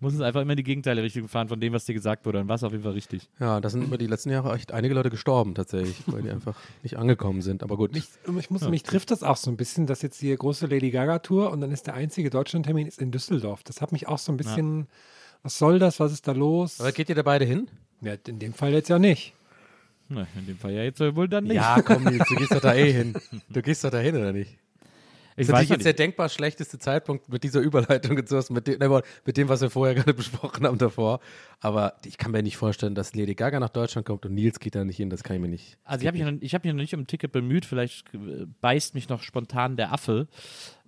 Muss 0.00 0.14
es 0.14 0.20
einfach 0.22 0.40
immer 0.40 0.52
in 0.52 0.56
die 0.56 0.62
gegenteilige 0.62 1.04
Richtung 1.04 1.28
fahren 1.28 1.48
von 1.48 1.60
dem, 1.60 1.74
was 1.74 1.84
dir 1.84 1.92
gesagt 1.92 2.24
wurde. 2.24 2.38
Dann 2.38 2.48
war 2.48 2.56
es 2.56 2.64
auf 2.64 2.72
jeden 2.72 2.82
Fall 2.82 2.92
richtig. 2.92 3.28
Ja, 3.38 3.60
da 3.60 3.68
sind 3.68 3.84
über 3.84 3.98
die 3.98 4.06
letzten 4.06 4.30
Jahre 4.30 4.54
echt 4.54 4.72
einige 4.72 4.94
Leute 4.94 5.10
gestorben, 5.10 5.54
tatsächlich, 5.54 6.02
weil 6.06 6.22
die 6.22 6.30
einfach 6.30 6.56
nicht 6.82 6.96
angekommen 6.96 7.42
sind. 7.42 7.62
Aber 7.62 7.76
gut. 7.76 7.92
Mich, 7.92 8.08
ich 8.38 8.50
muss, 8.50 8.66
mich 8.68 8.82
trifft 8.82 9.10
das 9.10 9.22
auch 9.22 9.36
so 9.36 9.50
ein 9.50 9.58
bisschen, 9.58 9.86
dass 9.86 10.00
jetzt 10.00 10.18
hier 10.18 10.34
große 10.36 10.66
Lady 10.66 10.90
Gaga 10.90 11.18
Tour 11.18 11.50
und 11.50 11.60
dann 11.60 11.70
ist 11.70 11.86
der 11.86 11.94
einzige 11.94 12.30
Deutschlandtermin 12.30 12.86
ist 12.86 13.00
in 13.02 13.10
Düsseldorf. 13.10 13.62
Das 13.64 13.82
hat 13.82 13.92
mich 13.92 14.08
auch 14.08 14.18
so 14.18 14.32
ein 14.32 14.38
bisschen, 14.38 14.88
was 15.42 15.58
soll 15.58 15.78
das, 15.78 16.00
was 16.00 16.12
ist 16.12 16.26
da 16.28 16.32
los? 16.32 16.80
Aber 16.80 16.92
geht 16.92 17.08
ihr 17.08 17.14
da 17.14 17.22
beide 17.22 17.44
hin? 17.44 17.68
ja, 18.00 18.14
in 18.26 18.38
dem 18.38 18.52
Fall 18.54 18.72
jetzt 18.72 18.88
ja 18.88 18.98
nicht. 18.98 19.32
Na, 20.08 20.26
in 20.36 20.46
dem 20.46 20.58
Fall 20.58 20.72
ja 20.72 20.82
jetzt 20.82 21.00
wohl 21.00 21.28
dann 21.28 21.44
nicht. 21.44 21.54
Ja, 21.54 21.80
komm, 21.82 22.04
Nils, 22.04 22.28
du 22.28 22.34
gehst 22.36 22.52
doch 22.52 22.60
da 22.60 22.74
eh 22.74 22.92
hin. 22.92 23.14
Du 23.48 23.62
gehst 23.62 23.84
doch 23.84 23.90
da 23.90 23.98
hin, 23.98 24.16
oder 24.16 24.32
nicht? 24.32 24.58
Ich 25.36 25.46
Das 25.46 25.62
ist 25.62 25.70
jetzt 25.70 25.84
der 25.84 25.92
nicht. 25.92 25.98
denkbar 25.98 26.28
schlechteste 26.28 26.78
Zeitpunkt 26.78 27.28
mit 27.28 27.42
dieser 27.44 27.60
Überleitung 27.60 28.18
und 28.18 28.28
sowas, 28.28 28.50
mit 28.50 28.66
dem, 28.66 28.78
mit 29.24 29.36
dem, 29.36 29.48
was 29.48 29.60
wir 29.60 29.70
vorher 29.70 29.94
gerade 29.94 30.14
besprochen 30.14 30.66
haben 30.66 30.78
davor. 30.78 31.20
Aber 31.60 31.94
ich 32.04 32.18
kann 32.18 32.32
mir 32.32 32.42
nicht 32.42 32.56
vorstellen, 32.56 32.94
dass 32.94 33.14
Lady 33.14 33.34
Gaga 33.34 33.60
nach 33.60 33.68
Deutschland 33.68 34.06
kommt 34.06 34.26
und 34.26 34.34
Nils 34.34 34.58
geht 34.60 34.74
da 34.74 34.84
nicht 34.84 34.96
hin. 34.96 35.10
Das 35.10 35.22
kann 35.22 35.36
ich 35.36 35.42
mir 35.42 35.48
nicht. 35.48 35.78
Also 35.84 36.02
ich 36.02 36.06
habe 36.08 36.18
mich, 36.18 36.26
noch- 36.26 36.42
ich 36.42 36.54
hab 36.54 36.64
mich 36.64 36.72
noch 36.72 36.80
nicht 36.80 36.94
um 36.94 37.00
ein 37.00 37.06
Ticket 37.06 37.30
bemüht, 37.32 37.64
vielleicht 37.64 38.12
äh, 38.14 38.46
beißt 38.60 38.94
mich 38.94 39.08
noch 39.08 39.22
spontan 39.22 39.76
der 39.76 39.92
Affe. 39.92 40.26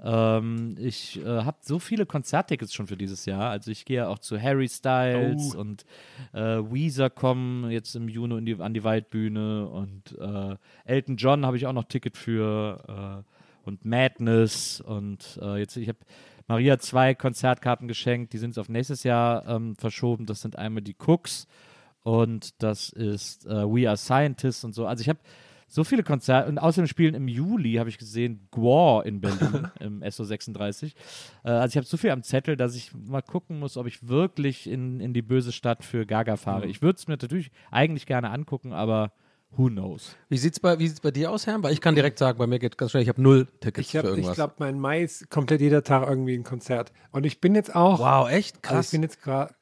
Ähm, 0.03 0.77
ich 0.79 1.21
äh, 1.21 1.25
habe 1.25 1.59
so 1.61 1.79
viele 1.79 2.07
Konzerttickets 2.07 2.75
schon 2.75 2.87
für 2.87 2.97
dieses 2.97 3.25
Jahr. 3.27 3.51
Also 3.51 3.71
ich 3.71 3.85
gehe 3.85 4.09
auch 4.09 4.19
zu 4.19 4.41
Harry 4.41 4.69
Styles 4.69 5.55
und 5.55 5.85
äh, 6.33 6.41
Weezer 6.41 7.11
kommen 7.11 7.71
jetzt 7.71 7.95
im 7.95 8.09
Juni 8.09 8.39
in 8.39 8.47
die, 8.47 8.61
an 8.61 8.75
die 8.75 8.83
Waldbühne 8.85 9.69
und 9.69 10.17
äh, 10.19 10.57
Elton 10.85 11.17
John 11.17 11.47
habe 11.47 11.57
ich 11.57 11.67
auch 11.67 11.73
noch 11.73 11.85
Ticket 11.85 12.17
für 12.17 13.23
äh, 13.25 13.34
und 13.67 13.85
Madness 13.85 14.81
und 14.81 15.39
äh, 15.43 15.59
jetzt 15.59 15.77
ich 15.77 15.89
habe 15.89 15.99
Maria 16.47 16.79
zwei 16.79 17.15
Konzertkarten 17.15 17.89
geschenkt, 17.89 18.33
die 18.33 18.39
sind 18.39 18.51
jetzt 18.51 18.59
auf 18.59 18.69
nächstes 18.69 19.03
Jahr 19.03 19.47
ähm, 19.49 19.77
verschoben. 19.77 20.27
Das 20.27 20.43
sind 20.43 20.57
einmal 20.57 20.83
die 20.83 20.97
Cooks 21.07 21.47
und 22.03 22.63
das 22.63 22.91
ist 22.91 23.47
äh, 23.47 23.65
We 23.65 23.89
Are 23.89 23.97
Scientists 23.97 24.65
und 24.65 24.75
so. 24.75 24.87
Also 24.87 25.01
ich 25.01 25.09
habe 25.09 25.21
so 25.67 25.83
viele 25.83 26.03
Konzerte 26.03 26.49
und 26.49 26.59
außerdem 26.59 26.87
spielen 26.87 27.15
im 27.15 27.27
Juli, 27.27 27.75
habe 27.75 27.89
ich 27.89 27.99
gesehen, 27.99 28.47
Gwar 28.51 29.07
in 29.07 29.21
Berlin 29.21 29.69
im 29.81 30.03
SO36. 30.03 30.95
Äh, 31.45 31.51
also 31.51 31.73
ich 31.73 31.77
habe 31.77 31.87
so 31.87 31.97
viel 31.97 32.11
am 32.11 32.23
Zettel, 32.23 32.57
dass 32.57 32.77
ich 32.77 32.93
mal 32.95 33.23
gucken 33.23 33.59
muss, 33.59 33.77
ob 33.77 33.87
ich 33.87 34.07
wirklich 34.07 34.69
in, 34.69 35.01
in 35.01 35.15
die 35.15 35.23
böse 35.23 35.51
Stadt 35.51 35.83
für 35.83 36.05
Gaga 36.05 36.37
fahre. 36.37 36.67
Ich 36.67 36.83
würde 36.83 36.99
es 36.99 37.09
mir 37.09 37.15
natürlich 37.15 37.51
eigentlich 37.71 38.07
gerne 38.07 38.31
angucken, 38.31 38.73
aber 38.73 39.13
who 39.57 39.69
knows? 39.69 40.15
Wie 40.29 40.37
sieht's 40.39 40.59
bei, 40.61 40.79
wie 40.79 40.89
sieht's 40.89 41.01
bei 41.01 41.11
dir 41.11 41.31
aus, 41.31 41.47
Herr? 41.47 41.63
Weil 41.63 41.73
ich 41.73 41.81
kann 41.81 41.95
direkt 41.95 42.19
sagen, 42.19 42.39
bei 42.39 42.47
mir 42.47 42.59
geht 42.59 42.77
ganz 42.79 42.91
schnell, 42.91 43.03
ich 43.03 43.09
habe 43.09 43.21
null 43.23 43.47
Tickets 43.61 43.87
Ich, 43.87 43.93
für 43.93 43.99
hab- 43.99 44.05
ich 44.05 44.11
irgendwas. 44.11 44.35
glaube, 44.35 44.55
mein 44.59 44.79
Mai 44.79 45.03
ist 45.03 45.31
komplett 45.31 45.61
jeder 45.61 45.83
Tag 45.83 46.07
irgendwie 46.09 46.35
ein 46.35 46.45
Konzert. 46.45 46.93
Und 47.13 47.25
ich 47.27 47.41
bin 47.41 47.55
jetzt 47.55 47.75
auch, 47.75 47.99
wow, 48.01 48.29
echt? 48.31 48.57
also 48.63 48.75
Krass. 48.75 48.87
ich 48.87 48.93
bin 48.93 49.03
jetzt 49.03 49.23
gerade, 49.23 49.55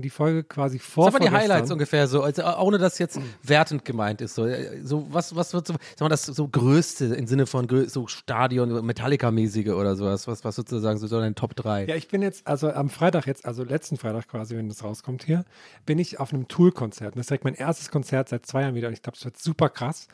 die 0.00 0.10
Folge 0.10 0.44
quasi 0.44 0.78
vor 0.78 1.10
Sag 1.10 1.20
mal 1.20 1.28
die 1.28 1.34
Highlights 1.34 1.70
ungefähr 1.70 2.06
so, 2.06 2.22
also 2.22 2.42
ohne 2.58 2.78
dass 2.78 2.98
jetzt 2.98 3.18
wertend 3.42 3.84
gemeint 3.84 4.20
ist. 4.20 4.34
So, 4.34 4.46
äh, 4.46 4.80
so 4.82 5.06
was, 5.10 5.34
was 5.34 5.54
wird 5.54 5.66
so, 5.66 5.74
sag 5.74 6.00
mal, 6.00 6.08
das 6.08 6.26
so 6.26 6.48
größte 6.48 7.06
im 7.06 7.26
Sinne 7.26 7.46
von 7.46 7.68
so 7.88 8.06
Stadion, 8.06 8.84
Metallica-mäßige 8.84 9.70
oder 9.70 9.96
sowas, 9.96 10.26
was, 10.26 10.44
was 10.44 10.56
sozusagen 10.56 10.98
so 10.98 11.08
deine 11.08 11.34
Top 11.34 11.54
3. 11.56 11.86
Ja, 11.86 11.96
ich 11.96 12.08
bin 12.08 12.22
jetzt, 12.22 12.46
also 12.46 12.70
am 12.70 12.90
Freitag 12.90 13.26
jetzt, 13.26 13.44
also 13.44 13.64
letzten 13.64 13.96
Freitag 13.96 14.28
quasi, 14.28 14.56
wenn 14.56 14.68
das 14.68 14.84
rauskommt 14.84 15.24
hier, 15.24 15.44
bin 15.86 15.98
ich 15.98 16.20
auf 16.20 16.32
einem 16.32 16.48
Tool-Konzert. 16.48 17.14
Das 17.14 17.22
ist 17.22 17.30
direkt 17.30 17.44
mein 17.44 17.54
erstes 17.54 17.90
Konzert 17.90 18.28
seit 18.28 18.46
zwei 18.46 18.62
Jahren 18.62 18.74
wieder 18.74 18.88
und 18.88 18.94
ich 18.94 19.02
glaube, 19.02 19.16
es 19.16 19.24
wird 19.24 19.38
super 19.38 19.68
krass. 19.68 20.08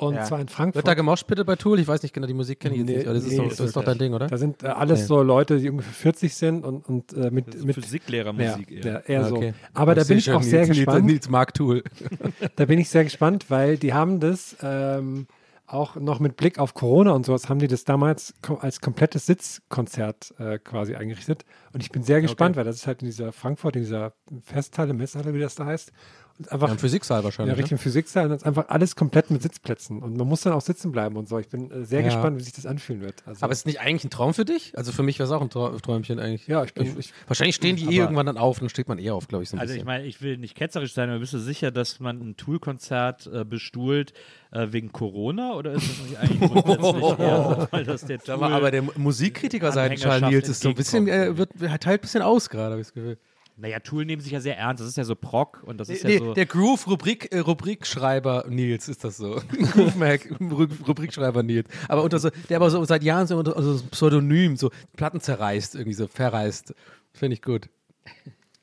Und 0.00 0.14
Ja. 0.14 0.24
zwar 0.24 0.40
in 0.40 0.48
Frankfurt. 0.48 0.76
Wird 0.76 0.88
da 0.88 0.94
gemoscht 0.94 1.26
bitte 1.26 1.44
bei 1.44 1.56
Tool? 1.56 1.78
Ich 1.78 1.86
weiß 1.86 2.02
nicht 2.02 2.14
genau, 2.14 2.26
die 2.26 2.32
Musik 2.32 2.58
kenne 2.60 2.74
ich 2.74 2.80
jetzt 2.80 2.88
Nee, 2.88 2.96
nicht, 2.96 3.06
aber 3.06 3.14
das 3.14 3.24
ist, 3.24 3.30
nee, 3.32 3.36
so, 3.36 3.42
ist 3.44 3.60
das 3.60 3.66
ist 3.66 3.76
doch 3.76 3.84
dein 3.84 3.98
Ding, 3.98 4.14
oder? 4.14 4.28
Da 4.28 4.38
sind 4.38 4.62
äh, 4.62 4.68
alles 4.68 5.00
Nee. 5.00 5.06
so 5.06 5.22
Leute, 5.22 5.58
die 5.58 5.68
ungefähr 5.68 5.92
40 5.92 6.34
sind 6.34 6.64
und, 6.64 6.88
und 6.88 7.12
äh, 7.12 7.30
mit, 7.30 7.48
Das 7.48 7.56
ist 7.56 7.64
mit 7.66 7.74
Physiklehrermusik 7.74 8.70
ja, 8.70 8.76
eher. 9.00 9.08
eher 9.08 9.24
Ah, 9.26 9.30
okay. 9.30 9.50
so. 9.50 9.68
Aber 9.74 9.94
da 9.94 10.00
Ich 10.02 10.08
bin 10.08 10.16
ich 10.16 10.30
auch 10.32 10.42
sehr 10.42 10.64
Nils, 10.64 10.76
gespannt. 10.78 11.04
Nils, 11.04 11.28
mag 11.28 11.52
Tool. 11.52 11.82
Da 12.56 12.64
bin 12.64 12.78
ich 12.78 12.88
sehr 12.88 13.04
gespannt, 13.04 13.46
weil 13.50 13.76
die 13.76 13.92
haben 13.92 14.20
das 14.20 14.56
ähm, 14.62 15.26
auch 15.66 15.96
noch 15.96 16.18
mit 16.18 16.36
Blick 16.36 16.58
auf 16.58 16.72
Corona 16.74 17.12
und 17.12 17.26
sowas 17.26 17.48
haben 17.50 17.58
die 17.58 17.68
das 17.68 17.84
damals 17.84 18.32
ko 18.42 18.54
als 18.54 18.80
komplettes 18.80 19.26
Sitzkonzert 19.26 20.34
äh, 20.38 20.58
quasi 20.58 20.94
eingerichtet. 20.94 21.44
Und 21.72 21.82
ich 21.82 21.90
bin 21.92 22.02
sehr 22.02 22.20
gespannt, 22.22 22.56
weil 22.56 22.64
das 22.64 22.76
ist 22.76 22.86
halt 22.86 23.02
in 23.02 23.06
dieser 23.06 23.32
Frankfurt, 23.32 23.76
in 23.76 23.82
dieser 23.82 24.12
Festhalle, 24.44 24.94
Messhalle, 24.94 25.34
wie 25.34 25.40
das 25.40 25.54
da 25.54 25.66
heißt. 25.66 25.92
Und 26.38 26.50
einfach 26.52 26.68
Ja, 26.68 26.72
im 26.74 26.78
Physiksaal 26.78 27.18
ja, 27.20 27.24
wahrscheinlich. 27.24 27.56
Richtung 27.58 27.78
Physiksaal 27.78 28.24
und 28.24 28.30
das 28.30 28.42
ist 28.42 28.46
einfach 28.46 28.68
alles 28.68 28.96
komplett 28.96 29.30
mit 29.30 29.42
Sitzplätzen. 29.42 30.02
Und 30.02 30.16
man 30.16 30.26
muss 30.26 30.40
dann 30.40 30.52
auch 30.54 30.60
sitzen 30.62 30.90
bleiben 30.92 31.16
und 31.16 31.28
so. 31.28 31.38
Ich 31.38 31.48
bin 31.48 31.70
äh, 31.70 31.84
sehr 31.84 32.00
Ja. 32.00 32.06
gespannt, 32.06 32.38
wie 32.38 32.42
sich 32.42 32.52
das 32.54 32.64
anfühlen 32.66 33.02
wird. 33.02 33.22
Also, 33.26 33.40
ne? 33.40 33.42
Aber 33.44 33.52
ist 33.52 33.58
es 33.60 33.66
nicht 33.66 33.80
eigentlich 33.80 34.04
ein 34.04 34.10
Traum 34.10 34.32
für 34.32 34.44
dich? 34.44 34.76
Also 34.78 34.92
für 34.92 35.02
mich 35.02 35.18
wäre 35.18 35.26
es 35.26 35.32
auch 35.32 35.42
ein 35.42 35.50
Trau- 35.50 35.76
Träumchen 35.78 36.18
eigentlich. 36.18 36.46
ja, 36.46 36.64
ich 36.64 36.72
bin. 36.74 36.98
Ich, 36.98 37.12
Wahrscheinlich 37.26 37.56
stehen 37.56 37.76
die 37.76 37.86
eh 37.94 37.98
irgendwann 37.98 38.26
dann 38.26 38.38
auf, 38.38 38.58
dann 38.60 38.68
steht 38.68 38.88
man 38.88 38.98
eher 38.98 39.14
auf, 39.14 39.28
glaube 39.28 39.44
ich, 39.44 39.50
so 39.50 39.56
ein 39.56 39.60
Also 39.60 39.72
ich 39.72 39.78
bisschen. 39.80 39.86
meine, 39.86 40.06
ich 40.06 40.22
will 40.22 40.38
nicht 40.38 40.54
ketzerisch 40.54 40.94
sein, 40.94 41.10
aber 41.10 41.18
bist 41.18 41.32
du 41.34 41.38
sicher, 41.38 41.70
dass 41.70 42.00
man 42.00 42.20
ein 42.20 42.36
Tool-Konzert 42.36 43.26
äh, 43.32 43.44
bestuhlt 43.44 44.12
äh, 44.52 44.68
wegen 44.70 44.92
Corona 44.92 45.54
oder 45.54 45.72
ist 45.72 45.88
das 45.90 46.06
nicht 46.08 46.18
eigentlich 46.18 46.40
grundsätzlich 46.52 47.18
eher 47.18 47.58
so, 47.60 47.68
weil 47.70 47.84
das 47.84 48.04
der 48.06 48.18
Tool 48.18 48.34
aber, 48.34 48.48
aber 48.50 48.70
der 48.70 48.82
Musikritiker 48.96 49.72
Seitenschal 49.72 50.12
Anhängerschaft 50.24 50.32
Nils 50.32 50.48
ist 50.48 50.62
so 50.62 50.68
ein 50.70 50.74
bisschen, 50.74 51.08
äh, 51.08 51.36
wird, 51.36 51.50
teilt 51.58 51.86
ein 51.86 52.00
bisschen 52.00 52.22
aus 52.22 52.48
gerade, 52.50 52.70
habe 52.72 52.80
ich 52.80 52.86
das 52.86 52.94
Gefühl. 52.94 53.18
Naja, 53.60 53.78
Tool 53.80 54.06
nehmen 54.06 54.22
sich 54.22 54.32
ja 54.32 54.40
sehr 54.40 54.56
ernst. 54.56 54.80
Das 54.80 54.88
ist 54.88 54.96
ja 54.96 55.04
so 55.04 55.14
Prog 55.14 55.62
und 55.66 55.78
das 55.78 55.90
ist 55.90 56.02
Nee, 56.04 56.14
ja 56.14 56.18
so. 56.18 56.32
der 56.34 56.46
Groove 56.46 56.86
Rubrik, 56.86 57.30
äh, 57.30 57.40
Rubrikschreiber 57.40 58.46
Nils 58.48 58.88
ist 58.88 59.04
das 59.04 59.18
so. 59.18 59.42
Groove 59.72 59.96
Mac, 59.96 60.24
Ru- 60.40 60.66
Rubrikschreiber 60.88 61.42
Nils. 61.42 61.68
Aber 61.88 62.02
unter 62.02 62.18
so, 62.18 62.30
der 62.48 62.56
aber 62.56 62.70
so 62.70 62.82
seit 62.84 63.02
Jahren 63.02 63.26
so 63.26 63.36
unter 63.36 63.60
so 63.62 63.72
ein 63.84 63.88
Pseudonym, 63.90 64.56
so 64.56 64.70
Platten 64.96 65.20
zerreißt, 65.20 65.74
irgendwie 65.74 65.92
so 65.92 66.06
verreißt. 66.06 66.74
Finde 67.12 67.34
ich 67.34 67.42
gut. 67.42 67.68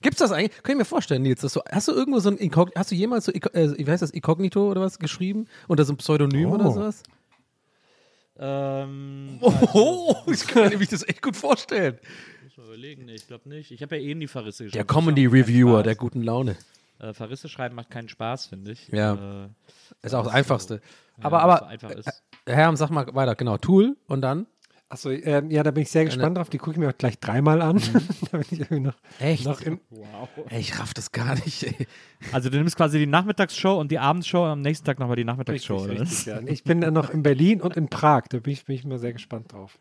Gibt's 0.01 0.19
das 0.19 0.31
eigentlich? 0.31 0.63
Kann 0.63 0.73
ich 0.73 0.77
mir 0.79 0.85
vorstellen, 0.85 1.21
Nils, 1.21 1.41
dass 1.41 1.53
du, 1.53 1.61
hast 1.71 1.87
du 1.87 1.91
irgendwo 1.91 2.19
so 2.19 2.29
ein 2.29 2.37
Inkog 2.37 2.71
hast 2.75 2.89
du 2.91 2.95
jemals 2.95 3.25
so, 3.25 3.31
äh, 3.31 3.41
wie 3.77 3.89
heißt 3.91 4.01
das, 4.01 4.11
Inkognito 4.11 4.69
oder 4.71 4.81
was 4.81 4.97
geschrieben? 4.99 5.45
Unter 5.67 5.85
so 5.85 5.91
einem 5.91 5.97
Pseudonym 5.97 6.49
Oh. 6.51 6.55
oder 6.55 6.71
sowas? 6.71 7.03
ähm, 8.39 9.39
Oh, 9.41 10.15
ich 10.31 10.45
kann 10.47 10.63
mir 10.63 10.69
nämlich 10.69 10.89
das 10.89 11.07
echt 11.07 11.21
gut 11.21 11.35
vorstellen. 11.35 11.97
Mal 12.57 12.65
überlegen, 12.67 13.05
nee, 13.05 13.13
ich 13.15 13.27
glaube 13.27 13.47
nicht. 13.49 13.71
Ich 13.71 13.81
habe 13.81 13.97
ja 13.97 14.01
eh 14.03 14.11
in 14.11 14.19
die 14.19 14.27
Verrisse 14.27 14.65
geschrieben. 14.65 14.73
Der 14.73 14.83
Das 14.85 14.95
macht 14.95 15.05
Comedy 15.05 15.23
keinen 15.25 15.33
Reviewer 15.33 15.71
Spaß. 15.79 15.83
der 15.83 15.95
guten 15.95 16.21
Laune. 16.23 16.55
Äh, 16.99 17.13
Verrisse 17.13 17.47
schreiben 17.49 17.75
macht 17.75 17.89
keinen 17.91 18.09
Spaß, 18.09 18.47
finde 18.47 18.71
ich. 18.71 18.87
Ja. 18.89 19.13
Äh, 19.45 19.47
Ist 20.01 20.15
auch 20.15 20.23
das 20.23 20.31
so- 20.31 20.37
Einfachste. 20.37 20.81
ja, 21.19 21.23
Aber, 21.25 21.37
es 21.37 21.43
aber, 21.43 21.57
so 21.59 21.65
einfach 21.65 21.91
ist. 21.91 22.23
Herr, 22.47 22.75
sag 22.77 22.89
mal 22.89 23.13
weiter, 23.13 23.35
genau. 23.35 23.57
Tool 23.57 23.95
und 24.07 24.21
dann? 24.21 24.47
achso, 24.89 25.09
ähm, 25.11 25.51
ja, 25.51 25.63
da 25.63 25.71
bin 25.71 25.83
ich 25.83 25.91
sehr 25.91 26.05
gespannt 26.05 26.37
drauf. 26.37 26.49
Die 26.49 26.57
gucke 26.57 26.71
ich 26.71 26.77
mir 26.77 26.87
auch 26.89 26.97
gleich 26.97 27.19
dreimal 27.19 27.61
an. 27.61 27.75
da 28.31 28.37
bin 28.37 28.45
ich 28.49 28.59
irgendwie 28.61 28.79
noch, 28.79 28.95
Echt? 29.19 29.43
noch 29.45 29.59
in, 29.59 29.81
Ey, 30.49 30.61
ich 30.61 30.79
raff 30.79 30.93
das 30.93 31.11
gar 31.11 31.35
nicht, 31.35 31.63
ey. 31.63 31.87
Also 32.31 32.49
du 32.49 32.57
nimmst 32.57 32.77
quasi 32.77 32.97
die 32.97 33.05
Nachmittagsshow 33.05 33.77
und 33.79 33.91
die 33.91 33.99
Abendshow 33.99 34.45
und 34.45 34.49
am 34.49 34.61
nächsten 34.61 34.85
Tag 34.85 34.97
nochmal 34.99 35.17
die 35.17 35.25
Nachmittagsshow. 35.25 35.75
Richtig, 35.83 35.99
richtig, 35.99 36.25
ja. 36.27 36.39
Ich 36.45 36.63
bin 36.63 36.79
dann 36.79 36.93
noch 36.93 37.09
in 37.09 37.21
Berlin 37.21 37.59
und 37.61 37.75
in 37.75 37.89
Prag. 37.89 38.23
Da 38.29 38.39
bin 38.39 38.53
ich, 38.53 38.63
bin 38.65 38.75
ich 38.75 38.85
mal 38.85 38.97
sehr 38.97 39.11
gespannt 39.11 39.51
drauf. 39.51 39.77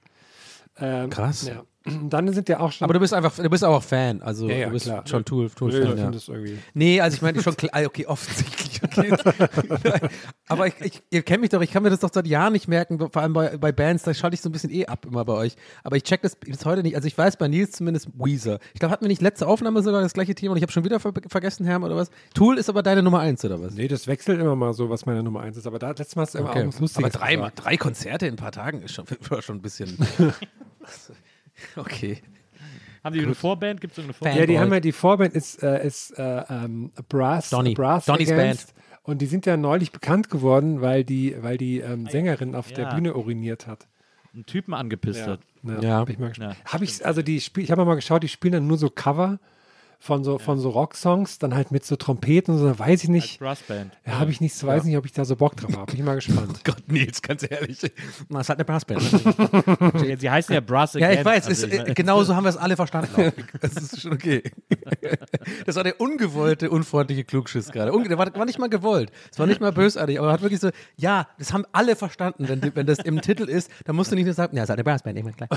Ähm, 0.79 1.09
Krass. 1.09 1.47
Ja. 1.47 1.63
Dann 2.09 2.33
sind 2.33 2.49
ja 2.49 2.61
auch 2.61 2.73
schon. 2.73 2.85
Aber 2.85 2.95
du 2.95 3.01
bist 3.01 3.15
einfach, 3.15 3.35
du 3.35 3.49
bist 3.49 3.65
auch 3.65 3.83
Fan, 3.83 4.23
also 4.23 4.49
Ja, 4.49 4.57
ja, 4.57 4.67
du 4.67 4.73
bist 4.73 4.87
klar. 4.87 5.05
schon 5.07 5.25
Tool, 5.25 5.49
Tool 5.51 5.73
Fan, 5.73 5.97
ja. 5.99 6.11
das 6.11 6.29
irgendwie. 6.29 6.59
Nee, 6.75 7.01
also 7.01 7.15
ich 7.17 7.23
meine 7.23 7.43
schon 7.43 7.57
klar, 7.57 7.71
ah, 7.75 7.85
okay, 7.85 8.07
offensichtlich, 8.07 8.83
okay. 8.83 9.17
Aber 10.49 10.67
ich, 10.67 10.75
ich, 10.81 11.03
ihr 11.11 11.23
kennt 11.23 11.41
mich 11.41 11.51
doch, 11.51 11.61
ich 11.61 11.71
kann 11.71 11.83
mir 11.83 11.91
das 11.91 12.01
doch 12.01 12.11
seit 12.13 12.27
Jahren 12.27 12.53
nicht 12.53 12.69
merken, 12.69 12.99
vor 12.99 13.23
allem 13.23 13.33
bei, 13.33 13.57
bei 13.57 13.73
Bands, 13.73 14.03
da 14.05 14.15
schalte 14.15 14.35
ich 14.35 14.41
so 14.41 14.49
ein 14.49 14.53
bisschen 14.53 14.71
eh 14.71 14.87
ab 14.87 15.07
immer 15.07 15.25
bei 15.25 15.33
euch. 15.35 15.57
Aber 15.85 15.97
ich 15.97 16.03
check 16.03 16.23
das 16.23 16.37
bis 16.37 16.65
heute 16.65 16.83
nicht, 16.83 16.97
also 16.97 17.07
ich 17.09 17.17
weiß 17.17 17.37
bei 17.37 17.49
Nils 17.49 17.73
zumindest 17.73 18.09
Weezer. 18.15 18.59
Ich 18.75 18.81
glaube, 18.81 18.93
hatten 18.93 19.05
wir 19.05 19.09
nicht 19.09 19.23
letzte 19.23 19.47
Aufnahme 19.47 19.83
sogar 19.83 20.03
das 20.03 20.13
gleiche 20.13 20.35
Thema 20.35 20.53
und 20.53 20.59
ich 20.59 20.63
habe 20.63 20.73
schon 20.73 20.85
wieder 20.85 21.01
ver 21.01 21.13
vergessen, 21.29 21.65
Herm, 21.67 21.85
oder 21.85 21.97
was? 21.97 22.11
Tool 22.35 22.59
ist 22.59 22.69
aber 22.69 22.83
deine 22.83 23.03
Nummer 23.03 23.21
eins, 23.21 23.45
oder 23.45 23.61
was? 23.61 23.75
Nee, 23.75 23.89
das 23.89 24.07
wechselt 24.07 24.41
immer 24.41 24.57
mal 24.57 24.73
so, 24.73 24.91
was 24.91 25.07
meine 25.07 25.23
Nummer 25.23 25.41
eins 25.41 25.57
ist. 25.57 25.67
Aber 25.67 25.79
da 25.79 25.89
letztes 25.89 26.17
Mal 26.17 26.27
du 26.27 26.39
immer 26.39 26.51
auch 26.51 26.57
Okay. 26.57 26.69
was 26.69 26.81
Lustiges 26.81 27.15
Aber 27.15 27.25
drei, 27.25 27.51
drei 27.55 27.77
Konzerte 27.77 28.27
in 28.27 28.35
ein 28.35 28.37
paar 28.37 28.53
Tagen 28.53 28.83
ist 28.83 28.95
schon, 28.95 29.05
schon 29.41 29.57
ein 29.57 29.63
bisschen. 29.63 29.97
okay. 31.77 32.23
Haben 33.05 33.15
die 33.15 33.23
eine 33.23 33.35
Vorband? 33.35 33.81
Gibt 33.81 33.97
es 33.97 34.03
eine 34.03 34.13
Vorband? 34.13 34.39
Ja, 34.39 34.47
die 34.47 34.59
haben 34.59 34.73
ja, 34.73 34.81
die 34.81 34.93
Vorband 34.93 35.35
ist, 35.35 35.63
äh, 35.63 35.87
ist 35.87 36.19
äh, 36.19 36.43
ähm, 36.51 36.91
Brass, 37.09 37.51
Donny. 37.51 37.75
Brass 37.75 38.07
Donny's 38.07 38.31
Against. 38.33 38.75
Und 39.05 39.23
die 39.23 39.27
sind 39.27 39.47
ja 39.47 39.57
neulich 39.57 39.93
bekannt 39.93 40.29
geworden, 40.31 40.81
weil 40.81 41.05
die, 41.05 41.37
weil 41.41 41.57
die 41.57 41.79
ähm, 41.79 42.07
Sängerin 42.09 42.57
auf 42.57 42.73
der 42.73 42.87
Ja. 42.87 42.95
Bühne 42.95 43.15
uriniert 43.15 43.69
hat. 43.69 43.87
Einen 44.35 44.45
Typen 44.47 44.75
angepisst 44.75 45.27
hat. 45.27 45.41
Ja, 45.63 45.81
Ja. 45.81 45.91
Hab 45.99 46.09
ich 46.09 46.19
mal 46.19 46.31
gespannt. 46.31 46.57
Ja, 46.65 46.73
Hab 46.73 46.83
ich, 46.83 47.07
also 47.07 47.23
die 47.23 47.41
Spiel, 47.41 47.63
ich 47.63 47.71
habe 47.71 47.85
mal 47.85 47.95
geschaut, 47.95 48.25
die 48.25 48.29
spielen 48.29 48.53
dann 48.55 48.67
nur 48.67 48.79
so 48.79 48.91
Cover 48.91 49.39
von 49.99 50.23
so, 50.25 50.39
von 50.39 50.59
so 50.59 50.71
Rocksongs, 50.71 51.39
dann 51.39 51.55
halt 51.55 51.73
mit 51.73 51.85
so 51.85 51.97
Trompeten 51.97 52.55
und 52.55 52.61
so, 52.61 52.67
da 52.69 52.79
weiß 52.79 53.03
ich 53.05 53.09
Als 53.09 53.09
nicht. 53.09 53.39
Brassband. 53.41 53.93
Ja, 54.07 54.19
habe 54.21 54.31
ich 54.31 54.41
nicht, 54.41 54.55
so 54.55 54.67
weiß 54.67 54.85
nicht, 54.85 54.97
ob 54.97 55.05
ich 55.07 55.13
da 55.13 55.25
so 55.25 55.37
Bock 55.37 55.57
drauf 55.57 55.77
habe. 55.77 55.87
Bin 55.87 55.97
ich 56.01 56.05
mal 56.07 56.15
gespannt. 56.15 56.61
Gott, 56.65 56.83
Nils, 56.87 57.23
ganz 57.23 57.45
ehrlich. 57.51 57.79
Das 57.81 57.91
ist 58.43 58.49
halt 58.49 58.51
eine 58.59 58.65
Brassband. 58.65 59.03
Sie- 59.03 60.17
Sie 60.19 60.31
heißen 60.31 60.55
ja 60.55 60.61
Brass 60.61 60.95
Ja, 60.95 61.11
ich 61.11 61.25
weiß, 61.25 61.47
also 61.49 61.67
ist, 61.67 61.73
ich 61.73 61.83
mein- 61.83 61.95
genau 61.95 62.23
so 62.25 62.35
haben 62.37 62.45
wir 62.45 62.51
es 62.51 62.57
alle 62.57 62.77
verstanden. 62.77 63.33
Das 63.61 63.73
ist 63.75 64.01
schon 64.01 64.13
okay. 64.13 64.43
Das 65.67 65.77
war 65.77 65.83
der 65.85 66.01
ungewollte, 66.01 66.71
unfreundliche 66.71 67.25
Klugschiss 67.25 67.71
gerade. 67.73 67.93
Unge 67.93 68.09
der 68.09 68.19
war, 68.19 68.33
war 68.35 68.45
nicht 68.45 68.59
mal 68.59 68.69
gewollt. 68.69 69.11
Es 69.33 69.39
war 69.39 69.47
nicht 69.47 69.61
mal 69.61 69.73
bösartig, 69.73 70.19
aber 70.19 70.29
er 70.29 70.33
hat 70.35 70.43
wirklich 70.43 70.61
so, 70.61 70.71
ja, 70.97 71.27
das 71.39 71.53
haben 71.53 71.65
alle 71.73 71.97
verstanden. 71.97 72.49
Wenn, 72.49 72.75
wenn 72.75 72.87
das 72.87 72.99
im 72.99 73.21
Titel 73.21 73.45
ist, 73.45 73.71
dann 73.85 73.97
musst 73.97 74.11
du 74.13 74.15
nicht 74.15 74.25
nur 74.27 74.35
sagen, 74.35 74.57
ja, 74.57 74.63
es 74.63 74.69
ist 74.69 74.73
eine 74.75 74.85
Brassband, 74.85 75.19
immer 75.19 75.33
klar. 75.33 75.49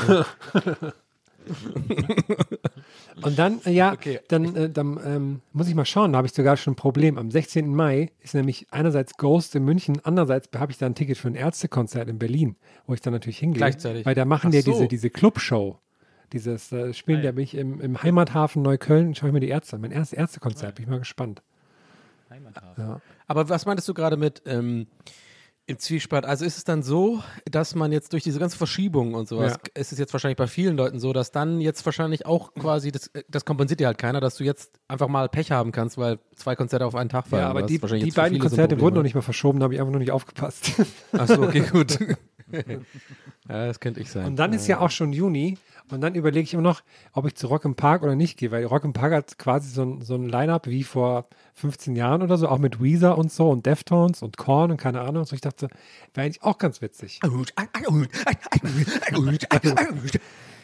Und 3.22 3.40
dann, 3.40 3.60
äh, 3.66 3.72
ja, 3.72 3.94
Okay. 3.94 4.20
dann, 4.28 4.56
äh, 4.56 4.70
dann 4.70 5.00
ähm, 5.06 5.42
muss 5.54 5.68
ich 5.68 5.76
mal 5.76 5.86
schauen, 5.86 6.14
da 6.14 6.18
habe 6.18 6.28
ich 6.28 6.34
sogar 6.34 6.58
schon 6.58 6.74
ein 6.74 6.76
Problem. 6.76 7.18
Am 7.18 7.32
16. 7.32 7.74
Mai 7.74 8.12
ist 8.22 8.34
nämlich 8.34 8.68
einerseits 8.72 9.18
Ghost 9.18 9.56
in 9.56 9.64
München, 9.64 10.00
andererseits 10.04 10.50
habe 10.58 10.72
ich 10.72 10.78
da 10.78 10.86
ein 10.86 10.96
Ticket 10.96 11.18
für 11.18 11.28
ein 11.28 11.36
Ärztekonzert 11.36 12.08
in 12.10 12.20
Berlin, 12.20 12.56
wo 12.88 12.94
ich 12.94 13.02
dann 13.02 13.14
natürlich 13.14 13.40
hingehe. 13.40 13.58
Gleichzeitig. 13.60 14.06
Weil 14.06 14.16
da 14.16 14.26
machen 14.26 14.48
Ach 14.48 14.52
die 14.52 14.62
so. 14.62 14.72
diese, 14.72 14.88
diese 14.88 15.10
Clubshow. 15.10 15.80
Dieses 16.34 16.72
äh, 16.72 16.94
Spielen, 16.94 17.24
da 17.24 17.32
bin 17.32 17.44
ich 17.44 17.56
im, 17.56 17.82
im 17.82 18.04
Heimathafen 18.04 18.62
Neukölln, 18.62 19.16
schaue 19.16 19.30
ich 19.30 19.34
mir 19.34 19.40
die 19.40 19.50
Ärzte 19.50 19.76
an. 19.76 19.82
Mein 19.82 19.92
erstes 19.92 20.18
Ärztekonzert, 20.18 20.76
bin 20.76 20.84
ich 20.84 20.90
mal 20.90 21.00
gespannt. 21.00 21.42
Ja. 22.78 23.02
Aber 23.28 23.50
was 23.50 23.66
meintest 23.66 23.90
du 23.90 23.96
gerade 23.96 24.16
mit 24.16 24.44
ähm, 24.46 24.86
im 25.70 25.78
Zwiespalt? 25.78 26.26
Also 26.26 26.46
ist 26.46 26.58
es 26.58 26.64
dann 26.64 26.82
so, 26.84 27.22
dass 27.50 27.76
man 27.76 27.92
jetzt 27.92 28.12
durch 28.14 28.24
diese 28.24 28.40
ganze 28.40 28.58
Verschiebung 28.58 29.14
und 29.14 29.28
sowas, 29.28 29.54
Ja. 29.54 29.82
ist 29.82 29.92
es 29.92 30.00
jetzt 30.00 30.12
wahrscheinlich 30.14 30.38
bei 30.38 30.48
vielen 30.48 30.76
Leuten 30.76 31.00
so, 31.00 31.14
dass 31.14 31.32
dann 31.32 31.62
jetzt 31.62 31.86
wahrscheinlich 31.86 32.26
auch 32.26 32.54
quasi, 32.56 32.92
das, 32.92 33.08
äh, 33.08 33.24
das 33.30 33.46
kompensiert 33.46 33.80
dir 33.80 33.88
halt 33.88 33.98
keiner, 34.00 34.20
dass 34.20 34.36
du 34.36 34.44
jetzt 34.44 34.72
einfach 34.88 35.08
mal 35.08 35.30
Pech 35.30 35.52
haben 35.52 35.72
kannst, 35.72 35.98
weil 35.98 36.20
zwei 36.36 36.56
Konzerte 36.56 36.86
auf 36.86 36.96
einen 36.96 37.10
Tag 37.10 37.28
fallen. 37.28 37.44
Ja, 37.44 37.50
aber 37.50 37.62
die, 37.62 37.78
die 37.78 38.12
beiden 38.12 38.38
so 38.38 38.48
Konzerte 38.48 38.70
Problem 38.76 38.82
wurden 38.82 38.96
noch 38.96 39.04
nicht 39.04 39.16
mal 39.16 39.22
verschoben, 39.22 39.60
da 39.60 39.66
habe 39.66 39.76
ich 39.76 39.80
einfach 39.80 39.94
noch 39.94 40.00
nicht 40.00 40.12
aufgepasst. 40.12 40.72
Achso, 41.12 41.44
okay, 41.44 41.62
gut. 41.72 42.00
ja, 42.52 43.68
das 43.68 43.80
könnte 43.80 44.00
ich 44.00 44.10
sein. 44.12 44.26
Und 44.26 44.36
dann 44.38 44.54
ist 44.54 44.68
ja 44.68 44.80
auch 44.80 44.90
schon 44.90 45.14
Juni 45.14 45.58
und 45.92 46.02
dann 46.02 46.16
überlege 46.16 46.44
ich 46.44 46.54
immer 46.54 46.64
noch, 46.64 46.82
ob 47.14 47.26
ich 47.26 47.36
zu 47.36 47.48
Rock 47.48 47.66
im 47.66 47.76
Park 47.76 48.04
oder 48.04 48.16
nicht 48.16 48.38
gehe, 48.38 48.52
weil 48.52 48.64
Rock 48.66 48.84
im 48.84 48.94
Park 48.94 49.14
hat 49.14 49.38
quasi 49.38 49.70
so 49.70 49.84
ein, 49.84 50.02
so 50.02 50.16
ein 50.16 50.28
Line-Up 50.28 50.68
wie 50.68 50.84
vor 50.84 51.28
15 51.56 51.96
Jahren 51.96 52.22
oder 52.22 52.38
so, 52.38 52.48
auch 52.48 52.58
mit 52.60 52.82
Weezer 52.82 53.18
und 53.18 53.32
so 53.32 53.50
und 53.50 53.66
Deftones 53.66 54.22
und 54.22 54.38
Korn 54.38 54.72
und 54.72 54.78
keine 54.78 55.02
Ahnung. 55.02 55.18
Und 55.18 55.28
so. 55.28 55.36
Ich 55.36 55.42
dachte, 55.42 55.68
wäre 56.14 56.26
eigentlich 56.26 56.44
auch 56.44 56.58
ganz 56.58 56.82
witzig. 56.82 57.20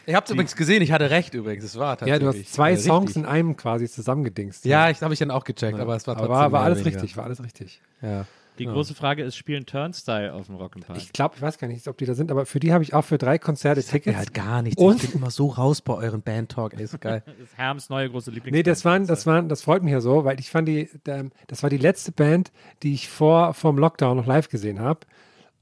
Ihr 0.08 0.16
habt 0.16 0.28
es 0.28 0.34
übrigens 0.34 0.56
gesehen, 0.56 0.84
ich 0.84 0.92
hatte 0.92 1.10
recht 1.10 1.34
übrigens, 1.34 1.64
es 1.64 1.78
war 1.78 1.92
Ja, 1.92 1.96
tatsächlich. 1.96 2.20
du 2.22 2.28
hast 2.28 2.54
zwei 2.54 2.74
äh, 2.74 2.78
Songs 2.78 3.08
richtig. 3.08 3.24
in 3.24 3.28
einem 3.28 3.58
quasi 3.58 3.90
zusammengedingst. 3.90 4.66
Ja, 4.66 4.90
ich 4.92 5.02
habe 5.02 5.14
ich 5.14 5.20
dann 5.20 5.32
auch 5.32 5.44
gecheckt, 5.44 5.80
aber 5.80 5.96
es 5.96 6.06
war 6.06 6.16
aber 6.16 6.28
trotzdem 6.28 6.36
war, 6.36 6.52
war 6.52 6.60
mehr 6.60 6.66
alles 6.66 6.80
weniger. 6.86 7.02
richtig, 7.02 7.18
war 7.18 7.24
alles 7.26 7.44
richtig. 7.44 7.82
Ja. 8.02 8.26
Die 8.60 8.66
große 8.66 8.96
Frage 8.96 9.24
ist, 9.24 9.36
spielen 9.36 9.66
Turnstyle 9.66 10.34
auf 10.34 10.46
dem 10.48 10.56
Rock'n'Park? 10.58 10.96
Ich 10.98 11.12
glaube, 11.14 11.36
ich 11.36 11.42
weiß 11.42 11.58
gar 11.58 11.68
nicht, 11.68 11.88
ob 11.88 11.98
die 11.98 12.06
da 12.06 12.14
sind, 12.14 12.32
aber 12.32 12.46
für 12.46 12.60
die 12.60 12.74
habe 12.74 12.84
ich 12.84 12.94
auch 12.94 13.04
für 13.04 13.18
drei 13.18 13.38
Konzerte 13.38 13.82
Ja, 13.82 13.88
Tickets. 13.88 14.18
halt 14.18 14.34
gar 14.34 14.62
nichts. 14.62 14.82
Und- 14.82 15.04
Ich 15.04 15.12
bin 15.12 15.20
immer 15.22 15.32
so 15.32 15.48
raus 15.48 15.82
bei 15.82 15.94
euren 15.94 16.22
Band-Talk, 16.22 16.74
ey, 16.74 16.84
ist 16.84 17.00
geil. 17.02 17.24
Das 17.26 17.36
ist 17.40 17.58
Herms 17.58 17.90
neue 17.90 18.10
große 18.10 18.32
Lieblings 18.32 18.56
Nee, 18.56 18.64
das 18.64 18.86
waren, 18.86 19.08
das 19.08 19.26
waren, 19.26 19.50
das 19.50 19.62
freut 19.62 19.84
mich 19.84 19.92
ja 19.92 20.02
so, 20.02 20.24
weil 20.26 20.40
ich 20.40 20.50
fand 20.50 20.68
die, 20.68 20.90
ähm, 21.08 21.32
das 21.48 21.64
war 21.64 21.70
die 21.70 21.78
letzte 21.78 22.12
Band, 22.12 22.52
die 22.84 22.94
ich 22.94 23.10
vor 23.10 23.54
vom 23.54 23.78
Lockdown 23.78 24.18
noch 24.18 24.26
live 24.26 24.50
gesehen 24.50 24.80
habe. 24.80 25.02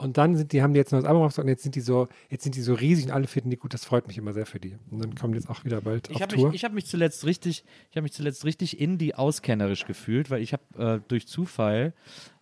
Und 0.04 0.18
dann 0.18 0.36
sind 0.36 0.51
die, 0.51 0.62
haben 0.62 0.74
die 0.74 0.80
jetzt 0.80 0.91
noch 0.91 0.99
das 0.99 1.08
Album 1.08 1.24
rausgebracht 1.24 1.45
und 1.45 1.49
jetzt 1.49 1.64
sind 1.64 1.76
die 1.76 1.82
so, 1.82 2.08
jetzt 2.30 2.43
sind 2.43 2.56
die 2.56 2.62
so 2.62 2.74
riesig 2.74 3.06
und 3.06 3.12
alle 3.12 3.28
finden 3.28 3.49
die 3.49 3.58
gut. 3.58 3.74
Das 3.74 3.86
freut 3.86 4.08
mich 4.08 4.18
immer 4.18 4.34
sehr 4.34 4.45
für 4.45 4.60
die. 4.60 4.76
Und 4.91 5.04
dann 5.04 5.16
kommen 5.16 5.34
die 5.34 5.39
jetzt 5.39 5.49
auch 5.49 5.64
wieder 5.66 5.82
bald 5.82 6.10
Ich 6.10 6.18
auf 6.18 6.22
habe 6.22 6.36
Tour. 6.36 6.47
mich, 6.47 6.56
ich 6.56 6.64
hab 6.64 6.74
mich 6.74 6.86
zuletzt 6.86 7.26
richtig, 7.26 7.64
ich 7.89 7.97
habe 7.97 8.04
mich 8.04 8.14
zuletzt 8.14 8.45
richtig 8.45 8.80
indie 8.80 9.16
auskennerisch 9.16 9.86
gefühlt, 9.86 10.30
weil 10.30 10.41
ich 10.41 10.54
habe 10.54 10.64
äh, 10.78 10.99
durch 11.08 11.28
Zufall 11.28 11.93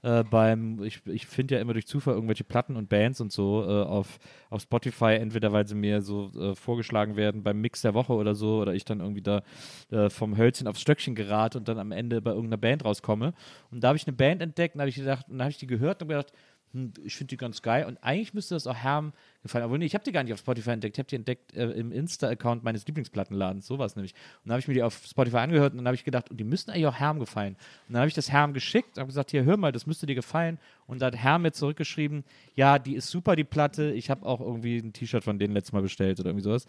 äh, 0.03 0.23
beim, 0.23 0.81
ich, 0.83 1.01
ich 1.05 1.27
finde 1.27 1.55
ja 1.55 1.61
immer 1.61 1.73
durch 1.73 1.85
Zufall 1.87 2.15
irgendwelche 2.15 2.43
Platten 2.43 2.75
und 2.75 2.89
Bands 2.89 3.21
und 3.21 3.31
so 3.31 3.63
äh, 3.63 3.83
auf, 3.83 4.19
auf 4.49 4.61
Spotify, 4.61 5.13
entweder 5.13 5.51
weil 5.51 5.67
sie 5.67 5.75
mir 5.75 6.01
so 6.01 6.31
äh, 6.39 6.55
vorgeschlagen 6.55 7.15
werden 7.15 7.43
beim 7.43 7.61
Mix 7.61 7.81
der 7.81 7.93
Woche 7.93 8.13
oder 8.13 8.33
so, 8.33 8.59
oder 8.61 8.73
ich 8.73 8.85
dann 8.85 8.99
irgendwie 8.99 9.21
da 9.21 9.43
äh, 9.91 10.09
vom 10.09 10.37
Hölzchen 10.37 10.67
aufs 10.67 10.81
Stöckchen 10.81 11.13
gerate 11.15 11.57
und 11.57 11.67
dann 11.67 11.77
am 11.77 11.91
Ende 11.91 12.21
bei 12.21 12.31
irgendeiner 12.31 12.57
Band 12.57 12.83
rauskomme. 12.83 13.33
Und 13.69 13.83
da 13.83 13.89
habe 13.89 13.97
ich 13.97 14.07
eine 14.07 14.15
Band 14.15 14.41
entdeckt 14.41 14.75
und 14.75 14.79
da 14.79 14.83
habe 14.83 14.89
ich 14.89 14.95
gedacht, 14.95 15.29
und 15.29 15.37
da 15.37 15.43
habe 15.43 15.51
ich 15.51 15.57
die 15.57 15.67
gehört 15.67 16.01
und 16.01 16.07
gedacht, 16.07 16.31
hm, 16.73 16.93
ich 17.03 17.15
finde 17.15 17.29
die 17.29 17.37
ganz 17.37 17.61
geil 17.61 17.85
und 17.85 18.01
eigentlich 18.03 18.33
müsste 18.33 18.55
das 18.55 18.67
auch 18.67 18.75
Herm 18.75 19.13
gefallen. 19.43 19.63
Aber 19.65 19.77
nee, 19.77 19.85
ich 19.85 19.93
habe 19.93 20.03
die 20.03 20.11
gar 20.11 20.23
nicht 20.23 20.33
auf 20.33 20.39
Spotify 20.39 20.71
entdeckt. 20.71 20.95
Ich 20.95 20.99
habe 20.99 21.09
die 21.09 21.15
entdeckt 21.15 21.53
äh, 21.55 21.71
im 21.71 21.91
Insta-Account 21.91 22.63
meines 22.63 22.85
Lieblingsplattenladens, 22.87 23.67
sowas 23.67 23.95
nämlich. 23.95 24.13
Und 24.13 24.45
dann 24.45 24.53
habe 24.53 24.59
ich 24.61 24.67
mir 24.67 24.73
die 24.75 24.83
auf 24.83 25.01
Spotify 25.05 25.37
angehört 25.37 25.73
und 25.73 25.79
dann 25.79 25.87
habe 25.87 25.95
ich 25.95 26.03
gedacht, 26.03 26.29
und 26.29 26.37
die 26.37 26.43
müssten 26.43 26.71
eigentlich 26.71 26.87
auch 26.87 26.95
Herm 26.95 27.19
gefallen. 27.19 27.55
Und 27.87 27.93
dann 27.93 28.01
habe 28.01 28.07
ich 28.07 28.13
das 28.13 28.31
Herm 28.31 28.53
geschickt, 28.53 28.97
habe 28.97 29.07
gesagt, 29.07 29.31
hier, 29.31 29.43
hör 29.43 29.57
mal, 29.57 29.71
das 29.71 29.85
müsste 29.85 30.05
dir 30.05 30.15
gefallen. 30.15 30.59
Und 30.87 31.01
da 31.01 31.07
hat 31.07 31.15
Herm 31.15 31.41
mir 31.43 31.51
zurückgeschrieben, 31.51 32.23
ja, 32.55 32.79
die 32.79 32.95
ist 32.95 33.09
super, 33.09 33.35
die 33.35 33.43
Platte. 33.43 33.91
Ich 33.91 34.09
habe 34.09 34.25
auch 34.25 34.41
irgendwie 34.41 34.77
ein 34.77 34.93
T-Shirt 34.93 35.23
von 35.23 35.39
denen 35.39 35.53
letztes 35.53 35.73
Mal 35.73 35.81
bestellt 35.81 36.19
oder 36.19 36.29
irgendwie 36.29 36.43
sowas. 36.43 36.65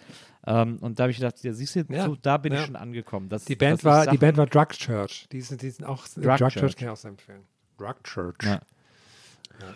Ähm, 0.46 0.78
und 0.80 0.98
da 0.98 1.04
habe 1.04 1.10
ich 1.10 1.18
gedacht, 1.18 1.42
ja, 1.42 1.52
siehst 1.52 1.76
du, 1.76 1.84
Ja, 1.88 2.06
so, 2.06 2.16
da 2.16 2.36
bin 2.36 2.52
ja. 2.52 2.60
ich 2.60 2.66
schon 2.66 2.76
angekommen. 2.76 3.28
Das, 3.28 3.44
Die 3.44 3.56
Band 3.56 3.84
war, 3.84 4.06
die 4.06 4.18
Band 4.18 4.36
war 4.36 4.46
Drug 4.46 4.70
Church. 4.70 5.26
Die 5.30 5.40
sind, 5.40 5.62
die 5.62 5.70
sind 5.70 5.84
auch 5.84 6.06
Drug 6.08 6.22
Drug, 6.22 6.36
Church. 6.38 6.54
Church 6.54 6.76
kann 6.76 6.88
ich 6.88 6.92
auch 6.92 6.96
sehr 6.96 7.10
empfehlen. 7.10 7.42
Drug 7.78 8.02
Church. 8.04 8.36
Ja. 8.44 8.60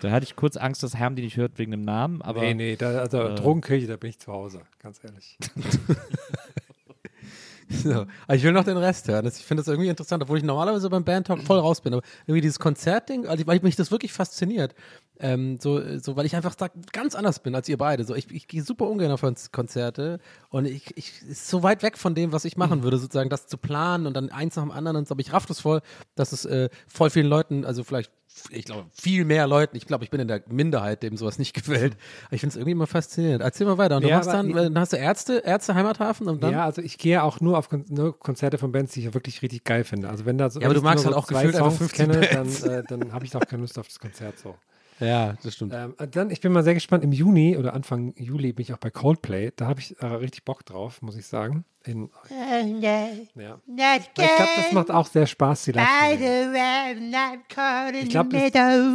Da 0.01 0.11
hatte 0.11 0.25
ich 0.25 0.37
kurz 0.37 0.57
Angst, 0.57 0.83
dass 0.83 0.95
Herm 0.97 1.17
die 1.17 1.23
nicht 1.23 1.37
hört 1.37 1.59
wegen 1.59 1.71
dem 1.71 1.83
Namen, 1.83 2.21
aber 2.23 2.41
nee, 2.41 2.55
nee, 2.55 2.77
da, 2.77 2.99
also 2.99 3.21
äh, 3.23 3.35
Drogenkirche, 3.35 3.87
da 3.87 3.97
bin 3.97 4.11
ich 4.11 4.19
zu 4.19 4.33
Hause, 4.33 4.63
ganz 4.83 5.01
ehrlich. 5.03 5.37
So. 7.69 8.07
Aber 8.27 8.37
ich 8.37 8.45
will 8.45 8.53
noch 8.53 8.63
den 8.63 8.77
Rest 8.77 9.09
hören. 9.09 9.25
Das, 9.25 9.39
ich 9.39 9.45
finde 9.45 9.61
das 9.63 9.69
irgendwie 9.69 9.89
interessant, 9.89 10.23
obwohl 10.23 10.39
ich 10.39 10.45
normalerweise 10.45 10.89
beim 10.89 11.05
Bandtalk 11.05 11.43
voll 11.43 11.59
raus 11.59 11.81
bin. 11.81 11.95
Aber 11.95 12.03
irgendwie 12.27 12.41
dieses 12.41 12.61
Konzertding, 12.61 13.27
also, 13.27 13.45
weil 13.49 13.59
mich 13.61 13.75
das 13.75 13.91
wirklich 13.91 14.13
fasziniert. 14.13 14.75
Ähm, 15.19 15.59
so, 15.61 15.99
so, 15.99 16.15
weil 16.15 16.27
ich 16.27 16.37
einfach 16.37 16.55
da 16.55 16.69
ganz 16.93 17.17
anders 17.17 17.41
bin 17.41 17.57
als 17.57 17.69
ihr 17.69 17.77
beide. 17.77 18.05
So, 18.05 18.15
ich, 18.15 18.31
ich 18.31 18.47
gehe 18.47 18.63
super 18.63 18.89
ungern 18.89 19.11
auf 19.11 19.25
Konz- 19.25 19.51
Konzerte 19.51 20.21
und 20.51 20.67
ich, 20.67 20.97
ich 20.97 21.23
ist 21.23 21.49
so 21.49 21.65
weit 21.65 21.83
weg 21.83 21.99
von 21.99 22.15
dem, 22.15 22.33
was 22.33 22.45
ich 22.45 22.57
machen 22.57 22.85
würde, 22.85 22.99
sozusagen 22.99 23.31
das 23.31 23.49
zu 23.49 23.57
planen 23.59 24.07
und 24.07 24.15
dann 24.15 24.29
eins 24.31 24.55
nach 24.55 24.63
dem 24.63 24.71
anderen 24.71 24.99
und 24.99 25.09
so. 25.09 25.15
Aber 25.15 25.21
ich 25.21 25.33
raff 25.33 25.47
das 25.47 25.59
voll, 25.61 25.81
dass 26.15 26.31
es 26.31 26.45
äh, 26.45 26.69
voll 26.87 27.11
vielen 27.11 27.27
Leuten, 27.27 27.65
also 27.65 27.83
vielleicht 27.83 28.13
ich 28.51 28.65
glaube, 28.65 28.87
viel 28.93 29.25
mehr 29.25 29.47
Leuten, 29.47 29.77
ich 29.77 29.87
glaube, 29.87 30.05
ich 30.05 30.11
bin 30.11 30.21
in 30.21 30.29
der 30.29 30.43
Minderheit, 30.49 31.03
dem 31.03 31.17
sowas 31.17 31.39
nicht 31.39 31.55
gefällt. 31.55 31.97
Aber 32.27 32.35
ich 32.35 32.41
finde 32.41 32.51
es 32.53 32.57
irgendwie 32.57 32.73
immer 32.73 32.87
faszinierend. 32.87 33.43
Erzähl 33.43 33.67
mal 33.67 33.79
weiter. 33.79 33.97
Und 33.97 34.03
du 34.03 34.09
Ja, 34.09 34.17
machst 34.17 34.33
dann, 34.33 34.53
dann 34.53 34.79
hast 34.79 34.93
du 34.93 34.97
Ärzte, 34.97 35.39
Ärzte 35.45 35.75
Heimathafen 35.75 36.29
und 36.29 36.43
dann. 36.43 36.53
Ja, 36.53 36.65
also 36.65 36.83
ich 36.83 36.99
gehe 36.99 37.23
auch 37.23 37.41
nur 37.41 37.59
auf 37.59 37.69
Kon 37.69 37.85
nur 37.89 38.19
Konzerte 38.19 38.59
von 38.59 38.73
Bands, 38.73 38.93
die 38.93 39.01
ich 39.01 39.09
auch 39.09 39.15
wirklich 39.15 39.43
richtig 39.43 39.65
geil 39.65 39.85
finde. 39.85 40.09
Also 40.09 40.27
wenn 40.27 40.39
da 40.39 40.51
so 40.51 40.61
Ja, 40.61 40.67
aber 40.67 40.75
du 40.75 40.83
magst 40.83 41.05
halt 41.05 41.15
auch 41.15 41.27
gefühlt 41.27 41.55
einfach 41.55 41.71
Songs 41.73 41.93
50 41.93 41.97
kenne, 41.97 42.27
Bands. 42.27 42.61
dann, 42.61 42.71
äh, 42.71 42.83
dann 42.87 43.13
habe 43.13 43.25
ich 43.25 43.31
da 43.31 43.39
auch 43.39 43.47
keine 43.47 43.63
Lust 43.63 43.79
auf 43.79 43.87
das 43.89 43.99
Konzert 43.99 44.39
so. 44.39 44.55
Ja, 44.99 45.35
das 45.43 45.55
stimmt. 45.55 45.75
Ähm, 45.75 45.95
dann, 46.11 46.31
ich 46.31 46.41
bin 46.41 46.53
mal 46.53 46.63
sehr 46.63 46.75
gespannt, 46.75 47.05
im 47.05 47.13
Juni 47.13 47.57
oder 47.57 47.75
Anfang 47.75 48.15
Juli 48.17 48.53
bin 48.53 48.63
ich 48.63 48.73
auch 48.73 48.79
bei 48.79 48.91
Coldplay. 48.91 49.53
Da 49.55 49.67
habe 49.67 49.81
ich 49.81 50.01
äh, 50.01 50.07
richtig 50.07 50.45
Bock 50.45 50.65
drauf, 50.65 51.03
muss 51.03 51.17
ich 51.17 51.27
sagen. 51.27 51.65
In, 51.85 52.11
ja. 53.35 53.53
Aber 53.53 54.01
ich 54.01 54.15
glaube, 54.15 54.51
das 54.57 54.73
macht 54.73 54.91
auch 54.91 55.07
sehr 55.07 55.27
Spaß, 55.27 55.65
die 55.65 55.73
live. 55.73 55.87
Ich 58.03 58.09
glaube, 58.11 58.31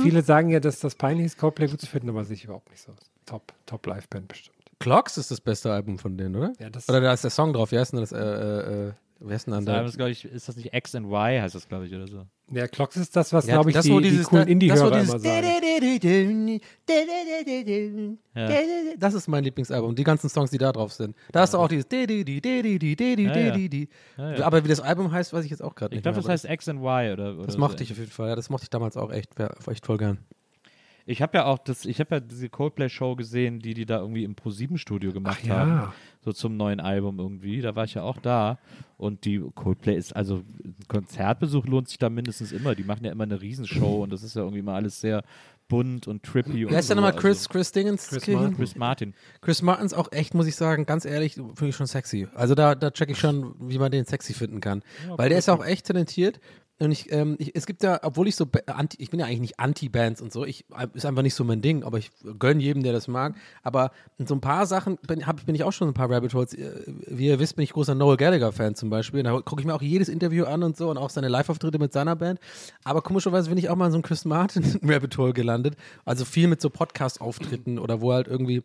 viele 0.01 0.21
sagen 0.23 0.49
ja, 0.49 0.59
dass 0.59 0.79
das 0.79 0.95
peinlich 0.95 1.27
ist, 1.27 1.37
Coldplay 1.37 1.67
gut 1.67 1.79
zu 1.81 1.87
finden, 1.87 2.09
aber 2.09 2.23
sehe 2.25 2.35
ich 2.35 2.43
überhaupt 2.45 2.69
nicht 2.69 2.81
so. 2.81 2.93
Top, 3.25 3.53
top 3.65 3.85
Live-Band 3.85 4.27
bestimmt. 4.27 4.57
Clocks 4.79 5.17
ist 5.17 5.29
das 5.29 5.39
beste 5.39 5.71
Album 5.71 5.99
von 5.99 6.17
denen, 6.17 6.35
oder? 6.35 6.53
Ja, 6.59 6.69
das- 6.69 6.89
oder 6.89 6.99
da 7.01 7.13
ist 7.13 7.23
der 7.23 7.29
Song 7.31 7.53
drauf. 7.53 7.71
Wie 7.71 7.77
heißt 7.77 7.93
denn 7.93 7.99
das? 7.99 8.11
Äh, 8.11 8.17
äh, 8.17 8.87
äh, 8.87 8.93
wer 9.23 9.35
ist 9.35 9.47
denn 9.47 9.65
Das 9.65 9.89
ist, 9.91 9.97
glaub 9.97 10.09
ich, 10.09 10.25
ist 10.25 10.47
das 10.49 10.55
nicht 10.55 10.73
X 10.73 10.95
and 10.95 11.05
Y, 11.07 11.41
heißt 11.41 11.55
das, 11.55 11.67
glaube 11.67 11.85
ich, 11.85 11.93
oder 11.93 12.07
so. 12.07 12.25
Ja, 12.51 12.67
Clocks 12.67 12.97
ist 12.97 13.15
das, 13.15 13.31
was, 13.31 13.45
Ja, 13.47 13.55
glaube 13.55 13.69
ich, 13.69 13.75
das, 13.75 13.85
die, 13.85 13.91
wo 13.93 13.99
die 13.99 14.09
dieses- 14.09 14.27
coolen 14.27 14.47
Indie-Hörer 14.47 14.91
dieses 14.99 15.09
immer 15.13 15.19
sagen. 15.19 15.47
Das 18.97 19.13
ist 19.13 19.27
mein 19.27 19.43
Lieblingsalbum. 19.43 19.95
Die 19.95 20.03
ganzen 20.03 20.29
Songs, 20.29 20.51
die 20.51 20.57
da 20.57 20.71
drauf 20.71 20.93
sind. 20.93 21.15
Da 21.31 21.41
hast 21.41 21.53
du 21.53 21.57
auch 21.57 21.67
dieses. 21.67 21.85
Ja, 21.91 21.99
ja. 21.99 22.05
Ja, 24.17 24.33
ja. 24.35 24.45
Aber 24.45 24.63
wie 24.63 24.67
das 24.67 24.79
Album 24.79 25.11
heißt, 25.11 25.33
weiß 25.33 25.45
ich 25.45 25.51
jetzt 25.51 25.63
auch 25.63 25.75
gerade 25.75 25.93
Ich 25.95 25.97
nicht. 25.97 26.03
glaube, 26.03 26.17
mehr, 26.17 26.23
das 26.23 26.43
heißt 26.43 26.53
X 26.53 26.69
and 26.69 26.79
Y 26.79 27.13
oder, 27.13 27.33
oder 27.35 27.45
Das 27.45 27.53
so. 27.53 27.59
mochte 27.59 27.83
ich 27.83 27.91
auf 27.91 27.97
jeden 27.97 28.11
Fall. 28.11 28.29
Ja, 28.29 28.35
das 28.35 28.49
mochte 28.49 28.63
ich 28.63 28.69
damals 28.69 28.97
auch 28.97 29.11
echt, 29.11 29.31
echt 29.67 29.85
voll 29.85 29.97
gern. 29.97 30.19
Ich 31.05 31.21
habe 31.21 31.35
ja 31.37 31.45
auch 31.45 31.57
das, 31.57 31.85
ich 31.85 31.99
habe 31.99 32.15
ja 32.15 32.19
diese 32.19 32.47
Coldplay-Show 32.49 33.15
gesehen, 33.15 33.59
die 33.59 33.73
die 33.73 33.85
da 33.87 33.99
irgendwie 33.99 34.23
im 34.23 34.35
Pro-7-Studio 34.35 35.11
gemacht 35.11 35.39
Ach 35.41 35.45
ja. 35.47 35.93
So 36.23 36.31
zum 36.33 36.55
neuen 36.55 36.79
Album 36.79 37.19
irgendwie. 37.19 37.61
Da 37.61 37.75
war 37.75 37.85
ich 37.85 37.95
ja 37.95 38.03
auch 38.03 38.17
da. 38.17 38.59
Und 38.97 39.25
die 39.25 39.39
Coldplay 39.55 39.95
ist, 39.95 40.15
also 40.15 40.43
ein 40.63 40.75
Konzertbesuch 40.87 41.65
lohnt 41.65 41.89
sich 41.89 41.97
da 41.97 42.09
mindestens 42.09 42.51
immer. 42.51 42.75
Die 42.75 42.83
machen 42.83 43.03
ja 43.03 43.11
immer 43.11 43.23
eine 43.23 43.41
Riesenshow 43.41 44.03
und 44.03 44.11
das 44.13 44.21
ist 44.21 44.35
ja 44.35 44.43
irgendwie 44.43 44.59
immer 44.59 44.73
alles 44.73 45.01
sehr 45.01 45.23
bunt 45.67 46.05
und 46.05 46.21
trippy. 46.21 46.65
und 46.65 46.71
Wer 46.71 46.79
ist 46.79 46.89
denn 46.89 46.97
nochmal 46.97 47.15
Chris, 47.15 47.39
Also, 47.39 47.49
Chris 47.49 47.71
Dingens? 47.71 48.09
Chris? 48.09 48.27
Martin. 48.27 48.55
Chris 48.57 48.75
Martin. 48.75 49.13
Chris 49.39 49.61
Martin 49.61 49.85
ist 49.85 49.93
auch 49.93 50.11
echt, 50.11 50.33
muss 50.33 50.45
ich 50.45 50.55
sagen, 50.55 50.85
ganz 50.85 51.05
ehrlich, 51.05 51.35
finde 51.35 51.67
ich 51.69 51.75
schon 51.75 51.87
sexy. 51.87 52.27
Also 52.35 52.53
da, 52.55 52.75
da 52.75 52.91
check 52.91 53.09
ich 53.09 53.17
schon, 53.17 53.55
wie 53.59 53.79
man 53.79 53.89
den 53.89 54.05
sexy 54.05 54.33
finden 54.33 54.59
kann. 54.59 54.83
Weil 55.15 55.29
der 55.29 55.37
ist 55.39 55.49
auch 55.49 55.65
echt 55.65 55.87
talentiert. 55.87 56.39
Und 56.81 56.91
ich, 56.91 57.11
ähm, 57.11 57.35
ich, 57.37 57.55
es 57.55 57.67
gibt 57.67 57.83
ja, 57.83 57.99
obwohl 58.01 58.27
ich 58.27 58.35
so, 58.35 58.47
ba- 58.47 58.59
anti, 58.65 58.97
ich 58.99 59.11
bin 59.11 59.19
ja 59.19 59.27
eigentlich 59.27 59.39
nicht 59.41 59.59
Anti-Bands 59.59 60.19
und 60.21 60.33
so, 60.33 60.45
ich, 60.45 60.65
ist 60.93 61.05
einfach 61.05 61.21
nicht 61.21 61.35
so 61.35 61.43
mein 61.43 61.61
Ding, 61.61 61.83
aber 61.83 61.99
ich 61.99 62.09
gönne 62.39 62.61
jedem, 62.61 62.81
der 62.81 62.91
das 62.91 63.07
mag. 63.07 63.35
Aber 63.61 63.91
in 64.17 64.25
so 64.25 64.33
ein 64.33 64.41
paar 64.41 64.65
Sachen 64.65 64.97
bin, 65.07 65.27
hab, 65.27 65.45
bin 65.45 65.53
ich 65.53 65.63
auch 65.63 65.73
schon 65.73 65.87
ein 65.89 65.93
paar 65.93 66.09
Rabbit 66.09 66.33
Holes. 66.33 66.53
Äh, 66.55 66.71
Wie 67.07 67.27
ihr 67.27 67.39
wisst, 67.39 67.55
bin 67.55 67.63
ich 67.63 67.73
großer 67.73 67.93
Noel 67.93 68.17
Gallagher-Fan 68.17 68.73
zum 68.73 68.89
Beispiel. 68.89 69.21
Da 69.21 69.39
gucke 69.41 69.61
ich 69.61 69.67
mir 69.67 69.75
auch 69.75 69.81
jedes 69.81 70.09
Interview 70.09 70.45
an 70.45 70.63
und 70.63 70.75
so 70.75 70.89
und 70.89 70.97
auch 70.97 71.11
seine 71.11 71.27
Live-Auftritte 71.27 71.77
mit 71.77 71.93
seiner 71.93 72.15
Band. 72.15 72.39
Aber 72.83 73.01
komischerweise 73.01 73.49
bin 73.49 73.59
ich 73.59 73.69
auch 73.69 73.75
mal 73.75 73.85
in 73.85 73.91
so 73.91 73.97
einem 73.97 74.03
Chris 74.03 74.25
Martin-Rabbit 74.25 75.17
Hole 75.17 75.33
gelandet. 75.33 75.75
Also 76.03 76.25
viel 76.25 76.47
mit 76.47 76.61
so 76.61 76.71
Podcast-Auftritten 76.71 77.77
oder 77.79 78.01
wo 78.01 78.11
halt 78.13 78.27
irgendwie 78.27 78.63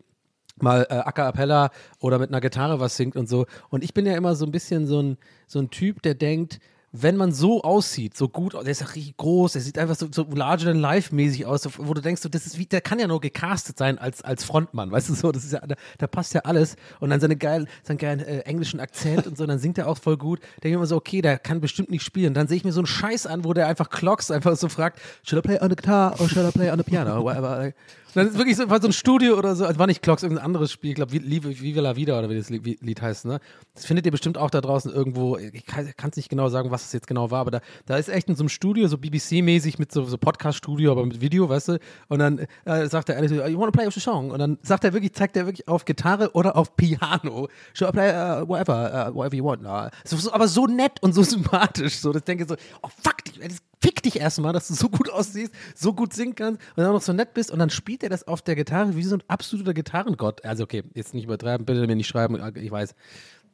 mal 0.59 0.87
äh, 0.89 0.93
a 0.95 1.11
cappella 1.11 1.69
oder 1.99 2.17
mit 2.17 2.29
einer 2.29 2.41
Gitarre 2.41 2.79
was 2.79 2.97
singt 2.97 3.15
und 3.15 3.29
so. 3.29 3.45
Und 3.69 3.83
ich 3.83 3.93
bin 3.93 4.07
ja 4.07 4.15
immer 4.15 4.35
so 4.35 4.45
ein 4.45 4.51
bisschen 4.51 4.87
so 4.87 5.01
ein, 5.01 5.17
so 5.45 5.59
ein 5.59 5.69
Typ, 5.69 6.01
der 6.01 6.15
denkt, 6.15 6.59
wenn 6.93 7.17
man 7.17 7.33
so 7.33 7.63
aussieht, 7.63 8.15
so 8.15 8.29
gut, 8.29 8.53
der 8.53 8.65
ist 8.65 8.79
ja 8.79 8.87
richtig 8.87 9.17
groß, 9.17 9.53
der 9.53 9.61
sieht 9.61 9.77
einfach 9.77 9.95
so, 9.95 10.07
so 10.09 10.25
larger 10.33 10.65
than 10.65 10.79
life 10.79 11.13
mäßig 11.13 11.45
aus, 11.45 11.67
wo 11.77 11.93
du 11.93 12.01
denkst, 12.01 12.21
das 12.29 12.45
ist 12.45 12.57
wie, 12.57 12.65
der 12.65 12.79
kann 12.79 12.97
ja 12.97 13.07
nur 13.07 13.19
gecastet 13.19 13.77
sein 13.77 13.97
als, 13.97 14.21
als 14.21 14.45
Frontmann, 14.45 14.89
weißt 14.89 15.09
du 15.09 15.13
so, 15.13 15.31
das 15.31 15.43
ist 15.43 15.51
ja, 15.51 15.59
da, 15.59 15.75
da 15.97 16.07
passt 16.07 16.33
ja 16.33 16.41
alles. 16.41 16.77
Und 16.99 17.09
dann 17.09 17.19
seine 17.19 17.35
geil, 17.35 17.67
seinen 17.83 17.97
geilen 17.97 18.19
äh, 18.21 18.39
englischen 18.39 18.79
Akzent 18.79 19.27
und 19.27 19.37
so, 19.37 19.45
dann 19.45 19.59
singt 19.59 19.77
er 19.77 19.89
auch 19.89 19.97
voll 19.97 20.17
gut, 20.17 20.39
denke 20.63 20.69
ich 20.69 20.73
immer 20.73 20.87
so, 20.87 20.95
okay, 20.95 21.21
der 21.21 21.37
kann 21.37 21.59
bestimmt 21.59 21.89
nicht 21.91 22.03
spielen, 22.03 22.33
dann 22.33 22.47
sehe 22.47 22.57
ich 22.57 22.63
mir 22.63 22.71
so 22.71 22.79
einen 22.79 22.87
Scheiß 22.87 23.27
an, 23.27 23.43
wo 23.43 23.53
der 23.53 23.67
einfach 23.67 23.89
Clocks 23.89 24.31
einfach 24.31 24.55
so 24.55 24.69
fragt, 24.69 25.01
should 25.23 25.43
I 25.43 25.47
play 25.47 25.61
on 25.61 25.69
the 25.69 25.75
guitar 25.75 26.19
or 26.21 26.29
should 26.29 26.47
I 26.47 26.51
play 26.51 26.71
on 26.71 26.77
the 26.77 26.83
piano, 26.83 27.21
whatever. 27.21 27.73
Dann 28.17 28.29
ist 28.29 28.35
wirklich 28.35 28.57
so, 28.57 28.67
war 28.67 28.81
so 28.81 28.87
ein 28.87 28.93
Studio 28.93 29.37
oder 29.37 29.55
so, 29.55 29.63
also 29.63 29.77
war 29.77 29.85
nicht 29.85 30.01
Clocks, 30.01 30.23
irgendein 30.23 30.43
anderes 30.43 30.71
Spiel, 30.71 30.89
ich 30.89 30.95
glaube, 30.95 31.11
Viva 31.11 31.81
la 31.81 31.95
Vida 31.95 32.17
oder 32.17 32.31
wie 32.31 32.35
das 32.35 32.49
Lied 32.49 32.99
heißt, 32.99 33.25
ne? 33.25 33.39
Das 33.75 33.85
findet 33.85 34.07
ihr 34.07 34.11
bestimmt 34.11 34.39
auch 34.39 34.49
da 34.49 34.59
draußen 34.59 34.91
irgendwo, 34.91 35.37
ich 35.37 35.67
kann 35.67 36.09
es 36.09 36.17
nicht 36.17 36.27
genau 36.27 36.49
sagen, 36.49 36.71
was 36.71 36.85
es 36.85 36.93
jetzt 36.93 37.05
genau 37.05 37.29
war, 37.29 37.41
aber 37.41 37.51
da, 37.51 37.59
da 37.85 37.95
ist 37.95 38.09
echt 38.09 38.27
in 38.27 38.35
so 38.35 38.41
einem 38.41 38.49
Studio, 38.49 38.87
so 38.87 38.97
BBC-mäßig 38.97 39.77
mit 39.77 39.91
so, 39.91 40.03
so 40.05 40.17
Podcast-Studio, 40.17 40.93
aber 40.93 41.05
mit 41.05 41.21
Video, 41.21 41.47
weißt 41.47 41.67
du? 41.67 41.79
Und 42.07 42.17
dann 42.17 42.47
äh, 42.65 42.87
sagt 42.87 43.09
der 43.09 43.29
so, 43.29 43.35
you 43.45 43.59
wanna 43.59 43.69
play 43.69 43.85
a 43.85 43.91
song? 43.91 44.31
Und 44.31 44.39
dann 44.39 44.57
sagt 44.63 44.83
er 44.83 44.93
wirklich, 44.93 45.13
zeigt 45.13 45.37
er 45.37 45.45
wirklich 45.45 45.67
auf 45.67 45.85
Gitarre 45.85 46.31
oder 46.33 46.55
auf 46.55 46.75
Piano. 46.75 47.49
I 47.79 47.91
play 47.91 48.09
uh, 48.09 48.47
whatever, 48.47 49.11
uh, 49.11 49.15
whatever 49.15 49.35
you 49.35 49.45
want. 49.45 49.61
So, 50.05 50.17
so, 50.17 50.33
aber 50.33 50.47
so 50.47 50.65
nett 50.65 50.93
und 51.01 51.13
so 51.13 51.21
sympathisch, 51.21 51.99
so, 51.99 52.11
das 52.11 52.23
denke 52.23 52.45
ich 52.45 52.49
so, 52.49 52.55
oh 52.81 52.89
fuck, 53.03 53.17
das 53.39 53.61
fick 53.81 54.01
dich 54.01 54.19
erstmal, 54.19 54.53
dass 54.53 54.67
du 54.67 54.73
so 54.73 54.89
gut 54.89 55.09
aussiehst, 55.09 55.53
so 55.75 55.93
gut 55.93 56.13
singen 56.13 56.35
kannst 56.35 56.61
und 56.61 56.77
dann 56.77 56.87
auch 56.87 56.93
noch 56.93 57.01
so 57.01 57.13
nett 57.13 57.33
bist 57.33 57.51
und 57.51 57.59
dann 57.59 57.69
spielt 57.69 58.03
er 58.03 58.09
das 58.09 58.27
auf 58.27 58.41
der 58.41 58.55
Gitarre 58.55 58.95
wie 58.95 59.03
so 59.03 59.15
ein 59.15 59.23
absoluter 59.27 59.73
Gitarrengott. 59.73 60.43
Also 60.45 60.63
okay, 60.63 60.83
jetzt 60.93 61.13
nicht 61.13 61.25
übertreiben, 61.25 61.65
bitte 61.65 61.85
mir 61.85 61.95
nicht 61.95 62.07
schreiben, 62.07 62.39
ich 62.55 62.71
weiß, 62.71 62.95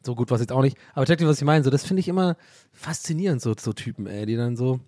so 0.05 0.15
gut 0.15 0.30
war 0.30 0.36
es 0.36 0.41
jetzt 0.41 0.51
auch 0.51 0.61
nicht, 0.61 0.78
aber 0.93 1.05
checkt 1.05 1.21
ihr, 1.21 1.28
was 1.28 1.38
ich 1.38 1.45
meine, 1.45 1.63
so 1.63 1.69
das 1.69 1.84
finde 1.86 2.01
ich 2.01 2.07
immer 2.07 2.38
faszinierend, 2.71 3.41
so, 3.41 3.53
so 3.57 3.74
Typen, 3.74 4.07
ey, 4.07 4.26
die 4.26 4.36
dann 4.36 4.55
so, 4.55 4.80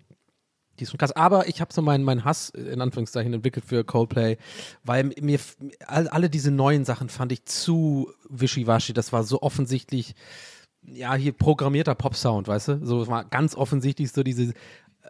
die 0.78 0.84
ist 0.84 0.90
schon 0.90 0.98
krass. 0.98 1.12
Aber 1.12 1.48
ich 1.48 1.60
habe 1.60 1.72
so 1.72 1.82
meinen 1.82 2.04
meinen 2.04 2.24
Hass 2.24 2.50
äh, 2.50 2.60
in 2.60 2.80
Anführungszeichen 2.80 3.32
entwickelt 3.32 3.64
für 3.64 3.84
Coldplay, 3.84 4.36
weil 4.84 5.04
mir 5.20 5.38
alle 5.86 6.30
diese 6.30 6.50
neuen 6.50 6.84
Sachen 6.84 7.08
fand 7.08 7.32
ich 7.32 7.44
zu 7.44 8.12
wischiwaschi. 8.28 8.92
Das 8.92 9.12
war 9.12 9.24
so 9.24 9.42
offensichtlich, 9.42 10.14
ja, 10.82 11.14
hier 11.14 11.32
programmierter 11.32 11.94
Pop-Sound, 11.94 12.48
weißt 12.48 12.68
du? 12.68 12.86
So 12.86 13.06
war 13.08 13.24
ganz 13.24 13.54
offensichtlich 13.54 14.12
so 14.12 14.22
diese, 14.22 14.52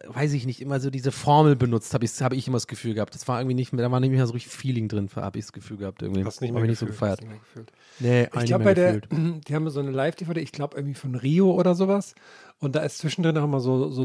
weiß 0.07 0.33
ich 0.33 0.47
nicht, 0.47 0.61
immer 0.61 0.81
so 0.81 0.91
diese 0.91 1.13
Formel 1.13 1.57
benutzt, 1.57 1.93
habe 1.95 2.05
ich, 2.05 2.21
hab 2.23 2.33
ich 2.33 2.47
immer 2.49 2.57
das 2.57 2.67
Gefühl 2.67 2.95
gehabt. 2.95 3.15
Das 3.15 3.27
war 3.29 3.41
irgendwie 3.41 3.55
nicht 3.55 3.73
mehr, 3.73 3.85
da 3.85 3.91
war 3.91 4.01
nicht 4.01 4.11
mehr 4.11 4.27
so 4.27 4.33
richtig 4.33 4.53
Feeling 4.53 4.89
drin, 4.89 5.09
habe 5.17 5.39
ich 5.39 5.45
das 5.47 5.53
Gefühl 5.53 5.77
gehabt 5.79 6.03
irgendwie. 6.03 6.25
Hast 6.25 6.41
nicht 6.41 6.51
Hab 6.51 6.55
mehr 6.57 6.65
ich 6.65 6.71
nicht 6.71 6.79
so 6.79 6.87
gefühlt, 6.87 7.01
gefeiert. 7.01 7.21
nicht 7.21 7.31
mehr 7.31 7.39
gefühlt. 7.41 7.73
Nee, 8.01 8.23
Ich 8.41 8.47
glaube, 8.47 8.65
bei 8.65 8.75
der, 8.75 9.01
gefühlt. 9.01 9.45
die 9.49 9.55
haben 9.55 9.69
so 9.71 9.81
eine 9.81 9.91
Live-DVD, 9.91 10.41
ich 10.41 10.53
glaube 10.53 10.77
irgendwie 10.77 10.95
von 10.95 11.15
Rio 11.15 11.51
oder 11.53 11.75
sowas. 11.75 12.15
Und 12.59 12.75
da 12.75 12.81
ist 12.81 12.99
zwischendrin 12.99 13.37
auch 13.39 13.45
immer 13.45 13.61
so, 13.61 13.91
so 13.91 14.05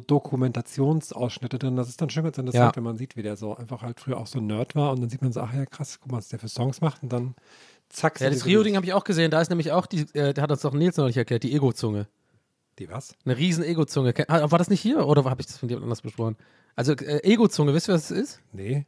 Dokumentationsausschnitte 0.66 1.58
drin. 1.60 1.76
Das 1.76 1.90
ist 1.90 2.02
dann 2.02 2.10
schon 2.10 2.24
ganz 2.24 2.38
interessant, 2.38 2.72
Ja. 2.72 2.76
wenn 2.76 2.84
man 2.84 2.98
sieht, 2.98 3.16
wie 3.16 3.24
der 3.24 3.36
so 3.38 3.56
einfach 3.56 3.82
halt 3.82 4.00
früher 4.00 4.18
auch 4.18 4.28
so 4.28 4.40
ein 4.40 4.48
Nerd 4.48 4.76
war. 4.76 4.92
Und 4.92 5.02
dann 5.02 5.10
sieht 5.10 5.22
man 5.22 5.32
so, 5.32 5.42
ach 5.42 5.54
ja, 5.54 5.66
krass, 5.66 6.00
guck 6.02 6.12
mal, 6.12 6.18
was 6.18 6.28
der 6.30 6.40
für 6.40 6.50
Songs 6.50 6.82
macht. 6.82 7.04
Und 7.04 7.14
dann 7.14 7.36
zack. 7.90 8.20
Ja, 8.20 8.30
das 8.30 8.46
Rio-Ding 8.46 8.76
habe 8.76 8.86
ich 8.86 8.94
auch 8.94 9.04
gesehen. 9.04 9.32
Da 9.32 9.42
ist 9.42 9.50
nämlich 9.50 9.72
auch 9.72 9.86
die, 9.86 10.02
äh, 10.14 10.34
da 10.34 10.42
hat 10.42 10.52
uns 10.52 10.62
doch 10.62 10.74
Nils 10.74 10.98
neulich 10.98 11.18
erklärt, 11.18 11.44
die 11.44 11.54
Ego-Zunge. 11.54 12.08
Die 12.80 12.90
was? 12.90 13.16
Eine 13.26 13.38
riesen 13.38 13.64
Ego-Zunge. 13.64 14.14
Ah, 14.28 14.50
War 14.50 14.60
das 14.60 14.70
nicht 14.70 14.82
hier 14.82 15.06
oder 15.06 15.24
habe 15.26 15.42
ich 15.42 15.48
das 15.48 15.58
von 15.58 15.70
jemand 15.70 15.84
anders 15.84 16.02
besprochen? 16.02 16.38
Also 16.76 16.94
äh, 16.94 17.24
Ego-Zunge, 17.24 17.74
wisst 17.74 17.90
ihr, 17.90 17.94
was 17.94 18.10
es 18.10 18.18
ist? 18.18 18.42
Nee. 18.54 18.86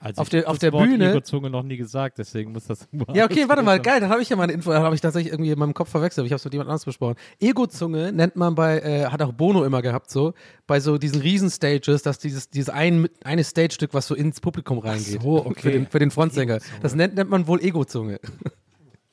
Also 0.00 0.20
auf 0.20 0.28
ich 0.28 0.30
der, 0.30 0.46
auf 0.46 0.52
das 0.54 0.60
der 0.60 0.72
Wort 0.72 0.84
Bühne. 0.88 1.10
Ego-Zunge 1.10 1.50
noch 1.50 1.64
nie 1.64 1.76
gesagt, 1.76 2.18
deswegen 2.18 2.52
muss 2.52 2.66
das. 2.66 2.86
Ja, 3.12 3.24
okay, 3.24 3.48
warte 3.48 3.64
mal, 3.64 3.80
geil, 3.80 3.98
dann 4.00 4.10
habe 4.10 4.22
ich 4.22 4.28
ja 4.28 4.36
mal 4.36 4.44
eine 4.44 4.52
Info, 4.52 4.72
habe 4.72 4.94
ich 4.94 5.00
tatsächlich 5.00 5.32
irgendwie 5.32 5.50
in 5.50 5.58
meinem 5.58 5.74
Kopf 5.74 5.88
verwechselt, 5.88 6.20
aber 6.20 6.26
ich 6.26 6.32
habe 6.32 6.38
es 6.38 6.44
mit 6.44 6.52
jemand 6.52 6.68
anderes 6.68 6.84
besprochen. 6.84 7.16
Ego-Zunge 7.40 8.12
nennt 8.12 8.36
man 8.36 8.54
bei, 8.54 8.78
äh, 8.78 9.06
hat 9.06 9.20
auch 9.22 9.32
Bono 9.32 9.64
immer 9.64 9.82
gehabt, 9.82 10.08
so, 10.10 10.34
bei 10.68 10.78
so 10.78 10.98
diesen 10.98 11.20
Riesen-Stages, 11.20 12.02
dass 12.02 12.18
dieses, 12.20 12.48
dieses 12.48 12.68
ein, 12.70 13.08
eine 13.24 13.42
Stage-Stück, 13.42 13.92
was 13.92 14.06
so 14.06 14.14
ins 14.14 14.40
Publikum 14.40 14.78
reingeht. 14.78 15.20
so, 15.20 15.44
okay. 15.44 15.60
Für 15.60 15.70
den, 15.72 15.86
für 15.88 15.98
den 15.98 16.10
Frontsänger. 16.12 16.60
Das 16.80 16.94
nennt, 16.94 17.16
nennt 17.16 17.30
man 17.30 17.48
wohl 17.48 17.60
Ego-Zunge. 17.60 18.20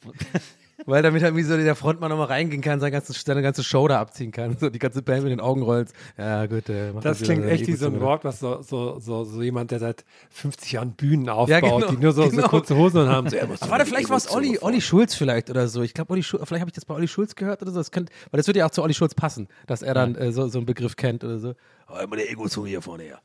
Weil 0.87 1.01
damit 1.01 1.23
halt 1.23 1.35
wie 1.35 1.41
so 1.41 1.57
der 1.57 1.75
Frontmann 1.75 2.09
nochmal 2.09 2.27
reingehen 2.27 2.61
kann, 2.61 2.79
seine 2.79 2.91
ganze, 2.91 3.13
seine 3.13 3.41
ganze 3.41 3.63
Show 3.63 3.87
da 3.87 3.99
abziehen 3.99 4.31
kann. 4.31 4.55
So 4.59 4.69
die 4.69 4.79
ganze 4.79 5.01
Band 5.01 5.23
mit 5.23 5.31
den 5.31 5.39
Augen 5.39 5.63
rollt. 5.63 5.89
Ja, 6.17 6.45
gut. 6.45 6.69
Äh, 6.69 6.91
Das 7.01 7.21
klingt 7.21 7.45
echt 7.45 7.67
wie 7.67 7.73
so 7.73 7.87
ein. 7.87 7.99
Wort, 7.99 8.23
was 8.23 8.39
so, 8.39 8.61
so, 8.61 8.99
so, 8.99 9.23
so 9.23 9.41
jemand, 9.41 9.71
der 9.71 9.79
seit 9.79 10.05
50 10.29 10.71
Jahren 10.73 10.91
Bühnen 10.91 11.29
aufbaut, 11.29 11.49
Ja, 11.49 11.59
genau, 11.59 11.81
die 11.87 11.97
nur 11.97 12.11
so, 12.11 12.29
genau. 12.29 12.43
so 12.43 12.47
kurze 12.47 12.75
Hosen 12.75 13.07
haben. 13.07 13.29
So, 13.29 13.37
er 13.37 13.47
Ach, 13.59 13.69
warte, 13.69 13.85
vielleicht 13.85 14.09
war 14.09 14.17
es 14.17 14.31
Olli, 14.31 14.59
Olli 14.61 14.81
Schulz 14.81 15.15
vielleicht 15.15 15.49
oder 15.49 15.67
so. 15.67 15.81
Ich 15.81 15.93
glaube, 15.93 16.11
Olli 16.13 16.21
Schulz, 16.21 16.43
vielleicht 16.47 16.61
habe 16.61 16.69
ich 16.69 16.75
das 16.75 16.85
bei 16.85 16.93
Olli 16.93 17.07
Schulz 17.07 17.35
gehört 17.35 17.61
oder 17.63 17.71
so. 17.71 17.79
Das 17.79 17.91
könnte, 17.91 18.11
weil 18.29 18.37
das 18.37 18.47
würde 18.47 18.59
ja 18.59 18.67
auch 18.67 18.71
zu 18.71 18.83
Olli 18.83 18.93
Schulz 18.93 19.15
passen, 19.15 19.47
dass 19.65 19.81
er 19.81 19.93
dann 19.95 20.15
äh, 20.15 20.31
so, 20.31 20.47
so 20.47 20.59
einen 20.59 20.65
Begriff 20.67 20.95
kennt 20.95 21.23
oder 21.23 21.39
so. 21.39 21.55
Oh, 21.87 21.97
immer 22.01 22.15
der 22.15 22.29
Ego-Zunge 22.31 22.69
hier 22.69 22.81
vorne 22.81 23.03
her. 23.03 23.19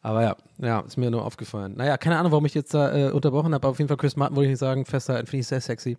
Aber 0.00 0.22
ja, 0.22 0.36
ja, 0.58 0.80
ist 0.80 0.96
mir 0.96 1.10
nur 1.10 1.24
aufgefallen. 1.24 1.74
Naja, 1.76 1.96
keine 1.98 2.18
Ahnung, 2.18 2.32
warum 2.32 2.46
ich 2.46 2.54
jetzt 2.54 2.72
da 2.72 3.08
äh, 3.08 3.10
unterbrochen 3.10 3.52
habe, 3.52 3.56
aber 3.66 3.68
auf 3.70 3.78
jeden 3.78 3.88
Fall 3.88 3.98
Chris 3.98 4.16
Martin 4.16 4.34
wollte 4.36 4.46
ich 4.46 4.52
nicht 4.52 4.60
sagen, 4.60 4.86
festhalten, 4.86 5.26
finde 5.26 5.40
ich 5.42 5.46
sehr 5.46 5.60
sexy. 5.60 5.98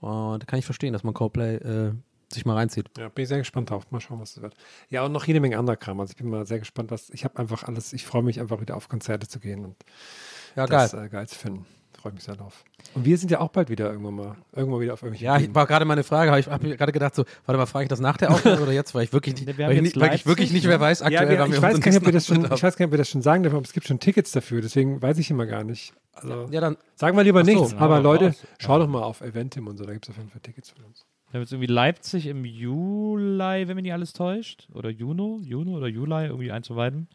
Und 0.00 0.46
kann 0.46 0.58
ich 0.58 0.64
verstehen, 0.64 0.92
dass 0.92 1.02
man 1.02 1.14
Coldplay 1.14 1.56
äh, 1.56 1.92
sich 2.32 2.46
mal 2.46 2.54
reinzieht. 2.54 2.88
Ja, 2.96 3.08
bin 3.08 3.24
ich 3.24 3.28
sehr 3.28 3.38
gespannt 3.38 3.70
drauf. 3.70 3.90
Mal 3.90 4.00
schauen, 4.00 4.20
was 4.20 4.34
das 4.34 4.42
wird. 4.42 4.54
Ja, 4.88 5.04
und 5.04 5.12
noch 5.12 5.24
jede 5.26 5.40
Menge 5.40 5.58
anderer 5.58 5.76
Kram. 5.76 5.98
Also 5.98 6.12
ich 6.12 6.16
bin 6.16 6.28
mal 6.30 6.46
sehr 6.46 6.60
gespannt, 6.60 6.90
was. 6.92 7.10
Ich 7.10 7.24
habe 7.24 7.38
einfach 7.38 7.64
alles, 7.64 7.92
ich 7.92 8.06
freue 8.06 8.22
mich 8.22 8.38
einfach 8.38 8.60
wieder 8.60 8.76
auf 8.76 8.88
Konzerte 8.88 9.26
zu 9.26 9.40
gehen 9.40 9.64
und 9.64 9.74
Ja, 10.54 10.66
das 10.66 10.92
geil. 10.92 11.06
äh, 11.06 11.08
geil 11.08 11.26
zu 11.26 11.34
finden. 11.36 11.66
Freue 12.00 12.12
mich 12.12 12.22
sehr 12.22 12.36
drauf. 12.36 12.64
Und 12.94 13.04
wir 13.04 13.18
sind 13.18 13.30
ja 13.32 13.40
auch 13.40 13.48
bald 13.48 13.70
wieder 13.70 13.90
irgendwann 13.90 14.14
mal, 14.14 14.36
irgendwann 14.54 14.80
wieder 14.80 14.92
auf 14.92 15.02
irgendwelchen 15.02 15.26
Ja, 15.26 15.36
ich 15.36 15.44
Bühnen. 15.44 15.54
war 15.56 15.66
gerade 15.66 15.84
meine 15.84 16.04
Frage, 16.04 16.30
hab 16.30 16.38
ich 16.38 16.46
habe 16.46 16.76
gerade 16.76 16.92
gedacht 16.92 17.14
so, 17.16 17.24
warte 17.44 17.58
mal, 17.58 17.66
frage 17.66 17.84
ich 17.84 17.88
das 17.88 17.98
nach 17.98 18.16
der 18.16 18.30
Aufnahme 18.30 18.62
oder 18.62 18.72
jetzt, 18.72 18.94
weil 18.94 19.02
ich 19.02 19.12
wirklich 19.12 19.34
nicht, 19.34 19.58
weil 19.58 19.72
ich, 19.72 19.82
nicht, 19.82 20.00
weil 20.00 20.14
ich 20.14 20.24
wirklich 20.24 20.52
nicht 20.52 20.66
mehr 20.66 20.78
weiß, 20.78 21.02
aktuell, 21.02 21.32
ja, 21.32 21.38
wir, 21.38 21.46
ich, 21.46 21.52
wir 21.52 21.62
weiß 21.62 21.80
gar 21.80 21.90
nicht, 21.90 22.00
ob 22.00 22.06
wir 22.06 22.12
das 22.12 22.26
schon, 22.26 22.44
ich 22.44 22.50
weiß 22.50 22.60
gar 22.60 22.68
nicht, 22.68 22.84
ob 22.86 22.90
wir 22.92 22.98
das 22.98 23.08
schon 23.08 23.22
sagen 23.22 23.42
dürfen, 23.42 23.56
aber 23.56 23.64
es 23.64 23.72
gibt 23.72 23.86
schon 23.88 23.98
Tickets 23.98 24.30
dafür, 24.30 24.60
deswegen 24.60 25.02
weiß 25.02 25.18
ich 25.18 25.28
immer 25.30 25.46
gar 25.46 25.64
nicht. 25.64 25.92
Also. 26.12 26.46
Ja, 26.50 26.60
dann, 26.60 26.76
sagen 26.94 27.16
wir 27.16 27.24
lieber 27.24 27.44
so, 27.44 27.50
nichts, 27.50 27.74
aber 27.74 27.96
aber 27.96 28.00
Leute, 28.00 28.26
raus. 28.26 28.46
schau 28.58 28.78
doch 28.78 28.88
mal 28.88 29.02
auf 29.02 29.20
Eventim 29.20 29.66
und 29.66 29.76
so, 29.76 29.84
da 29.84 29.92
gibt 29.92 30.04
es 30.06 30.10
auf 30.10 30.16
jeden 30.18 30.30
Fall 30.30 30.40
Tickets 30.40 30.70
von 30.70 30.84
uns. 30.84 31.04
Wir 31.30 31.38
haben 31.38 31.42
jetzt 31.42 31.52
irgendwie 31.52 31.72
Leipzig 31.72 32.26
im 32.26 32.44
Juli, 32.44 33.68
wenn 33.68 33.74
mich 33.74 33.82
nicht 33.82 33.92
alles 33.92 34.14
täuscht. 34.14 34.68
Oder 34.72 34.88
Juno, 34.88 35.40
Juno 35.42 35.72
oder 35.72 35.86
Juli, 35.86 36.26
irgendwie 36.26 36.50
eins 36.50 36.68
von 36.68 36.76
beiden. 36.76 37.08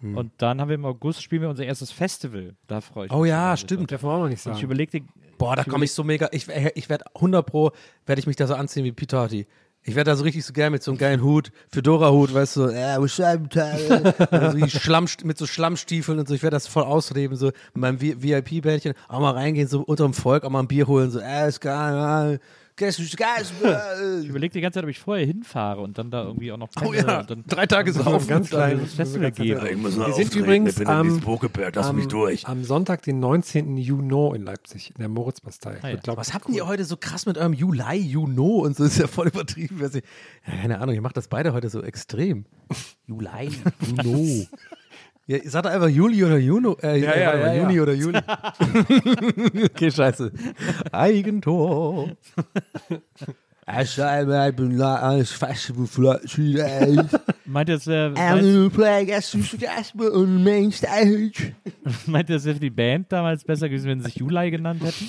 Hm. 0.00 0.16
Und 0.16 0.32
dann 0.38 0.60
haben 0.60 0.68
wir 0.68 0.74
im 0.74 0.84
August 0.84 1.22
spielen 1.22 1.42
wir 1.42 1.48
unser 1.48 1.64
erstes 1.64 1.90
Festival. 1.90 2.54
Da 2.66 2.80
freue 2.80 3.06
ich 3.06 3.12
mich. 3.12 3.18
Oh 3.18 3.24
ja, 3.24 3.56
stimmt. 3.56 3.90
Dürfen 3.90 4.08
wir 4.08 4.12
auch 4.12 4.20
noch 4.20 4.28
nicht 4.28 4.44
Und 4.46 4.52
ich 4.52 4.58
sagen. 4.58 4.64
überlegte, 4.64 5.00
Boah, 5.38 5.54
da 5.54 5.64
komme 5.64 5.84
ich 5.84 5.92
so 5.92 6.02
mega. 6.04 6.28
Ich, 6.32 6.48
ich 6.74 6.88
werde 6.88 7.04
100 7.14 7.46
Pro, 7.46 7.70
werde 8.06 8.20
ich 8.20 8.26
mich 8.26 8.36
da 8.36 8.46
so 8.46 8.54
anziehen 8.54 8.84
wie 8.84 8.92
Peter 8.92 9.18
Harty. 9.18 9.46
Ich 9.84 9.94
werde 9.94 10.10
da 10.10 10.16
so 10.16 10.24
richtig 10.24 10.44
so 10.44 10.52
geil 10.52 10.70
mit 10.70 10.82
so 10.82 10.90
einem 10.90 10.98
geilen 10.98 11.22
Hut, 11.22 11.50
Fedora-Hut, 11.70 12.34
weißt 12.34 12.56
du, 12.56 12.64
äh, 12.66 12.96
so 12.98 14.66
Schlamm, 14.66 15.06
mit 15.24 15.38
so 15.38 15.46
Schlammstiefeln 15.46 16.18
und 16.18 16.28
so. 16.28 16.34
Ich 16.34 16.42
werde 16.42 16.56
das 16.56 16.66
voll 16.66 16.82
ausleben, 16.82 17.36
so 17.36 17.46
mit 17.46 17.76
meinem 17.76 18.00
VIP-Bändchen, 18.00 18.94
auch 19.08 19.20
mal 19.20 19.30
reingehen, 19.30 19.68
so 19.68 19.80
unterm 19.80 20.12
Volk, 20.12 20.44
auch 20.44 20.50
mal 20.50 20.60
ein 20.60 20.68
Bier 20.68 20.88
holen, 20.88 21.10
so, 21.10 21.20
äh, 21.20 21.48
ist 21.48 21.60
geil, 21.60 22.34
äh, 22.34 22.38
Guys, 22.78 22.96
äh. 23.64 24.20
ich 24.20 24.28
überlege 24.28 24.52
die 24.52 24.60
ganze 24.60 24.76
Zeit, 24.76 24.84
ob 24.84 24.90
ich 24.90 25.00
vorher 25.00 25.26
hinfahre 25.26 25.80
und 25.80 25.98
dann 25.98 26.12
da 26.12 26.22
irgendwie 26.22 26.52
auch 26.52 26.56
noch 26.56 26.68
Oh 26.80 26.92
ja, 26.92 27.20
und 27.20 27.30
dann 27.30 27.44
drei 27.44 27.66
Tage 27.66 27.92
so 27.92 28.02
auf. 28.02 28.28
ganz 28.28 28.50
klein. 28.50 28.78
das 28.80 28.94
Festival 28.94 29.32
gebe. 29.32 29.60
Wir 29.62 30.12
sind 30.12 30.36
übrigens 30.36 30.80
am, 30.82 31.20
am, 31.24 32.08
am 32.44 32.64
Sonntag, 32.64 33.02
den 33.02 33.18
19. 33.18 33.76
Juni 33.76 34.36
in 34.36 34.44
Leipzig, 34.44 34.90
in 34.90 35.00
der 35.00 35.08
Moritzbastei. 35.08 35.78
Ah 35.82 35.88
ja. 35.88 35.96
Glaub 35.96 36.18
Was 36.18 36.32
habt 36.34 36.48
ihr 36.50 36.68
heute 36.68 36.84
so 36.84 36.96
krass 36.96 37.26
mit 37.26 37.36
eurem 37.36 37.52
Juli, 37.52 37.96
Juno 37.96 38.58
und 38.58 38.76
so? 38.76 38.84
Ist 38.84 38.98
ja 38.98 39.08
voll 39.08 39.26
übertrieben. 39.26 39.80
Ja, 39.80 39.88
keine 40.44 40.80
Ahnung, 40.80 40.94
ihr 40.94 41.02
macht 41.02 41.16
das 41.16 41.26
beide 41.26 41.52
heute 41.52 41.70
so 41.70 41.82
extrem. 41.82 42.44
Juli, 43.06 43.50
Juno. 43.80 44.46
Ja, 45.28 45.36
sag 45.44 45.64
doch 45.64 45.70
einfach 45.70 45.88
Juli 45.88 46.24
oder 46.24 46.38
Juni. 46.38 46.74
Äh, 46.82 47.00
ja, 47.00 47.10
äh, 47.10 47.20
ja, 47.20 47.36
ja, 47.36 47.54
Juni 47.60 47.80
oder 47.82 47.92
Juli. 47.92 48.18
okay, 49.64 49.90
scheiße. 49.90 50.32
Eigentor. 50.90 52.08
Meint 57.44 57.68
das, 57.68 57.86
äh, 57.86 58.10
Meint 62.06 62.30
das, 62.30 62.44
die 62.44 62.70
Band 62.70 63.12
damals 63.12 63.44
besser 63.44 63.68
gewesen, 63.68 63.88
wenn 63.88 64.00
sie 64.00 64.06
sich 64.06 64.16
Juli 64.16 64.50
genannt 64.50 64.82
hätten? 64.82 65.06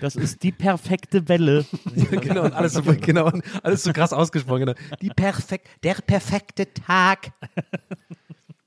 Das 0.00 0.16
ist 0.16 0.42
die 0.42 0.52
perfekte 0.52 1.28
Welle. 1.28 1.64
genau, 2.10 2.44
und 2.44 2.52
alles 2.52 2.74
so, 2.74 2.82
genau, 2.82 3.30
alles 3.62 3.82
so 3.84 3.92
krass 3.92 4.12
ausgesprochen. 4.12 4.60
Genau. 4.66 4.74
Die 5.00 5.08
perfekt, 5.10 5.68
der 5.82 5.94
perfekte 5.94 6.72
Tag. 6.72 7.32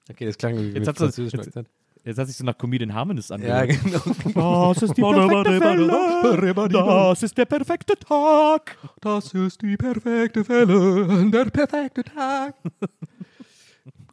Okay, 0.09 0.25
das 0.25 0.37
klang 0.37 0.55
wie 0.57 0.61
mit 0.67 0.75
Jetzt 0.77 0.87
hat's 0.87 0.99
so- 0.99 1.05
französischem 1.05 1.39
jetzt- 1.39 1.47
Akzent. 1.49 1.67
Jetzt 2.05 2.17
hat 2.19 2.27
sich 2.27 2.37
so 2.37 2.45
nach 2.45 2.57
Comedian 2.57 2.93
Harmonist 2.93 3.31
Ja, 3.31 3.35
angehört. 3.35 3.69
genau. 4.23 4.73
Das 4.73 4.83
ist 4.83 4.95
die 4.97 5.01
perfekte 5.01 5.59
Welle. 5.59 6.69
Das 7.11 7.21
ist 7.23 7.37
der 7.37 7.43
perfekte 7.45 7.93
Tag. 7.99 8.77
Das 9.01 9.33
ist 9.33 9.61
die 9.61 9.75
perfekte 9.75 10.47
Welle, 10.47 11.29
der 11.29 11.45
perfekte 11.45 12.03
Tag. 12.05 12.55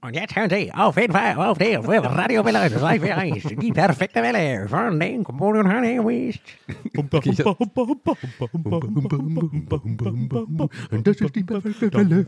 Und 0.04 0.14
jetzt 0.14 0.36
hören 0.36 0.50
Sie 0.50 0.70
auf 0.70 0.98
jeden 0.98 1.14
Fall 1.14 1.34
auf 1.34 1.56
der 1.56 1.82
Radio 1.82 2.44
Welle 2.44 2.70
241, 2.70 3.56
die 3.58 3.72
perfekte 3.72 4.22
Welle 4.22 4.68
von 4.68 5.00
den 5.00 5.24
Kumpel 5.24 5.56
und 5.56 5.74
Honeywies. 5.74 6.40
Und 6.94 7.14
das 11.06 11.16
ist 11.16 11.34
die 11.34 11.42
perfekte 11.42 11.90
Welle. 11.94 12.26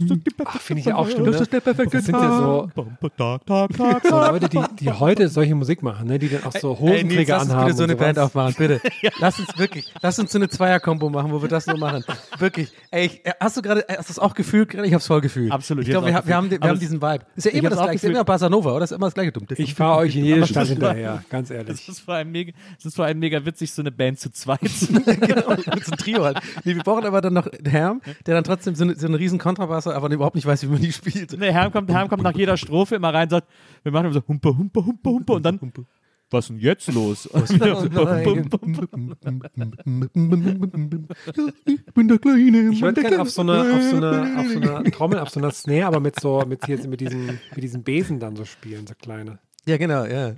Finde 0.59 0.81
ich 0.81 0.87
ja 0.87 0.95
auch 0.95 1.07
stimmt. 1.07 1.29
Das 1.29 1.43
ist 1.43 1.53
der 1.53 1.61
perfekte 1.61 1.99
Das 1.99 2.07
sind 2.07 2.15
ja 2.15 2.39
so, 2.39 2.71
so 2.79 4.21
Leute, 4.21 4.49
die, 4.49 4.63
die 4.81 4.91
heute 4.91 5.29
solche 5.29 5.55
Musik 5.55 5.83
machen, 5.83 6.09
ne? 6.09 6.19
die 6.19 6.31
dann 6.31 6.45
auch 6.45 6.53
so 6.53 6.79
Hosenträger 6.79 7.43
anhaben. 7.43 7.69
Lass 7.69 7.73
uns 7.73 7.77
Bitte 7.77 7.77
so 7.77 7.83
eine 7.83 7.97
Band 7.97 8.19
aufmachen, 8.19 8.55
bitte. 8.57 8.81
Lass 9.19 9.39
uns 9.39 9.59
wirklich, 9.59 9.93
lass 10.01 10.19
uns 10.19 10.33
so 10.33 10.39
eine 10.39 10.49
Zweierkombo 10.49 11.11
machen, 11.11 11.31
wo 11.31 11.43
wir 11.43 11.51
das 11.51 11.67
so 11.67 11.77
machen. 11.77 12.03
Wirklich. 12.39 12.73
Ey, 12.91 13.21
hast 13.39 13.59
du 13.59 13.61
gerade, 13.61 13.85
hast 13.87 14.09
du 14.09 14.15
das 14.15 14.19
auch 14.19 14.33
gefühlt? 14.33 14.73
Ich 14.73 14.81
habe 14.81 14.97
es 14.97 15.07
voll 15.07 15.21
gefühlt. 15.21 15.53
Absolut. 15.53 15.85
Ich 15.85 15.91
glaube, 15.91 16.07
wir, 16.07 16.15
haben, 16.15 16.51
wir 16.51 16.59
haben 16.59 16.79
diesen 16.81 17.03
Vibe. 17.03 17.27
Ist 17.35 17.45
ja 17.45 17.53
eben 17.53 17.66
immer 17.67 17.77
das 17.77 17.79
auch 17.79 17.85
gleiche. 17.91 18.07
Immer 18.07 18.13
gefühlt. 18.15 18.27
Bossa 18.27 18.49
Nova, 18.49 18.73
oder? 18.73 18.85
Ist 18.85 18.93
immer 18.93 19.07
das 19.07 19.15
gleiche. 19.15 19.33
Dumm. 19.33 19.47
Ich 19.57 19.75
fahre 19.75 19.99
euch 19.99 20.17
in 20.17 20.25
jede 20.25 20.47
Stadt 20.47 20.63
das 20.63 20.69
hinterher, 20.71 21.25
ganz 21.29 21.49
Das 21.49 21.57
ehrlich. 21.57 21.89
ist, 21.89 22.01
vor 22.01 22.15
allem 22.15 22.33
mega, 22.33 22.53
das 22.77 22.87
ist 22.87 22.97
vor 22.97 23.05
allem 23.05 23.19
mega 23.19 23.45
witzig, 23.45 23.73
so 23.73 23.83
eine 23.83 23.91
Band 23.93 24.19
zu 24.19 24.31
zweit. 24.31 24.61
genau, 24.61 25.51
mit 25.51 25.65
so 25.85 25.93
einem 25.93 25.99
Trio 25.99 26.25
halt. 26.25 26.41
Nee, 26.65 26.75
wir 26.77 26.83
brauchen 26.83 27.05
aber 27.05 27.21
dann 27.21 27.35
noch 27.35 27.47
einen 27.47 27.67
Herm, 27.67 28.01
der 28.27 28.35
dann 28.35 28.45
trotzdem 28.45 28.75
so, 28.75 28.85
eine, 28.85 28.95
so 28.95 29.07
einen 29.07 29.15
riesen 29.15 29.39
Kontrabass 29.39 29.87
hat, 29.87 29.95
aber 29.95 30.11
überhaupt 30.11 30.37
nicht 30.37 30.47
weiß, 30.47 30.63
wie 30.63 30.67
man 30.67 30.81
die 30.81 30.93
spielt. 30.93 31.41
Der 31.41 31.53
Herr 31.53 31.71
kommt, 31.71 31.91
Herr 31.91 32.09
kommt 32.09 32.23
nach 32.23 32.35
jeder 32.35 32.57
Strophe 32.57 32.97
immer 32.97 33.13
rein 33.13 33.25
und 33.25 33.31
sagt, 33.31 33.49
wir 33.83 33.93
machen 33.93 34.07
immer 34.07 34.15
so 34.15 34.23
Humpe, 34.27 34.57
Humpe, 34.57 34.85
Humpe, 34.85 35.11
Humpe 35.11 35.33
und 35.33 35.43
dann, 35.45 35.61
was 36.31 36.45
ist 36.45 36.49
denn 36.51 36.59
jetzt 36.59 36.93
los? 36.93 37.29
Humpe. 37.33 38.59
Ich 41.67 41.85
bin 41.95 42.09
der 42.09 42.19
Kleine. 42.19 42.71
Ich 42.71 42.83
würde 42.83 43.01
gerne 43.01 43.21
auf 43.21 43.31
so 43.31 43.43
einer 43.43 43.61
auf 43.61 43.83
so 43.83 43.97
eine, 43.97 44.37
auf 44.39 44.49
so 44.49 44.61
einer 44.61 44.85
Trommel, 44.85 45.19
auf 45.19 45.31
so 45.31 45.41
einer 45.41 45.53
Snare, 45.53 45.87
aber 45.87 46.01
mit 46.01 46.19
so 46.21 46.43
mit 46.47 46.65
hier 46.67 46.79
mit 46.89 47.01
diesen 47.01 47.41
mit 47.55 47.63
diesen 47.63 47.83
Besen 47.83 48.21
dann 48.21 48.37
so 48.37 48.45
spielen, 48.45 48.87
so 48.87 48.95
kleine. 48.95 49.39
Ja, 49.67 49.77
genau, 49.77 50.05
ja. 50.05 50.35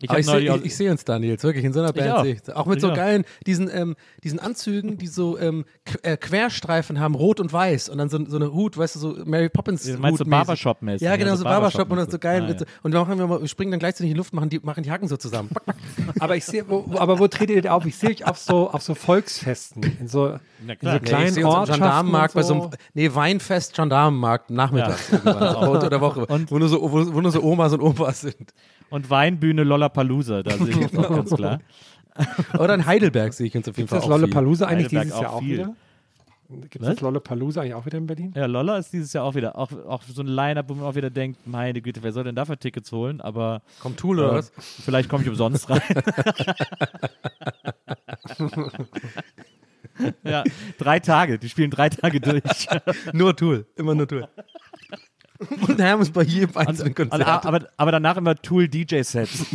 Ich 0.00 0.08
ich, 0.12 0.26
seh, 0.26 0.38
ich, 0.38 0.64
ich 0.64 0.76
sehe 0.76 0.92
uns 0.92 1.04
da, 1.04 1.18
Nils, 1.18 1.42
wirklich 1.42 1.64
in 1.64 1.72
so 1.72 1.80
einer 1.80 1.92
Band. 1.92 2.12
auch. 2.12 2.22
seh 2.22 2.30
ich- 2.30 2.54
Auch 2.54 2.66
mit 2.66 2.76
Ich 2.76 2.82
so 2.82 2.92
geilen, 2.92 3.24
diesen, 3.46 3.68
ähm, 3.68 3.96
diesen 4.22 4.38
Anzügen, 4.38 4.96
die 4.96 5.08
so 5.08 5.36
ähm, 5.38 5.64
äh, 6.02 6.16
Querstreifen 6.16 7.00
haben, 7.00 7.16
rot 7.16 7.40
und 7.40 7.52
weiß. 7.52 7.88
Und 7.88 7.98
dann 7.98 8.08
so, 8.08 8.24
so 8.26 8.36
eine 8.36 8.52
Hut, 8.52 8.78
weißt 8.78 8.94
du, 8.94 8.98
so 9.00 9.16
Mary 9.24 9.48
Poppins. 9.48 9.82
Du 9.82 9.90
meinst 9.98 10.18
so 10.18 10.24
Hut-mäßig. 10.24 10.30
Barbershop-mäßig, 10.46 11.00
Ja, 11.04 11.10
ja, 11.10 11.16
genau, 11.16 11.32
so 11.32 11.38
so 11.38 11.44
Barbershop 11.44 11.90
und 11.90 11.96
dann 11.96 12.08
so 12.10 12.18
geil. 12.20 12.42
Ah, 12.44 12.56
so, 12.56 12.64
ja. 12.64 12.70
und 12.84 12.92
dann 12.94 13.08
machen 13.08 13.18
wir, 13.18 13.26
mal, 13.26 13.40
wir 13.40 13.48
springen 13.48 13.72
dann 13.72 13.80
gleichzeitig 13.80 14.10
in 14.10 14.14
die 14.14 14.18
Luft, 14.18 14.32
machen 14.34 14.48
die, 14.50 14.60
machen 14.60 14.84
die 14.84 14.90
Hacken 14.92 15.08
so 15.08 15.16
zusammen. 15.16 15.50
Aber 16.20 16.36
ich 16.36 16.44
sehe, 16.44 16.64
aber 16.68 17.18
wo 17.18 17.26
tretet 17.26 17.56
ihr 17.56 17.62
denn 17.62 17.70
auf? 17.72 17.84
Ich 17.84 17.96
sehe 17.96 18.10
euch 18.10 18.24
auf 18.24 18.38
so 18.38 18.70
auf 18.70 18.82
so 18.82 18.94
Volksfesten, 18.94 19.82
in 20.00 20.06
so, 20.08 20.26
in 20.28 20.38
so 20.80 20.88
Nee, 20.90 20.98
kleinen 21.00 21.36
am 21.38 21.44
Ortschaften 21.44 21.82
Gendarmenmarkt 21.82 22.34
bei 22.34 22.40
und 22.40 22.46
so 22.46 22.54
einem, 22.54 22.70
nee, 22.94 23.12
Weinfest 23.14 23.74
Gendarmenmarkt 23.74 24.50
nachmittags 24.50 25.10
irgendwann, 25.12 25.36
also 25.42 25.70
unter 25.72 25.90
der 25.90 26.00
Woche, 26.00 26.24
Und- 26.26 26.50
wo, 26.50 26.58
nur 26.58 26.68
so, 26.68 26.80
wo, 26.82 27.14
wo 27.14 27.20
nur 27.20 27.32
so 27.32 27.42
Omas 27.42 27.72
und 27.72 27.80
Opas 27.80 28.20
sind. 28.22 28.52
Und 28.90 29.10
Weinbühne 29.10 29.64
Lollapalooza, 29.64 30.42
da 30.42 30.56
sehe 30.56 30.70
ich 30.70 30.76
jetzt 30.76 30.98
auch 30.98 31.08
ganz 31.08 31.34
klar. 31.34 31.60
Oder 32.58 32.74
in 32.74 32.86
Heidelberg 32.86 33.32
sehe 33.32 33.46
ich 33.46 33.56
uns 33.56 33.68
auf 33.68 33.76
jeden 33.76 33.86
Ist 33.86 33.90
Fall 33.90 34.00
das 34.00 34.08
auch 34.08 34.14
viel. 34.14 34.20
Lollapalooza 34.20 34.66
eigentlich 34.66 34.86
Heidelberg 34.86 35.04
dieses 35.04 35.20
Jahr 35.20 35.30
auch 35.30 35.36
auch 35.36 35.40
viel. 35.40 35.58
wieder? 35.58 35.74
Gibt 36.70 36.84
es 36.84 37.00
Lollapalooza 37.02 37.60
eigentlich 37.60 37.74
auch 37.74 37.84
wieder 37.84 37.98
in 37.98 38.06
Berlin? 38.06 38.32
Ja, 38.34 38.46
Lolla 38.46 38.78
ist 38.78 38.90
dieses 38.90 39.12
Jahr 39.12 39.24
auch 39.24 39.34
wieder, 39.34 39.58
auch, 39.58 39.70
auch 39.86 40.02
so 40.02 40.22
ein 40.22 40.28
Line-Up, 40.28 40.70
wo 40.70 40.74
man 40.74 40.86
auch 40.86 40.94
wieder 40.94 41.10
denkt, 41.10 41.46
meine 41.46 41.82
Güte, 41.82 42.02
wer 42.02 42.12
soll 42.12 42.24
denn 42.24 42.34
dafür 42.34 42.58
Tickets 42.58 42.90
holen? 42.90 43.20
Aber 43.20 43.60
Kommt 43.80 43.98
Tool 43.98 44.18
oder 44.18 44.32
äh, 44.32 44.36
was? 44.36 44.50
vielleicht 44.56 45.10
komme 45.10 45.24
ich 45.24 45.28
umsonst 45.28 45.68
rein. 45.68 45.82
ja, 50.24 50.44
drei 50.78 51.00
Tage, 51.00 51.38
die 51.38 51.48
spielen 51.48 51.70
drei 51.70 51.88
Tage 51.88 52.20
durch. 52.20 52.42
Nur 53.12 53.36
Tool, 53.36 53.66
immer 53.76 53.94
nur 53.94 54.08
Tool. 54.08 54.28
Und 55.68 55.80
Hermes 55.80 56.10
bei 56.10 56.22
jedem 56.22 56.56
einzelnen 56.56 56.94
Konzert. 56.94 57.46
aber, 57.46 57.68
aber 57.76 57.92
danach 57.92 58.16
immer 58.16 58.34
Tool 58.34 58.68
DJ-Sets. 58.68 59.46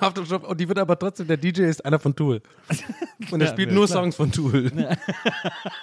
Aftershock, 0.00 0.44
und 0.48 0.60
die 0.60 0.68
wird 0.68 0.78
aber 0.78 0.98
trotzdem, 0.98 1.26
der 1.26 1.36
DJ 1.36 1.62
ist 1.62 1.84
einer 1.84 1.98
von 1.98 2.14
Tool. 2.14 2.40
Und 3.30 3.40
er 3.40 3.46
Ja, 3.46 3.52
spielt 3.52 3.68
ja, 3.70 3.74
nur 3.74 3.86
klar. 3.86 3.98
Songs 4.02 4.16
von 4.16 4.30
Tool. 4.32 4.70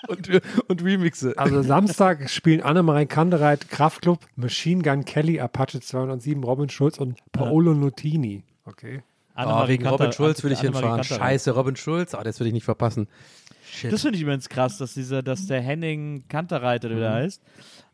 und, 0.07 0.29
und 0.67 0.83
Remixe. 0.83 1.33
Also 1.37 1.61
Samstag 1.61 2.29
spielen 2.29 2.61
Annemarie 2.61 3.05
Kandereit, 3.05 3.69
Kraftklub, 3.69 4.19
Machine 4.35 4.81
Gun 4.81 5.03
Kelly, 5.05 5.39
Apache 5.39 5.81
207, 5.81 6.43
Robin 6.43 6.69
Schulz 6.69 6.97
und 6.99 7.19
Paolo 7.31 7.73
Nutini. 7.73 8.43
Okay. 8.65 9.01
Oh, 9.35 9.39
Annemarie 9.39 9.69
wegen 9.73 9.87
Robin 9.87 10.11
Schulz 10.11 10.43
will 10.43 10.51
ich 10.51 10.61
hinfahren. 10.61 11.03
Scheiße, 11.03 11.51
Robin 11.51 11.75
Schulz. 11.75 12.13
Ah, 12.13 12.23
das 12.23 12.39
will 12.39 12.47
ich 12.47 12.53
nicht 12.53 12.65
verpassen. 12.65 13.07
Das 13.91 14.01
finde 14.01 14.15
ich 14.17 14.21
übrigens 14.23 14.47
krass, 14.49 14.77
dass 14.77 14.93
dieser, 14.93 15.21
dass 15.23 15.45
der 15.47 15.61
Henning 15.61 16.23
Kanterreiter, 16.27 16.89
der 16.89 16.97
Mhm. 16.97 17.01
da 17.01 17.13
heißt, 17.13 17.41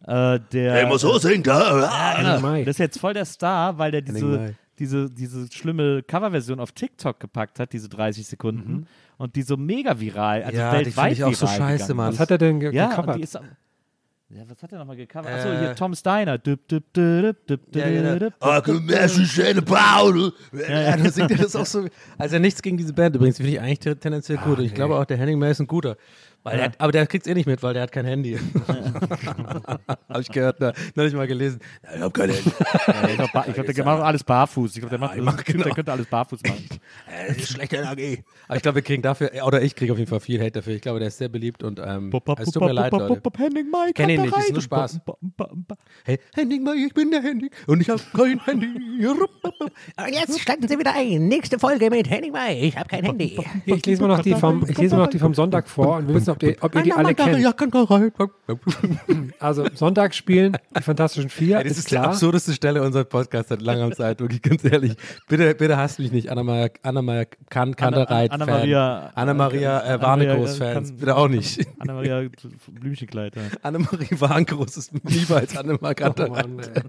äh, 0.06 0.40
der. 0.52 0.74
Der 0.76 0.88
muss 0.88 1.02
so 1.02 1.18
singen, 1.18 1.44
da. 1.44 1.80
Ja, 1.82 2.38
genau. 2.40 2.58
Das 2.64 2.76
ist 2.76 2.80
jetzt 2.80 3.00
voll 3.00 3.14
der 3.14 3.26
Star, 3.26 3.78
weil 3.78 3.92
der 3.92 4.02
diese, 4.02 4.56
diese, 4.78 5.10
diese 5.10 5.52
schlimme 5.52 6.04
Coverversion 6.04 6.60
auf 6.60 6.72
TikTok 6.72 7.20
gepackt 7.20 7.60
hat, 7.60 7.74
diese 7.74 7.90
30 7.90 8.26
Sekunden. 8.28 8.88
Und 9.18 9.36
die 9.36 9.42
so 9.42 9.58
mega 9.58 10.00
viral, 10.00 10.44
also 10.44 10.54
Mhm. 10.54 10.58
Ja, 10.60 10.70
die 10.72 10.86
weltweit 10.86 10.96
finde 10.96 11.14
ich 11.14 11.24
auch 11.26 11.34
so 11.34 11.46
viral 11.48 11.58
scheiße, 11.58 11.84
gegangen 11.84 11.98
Mann. 11.98 12.14
Was 12.14 12.20
hat 12.20 12.32
er 12.32 12.38
denn 12.38 12.60
ge 12.62 12.74
Ja, 12.74 12.86
und 12.86 12.90
gecovert? 12.92 13.44
Ja, 14.32 14.44
was 14.48 14.62
hat 14.62 14.72
er 14.72 14.78
nochmal 14.80 14.96
gecovert? 14.96 15.32
Achso, 15.34 15.50
Äh, 15.50 15.60
hier 15.60 15.76
Tom 15.76 15.94
Steiner. 15.96 16.38
Düp, 16.38 16.68
düp, 16.68 16.84
düp, 16.94 17.48
düp, 17.48 17.60
Ja, 17.76 17.90
genau. 17.90 18.30
Ah, 18.40 18.62
komm, 18.62 18.84
wer 18.86 19.06
ist 19.06 19.18
schöne 19.28 19.62
Paul? 19.62 20.34
Ja, 20.54 20.96
dann 20.98 21.12
singt 21.12 21.32
er 21.32 21.38
das 21.38 21.56
auch 21.56 21.66
so. 21.66 21.88
Also 22.18 22.38
nichts 22.38 22.62
gegen 22.62 22.78
diese 22.78 22.94
Band 22.94 23.16
übrigens, 23.16 23.38
finde 23.38 23.52
ich 23.52 23.60
eigentlich 23.60 23.80
te- 23.80 23.98
tendenziell 23.98 24.38
gut. 24.38 24.60
Und 24.60 24.66
ich 24.66 24.74
glaube 24.74 24.96
auch, 24.96 25.06
der 25.06 25.18
Henning 25.18 25.40
May 25.40 25.52
ist 25.52 25.60
ein 25.62 25.68
guter. 25.68 25.98
Weil 26.44 26.56
der 26.56 26.66
hat, 26.66 26.76
aber 26.80 26.92
der 26.94 27.06
kriegt 27.06 27.26
es 27.26 27.32
eh 27.32 27.34
nicht 27.34 27.48
mit, 27.48 27.62
weil 27.62 27.74
der 27.74 27.84
hat 27.84 27.92
kein 27.92 28.06
Handy. 28.06 28.40
Habe 30.10 30.22
ich 30.22 30.30
gehört, 30.30 30.62
ne, 30.62 30.74
neulich 30.96 31.14
mal 31.14 31.28
gelesen. 31.28 31.60
Ja, 31.84 31.96
ich 31.96 32.02
habe 32.02 32.12
kein 32.12 32.30
Handy. 32.30 32.52
Ja, 32.88 33.10
ich 33.10 33.16
glaube, 33.16 33.44
ich 33.48 33.54
glaub, 33.54 33.66
der 33.68 33.86
macht 33.86 34.04
alles 34.04 34.24
barfuß. 34.24 34.76
Ich 34.76 34.80
glaube, 34.80 34.90
der, 34.90 35.00
macht, 35.00 35.18
ich 35.18 35.22
mach 35.22 35.44
genau. 35.44 35.64
der 35.66 35.74
könnte 35.74 35.92
alles 35.92 36.08
barfuß 36.08 36.42
machen. 36.44 36.66
Das 37.28 37.38
ist 37.38 37.50
schlechte 37.50 37.76
Energie. 37.78 38.24
Aber 38.48 38.56
ich 38.56 38.64
glaube, 38.64 38.76
wir 38.76 38.82
kriegen 38.82 39.02
dafür, 39.02 39.32
oder 39.46 39.62
ich 39.62 39.76
kriege 39.76 39.92
auf 39.92 40.00
jeden 40.00 40.10
Fall 40.10 40.20
viel 40.20 40.40
Hate 40.40 40.52
dafür. 40.52 40.74
Ich 40.74 40.82
glaube, 40.82 41.00
der 41.00 41.10
ist 41.10 41.18
sehr 41.18 41.30
beliebt 41.30 41.64
und 41.64 41.80
ähm, 41.80 42.12
es 42.38 42.52
tut 42.52 42.64
mir 42.64 42.72
leid, 42.72 42.92
Leute. 42.92 43.22
Henning 43.38 43.70
Mai, 43.70 43.92
Kenn 43.94 44.10
ihn 44.10 44.22
nicht, 44.22 44.38
ist 44.38 44.54
nur 44.54 44.62
Spaß. 44.62 45.00
Hey, 46.06 46.20
Henning 46.34 46.64
May, 46.64 46.86
ich 46.86 46.94
bin 46.94 47.12
der 47.12 47.22
Henning 47.22 47.50
und 47.68 47.82
ich 47.82 47.90
habe 47.90 48.02
kein 48.16 48.40
Handy. 48.46 48.70
Und 50.00 50.14
jetzt 50.14 50.40
steigen 50.40 50.68
Sie 50.68 50.78
wieder 50.80 50.96
ein. 50.96 51.28
Nächste 51.28 51.60
Folge 51.60 51.90
mit 51.90 52.10
Henning 52.10 52.32
May. 52.32 52.60
Ich 52.62 52.78
habe 52.78 52.88
kein 52.88 53.04
Handy. 53.04 53.38
Ich 53.66 53.86
lese 53.86 54.02
mal 54.02 54.08
noch 54.08 54.22
die 54.22 54.34
vom, 54.34 54.66
ich 54.68 54.78
lese 54.78 54.96
mal 54.96 55.04
noch 55.04 55.10
die 55.10 55.20
vom 55.20 55.34
Sonntag 55.34 55.68
vor 55.68 55.98
und 55.98 56.08
wir 56.08 56.20
wissen, 56.30 56.36
ob 56.36 56.44
ihr, 56.44 56.56
ob 56.62 56.76
ihr 56.76 56.84
die 56.84 56.94
alle 56.94 57.16
kennt. 57.16 57.40
Ja. 57.40 57.54
Also 59.40 59.66
Sonntag 59.74 60.14
spielen 60.16 60.58
die 60.78 60.82
Fantastischen 60.82 61.30
Vier, 61.30 61.58
Ey, 61.58 61.64
das 61.64 61.72
ist 61.74 61.78
ist 61.80 61.92
die 61.92 61.96
klar. 61.96 62.08
absurdeste 62.10 62.54
Stelle 62.54 62.82
unserer 62.82 63.04
Podcast 63.06 63.50
seit 63.50 63.62
langer 63.62 63.92
Zeit, 63.92 64.20
wirklich 64.20 64.42
ganz 64.42 64.64
ehrlich. 64.66 64.96
Bitte, 65.28 65.56
bitte 65.56 65.78
hasst 65.78 66.00
mich 66.00 66.12
nicht, 66.12 66.30
Anna-Maria 66.30 66.70
Anna 66.84 67.26
kan 67.50 67.76
Kantereit 67.76 68.32
Anna- 68.32 68.44
Anna-Maria- 68.46 69.12
Anna-Maria 69.16 69.80
äh, 69.80 69.82
Anna-Maria, 69.94 70.02
Warnekos-Fans, 70.02 70.90
kann- 70.90 70.98
bitte 70.98 71.16
auch 71.16 71.28
nicht. 71.28 71.66
Anna-Maria 71.80 72.30
Blümchenkleid. 72.72 73.36
Ja. 73.36 73.42
Annemarie 73.62 74.08
Warnkroß 74.20 74.78
ist 74.78 74.92
lieber 75.04 75.38
als 75.38 75.56
Anna-Maria 75.58 76.14
Oh. 76.20 76.28
Mann, 76.28 76.60
ey. 76.60 76.82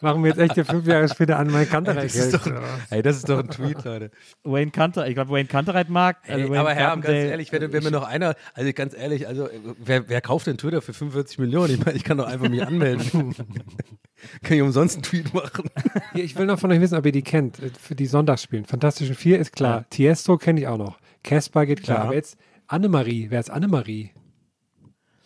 Machen 0.00 0.22
wir 0.22 0.30
jetzt 0.30 0.38
echt 0.38 0.54
hier 0.54 0.64
fünf 0.64 0.86
Jahre 0.86 1.08
später 1.08 1.38
an 1.38 1.50
mein 1.50 1.68
Kanterei 1.68 2.02
Das 2.02 2.14
ist 2.14 2.34
doch, 2.34 2.46
ey, 2.90 3.02
das 3.02 3.16
ist 3.16 3.28
doch 3.28 3.38
ein 3.38 3.48
Tweet, 3.48 3.84
Leute. 3.84 4.10
Wayne 4.44 4.70
Kanter, 4.70 5.06
ich 5.08 5.14
glaube, 5.14 5.30
Wayne 5.30 5.48
Kantereit 5.48 5.88
mag. 5.88 6.18
Ey, 6.24 6.34
also 6.34 6.48
Wayne 6.48 6.60
aber 6.60 6.74
Herr, 6.74 6.96
ganz 6.96 7.08
ehrlich, 7.08 7.52
wenn, 7.52 7.72
wenn 7.72 7.82
mir 7.82 7.90
noch 7.90 8.06
einer, 8.06 8.34
also 8.54 8.72
ganz 8.72 8.94
ehrlich, 8.96 9.26
also 9.26 9.48
wer, 9.78 10.08
wer 10.08 10.20
kauft 10.20 10.46
denn 10.46 10.58
Twitter 10.58 10.82
für 10.82 10.92
45 10.92 11.38
Millionen? 11.38 11.74
Ich 11.74 11.84
meine, 11.84 11.96
ich 11.96 12.04
kann 12.04 12.18
doch 12.18 12.26
einfach 12.26 12.48
mich 12.48 12.64
anmelden. 12.64 13.34
kann 14.42 14.56
ich 14.56 14.62
umsonst 14.62 14.96
einen 14.96 15.02
Tweet 15.02 15.34
machen. 15.34 15.68
Hier, 16.12 16.24
ich 16.24 16.36
will 16.36 16.46
noch 16.46 16.58
von 16.58 16.70
euch 16.72 16.80
wissen, 16.80 16.96
ob 16.96 17.06
ihr 17.06 17.12
die 17.12 17.22
kennt, 17.22 17.58
äh, 17.60 17.70
für 17.70 17.94
die 17.94 18.06
Sonntagsspielen. 18.06 18.64
Fantastischen 18.64 19.14
Vier 19.14 19.38
ist 19.38 19.52
klar. 19.52 19.86
Tiesto 19.90 20.36
kenne 20.38 20.60
ich 20.60 20.66
auch 20.66 20.78
noch. 20.78 20.98
Casper 21.22 21.66
geht 21.66 21.82
klar. 21.82 21.98
Ja. 21.98 22.04
Aber 22.04 22.14
jetzt 22.14 22.38
Annemarie. 22.66 23.26
Wer 23.30 23.40
ist 23.40 23.50
Annemarie? 23.50 24.12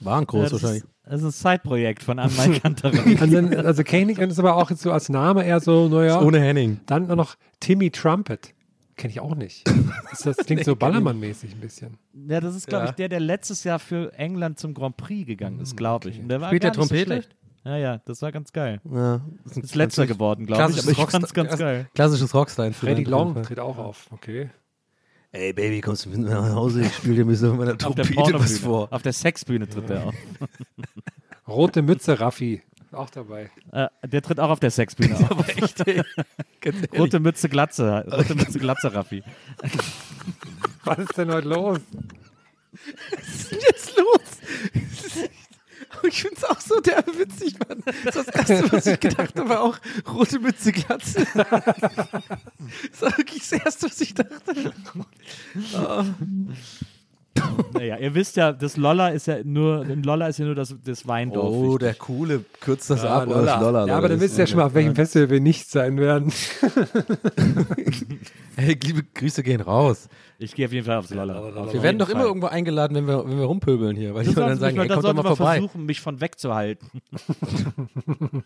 Warnkroß 0.00 0.50
Ja, 0.50 0.58
das, 0.58 0.62
ist, 0.62 0.86
das 1.04 1.22
ist 1.22 1.44
ein 1.44 1.52
Side-Projekt 1.56 2.02
von 2.02 2.18
Anne 2.18 2.32
Kantereit. 2.62 3.20
Also, 3.20 3.36
also 3.38 3.82
ich 3.82 4.18
und 4.18 4.30
ist 4.30 4.38
aber 4.38 4.56
auch 4.56 4.70
jetzt 4.70 4.82
so 4.82 4.92
als 4.92 5.08
Name 5.08 5.44
eher 5.44 5.60
so, 5.60 5.88
naja. 5.88 6.20
Ohne 6.20 6.40
Henning. 6.40 6.80
Dann 6.86 7.06
noch 7.08 7.36
Timmy 7.60 7.90
Trumpet. 7.90 8.54
Kenne 8.96 9.10
ich 9.12 9.20
auch 9.20 9.34
nicht. 9.34 9.64
Das, 10.10 10.20
das 10.20 10.36
klingt 10.38 10.64
so 10.64 10.74
Ballermann-mäßig 10.76 11.54
ein 11.54 11.60
bisschen. 11.60 11.96
ja, 12.28 12.40
das 12.40 12.54
ist, 12.54 12.66
glaube 12.66 12.84
Ja. 12.84 12.90
ich, 12.90 12.96
der, 12.96 13.08
der 13.08 13.20
letztes 13.20 13.64
Jahr 13.64 13.78
für 13.78 14.12
England 14.14 14.58
zum 14.58 14.74
Grand 14.74 14.96
Prix 14.96 15.26
gegangen 15.26 15.60
ist, 15.60 15.76
glaube 15.76 16.10
ich. 16.10 16.20
Und 16.20 16.28
der 16.28 16.40
war 16.40 16.48
Spielt 16.48 16.62
der 16.62 16.74
so 16.74 16.80
Trompete? 16.80 17.06
schlecht. 17.06 17.36
Ja, 17.64 17.76
ja, 17.76 17.98
das 18.04 18.20
war 18.22 18.32
ganz 18.32 18.52
geil. 18.52 18.80
Ja, 18.92 19.20
das 19.44 19.56
Ist 19.56 19.74
letzter 19.76 20.06
geworden, 20.06 20.46
glaube 20.46 20.72
ich, 20.72 20.80
aber 20.80 20.90
ich 20.90 20.98
fand's 21.10 21.32
ganz 21.32 21.56
geil. 21.56 21.88
Klassisches 21.94 22.34
Rockstar-Instrument. 22.34 22.96
Freddy 22.98 23.08
Long 23.10 23.40
tritt 23.42 23.60
auch 23.60 23.78
auf. 23.78 24.08
Okay. 24.10 24.50
Ey, 25.34 25.54
Baby, 25.54 25.80
kommst 25.80 26.04
du 26.04 26.10
mit 26.10 26.18
mir 26.20 26.28
nach 26.28 26.54
Hause? 26.54 26.82
Ich 26.82 26.94
spiele 26.94 27.14
dir 27.14 27.24
mit 27.24 27.38
so 27.38 27.54
meiner 27.54 27.76
Trompete 27.78 28.34
was 28.34 28.58
vor. 28.58 28.88
Auf 28.92 29.00
der 29.00 29.14
Sexbühne 29.14 29.66
tritt 29.66 29.88
er 29.88 30.08
auf. 30.08 30.14
Rote 31.48 31.80
Mütze, 31.80 32.20
Raffi. 32.20 32.62
Auch 32.92 33.08
dabei. 33.08 33.50
Äh, 33.72 33.88
der 34.06 34.20
tritt 34.20 34.38
auch 34.38 34.50
auf 34.50 34.60
der 34.60 34.70
Sexbühne 34.70 35.16
auf. 35.30 35.48
Echt. 35.48 35.82
Rote 36.98 37.20
Mütze, 37.20 37.48
Glatze. 37.48 38.04
Rote 38.12 38.34
Mütze, 38.34 38.58
Glatze, 38.58 38.92
Raffi. 38.92 39.22
Was 40.84 40.98
ist 40.98 41.16
denn 41.16 41.32
heute 41.32 41.48
los? 41.48 41.78
Was 43.10 43.28
ist 43.28 43.52
denn 43.52 43.58
jetzt 43.60 43.96
los? 43.96 45.30
Ich 46.08 46.22
finde 46.22 46.36
es 46.36 46.44
auch 46.44 46.60
so 46.60 46.80
der 46.80 47.04
witzig, 47.16 47.56
Mann. 47.58 47.82
Das 48.04 48.16
ist 48.16 48.28
das 48.28 48.50
Erste, 48.50 48.72
was 48.72 48.86
ich 48.86 49.00
gedacht 49.00 49.38
habe, 49.38 49.60
auch 49.60 49.78
rote 50.12 50.38
Mütze, 50.40 50.72
Glatze. 50.72 51.26
Das 51.34 53.02
war 53.02 53.18
wirklich 53.18 53.40
das 53.40 53.52
Erste, 53.52 53.86
was 53.86 54.00
ich 54.00 54.14
dachte. 54.14 54.72
Oh. 55.74 56.04
Naja, 57.74 57.96
ihr 57.98 58.14
wisst 58.14 58.36
ja, 58.36 58.52
das 58.52 58.76
Lolla 58.76 59.08
ist 59.08 59.26
ja 59.26 59.38
nur, 59.44 59.84
in 59.86 60.02
Lolla 60.02 60.28
ist 60.28 60.38
ja 60.38 60.44
nur 60.44 60.54
das, 60.54 60.74
das 60.84 61.06
Weindorf. 61.06 61.48
Oh, 61.52 61.62
wichtig. 61.64 61.78
der 61.80 61.94
Coole 61.94 62.44
kürzt 62.60 62.88
das 62.90 63.04
Ah, 63.04 63.22
ab. 63.22 63.28
oder 63.28 63.42
das 63.44 63.60
Lolla, 63.60 63.86
ja, 63.86 63.96
aber 63.96 64.08
dann 64.08 64.20
wisst 64.20 64.36
ihr 64.36 64.40
ja 64.44 64.46
schon 64.46 64.58
mal, 64.58 64.66
auf 64.66 64.74
welchem 64.74 64.94
Festival 64.94 65.30
wir 65.30 65.40
nicht 65.40 65.68
sein 65.70 65.98
werden. 65.98 66.32
Hey, 68.54 68.78
liebe 68.84 69.02
Grüße 69.14 69.42
gehen 69.42 69.62
raus. 69.62 70.10
Ich 70.38 70.54
gehe 70.54 70.66
auf 70.66 70.72
jeden 70.74 70.84
Fall 70.84 70.98
aufs 70.98 71.08
Lolla. 71.08 71.38
Auf 71.38 71.54
Wir 71.54 71.72
jeden 71.72 71.82
werden 71.82 71.98
doch 71.98 72.06
Fall. 72.08 72.16
immer 72.16 72.26
irgendwo 72.26 72.48
eingeladen, 72.48 72.94
wenn 72.94 73.06
wir, 73.06 73.24
wenn 73.26 73.38
wir 73.38 73.46
rumpöbeln 73.46 73.96
hier. 73.96 74.14
Weil 74.14 74.24
die 74.26 74.34
dann 74.34 74.58
sagen, 74.58 74.76
wir- 74.76 74.82
ey, 74.82 74.88
da 74.88 74.94
kommt 74.96 75.06
doch 75.06 75.14
mal 75.14 75.24
wir 75.24 75.36
vorbei. 75.36 75.52
versuchen, 75.54 75.86
mich 75.86 76.02
von 76.02 76.20
wegzuhalten. 76.20 76.86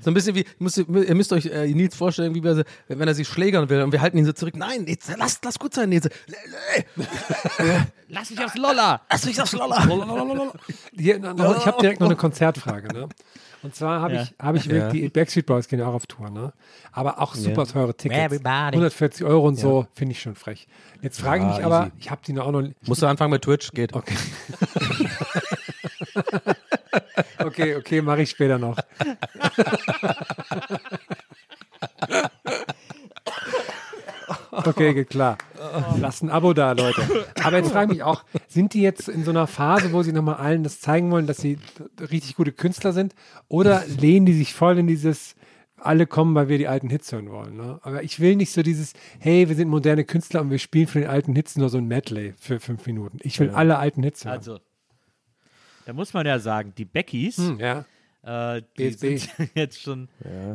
So 0.00 0.10
ein 0.10 0.14
bisschen 0.14 0.34
wie, 0.36 0.44
müsst, 0.58 0.78
ihr 0.78 0.88
ihr 0.88 1.14
müsst 1.14 1.32
euch 1.32 1.46
äh, 1.46 1.66
Nils 1.68 1.94
vorstellen, 1.96 2.34
wie 2.34 2.42
wir, 2.42 2.64
wenn 2.88 3.08
er 3.08 3.14
sich 3.14 3.28
schlägern 3.28 3.68
will 3.68 3.82
und 3.82 3.92
wir 3.92 4.00
halten 4.00 4.16
ihn 4.16 4.24
so 4.24 4.32
zurück. 4.32 4.56
Nein, 4.56 4.84
Nils, 4.84 5.10
lass, 5.18 5.38
lass 5.44 5.58
gut 5.58 5.74
sein, 5.74 5.88
Nils. 5.90 6.08
Lass 8.10 8.30
mich 8.30 8.42
aufs 8.42 8.56
Lolla! 8.56 9.02
Lass 9.10 9.26
mich 9.26 9.38
aufs 9.42 9.52
Lolla. 9.52 9.84
Hier, 10.96 11.18
noch- 11.18 11.58
ich 11.58 11.66
habe 11.66 11.78
direkt 11.80 12.00
noch 12.00 12.06
eine 12.06 12.16
Konzertfrage. 12.16 12.88
Ne? 12.94 13.08
Und 13.62 13.74
zwar 13.74 14.00
habe 14.00 14.14
Ja. 14.14 14.22
ich, 14.22 14.34
hab 14.38 14.54
ich 14.54 14.64
Ja. 14.66 14.70
wirklich, 14.72 15.02
die 15.02 15.08
Backstreet 15.10 15.44
Boys 15.44 15.68
gehen 15.68 15.78
ja 15.80 15.88
auch 15.88 15.94
auf 15.94 16.06
Tour, 16.06 16.30
ne? 16.30 16.52
aber 16.92 17.20
auch 17.20 17.34
super 17.34 17.66
teure 17.66 17.94
Tickets. 17.94 18.18
Everybody. 18.18 18.76
140 18.76 19.26
Euro 19.26 19.46
und 19.48 19.56
so, 19.56 19.86
finde 19.94 20.12
ich 20.12 20.22
schon 20.22 20.36
frech. 20.36 20.68
Jetzt 21.02 21.20
frage 21.20 21.44
ich 21.44 21.56
mich 21.56 21.64
aber, 21.64 21.86
easy. 21.88 21.92
ich 21.98 22.10
habe 22.10 22.20
die 22.26 22.32
noch 22.32 22.46
auch 22.46 22.52
noch 22.52 22.62
Musst 22.86 23.02
du 23.02 23.06
anfangen 23.06 23.32
mit 23.32 23.42
Twitch? 23.42 23.72
Geht. 23.72 23.92
Okay. 23.94 24.14
okay, 27.38 27.76
okay, 27.76 28.02
mache 28.02 28.22
ich 28.22 28.30
später 28.30 28.58
noch. 28.58 28.76
Okay, 34.50 34.94
geht 34.94 35.10
klar. 35.10 35.38
Lasst 36.00 36.22
ein 36.22 36.30
Abo 36.30 36.52
da, 36.52 36.72
Leute. 36.72 37.02
Aber 37.42 37.58
jetzt 37.58 37.70
frage 37.70 37.92
ich 37.92 37.98
mich 37.98 38.02
auch, 38.02 38.24
sind 38.48 38.74
die 38.74 38.82
jetzt 38.82 39.08
in 39.08 39.24
so 39.24 39.30
einer 39.30 39.46
Phase, 39.46 39.92
wo 39.92 40.02
sie 40.02 40.12
nochmal 40.12 40.36
allen 40.36 40.64
das 40.64 40.80
zeigen 40.80 41.10
wollen, 41.10 41.26
dass 41.26 41.38
sie 41.38 41.58
richtig 42.10 42.36
gute 42.36 42.52
Künstler 42.52 42.92
sind? 42.92 43.14
Oder 43.48 43.84
lehnen 43.86 44.26
die 44.26 44.32
sich 44.32 44.54
voll 44.54 44.78
in 44.78 44.86
dieses, 44.86 45.36
alle 45.76 46.06
kommen, 46.06 46.34
weil 46.34 46.48
wir 46.48 46.58
die 46.58 46.68
alten 46.68 46.90
Hits 46.90 47.12
hören 47.12 47.30
wollen? 47.30 47.56
Ne? 47.56 47.78
Aber 47.82 48.02
ich 48.02 48.20
will 48.20 48.36
nicht 48.36 48.52
so 48.52 48.62
dieses, 48.62 48.94
hey, 49.20 49.48
wir 49.48 49.56
sind 49.56 49.68
moderne 49.68 50.04
Künstler 50.04 50.40
und 50.40 50.50
wir 50.50 50.58
spielen 50.58 50.86
für 50.86 51.00
den 51.00 51.08
alten 51.08 51.34
Hits 51.34 51.56
nur 51.56 51.68
so 51.68 51.78
ein 51.78 51.86
Medley 51.86 52.34
für 52.38 52.60
fünf 52.60 52.86
Minuten. 52.86 53.18
Ich 53.22 53.38
will 53.40 53.50
alle 53.50 53.78
alten 53.78 54.02
Hits 54.02 54.24
hören. 54.24 54.38
Also, 54.38 54.58
da 55.88 55.94
muss 55.94 56.12
man 56.12 56.26
ja 56.26 56.38
sagen, 56.38 56.74
die 56.76 56.84
Beckys, 56.84 57.38
Hm, 57.38 57.58
ja. 57.60 57.84
äh, 58.56 58.62
die 58.76 58.90
BSB. 58.90 59.16
sind 59.16 59.30
jetzt 59.54 59.80
schon, 59.80 60.08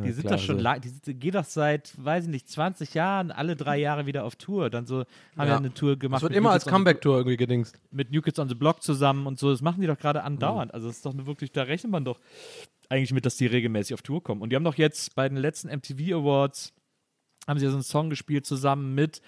die 0.04 0.12
sind 0.12 0.26
klar, 0.26 0.36
doch 0.36 0.42
schon 0.44 0.60
lang, 0.60 0.80
die 0.80 0.90
sind, 0.90 1.20
gehen 1.20 1.32
doch 1.32 1.44
seit, 1.44 1.92
weiß 2.02 2.26
ich 2.26 2.30
nicht, 2.30 2.48
20 2.48 2.94
Jahren 2.94 3.32
alle 3.32 3.56
drei 3.56 3.78
Jahre 3.78 4.06
wieder 4.06 4.22
auf 4.24 4.36
Tour. 4.36 4.70
Dann 4.70 4.86
so, 4.86 5.04
haben 5.36 5.48
ja, 5.48 5.56
eine 5.56 5.74
Tour 5.74 5.98
gemacht. 5.98 6.18
Das 6.18 6.22
wird 6.22 6.30
mit 6.30 6.38
immer 6.38 6.50
New 6.50 6.52
als 6.54 6.62
Kids 6.64 6.72
on 6.72 6.78
the- 6.78 6.84
Comeback-Tour 6.84 7.16
irgendwie 7.16 7.36
gedingst. 7.36 7.76
Mit 7.90 8.12
New 8.12 8.22
Kids 8.22 8.38
on 8.38 8.48
the 8.48 8.54
Block 8.54 8.80
zusammen 8.82 9.26
und 9.26 9.40
so. 9.40 9.50
Das 9.50 9.60
machen 9.60 9.80
die 9.80 9.88
doch 9.88 9.98
gerade 9.98 10.22
andauernd. 10.22 10.72
Also, 10.72 10.86
das 10.86 10.98
ist 10.98 11.04
doch 11.06 11.14
wirklich, 11.26 11.50
da 11.50 11.64
rechnet 11.64 11.90
man 11.90 12.04
doch 12.04 12.20
eigentlich 12.88 13.12
mit, 13.12 13.26
dass 13.26 13.36
die 13.36 13.46
regelmäßig 13.46 13.94
auf 13.94 14.02
Tour 14.02 14.22
kommen. 14.22 14.40
Und 14.40 14.50
die 14.50 14.56
haben 14.56 14.62
doch 14.64 14.76
jetzt 14.76 15.16
bei 15.16 15.28
den 15.28 15.38
letzten 15.38 15.68
MTV 15.68 16.14
Awards, 16.16 16.72
haben 17.48 17.58
sie 17.58 17.64
ja 17.64 17.70
so 17.72 17.76
einen 17.78 17.82
Song 17.82 18.08
gespielt 18.08 18.46
zusammen 18.46 18.94
mit 18.94 19.20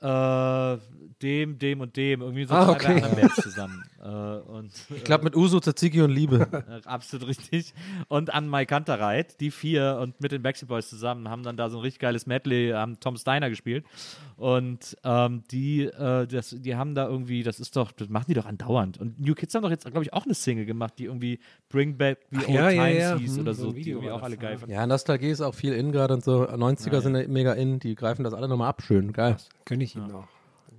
Äh, 0.00 0.78
dem, 1.22 1.58
dem 1.58 1.80
und 1.80 1.96
dem. 1.96 2.20
Irgendwie 2.20 2.44
so 2.44 2.54
Ah, 2.54 2.68
okay. 2.70 2.96
anderen 2.96 3.16
Bands 3.16 3.36
zusammen. 3.36 3.82
Äh, 4.02 4.08
und, 4.08 4.70
Ich 4.94 5.04
glaube 5.04 5.24
mit 5.24 5.34
Uso, 5.34 5.60
Tzatziki 5.60 6.02
und 6.02 6.10
Liebe. 6.10 6.46
äh, 6.52 6.80
absolut 6.86 7.26
richtig. 7.28 7.72
Und 8.08 8.32
an 8.34 8.50
Mike 8.50 8.66
Kantereit, 8.66 9.40
die 9.40 9.50
vier 9.50 9.98
und 10.00 10.20
mit 10.20 10.32
den 10.32 10.42
Backstreet 10.42 10.68
Boys 10.68 10.88
zusammen 10.88 11.28
haben 11.28 11.42
dann 11.42 11.56
da 11.56 11.70
so 11.70 11.78
ein 11.78 11.82
richtig 11.82 12.00
geiles 12.00 12.26
Medley, 12.26 12.72
haben 12.72 13.00
Tom 13.00 13.16
Steiner 13.16 13.48
gespielt. 13.48 13.84
Und 14.36 14.96
ähm, 15.04 15.42
die, 15.50 15.84
äh, 15.84 16.26
das, 16.26 16.50
die 16.50 16.76
haben 16.76 16.94
da 16.94 17.08
irgendwie, 17.08 17.42
das 17.42 17.58
ist 17.60 17.74
doch, 17.76 17.92
das 17.92 18.08
machen 18.10 18.26
die 18.28 18.34
doch 18.34 18.46
andauernd. 18.46 18.98
Und 18.98 19.18
New 19.18 19.34
Kids 19.34 19.54
haben 19.54 19.62
doch 19.62 19.70
jetzt, 19.70 19.84
glaube 19.86 20.02
ich, 20.02 20.12
auch 20.12 20.24
eine 20.24 20.34
Single 20.34 20.66
gemacht, 20.66 20.94
die 20.98 21.04
irgendwie 21.04 21.38
Bring 21.70 21.96
Back 21.96 22.26
the 22.30 22.38
Ach, 22.42 22.48
Old 22.48 22.54
ja, 22.54 22.70
ja, 22.70 22.84
Times 22.84 23.00
ja. 23.00 23.18
hieß 23.18 23.34
Hm, 23.36 23.40
oder 23.42 23.54
so 23.54 23.66
so, 23.66 23.72
die 23.72 23.90
irgendwie 23.90 24.10
auch 24.10 24.22
alle 24.22 24.36
geil 24.36 24.52
ja. 24.52 24.58
fanden. 24.58 24.74
Ja, 24.74 24.86
Nostalgie 24.86 25.30
ist 25.30 25.40
auch 25.40 25.54
viel 25.54 25.72
in 25.72 25.92
gerade 25.92 26.14
und 26.14 26.22
so. 26.24 26.44
90er 26.44 27.00
sind 27.00 27.28
mega 27.28 27.52
in, 27.54 27.78
die 27.78 27.94
greifen 27.94 28.22
das 28.24 28.34
alle 28.34 28.48
nochmal 28.48 28.68
ab. 28.68 28.82
Schön, 28.82 29.12
geil. 29.12 29.36
Gönne 29.94 30.08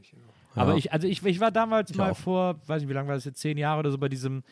ich 0.01 0.13
ihm 0.13 0.19
auch. 0.25 0.57
Aber 0.61 0.75
ich, 0.75 0.91
also 0.91 1.07
ich, 1.07 1.23
ich 1.23 1.39
war 1.39 1.51
damals 1.51 1.93
mal 1.95 2.11
auch. 2.11 2.17
vor, 2.17 2.55
weiß 2.65 2.81
nicht, 2.81 2.89
wie 2.89 2.93
lange 2.93 3.07
war 3.09 3.15
das 3.15 3.25
jetzt, 3.25 3.39
zehn 3.39 3.57
Jahre 3.57 3.79
oder 3.79 3.91
so, 3.91 3.97
bei 3.97 4.09
diesem 4.09 4.43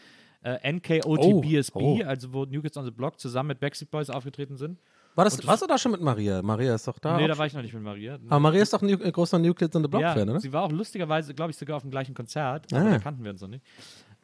äh, 0.44 0.72
NKOT 0.72 1.06
Oh, 1.06 1.44
oh. 1.74 2.00
also 2.06 2.32
wo 2.34 2.46
New 2.46 2.62
Kids 2.62 2.78
on 2.78 2.86
the 2.86 2.92
Block 2.92 3.20
zusammen 3.20 3.48
mit 3.48 3.60
Backstreet 3.60 3.90
Boys 3.90 4.10
aufgetreten 4.12 4.56
sind. 4.58 4.78
War 5.16 5.24
das, 5.24 5.48
warst 5.48 5.64
du 5.64 5.68
da 5.68 5.78
schon 5.78 5.94
mit 5.94 6.02
Maria? 6.02 6.42
Maria 6.42 6.76
ist 6.76 6.88
doch 6.88 7.00
da. 7.00 7.16
nee, 7.18 7.26
da 7.28 7.38
war 7.38 7.46
ich 7.46 7.54
noch 7.54 7.62
nicht 7.62 7.74
mit 7.74 7.82
Maria. 7.82 8.20
Aber 8.28 8.40
Maria 8.42 8.62
ist 8.62 8.74
doch 8.74 8.82
ein 8.82 8.88
New- 8.88 9.02
äh, 9.02 9.12
großer 9.12 9.40
New 9.40 9.54
Kids 9.54 9.74
on 9.76 9.82
the 9.82 9.88
Block-Fan, 9.88 10.18
ja, 10.18 10.24
oder? 10.34 10.40
sie 10.42 10.52
war 10.52 10.64
auch 10.64 10.72
lustigerweise, 10.72 11.34
glaube 11.34 11.52
ich, 11.52 11.58
sogar 11.58 11.78
auf 11.78 11.84
dem 11.84 11.90
gleichen 11.92 12.14
Konzert, 12.14 12.72
aber 12.74 12.86
Ah. 12.86 12.90
da 12.92 13.00
kannten 13.00 13.24
wir 13.24 13.32
uns 13.32 13.42
noch 13.42 13.48
nicht. 13.48 13.64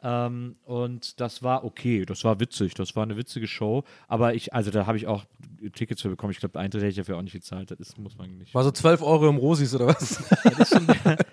Ähm, 0.02 0.56
und 0.64 1.20
das 1.20 1.42
war 1.42 1.64
okay, 1.64 2.04
das 2.04 2.24
war 2.24 2.40
witzig, 2.40 2.74
das 2.74 2.96
war 2.96 3.04
eine 3.04 3.16
witzige 3.16 3.46
Show, 3.46 3.84
aber 4.08 4.34
ich, 4.34 4.52
also 4.52 4.70
da 4.72 4.86
habe 4.86 4.96
ich 4.96 5.06
auch 5.06 5.24
Tickets 5.74 6.02
für 6.02 6.08
bekommen, 6.08 6.32
ich 6.32 6.40
glaube, 6.40 6.58
Eintritt 6.58 6.82
hätte 6.82 6.90
ich 6.90 6.96
dafür 6.96 7.18
auch 7.18 7.22
nicht 7.22 7.34
gezahlt, 7.34 7.70
das 7.70 7.78
ist, 7.78 7.98
muss 7.98 8.18
man 8.18 8.36
nicht. 8.38 8.52
War 8.52 8.64
so 8.64 8.72
12 8.72 9.00
Euro 9.02 9.28
im 9.28 9.36
Rosis 9.36 9.74
oder 9.74 9.88
was? 9.88 10.22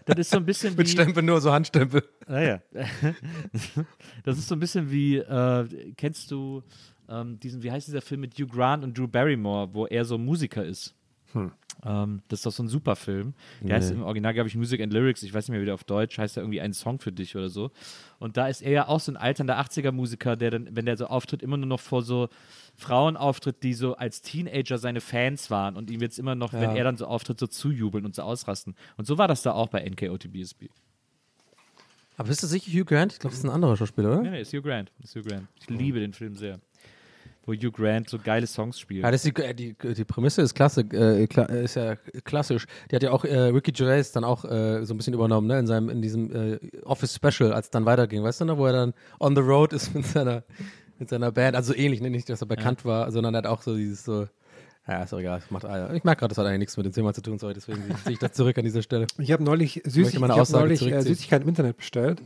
Das 0.06 0.18
ist 0.18 0.32
so 0.32 0.38
ein 0.38 0.46
bisschen 0.46 0.76
mit 0.76 0.88
wie, 0.88 0.92
Stempel 0.92 1.22
nur, 1.22 1.40
so 1.40 1.52
Handstempel. 1.52 2.04
Naja. 2.28 2.62
das 4.24 4.40
ist 4.40 4.48
so 4.48 4.56
ein 4.56 4.60
bisschen 4.60 4.90
wie, 4.90 5.18
äh, 5.18 5.94
kennst 5.98 6.32
du 6.32 6.64
ähm, 7.08 7.40
diesen, 7.40 7.62
wie 7.64 7.72
heißt 7.72 7.88
dieser 7.88 8.02
Film 8.02 8.22
mit 8.22 8.34
Hugh 8.38 8.48
Grant 8.48 8.84
und 8.84 8.98
Drew 8.98 9.08
Barrymore, 9.08 9.70
wo 9.72 9.86
er 9.86 10.06
so 10.06 10.18
Musiker 10.18 10.66
ist? 10.66 10.96
Ähm, 11.86 12.22
das 12.28 12.40
ist 12.40 12.46
doch 12.46 12.52
so 12.52 12.62
ein 12.64 12.68
super 12.68 12.98
Film. 12.98 13.34
Der 13.62 13.78
heißt 13.78 13.92
im 13.92 14.04
Original, 14.04 14.34
glaube 14.34 14.50
ich, 14.50 14.56
Music 14.56 14.82
and 14.82 14.92
Lyrics. 14.92 15.24
Ich 15.24 15.34
weiß 15.34 15.48
nicht 15.48 15.52
mehr, 15.54 15.62
wie 15.62 15.66
der 15.66 15.76
auf 15.76 15.86
Deutsch 15.86 16.18
heißt, 16.18 16.36
er 16.36 16.44
irgendwie 16.44 16.60
ein 16.60 16.74
Song 16.74 17.00
für 17.00 17.14
dich 17.14 17.38
oder 17.38 17.48
so. 17.48 17.72
Und 18.20 18.36
da 18.36 18.48
ist 18.50 18.62
er 18.62 18.72
ja 18.72 18.88
auch 18.90 19.00
so 19.00 19.12
ein 19.14 19.16
alternder 19.18 19.58
80er-Musiker, 19.60 20.36
der 20.36 20.52
dann, 20.52 20.76
wenn 20.76 20.86
der 20.86 20.98
so 20.98 21.06
auftritt, 21.08 21.42
immer 21.42 21.56
nur 21.56 21.68
noch 21.68 21.80
vor 21.80 22.02
so 22.02 22.28
Frauen 22.76 23.16
auftritt, 23.16 23.64
die 23.64 23.74
so 23.74 23.96
als 23.96 24.22
Teenager 24.22 24.78
seine 24.78 25.00
Fans 25.00 25.50
waren 25.52 25.78
und 25.78 25.90
ihm 25.90 26.02
jetzt 26.02 26.20
immer 26.20 26.36
noch, 26.36 26.52
wenn 26.52 26.72
Ja. 26.72 26.76
er 26.76 26.84
dann 26.84 26.98
so 26.98 27.06
auftritt, 27.08 27.40
so 27.40 27.48
zujubeln 27.48 28.06
und 28.06 28.14
so 28.14 28.24
ausrasten. 28.24 28.76
Und 28.98 29.06
so 29.08 29.18
war 29.18 29.30
das 29.30 29.42
da 29.42 29.54
auch 29.54 29.70
bei 29.70 29.80
NKOTBSB. 29.90 30.66
Aber 32.18 32.28
bist 32.28 32.44
du 32.44 32.48
sicher 32.48 32.70
Hugh 32.72 32.84
Grant? 32.84 33.14
Ich 33.14 33.20
glaube, 33.20 33.32
das 33.32 33.40
ist 33.40 33.46
ein 33.46 33.52
anderer 33.52 33.78
Schauspieler, 33.78 34.10
oder? 34.10 34.22
Nee, 34.24 34.32
nee, 34.32 34.42
ist 34.42 34.52
Hugh 34.52 34.62
Grant. 34.62 34.92
Ist 35.02 35.16
Hugh 35.16 35.24
Grant. 35.26 35.48
Ich 35.62 35.70
liebe 35.70 36.02
den 36.02 36.12
Film 36.12 36.36
sehr. 36.36 36.60
Wo 37.50 37.54
Hugh 37.54 37.72
Grant 37.72 38.08
so 38.08 38.20
geile 38.20 38.46
Songs 38.46 38.80
spielt. 38.80 39.04
Ja, 39.04 39.10
das 39.10 39.26
ist 39.26 39.36
die, 39.36 39.42
äh, 39.42 39.54
die, 39.56 39.74
die 39.74 40.06
Prämisse 40.06 40.44
ist 40.44 40.54
klasse, 40.54 40.82
äh, 40.82 41.26
kla 41.26 41.46
ist 41.46 41.76
ja 41.76 41.96
klassisch. 42.24 42.68
Die 42.92 42.96
hat 42.96 43.02
ja 43.02 43.12
auch 43.12 43.26
äh, 43.26 43.36
Ricky 43.36 43.72
Gervais 43.72 44.12
dann 44.14 44.24
auch 44.24 44.46
äh, 44.46 44.86
so 44.86 44.94
ein 44.94 44.98
bisschen 44.98 45.16
übernommen, 45.16 45.48
ne, 45.48 45.58
in 45.58 45.66
seinem, 45.66 45.90
in 45.90 46.02
diesem 46.02 46.32
äh, 46.32 46.60
Office 46.84 47.16
Special, 47.16 47.52
als 47.52 47.68
es 47.68 47.72
dann 47.72 47.86
weiterging, 47.86 48.24
weißt 48.24 48.42
du 48.42 48.46
noch, 48.46 48.58
wo 48.58 48.68
er 48.68 48.74
dann 48.74 48.94
on 49.20 49.36
the 49.36 49.42
road 49.42 49.74
ist 49.74 49.96
mit 49.96 50.06
seiner, 50.06 50.44
mit 51.00 51.10
seiner 51.10 51.32
Band, 51.32 51.56
also 51.56 51.74
ähnlich, 51.74 52.02
ne? 52.02 52.12
nicht, 52.12 52.30
dass 52.30 52.42
er 52.42 52.48
bekannt 52.48 52.86
war, 52.86 53.12
sondern 53.12 53.34
er 53.34 53.40
hat 53.40 53.48
auch 53.48 53.64
so 53.64 53.76
dieses 53.76 54.04
so, 54.06 54.28
ja, 54.88 55.04
ist 55.04 55.12
doch 55.12 55.20
egal, 55.20 55.42
macht, 55.50 55.64
ich 55.64 56.04
merke 56.04 56.20
gerade, 56.20 56.30
das 56.30 56.38
hat 56.38 56.46
eigentlich 56.46 56.60
nichts 56.60 56.78
mit 56.78 56.86
dem 56.86 56.94
Thema 56.94 57.14
zu 57.14 57.22
tun, 57.22 57.40
sorry, 57.40 57.56
deswegen 57.56 57.82
ziehe 58.04 58.14
ich 58.14 58.20
das 58.20 58.34
zurück 58.34 58.58
an 58.60 58.66
dieser 58.66 58.84
Stelle. 58.84 59.08
Ich 59.18 59.32
habe 59.32 59.44
neulich, 59.44 59.82
Süßig, 59.86 60.14
ich 60.14 60.20
meine 60.20 60.36
hab 60.36 60.50
neulich 60.50 60.86
äh. 60.86 61.02
Süßigkeiten 61.02 61.44
im 61.44 61.50
Internet 61.50 61.78
bestellt. 61.78 62.22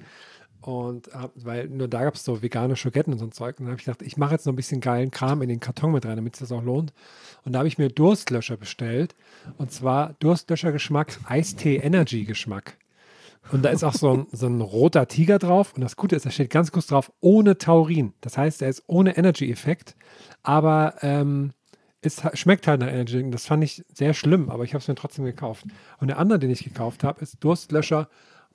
Und 0.66 1.14
hab, 1.14 1.32
weil 1.36 1.68
nur 1.68 1.90
da 1.90 2.06
gab 2.06 2.16
es 2.16 2.24
so 2.24 2.42
vegane 2.42 2.78
Schoketten 2.78 3.12
und 3.12 3.20
so 3.20 3.26
ein 3.26 3.34
Zeug. 3.34 3.60
Und 3.60 3.66
dann 3.66 3.72
habe 3.72 3.80
ich 3.82 3.86
gedacht, 3.86 4.02
ich 4.02 4.16
mache 4.16 4.32
jetzt 4.32 4.46
noch 4.46 4.54
ein 4.54 4.56
bisschen 4.56 4.80
geilen 4.80 5.12
Kram 5.12 5.42
in 5.42 5.50
den 5.50 5.60
Karton 5.60 5.92
mit 5.92 6.06
rein, 6.06 6.16
damit 6.16 6.36
es 6.36 6.40
das 6.40 6.54
auch 6.54 6.64
lohnt. 6.64 6.94
Und 7.44 7.52
da 7.52 7.60
habe 7.60 7.68
ich 7.68 7.78
mir 7.78 7.90
Durstlöscher 7.90 8.56
bestellt. 8.56 9.14
Und 9.58 9.74
zwar 9.74 10.14
Durstlöscher-Geschmack, 10.20 11.20
Eistee-Energy-Geschmack. 11.26 12.78
Und 13.52 13.66
da 13.66 13.70
ist 13.72 13.84
auch 13.84 13.94
so 13.94 14.14
ein, 14.14 14.28
so 14.32 14.48
ein 14.48 14.62
roter 14.62 15.06
Tiger 15.10 15.38
drauf. 15.38 15.74
Und 15.76 15.82
das 15.82 15.98
Gute 15.98 16.16
ist, 16.16 16.26
da 16.26 16.32
steht 16.32 16.50
ganz 16.50 16.72
kurz 16.72 16.88
drauf, 16.88 17.12
ohne 17.20 17.58
Taurin. 17.58 18.14
Das 18.22 18.38
heißt, 18.38 18.62
er 18.62 18.70
ist 18.70 18.84
ohne 18.88 19.18
Energy-Effekt. 19.18 19.98
Aber 20.44 20.96
ähm, 21.02 21.52
es 22.00 22.22
schmeckt 22.36 22.68
halt 22.68 22.80
nach 22.80 22.88
Energy. 22.88 23.30
Das 23.32 23.48
fand 23.48 23.66
ich 23.66 23.84
sehr 23.94 24.14
schlimm, 24.14 24.50
aber 24.50 24.64
ich 24.64 24.74
habe 24.74 24.82
es 24.82 24.88
mir 24.88 24.96
trotzdem 24.96 25.26
gekauft. 25.26 25.66
Und 26.00 26.08
der 26.08 26.20
andere, 26.20 26.40
den 26.40 26.52
ich 26.52 26.64
gekauft 26.64 27.04
habe, 27.04 27.22
ist 27.22 27.44
Durstlöscher 27.44 28.08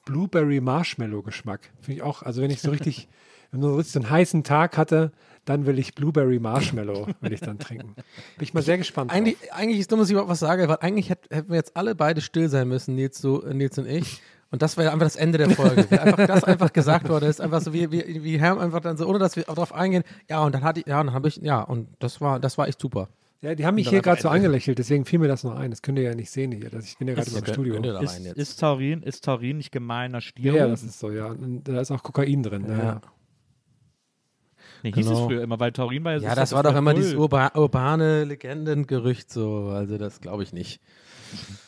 Blueberry 0.09 0.63
Marshmallow 0.63 1.21
Geschmack. 1.23 1.71
Finde 1.83 1.99
ich 1.99 2.03
auch, 2.03 2.23
also 2.23 2.41
wenn 2.41 2.51
ich 2.51 2.63
so 2.63 2.71
richtig, 2.71 3.09
wenn 3.51 3.61
man 3.61 3.71
so 3.71 3.77
richtig 3.77 3.93
so 3.93 4.01
einen 4.01 4.09
heißen 4.09 4.43
Tag 4.43 4.79
hatte, 4.79 5.13
dann 5.45 5.67
will 5.67 5.79
ich 5.79 5.95
Blueberry 5.95 6.39
Marshmallow, 6.39 7.09
will 7.21 7.33
ich 7.33 7.41
dann 7.41 7.59
trinken. 7.59 7.95
Bin 7.95 8.05
ich 8.41 8.55
mal 8.55 8.63
sehr 8.63 8.79
gespannt. 8.79 9.13
Eigentlich, 9.13 9.53
eigentlich 9.53 9.81
ist 9.81 9.93
dumm, 9.93 9.99
dass 9.99 10.09
ich 10.09 10.13
überhaupt 10.13 10.31
was 10.31 10.39
sage, 10.39 10.67
weil 10.67 10.79
eigentlich 10.81 11.11
hätt, 11.11 11.29
hätten 11.31 11.51
wir 11.51 11.57
jetzt 11.57 11.77
alle 11.77 11.95
beide 11.95 12.23
still 12.23 12.49
sein 12.49 12.69
müssen, 12.69 12.95
Nils, 12.95 13.19
so, 13.19 13.45
äh, 13.45 13.53
Nils 13.53 13.77
und 13.77 13.87
ich. 13.87 14.23
Und 14.51 14.63
das 14.63 14.79
wäre 14.79 14.93
einfach 14.93 15.05
das 15.05 15.17
Ende 15.17 15.37
der 15.37 15.51
Folge. 15.51 15.91
Wie 15.91 15.99
einfach, 15.99 16.27
das 16.27 16.43
einfach 16.43 16.73
gesagt 16.73 17.11
wurde, 17.11 17.27
ist 17.27 17.43
einfach 17.43 17.61
so 17.61 17.75
wie, 17.75 17.93
wie, 17.93 18.25
wie 18.25 18.41
Herm 18.41 18.59
einfach 18.59 18.81
dann 18.81 18.97
so, 18.97 19.07
ohne 19.07 19.19
dass 19.19 19.37
wir 19.37 19.43
darauf 19.43 19.75
eingehen, 19.75 20.05
ja, 20.31 20.43
und 20.43 20.55
dann 20.55 20.65
hatte 20.65 20.81
ich, 20.81 20.87
ja, 20.87 21.01
und 21.01 21.09
dann 21.09 21.15
habe 21.15 21.29
ich, 21.29 21.37
ja, 21.37 21.61
und 21.61 21.89
das 21.99 22.23
war, 22.23 22.41
das 22.41 22.57
war 22.57 22.67
echt 22.67 22.81
super. 22.81 23.09
Ja, 23.41 23.55
die 23.55 23.65
haben 23.65 23.77
mich 23.77 23.89
hier 23.89 24.03
gerade 24.03 24.21
so 24.21 24.29
angelächelt, 24.29 24.79
deswegen 24.79 25.05
fiel 25.05 25.21
mir 25.21 25.29
das 25.29 25.45
noch 25.45 25.55
ein. 25.55 25.71
Das 25.71 25.81
könnt 25.81 25.99
ihr 25.99 26.05
ja 26.05 26.15
nicht 26.15 26.31
sehen 26.31 26.51
hier. 26.51 26.73
Ich 26.75 26.99
bin 26.99 27.07
ja 27.07 27.15
gerade 27.15 27.31
im 27.31 27.47
Studio. 27.47 28.01
ist, 28.01 28.19
ist, 28.19 28.61
Taurin, 28.61 29.03
ist 29.03 29.25
Taurin 29.25 29.59
nicht 29.59 29.71
gemahlener 29.71 30.21
Stier? 30.21 30.53
Ja, 30.55 30.59
ja, 30.59 30.69
das 30.69 30.83
ist 30.83 30.99
so, 30.99 31.13
ja. 31.13 31.27
Und 31.27 31.63
da 31.65 31.81
ist 31.81 31.93
auch 31.93 32.03
Kokain 32.03 32.43
drin. 32.43 32.67
Ja. 32.69 32.79
Ja. 32.79 33.01
nee, 34.83 34.93
hieß 34.93 35.07
genau. 35.07 35.21
es 35.21 35.27
früher 35.27 35.43
immer, 35.43 35.61
weil 35.61 35.71
Taurin 35.71 36.03
war 36.03 36.17
Ja, 36.17 36.35
das 36.35 36.53
war 36.53 36.65
doch 36.65 36.75
immer 36.75 36.95
dieses 36.95 37.15
Ur 37.15 37.23
urba 37.23 37.53
urbane 37.55 38.25
Legendengerücht 38.25 39.31
so, 39.31 39.69
also 39.69 39.99
das 39.99 40.21
glaube 40.21 40.43
ich 40.43 40.53
nicht. 40.53 40.81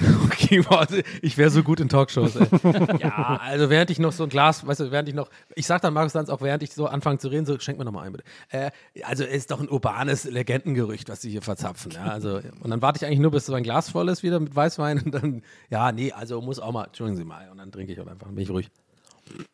Okay, 0.26 0.64
warte, 0.68 1.02
ich 1.22 1.38
wäre 1.38 1.50
so 1.50 1.62
gut 1.62 1.80
in 1.80 1.88
Talkshows, 1.88 2.36
ey. 2.36 2.46
Ja, 3.00 3.40
also 3.42 3.70
während 3.70 3.90
ich 3.90 3.98
noch 3.98 4.12
so 4.12 4.24
ein 4.24 4.28
Glas, 4.28 4.66
weißt 4.66 4.80
du, 4.80 4.90
während 4.90 5.08
ich 5.08 5.14
noch, 5.14 5.28
ich 5.54 5.66
sag 5.66 5.82
dann 5.82 5.94
Markus 5.94 6.14
Lanz 6.14 6.28
auch, 6.28 6.40
während 6.40 6.62
ich 6.62 6.72
so 6.72 6.86
anfange 6.86 7.18
zu 7.18 7.28
reden, 7.28 7.46
so, 7.46 7.58
schenk 7.58 7.78
mir 7.78 7.84
noch 7.84 7.92
mal 7.92 8.02
ein, 8.02 8.12
bitte. 8.12 8.24
Äh, 8.50 8.70
also 9.02 9.24
ist 9.24 9.50
doch 9.50 9.60
ein 9.60 9.68
urbanes 9.68 10.24
Legendengerücht, 10.24 11.08
was 11.08 11.22
sie 11.22 11.30
hier 11.30 11.42
verzapfen, 11.42 11.92
ja, 11.92 12.04
also, 12.04 12.40
und 12.60 12.70
dann 12.70 12.82
warte 12.82 12.98
ich 12.98 13.06
eigentlich 13.06 13.20
nur, 13.20 13.30
bis 13.30 13.46
so 13.46 13.54
ein 13.54 13.62
Glas 13.62 13.90
voll 13.90 14.08
ist 14.08 14.22
wieder 14.22 14.38
mit 14.38 14.54
Weißwein 14.54 15.02
und 15.02 15.14
dann, 15.14 15.42
ja, 15.70 15.90
nee, 15.92 16.12
also 16.12 16.40
muss 16.40 16.60
auch 16.60 16.72
mal, 16.72 16.84
entschuldigen 16.84 17.16
Sie 17.16 17.24
mal, 17.24 17.48
und 17.50 17.58
dann 17.58 17.72
trinke 17.72 17.92
ich 17.92 18.00
auch 18.00 18.06
einfach, 18.06 18.26
dann 18.26 18.34
bin 18.34 18.44
ich 18.44 18.50
ruhig. 18.50 18.70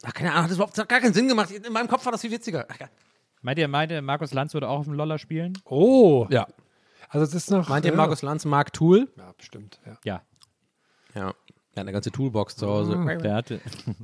Ach, 0.02 0.12
keine 0.12 0.32
Ahnung, 0.32 0.44
hat 0.44 0.51
das 0.51 0.56
überhaupt 0.56 0.77
hat 0.77 0.89
gar 0.89 1.01
keinen 1.01 1.14
Sinn 1.14 1.28
gemacht, 1.28 1.51
in 1.51 1.73
meinem 1.73 1.89
Kopf 1.89 2.05
war 2.05 2.12
das 2.12 2.20
viel 2.20 2.31
witziger. 2.31 2.66
Ach. 2.69 2.89
Meint 3.43 3.59
ihr, 3.59 3.69
meint 3.69 3.90
ihr, 3.90 4.02
Markus 4.02 4.32
Lanz 4.32 4.55
würde 4.55 4.69
auch 4.69 4.81
auf 4.81 4.85
dem 4.85 4.94
Loller 4.94 5.19
spielen? 5.19 5.59
Oh, 5.64 6.27
ja. 6.31 6.47
also 7.09 7.24
es 7.24 7.35
ist 7.35 7.51
noch. 7.51 7.69
Meint 7.69 7.85
ihr 7.85 7.90
ja. 7.90 7.97
Markus 7.97 8.23
Lanz 8.23 8.44
mag 8.44 8.73
Tool? 8.73 9.09
Ja, 9.16 9.32
bestimmt, 9.36 9.81
ja. 9.85 9.97
Ja. 10.05 10.23
Ja. 11.14 11.34
Er 11.74 11.80
hat 11.80 11.86
eine 11.86 11.93
ganze 11.93 12.10
Toolbox 12.10 12.56
zu 12.56 12.66
Hause. 12.66 12.93
Der 13.22 13.34
hatte, 13.34 13.60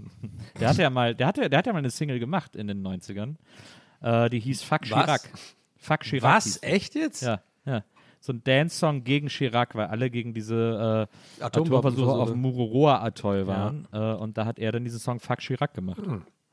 der 0.61 0.69
hatte 0.71 0.83
ja 0.83 0.91
mal, 0.91 1.15
der 1.15 1.27
hatte, 1.27 1.51
der 1.51 1.59
hat 1.59 1.67
ja 1.67 1.73
mal 1.73 1.81
eine 1.81 1.91
Single 1.91 2.19
gemacht 2.19 2.57
in 2.57 2.67
den 2.67 2.87
90ern. 2.87 3.35
Äh, 4.01 4.31
die 4.31 4.41
hieß 4.41 4.63
Fuck 4.63 4.83
Was? 4.83 4.89
Chirac. 4.89 5.21
Fuck 5.77 6.01
Chirac. 6.01 6.37
Was? 6.37 6.63
Echt 6.63 6.95
jetzt? 6.95 7.23
Ja, 7.23 7.43
ja. 7.67 7.85
So 8.21 8.33
ein 8.33 8.43
Dance-Song 8.43 9.05
gegen 9.05 9.29
Chirac, 9.29 9.75
weil 9.75 9.87
alle 9.87 10.11
gegen 10.11 10.33
diese 10.35 11.09
äh. 11.41 11.45
Atomversuche 11.45 12.11
auf 12.11 12.31
dem 12.31 12.41
Mururoa-Atoll 12.41 13.47
waren. 13.47 13.87
Äh, 13.93 13.99
und 13.99 14.37
da 14.39 14.47
hat 14.47 14.59
er 14.59 14.73
dann 14.73 14.85
diesen 14.85 14.99
Song 14.99 15.21
Fuck 15.21 15.39
Chirac 15.39 15.75
gemacht. 15.75 16.01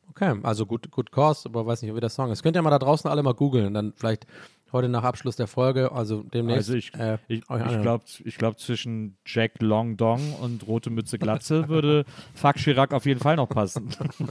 Okay, 0.10 0.38
also 0.44 0.66
gut, 0.66 0.92
gut 0.92 1.12
Cause, 1.12 1.50
aber 1.50 1.66
weiß 1.66 1.82
nicht, 1.82 1.96
wie 1.96 2.00
der 2.00 2.10
Song 2.10 2.30
ist. 2.32 2.44
Könnt 2.44 2.56
ihr 2.56 2.62
mal 2.62 2.70
da 2.70 2.80
draußen 2.80 3.10
alle 3.10 3.24
mal 3.24 3.34
googeln, 3.34 3.74
dann 3.74 3.94
vielleicht 3.96 4.28
heute 4.72 4.90
nach 4.90 5.04
Abschluss 5.04 5.36
der 5.36 5.48
Folge, 5.48 5.92
also 5.92 6.24
demnächst. 6.24 6.70
Also 6.70 6.74
ich, 6.76 6.94
äh, 6.96 7.18
ich, 7.28 7.40
ich 7.40 7.82
glaube, 7.82 8.04
ich 8.24 8.38
glaub, 8.38 8.60
zwischen 8.60 9.18
Jack 9.26 9.62
Long 9.62 9.98
Dong 9.98 10.34
und 10.36 10.68
Rote 10.68 10.90
Mütze 10.90 11.18
Glatze 11.18 11.70
würde 11.70 12.06
Fuck 12.36 12.56
Chirac 12.56 12.94
auf 12.94 13.06
jeden 13.06 13.20
Fall 13.20 13.36
noch 13.36 13.50
passen. 13.50 13.90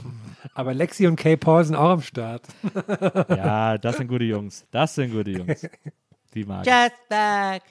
Aber 0.53 0.73
Lexi 0.73 1.07
und 1.07 1.15
Kay 1.15 1.37
Paul 1.37 1.63
sind 1.63 1.75
auch 1.75 1.89
am 1.89 2.01
Start. 2.01 2.43
ja, 3.29 3.77
das 3.77 3.97
sind 3.97 4.07
gute 4.07 4.25
Jungs. 4.25 4.65
Das 4.71 4.95
sind 4.95 5.11
gute 5.11 5.31
Jungs. 5.31 5.67
Die 6.33 6.43
mag 6.43 6.65
ich. 6.65 6.71
Just 6.71 7.09
back. 7.09 7.63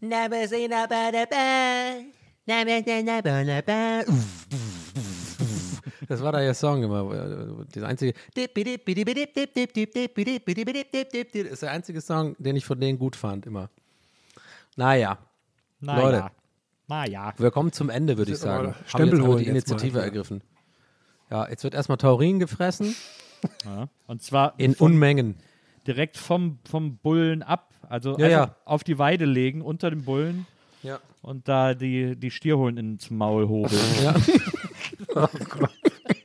Never 0.00 0.48
seen 0.48 0.72
a 0.72 0.86
better 0.86 1.26
band. 1.26 2.14
Never 2.46 2.82
seen 2.84 3.08
a 3.08 3.20
better 3.20 3.62
band. 3.62 4.08
Das 6.12 6.22
war 6.22 6.30
da 6.32 6.42
ihr 6.42 6.52
Song 6.52 6.82
immer. 6.82 7.10
äh, 7.10 7.64
Das 7.72 7.84
einzige. 7.84 8.12
Das 8.34 8.44
ist 11.50 11.62
der 11.62 11.70
einzige 11.70 12.02
Song, 12.02 12.36
den 12.38 12.54
ich 12.54 12.66
von 12.66 12.78
denen 12.78 12.98
gut 12.98 13.16
fand, 13.16 13.46
immer. 13.46 13.70
Naja, 14.76 15.16
Na 15.80 15.98
Leute. 15.98 16.16
Ja. 16.18 16.30
Na 16.86 17.06
ja. 17.06 17.32
wir 17.38 17.50
kommen 17.50 17.72
zum 17.72 17.88
Ende, 17.88 18.18
würde 18.18 18.30
ich 18.30 18.34
Jetzt 18.36 18.42
sagen. 18.42 18.74
Haben 18.74 18.84
Stempel 18.86 19.18
jetzt 19.20 19.26
holen 19.26 19.38
die 19.38 19.44
jetzt 19.44 19.68
mal, 19.68 19.72
Initiative 19.72 19.98
ja. 20.00 20.04
ergriffen. 20.04 20.42
Ja, 21.30 21.48
jetzt 21.48 21.64
wird 21.64 21.72
erstmal 21.72 21.96
Taurin 21.96 22.38
gefressen 22.38 22.94
ja. 23.64 23.88
Und 24.06 24.20
zwar 24.22 24.52
in 24.58 24.74
Unmengen. 24.74 25.36
direkt 25.86 26.18
vom, 26.18 26.58
vom 26.68 26.98
Bullen 26.98 27.42
ab. 27.42 27.72
Also 27.88 28.18
Ja, 28.18 28.28
ja. 28.28 28.56
auf 28.66 28.84
die 28.84 28.98
Weide 28.98 29.24
legen, 29.24 29.62
unter 29.62 29.88
dem 29.88 30.04
Bullen. 30.04 30.46
Ja. 30.82 30.98
und 31.22 31.48
da 31.48 31.72
die, 31.74 32.16
die 32.16 32.30
Stierholen 32.30 32.76
ins 32.76 33.08
Maul 33.08 33.48
hobeln. 33.48 33.80
Ja. 34.02 34.14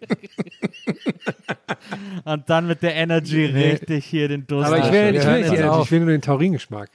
Und 2.26 2.50
dann 2.50 2.68
mit 2.68 2.82
der 2.84 2.96
Energy 2.96 3.46
richtig 3.46 4.06
hier 4.06 4.28
den 4.28 4.46
Durst 4.48 4.68
Aber 4.68 4.80
ich 4.80 4.92
will, 4.92 5.14
wir 5.14 5.20
ich 5.22 5.26
will, 5.26 5.50
nicht, 5.50 5.64
auf. 5.64 5.86
ich 5.86 5.92
will 5.92 6.00
nur 6.02 6.10
den 6.10 6.22
Taurin-Geschmack. 6.22 6.90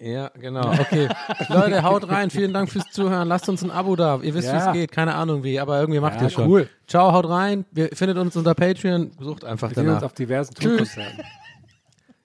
Ja, 0.00 0.28
genau. 0.38 0.72
Okay. 0.72 1.08
Leute, 1.48 1.82
haut 1.82 2.08
rein. 2.08 2.30
Vielen 2.30 2.52
Dank 2.52 2.70
fürs 2.70 2.90
Zuhören. 2.90 3.28
Lasst 3.28 3.48
uns 3.48 3.62
ein 3.62 3.70
Abo 3.70 3.96
da. 3.96 4.18
Ihr 4.22 4.34
wisst, 4.34 4.48
wie 4.48 4.52
Ja. 4.52 4.66
es 4.66 4.72
geht. 4.72 4.92
Keine 4.92 5.14
Ahnung 5.14 5.44
wie, 5.44 5.58
aber 5.60 5.78
irgendwie 5.80 6.00
macht 6.00 6.16
Ja, 6.16 6.24
ihr 6.24 6.30
schon. 6.30 6.48
cool. 6.48 6.68
Ciao, 6.86 7.12
haut 7.12 7.28
rein. 7.28 7.64
Wir 7.70 7.88
findet 7.94 8.18
uns 8.18 8.36
unter 8.36 8.54
Patreon. 8.54 9.12
Sucht 9.18 9.44
einfach 9.44 9.70
Wir 9.70 9.74
sehen 9.76 9.84
uns 9.86 9.94
danach. 9.94 10.02
auf 10.06 10.12
diversen 10.14 10.54
Tschüss. 10.54 10.96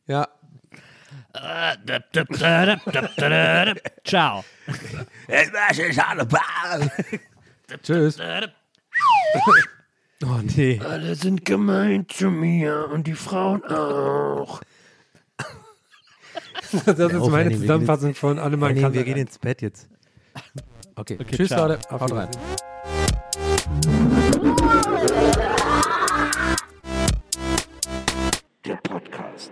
Ja. 0.07 0.27
Ciao. 4.03 4.43
Tschüss. 7.83 8.17
Oh 10.23 10.39
nee. 10.55 10.79
Alle 10.83 11.15
sind 11.15 11.45
gemein 11.45 12.05
zu 12.09 12.29
mir 12.29 12.89
und 12.91 13.07
die 13.07 13.13
Frauen 13.13 13.63
auch. 13.65 14.61
Das 16.85 16.99
ist 16.99 17.15
auf, 17.15 17.31
meine 17.31 17.45
Henning, 17.45 17.61
Zusammenfassung 17.61 18.13
von 18.13 18.37
Allemann 18.37 18.75
Henning, 18.75 18.93
wir 18.93 19.03
gehen 19.03 19.17
ins 19.17 19.39
Bett 19.39 19.61
jetzt. 19.61 19.87
Okay. 20.95 21.17
Tschüss, 21.31 21.47
ciao. 21.47 21.67
Leute. 21.67 21.81
Auf 21.89 22.01
Haut 22.01 22.11
rein. 22.11 22.29
Wiedersehen. 22.29 22.59
Der 28.65 28.75
Podcast. 28.77 29.51